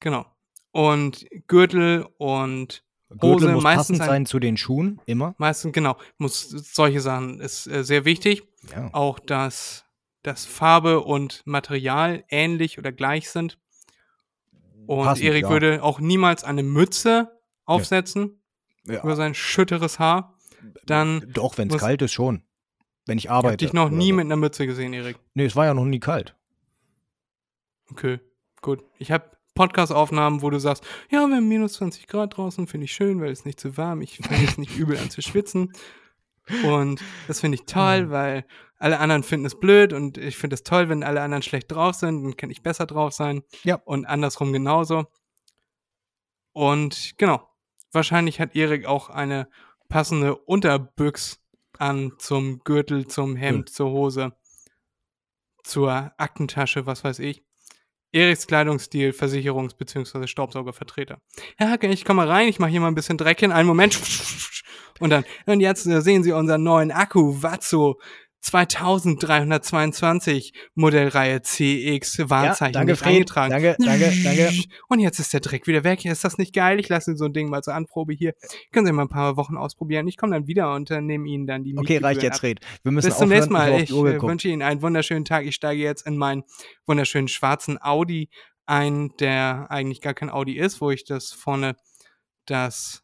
Genau. 0.00 0.26
Und 0.72 1.26
Gürtel 1.46 2.06
und 2.18 2.84
Gürtel 3.10 3.52
muss 3.52 3.62
meistens 3.62 3.98
passend 3.98 4.00
ein- 4.02 4.08
sein 4.08 4.26
zu 4.26 4.38
den 4.40 4.56
Schuhen, 4.56 5.00
immer. 5.06 5.34
Meistens, 5.38 5.72
genau, 5.72 5.96
muss 6.18 6.48
solche 6.50 7.00
Sachen 7.00 7.40
ist 7.40 7.66
äh, 7.68 7.84
sehr 7.84 8.04
wichtig. 8.04 8.42
Ja. 8.72 8.88
Auch, 8.92 9.18
dass, 9.20 9.84
dass 10.22 10.44
Farbe 10.46 11.00
und 11.00 11.42
Material 11.44 12.24
ähnlich 12.28 12.78
oder 12.78 12.90
gleich 12.90 13.30
sind. 13.30 13.58
Und 14.86 15.04
Passend, 15.04 15.24
Erik 15.26 15.44
ja. 15.44 15.50
würde 15.50 15.82
auch 15.82 16.00
niemals 16.00 16.42
eine 16.44 16.62
Mütze 16.64 17.40
aufsetzen 17.66 18.42
Ja. 18.84 19.02
über 19.02 19.14
sein 19.16 19.34
schütteres 19.34 19.98
Haar. 19.98 20.33
Dann 20.86 21.24
Doch, 21.32 21.58
wenn 21.58 21.70
es 21.70 21.78
kalt 21.78 22.02
ist, 22.02 22.12
schon. 22.12 22.42
Wenn 23.06 23.18
ich 23.18 23.24
ich 23.24 23.30
habe 23.30 23.48
arbeite. 23.48 23.64
dich 23.64 23.72
noch 23.72 23.90
nie 23.90 24.10
so. 24.10 24.16
mit 24.16 24.24
einer 24.24 24.36
Mütze 24.36 24.66
gesehen, 24.66 24.92
Erik. 24.92 25.18
Nee, 25.34 25.44
es 25.44 25.56
war 25.56 25.66
ja 25.66 25.74
noch 25.74 25.84
nie 25.84 26.00
kalt. 26.00 26.34
Okay, 27.90 28.20
gut. 28.62 28.82
Ich 28.98 29.10
habe 29.10 29.30
Podcast-Aufnahmen, 29.54 30.42
wo 30.42 30.50
du 30.50 30.58
sagst, 30.58 30.84
ja, 31.10 31.26
wir 31.26 31.36
haben 31.36 31.48
minus 31.48 31.74
20 31.74 32.06
Grad 32.06 32.36
draußen, 32.36 32.66
finde 32.66 32.86
ich 32.86 32.92
schön, 32.92 33.20
weil 33.20 33.30
es 33.30 33.44
nicht 33.44 33.60
zu 33.60 33.76
warm. 33.76 34.00
Ich 34.00 34.18
fange 34.18 34.42
jetzt 34.42 34.58
nicht 34.58 34.76
übel 34.76 34.98
an 34.98 35.10
zu 35.10 35.22
schwitzen. 35.22 35.72
Und 36.64 37.00
das 37.28 37.40
finde 37.40 37.56
ich 37.56 37.64
toll, 37.64 38.10
weil 38.10 38.44
alle 38.78 38.98
anderen 38.98 39.22
finden 39.22 39.46
es 39.46 39.58
blöd 39.58 39.92
und 39.92 40.18
ich 40.18 40.36
finde 40.36 40.54
es 40.54 40.62
toll, 40.62 40.88
wenn 40.88 41.02
alle 41.02 41.22
anderen 41.22 41.42
schlecht 41.42 41.72
drauf 41.72 41.94
sind, 41.94 42.22
dann 42.22 42.36
kann 42.36 42.50
ich 42.50 42.62
besser 42.62 42.86
drauf 42.86 43.12
sein. 43.14 43.42
Ja. 43.62 43.76
Und 43.76 44.04
andersrum 44.04 44.52
genauso. 44.52 45.06
Und 46.52 47.14
genau, 47.16 47.48
wahrscheinlich 47.92 48.40
hat 48.40 48.54
Erik 48.54 48.86
auch 48.86 49.08
eine 49.08 49.48
passende 49.88 50.36
Unterbüchs 50.36 51.40
an 51.78 52.12
zum 52.18 52.60
Gürtel, 52.60 53.06
zum 53.06 53.36
Hemd, 53.36 53.68
zur 53.68 53.90
Hose, 53.90 54.32
zur 55.62 56.12
Aktentasche, 56.18 56.86
was 56.86 57.04
weiß 57.04 57.18
ich. 57.20 57.44
Eriks 58.12 58.46
Kleidungsstil, 58.46 59.10
Versicherungs- 59.10 59.76
bzw. 59.76 60.28
Staubsaugervertreter. 60.28 61.20
Ja, 61.58 61.74
okay, 61.74 61.90
ich 61.90 62.04
komme 62.04 62.24
mal 62.24 62.30
rein, 62.30 62.46
ich 62.48 62.60
mache 62.60 62.70
hier 62.70 62.80
mal 62.80 62.88
ein 62.88 62.94
bisschen 62.94 63.18
Dreck 63.18 63.40
hin, 63.40 63.50
einen 63.50 63.66
Moment. 63.66 63.98
Und 65.00 65.10
dann, 65.10 65.24
und 65.46 65.58
jetzt 65.58 65.86
äh, 65.86 66.00
sehen 66.00 66.22
Sie 66.22 66.30
unseren 66.30 66.62
neuen 66.62 66.92
Akku, 66.92 67.42
Watso 67.42 67.98
2322 68.44 70.52
Modellreihe 70.74 71.40
CX, 71.40 72.28
Wahrzeichen 72.28 72.74
danke, 72.74 72.92
nicht 72.92 73.06
eingetragen. 73.06 73.50
Danke, 73.50 73.76
danke, 73.78 74.12
danke. 74.22 74.52
Und 74.88 75.00
jetzt 75.00 75.18
ist 75.18 75.32
der 75.32 75.40
Dreck 75.40 75.66
wieder 75.66 75.82
weg. 75.82 76.04
Ist 76.04 76.24
das 76.24 76.36
nicht 76.36 76.54
geil? 76.54 76.78
Ich 76.78 76.90
lasse 76.90 77.16
so 77.16 77.24
ein 77.24 77.32
Ding 77.32 77.48
mal 77.48 77.62
zur 77.62 77.74
Anprobe 77.74 78.12
hier. 78.12 78.34
Können 78.70 78.84
Sie 78.86 78.92
mal 78.92 79.00
ein 79.02 79.08
paar 79.08 79.38
Wochen 79.38 79.56
ausprobieren. 79.56 80.06
Ich 80.08 80.18
komme 80.18 80.34
dann 80.34 80.46
wieder 80.46 80.74
und 80.74 80.90
äh, 80.90 81.00
nehme 81.00 81.26
Ihnen 81.26 81.46
dann 81.46 81.64
die 81.64 81.74
Okay, 81.76 81.96
reicht 81.96 82.22
jetzt, 82.22 82.36
ab. 82.36 82.42
Red. 82.42 82.60
Wir 82.82 82.92
müssen 82.92 83.08
Bis 83.08 83.16
zum 83.16 83.30
nächsten 83.30 83.54
Mal. 83.54 83.80
Ich 83.80 83.90
äh, 83.90 84.22
wünsche 84.22 84.48
Ihnen 84.48 84.60
einen 84.60 84.82
wunderschönen 84.82 85.24
Tag. 85.24 85.46
Ich 85.46 85.54
steige 85.54 85.82
jetzt 85.82 86.06
in 86.06 86.18
meinen 86.18 86.44
wunderschönen 86.86 87.28
schwarzen 87.28 87.80
Audi 87.80 88.28
ein, 88.66 89.10
der 89.20 89.70
eigentlich 89.70 90.02
gar 90.02 90.14
kein 90.14 90.28
Audi 90.28 90.58
ist, 90.58 90.82
wo 90.82 90.90
ich 90.90 91.04
das 91.04 91.32
vorne 91.32 91.76
das 92.46 93.03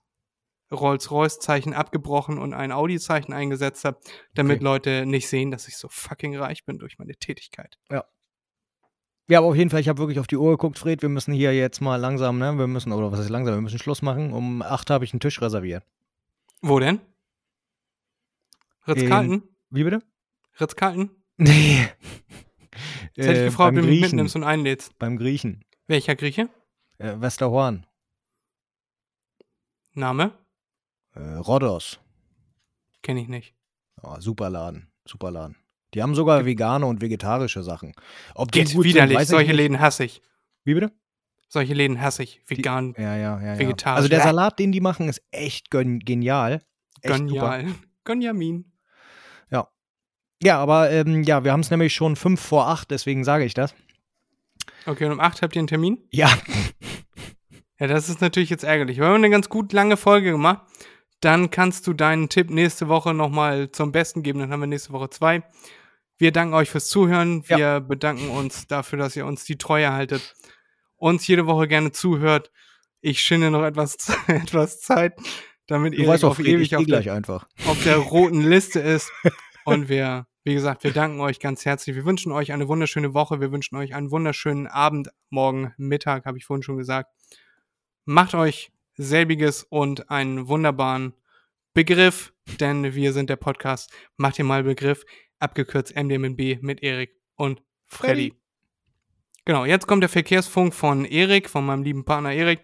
Rolls-Royce-Zeichen 0.70 1.74
abgebrochen 1.74 2.38
und 2.38 2.54
ein 2.54 2.72
Audi-Zeichen 2.72 3.32
eingesetzt 3.32 3.84
habe, 3.84 3.98
damit 4.34 4.56
Okay. 4.56 4.64
Leute 4.64 5.06
nicht 5.06 5.28
sehen, 5.28 5.50
dass 5.50 5.66
ich 5.68 5.76
so 5.76 5.88
fucking 5.88 6.36
reich 6.36 6.64
bin 6.64 6.78
durch 6.78 6.98
meine 6.98 7.14
Tätigkeit. 7.16 7.78
Ja, 7.90 9.38
aber 9.38 9.46
auf 9.48 9.54
jeden 9.56 9.70
Fall, 9.70 9.80
ich 9.80 9.88
habe 9.88 9.98
wirklich 9.98 10.18
auf 10.18 10.26
die 10.26 10.36
Uhr 10.36 10.50
geguckt, 10.52 10.78
Fred. 10.78 11.02
Wir 11.02 11.08
müssen 11.08 11.32
hier 11.32 11.54
jetzt 11.54 11.80
mal 11.80 11.96
langsam, 11.96 12.38
ne? 12.38 12.56
Wir 12.58 12.66
müssen, 12.66 12.90
oder 12.92 13.12
was 13.12 13.20
ist 13.20 13.28
langsam? 13.28 13.54
Wir 13.54 13.60
müssen 13.60 13.78
Schluss 13.78 14.02
machen. 14.02 14.32
Um 14.32 14.60
8 14.60 14.90
habe 14.90 15.04
ich 15.04 15.12
einen 15.12 15.20
Tisch 15.20 15.40
reserviert. 15.40 15.84
Wo 16.62 16.78
denn? 16.80 17.00
Ritz-Carlton? 18.88 19.42
Wie 19.70 19.84
bitte? 19.84 20.00
Ritz-Carlton? 20.60 21.10
Nee. 21.36 21.88
Jetzt 23.14 23.26
hätte 23.26 23.32
ich 23.32 23.38
Äh, 23.38 23.44
gefragt, 23.46 23.76
ob 23.76 23.82
du 23.82 23.88
mich 23.88 24.00
mitnimmst 24.02 24.36
und 24.36 24.44
einlädst. 24.44 24.98
Beim 24.98 25.16
Griechen. 25.16 25.64
Welcher 25.86 26.14
Grieche? 26.16 26.48
Äh, 26.98 27.14
Westerhorn. 27.18 27.86
Name? 29.94 30.32
Äh, 31.20 31.36
Rhodos. 31.36 32.00
Kenne 33.02 33.20
ich 33.20 33.28
nicht. 33.28 33.54
Ja, 34.02 34.20
super 34.20 34.50
Laden. 34.50 34.90
Super 35.04 35.30
Laden. 35.30 35.56
Die 35.94 36.02
haben 36.02 36.14
sogar 36.14 36.46
vegane 36.46 36.86
und 36.86 37.00
vegetarische 37.02 37.62
Sachen. 37.62 37.92
Ob 38.34 38.52
die 38.52 38.60
Geht 38.60 38.74
gut 38.74 38.84
sind, 38.84 38.94
widerlich. 38.94 39.18
ich 39.18 39.28
Solche. 39.28 39.52
Läden 39.52 39.80
hasse 39.80 40.04
ich. 40.04 40.22
Wie 40.64 40.74
bitte? 40.74 40.92
Solche 41.48 41.74
Läden 41.74 42.00
hasse 42.00 42.22
ich. 42.22 42.42
Vegan. 42.46 42.94
Ja, 42.96 43.16
ja, 43.16 43.40
ja. 43.40 43.52
ja. 43.52 43.58
Vegetarisch. 43.58 43.96
Also 43.96 44.08
der. 44.08 44.20
Salat, 44.20 44.58
den 44.58 44.72
die 44.72 44.80
machen, 44.80 45.08
ist 45.08 45.22
echt 45.30 45.70
genial. 45.70 46.62
Echt 47.02 47.16
super. 47.16 47.26
Genial. 47.26 47.66
Gönjamin. 48.04 48.70
Ja, 50.42 50.58
aber 50.58 50.90
ähm, 50.90 51.22
ja, 51.22 51.44
wir 51.44 51.52
haben 51.52 51.60
es 51.60 51.70
nämlich 51.70 51.92
schon 51.92 52.16
fünf 52.16 52.40
vor 52.40 52.68
acht, 52.68 52.90
deswegen 52.90 53.24
sage 53.24 53.44
ich 53.44 53.52
das. 53.52 53.74
Okay, 54.86 55.04
und 55.04 55.12
um 55.12 55.20
8 55.20 55.42
habt 55.42 55.54
ihr 55.54 55.60
einen 55.60 55.68
Termin? 55.68 55.98
Ja, 56.10 56.30
Ja, 57.80 57.86
das 57.86 58.10
ist 58.10 58.20
natürlich 58.20 58.50
jetzt 58.50 58.62
ärgerlich. 58.62 58.98
Wir 58.98 59.06
haben 59.06 59.14
eine 59.14 59.30
ganz 59.30 59.48
gut 59.48 59.72
lange 59.72 59.96
Folge 59.96 60.32
gemacht. 60.32 60.60
Dann 61.20 61.50
kannst 61.50 61.86
du 61.86 61.92
deinen 61.92 62.28
Tipp 62.28 62.50
nächste 62.50 62.88
Woche 62.88 63.12
nochmal 63.12 63.70
zum 63.72 63.92
Besten 63.92 64.22
geben. 64.22 64.38
Dann 64.40 64.50
haben 64.52 64.60
wir 64.60 64.66
nächste 64.66 64.92
Woche 64.92 65.10
zwei. 65.10 65.42
Wir 66.16 66.32
danken 66.32 66.54
euch 66.54 66.70
fürs 66.70 66.88
Zuhören. 66.88 67.48
Wir 67.48 67.58
Ja. 67.58 67.78
bedanken 67.80 68.30
uns 68.30 68.66
dafür, 68.66 68.98
dass 68.98 69.16
ihr 69.16 69.26
uns 69.26 69.44
die 69.44 69.58
Treue 69.58 69.92
haltet. 69.92 70.34
Uns 70.96 71.26
jede 71.26 71.46
Woche 71.46 71.68
gerne 71.68 71.92
zuhört. 71.92 72.50
Ich 73.00 73.20
schinde 73.22 73.50
noch 73.50 73.64
etwas, 73.64 73.96
etwas 74.28 74.80
Zeit, 74.80 75.18
damit 75.66 75.94
ihr 75.94 76.08
auf 76.24 76.38
ich 76.38 76.46
ewig 76.46 76.76
auf 76.76 76.84
der, 76.84 77.22
auf 77.66 77.82
der 77.84 77.96
roten 77.96 78.42
Liste 78.42 78.80
ist. 78.80 79.10
Und 79.64 79.88
wir, 79.88 80.26
wie 80.44 80.54
gesagt, 80.54 80.84
wir 80.84 80.92
danken 80.92 81.20
euch 81.20 81.38
ganz 81.40 81.64
herzlich. 81.64 81.96
Wir 81.96 82.04
wünschen 82.04 82.32
euch 82.32 82.52
eine 82.52 82.68
wunderschöne 82.68 83.14
Woche. 83.14 83.40
Wir 83.40 83.52
wünschen 83.52 83.76
euch 83.76 83.94
einen 83.94 84.10
wunderschönen 84.10 84.66
Abend, 84.66 85.10
morgen, 85.30 85.72
Mittag, 85.78 86.24
habe 86.26 86.38
ich 86.38 86.44
vorhin 86.44 86.62
schon 86.62 86.76
gesagt. 86.76 87.10
Macht 88.04 88.34
euch 88.34 88.70
selbiges 89.00 89.64
und 89.64 90.10
einen 90.10 90.48
wunderbaren 90.48 91.14
Begriff, 91.72 92.32
denn 92.60 92.94
wir 92.94 93.12
sind 93.12 93.30
der 93.30 93.36
Podcast. 93.36 93.90
Macht 94.16 94.38
ihr 94.38 94.44
mal 94.44 94.62
Begriff, 94.62 95.04
abgekürzt 95.38 95.96
MDMNB 95.96 96.62
mit 96.62 96.82
Erik 96.82 97.10
und 97.36 97.62
Freddy. 97.86 98.30
Freddy. 98.30 98.34
Genau, 99.46 99.64
jetzt 99.64 99.86
kommt 99.86 100.02
der 100.02 100.10
Verkehrsfunk 100.10 100.74
von 100.74 101.04
Erik, 101.04 101.48
von 101.48 101.64
meinem 101.64 101.82
lieben 101.82 102.04
Partner 102.04 102.32
Erik. 102.32 102.60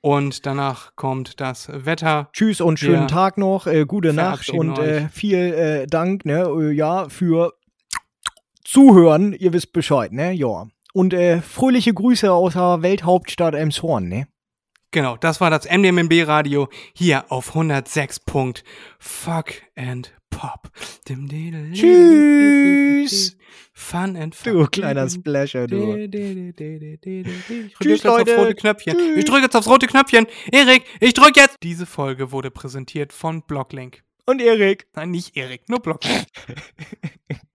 Und 0.00 0.46
danach 0.46 0.94
kommt 0.94 1.40
das 1.40 1.68
Wetter. 1.72 2.30
Tschüss 2.32 2.60
und 2.60 2.78
schönen 2.78 3.02
Wir 3.02 3.08
Tag 3.08 3.36
noch, 3.36 3.66
äh, 3.66 3.84
gute 3.84 4.12
Nacht 4.12 4.48
und 4.50 4.78
äh, 4.78 5.08
viel 5.08 5.38
äh, 5.38 5.86
Dank, 5.88 6.24
ne, 6.24 6.42
äh, 6.44 6.70
ja, 6.70 7.08
für 7.08 7.54
Zuhören, 8.64 9.32
ihr 9.32 9.52
wisst 9.52 9.72
Bescheid, 9.72 10.12
ne, 10.12 10.32
ja. 10.32 10.68
Und 10.92 11.14
äh, 11.14 11.40
fröhliche 11.40 11.92
Grüße 11.92 12.32
aus 12.32 12.52
der 12.52 12.82
Welthauptstadt 12.82 13.54
Emshorn, 13.54 14.08
ne. 14.08 14.28
Genau, 14.90 15.16
das 15.16 15.40
war 15.40 15.50
das 15.50 15.66
MDMB 15.66 16.26
Radio 16.26 16.68
hier 16.94 17.30
auf 17.30 17.48
106. 17.50 18.20
Fuck 18.98 19.52
and 19.76 20.12
Pop. 20.30 20.70
Tschüss. 21.72 23.36
Fun 23.74 24.16
and 24.16 24.34
Fun. 24.34 24.52
Du 24.54 24.66
kleiner 24.66 25.08
Splasher, 25.08 25.66
du. 25.66 25.94
Ich 25.94 26.10
Tschüss, 27.78 28.02
jetzt 28.02 28.06
aufs 28.06 28.18
Leute. 28.18 28.36
rote 28.36 28.54
Knöpfchen. 28.54 28.96
Tschüss. 28.96 29.16
Ich 29.16 29.24
drücke 29.24 29.42
jetzt 29.42 29.56
aufs 29.56 29.68
rote 29.68 29.86
Knöpfchen. 29.86 30.26
Erik, 30.50 30.84
ich 31.00 31.14
drücke 31.14 31.40
jetzt. 31.40 31.58
Diese 31.62 31.86
Folge 31.86 32.32
wurde 32.32 32.50
präsentiert 32.50 33.12
von 33.12 33.42
Blocklink. 33.42 34.02
Und 34.26 34.40
Erik. 34.40 34.86
Nein, 34.94 35.10
nicht 35.10 35.36
Erik, 35.36 35.68
nur 35.68 35.80
Blocklink. 35.80 36.26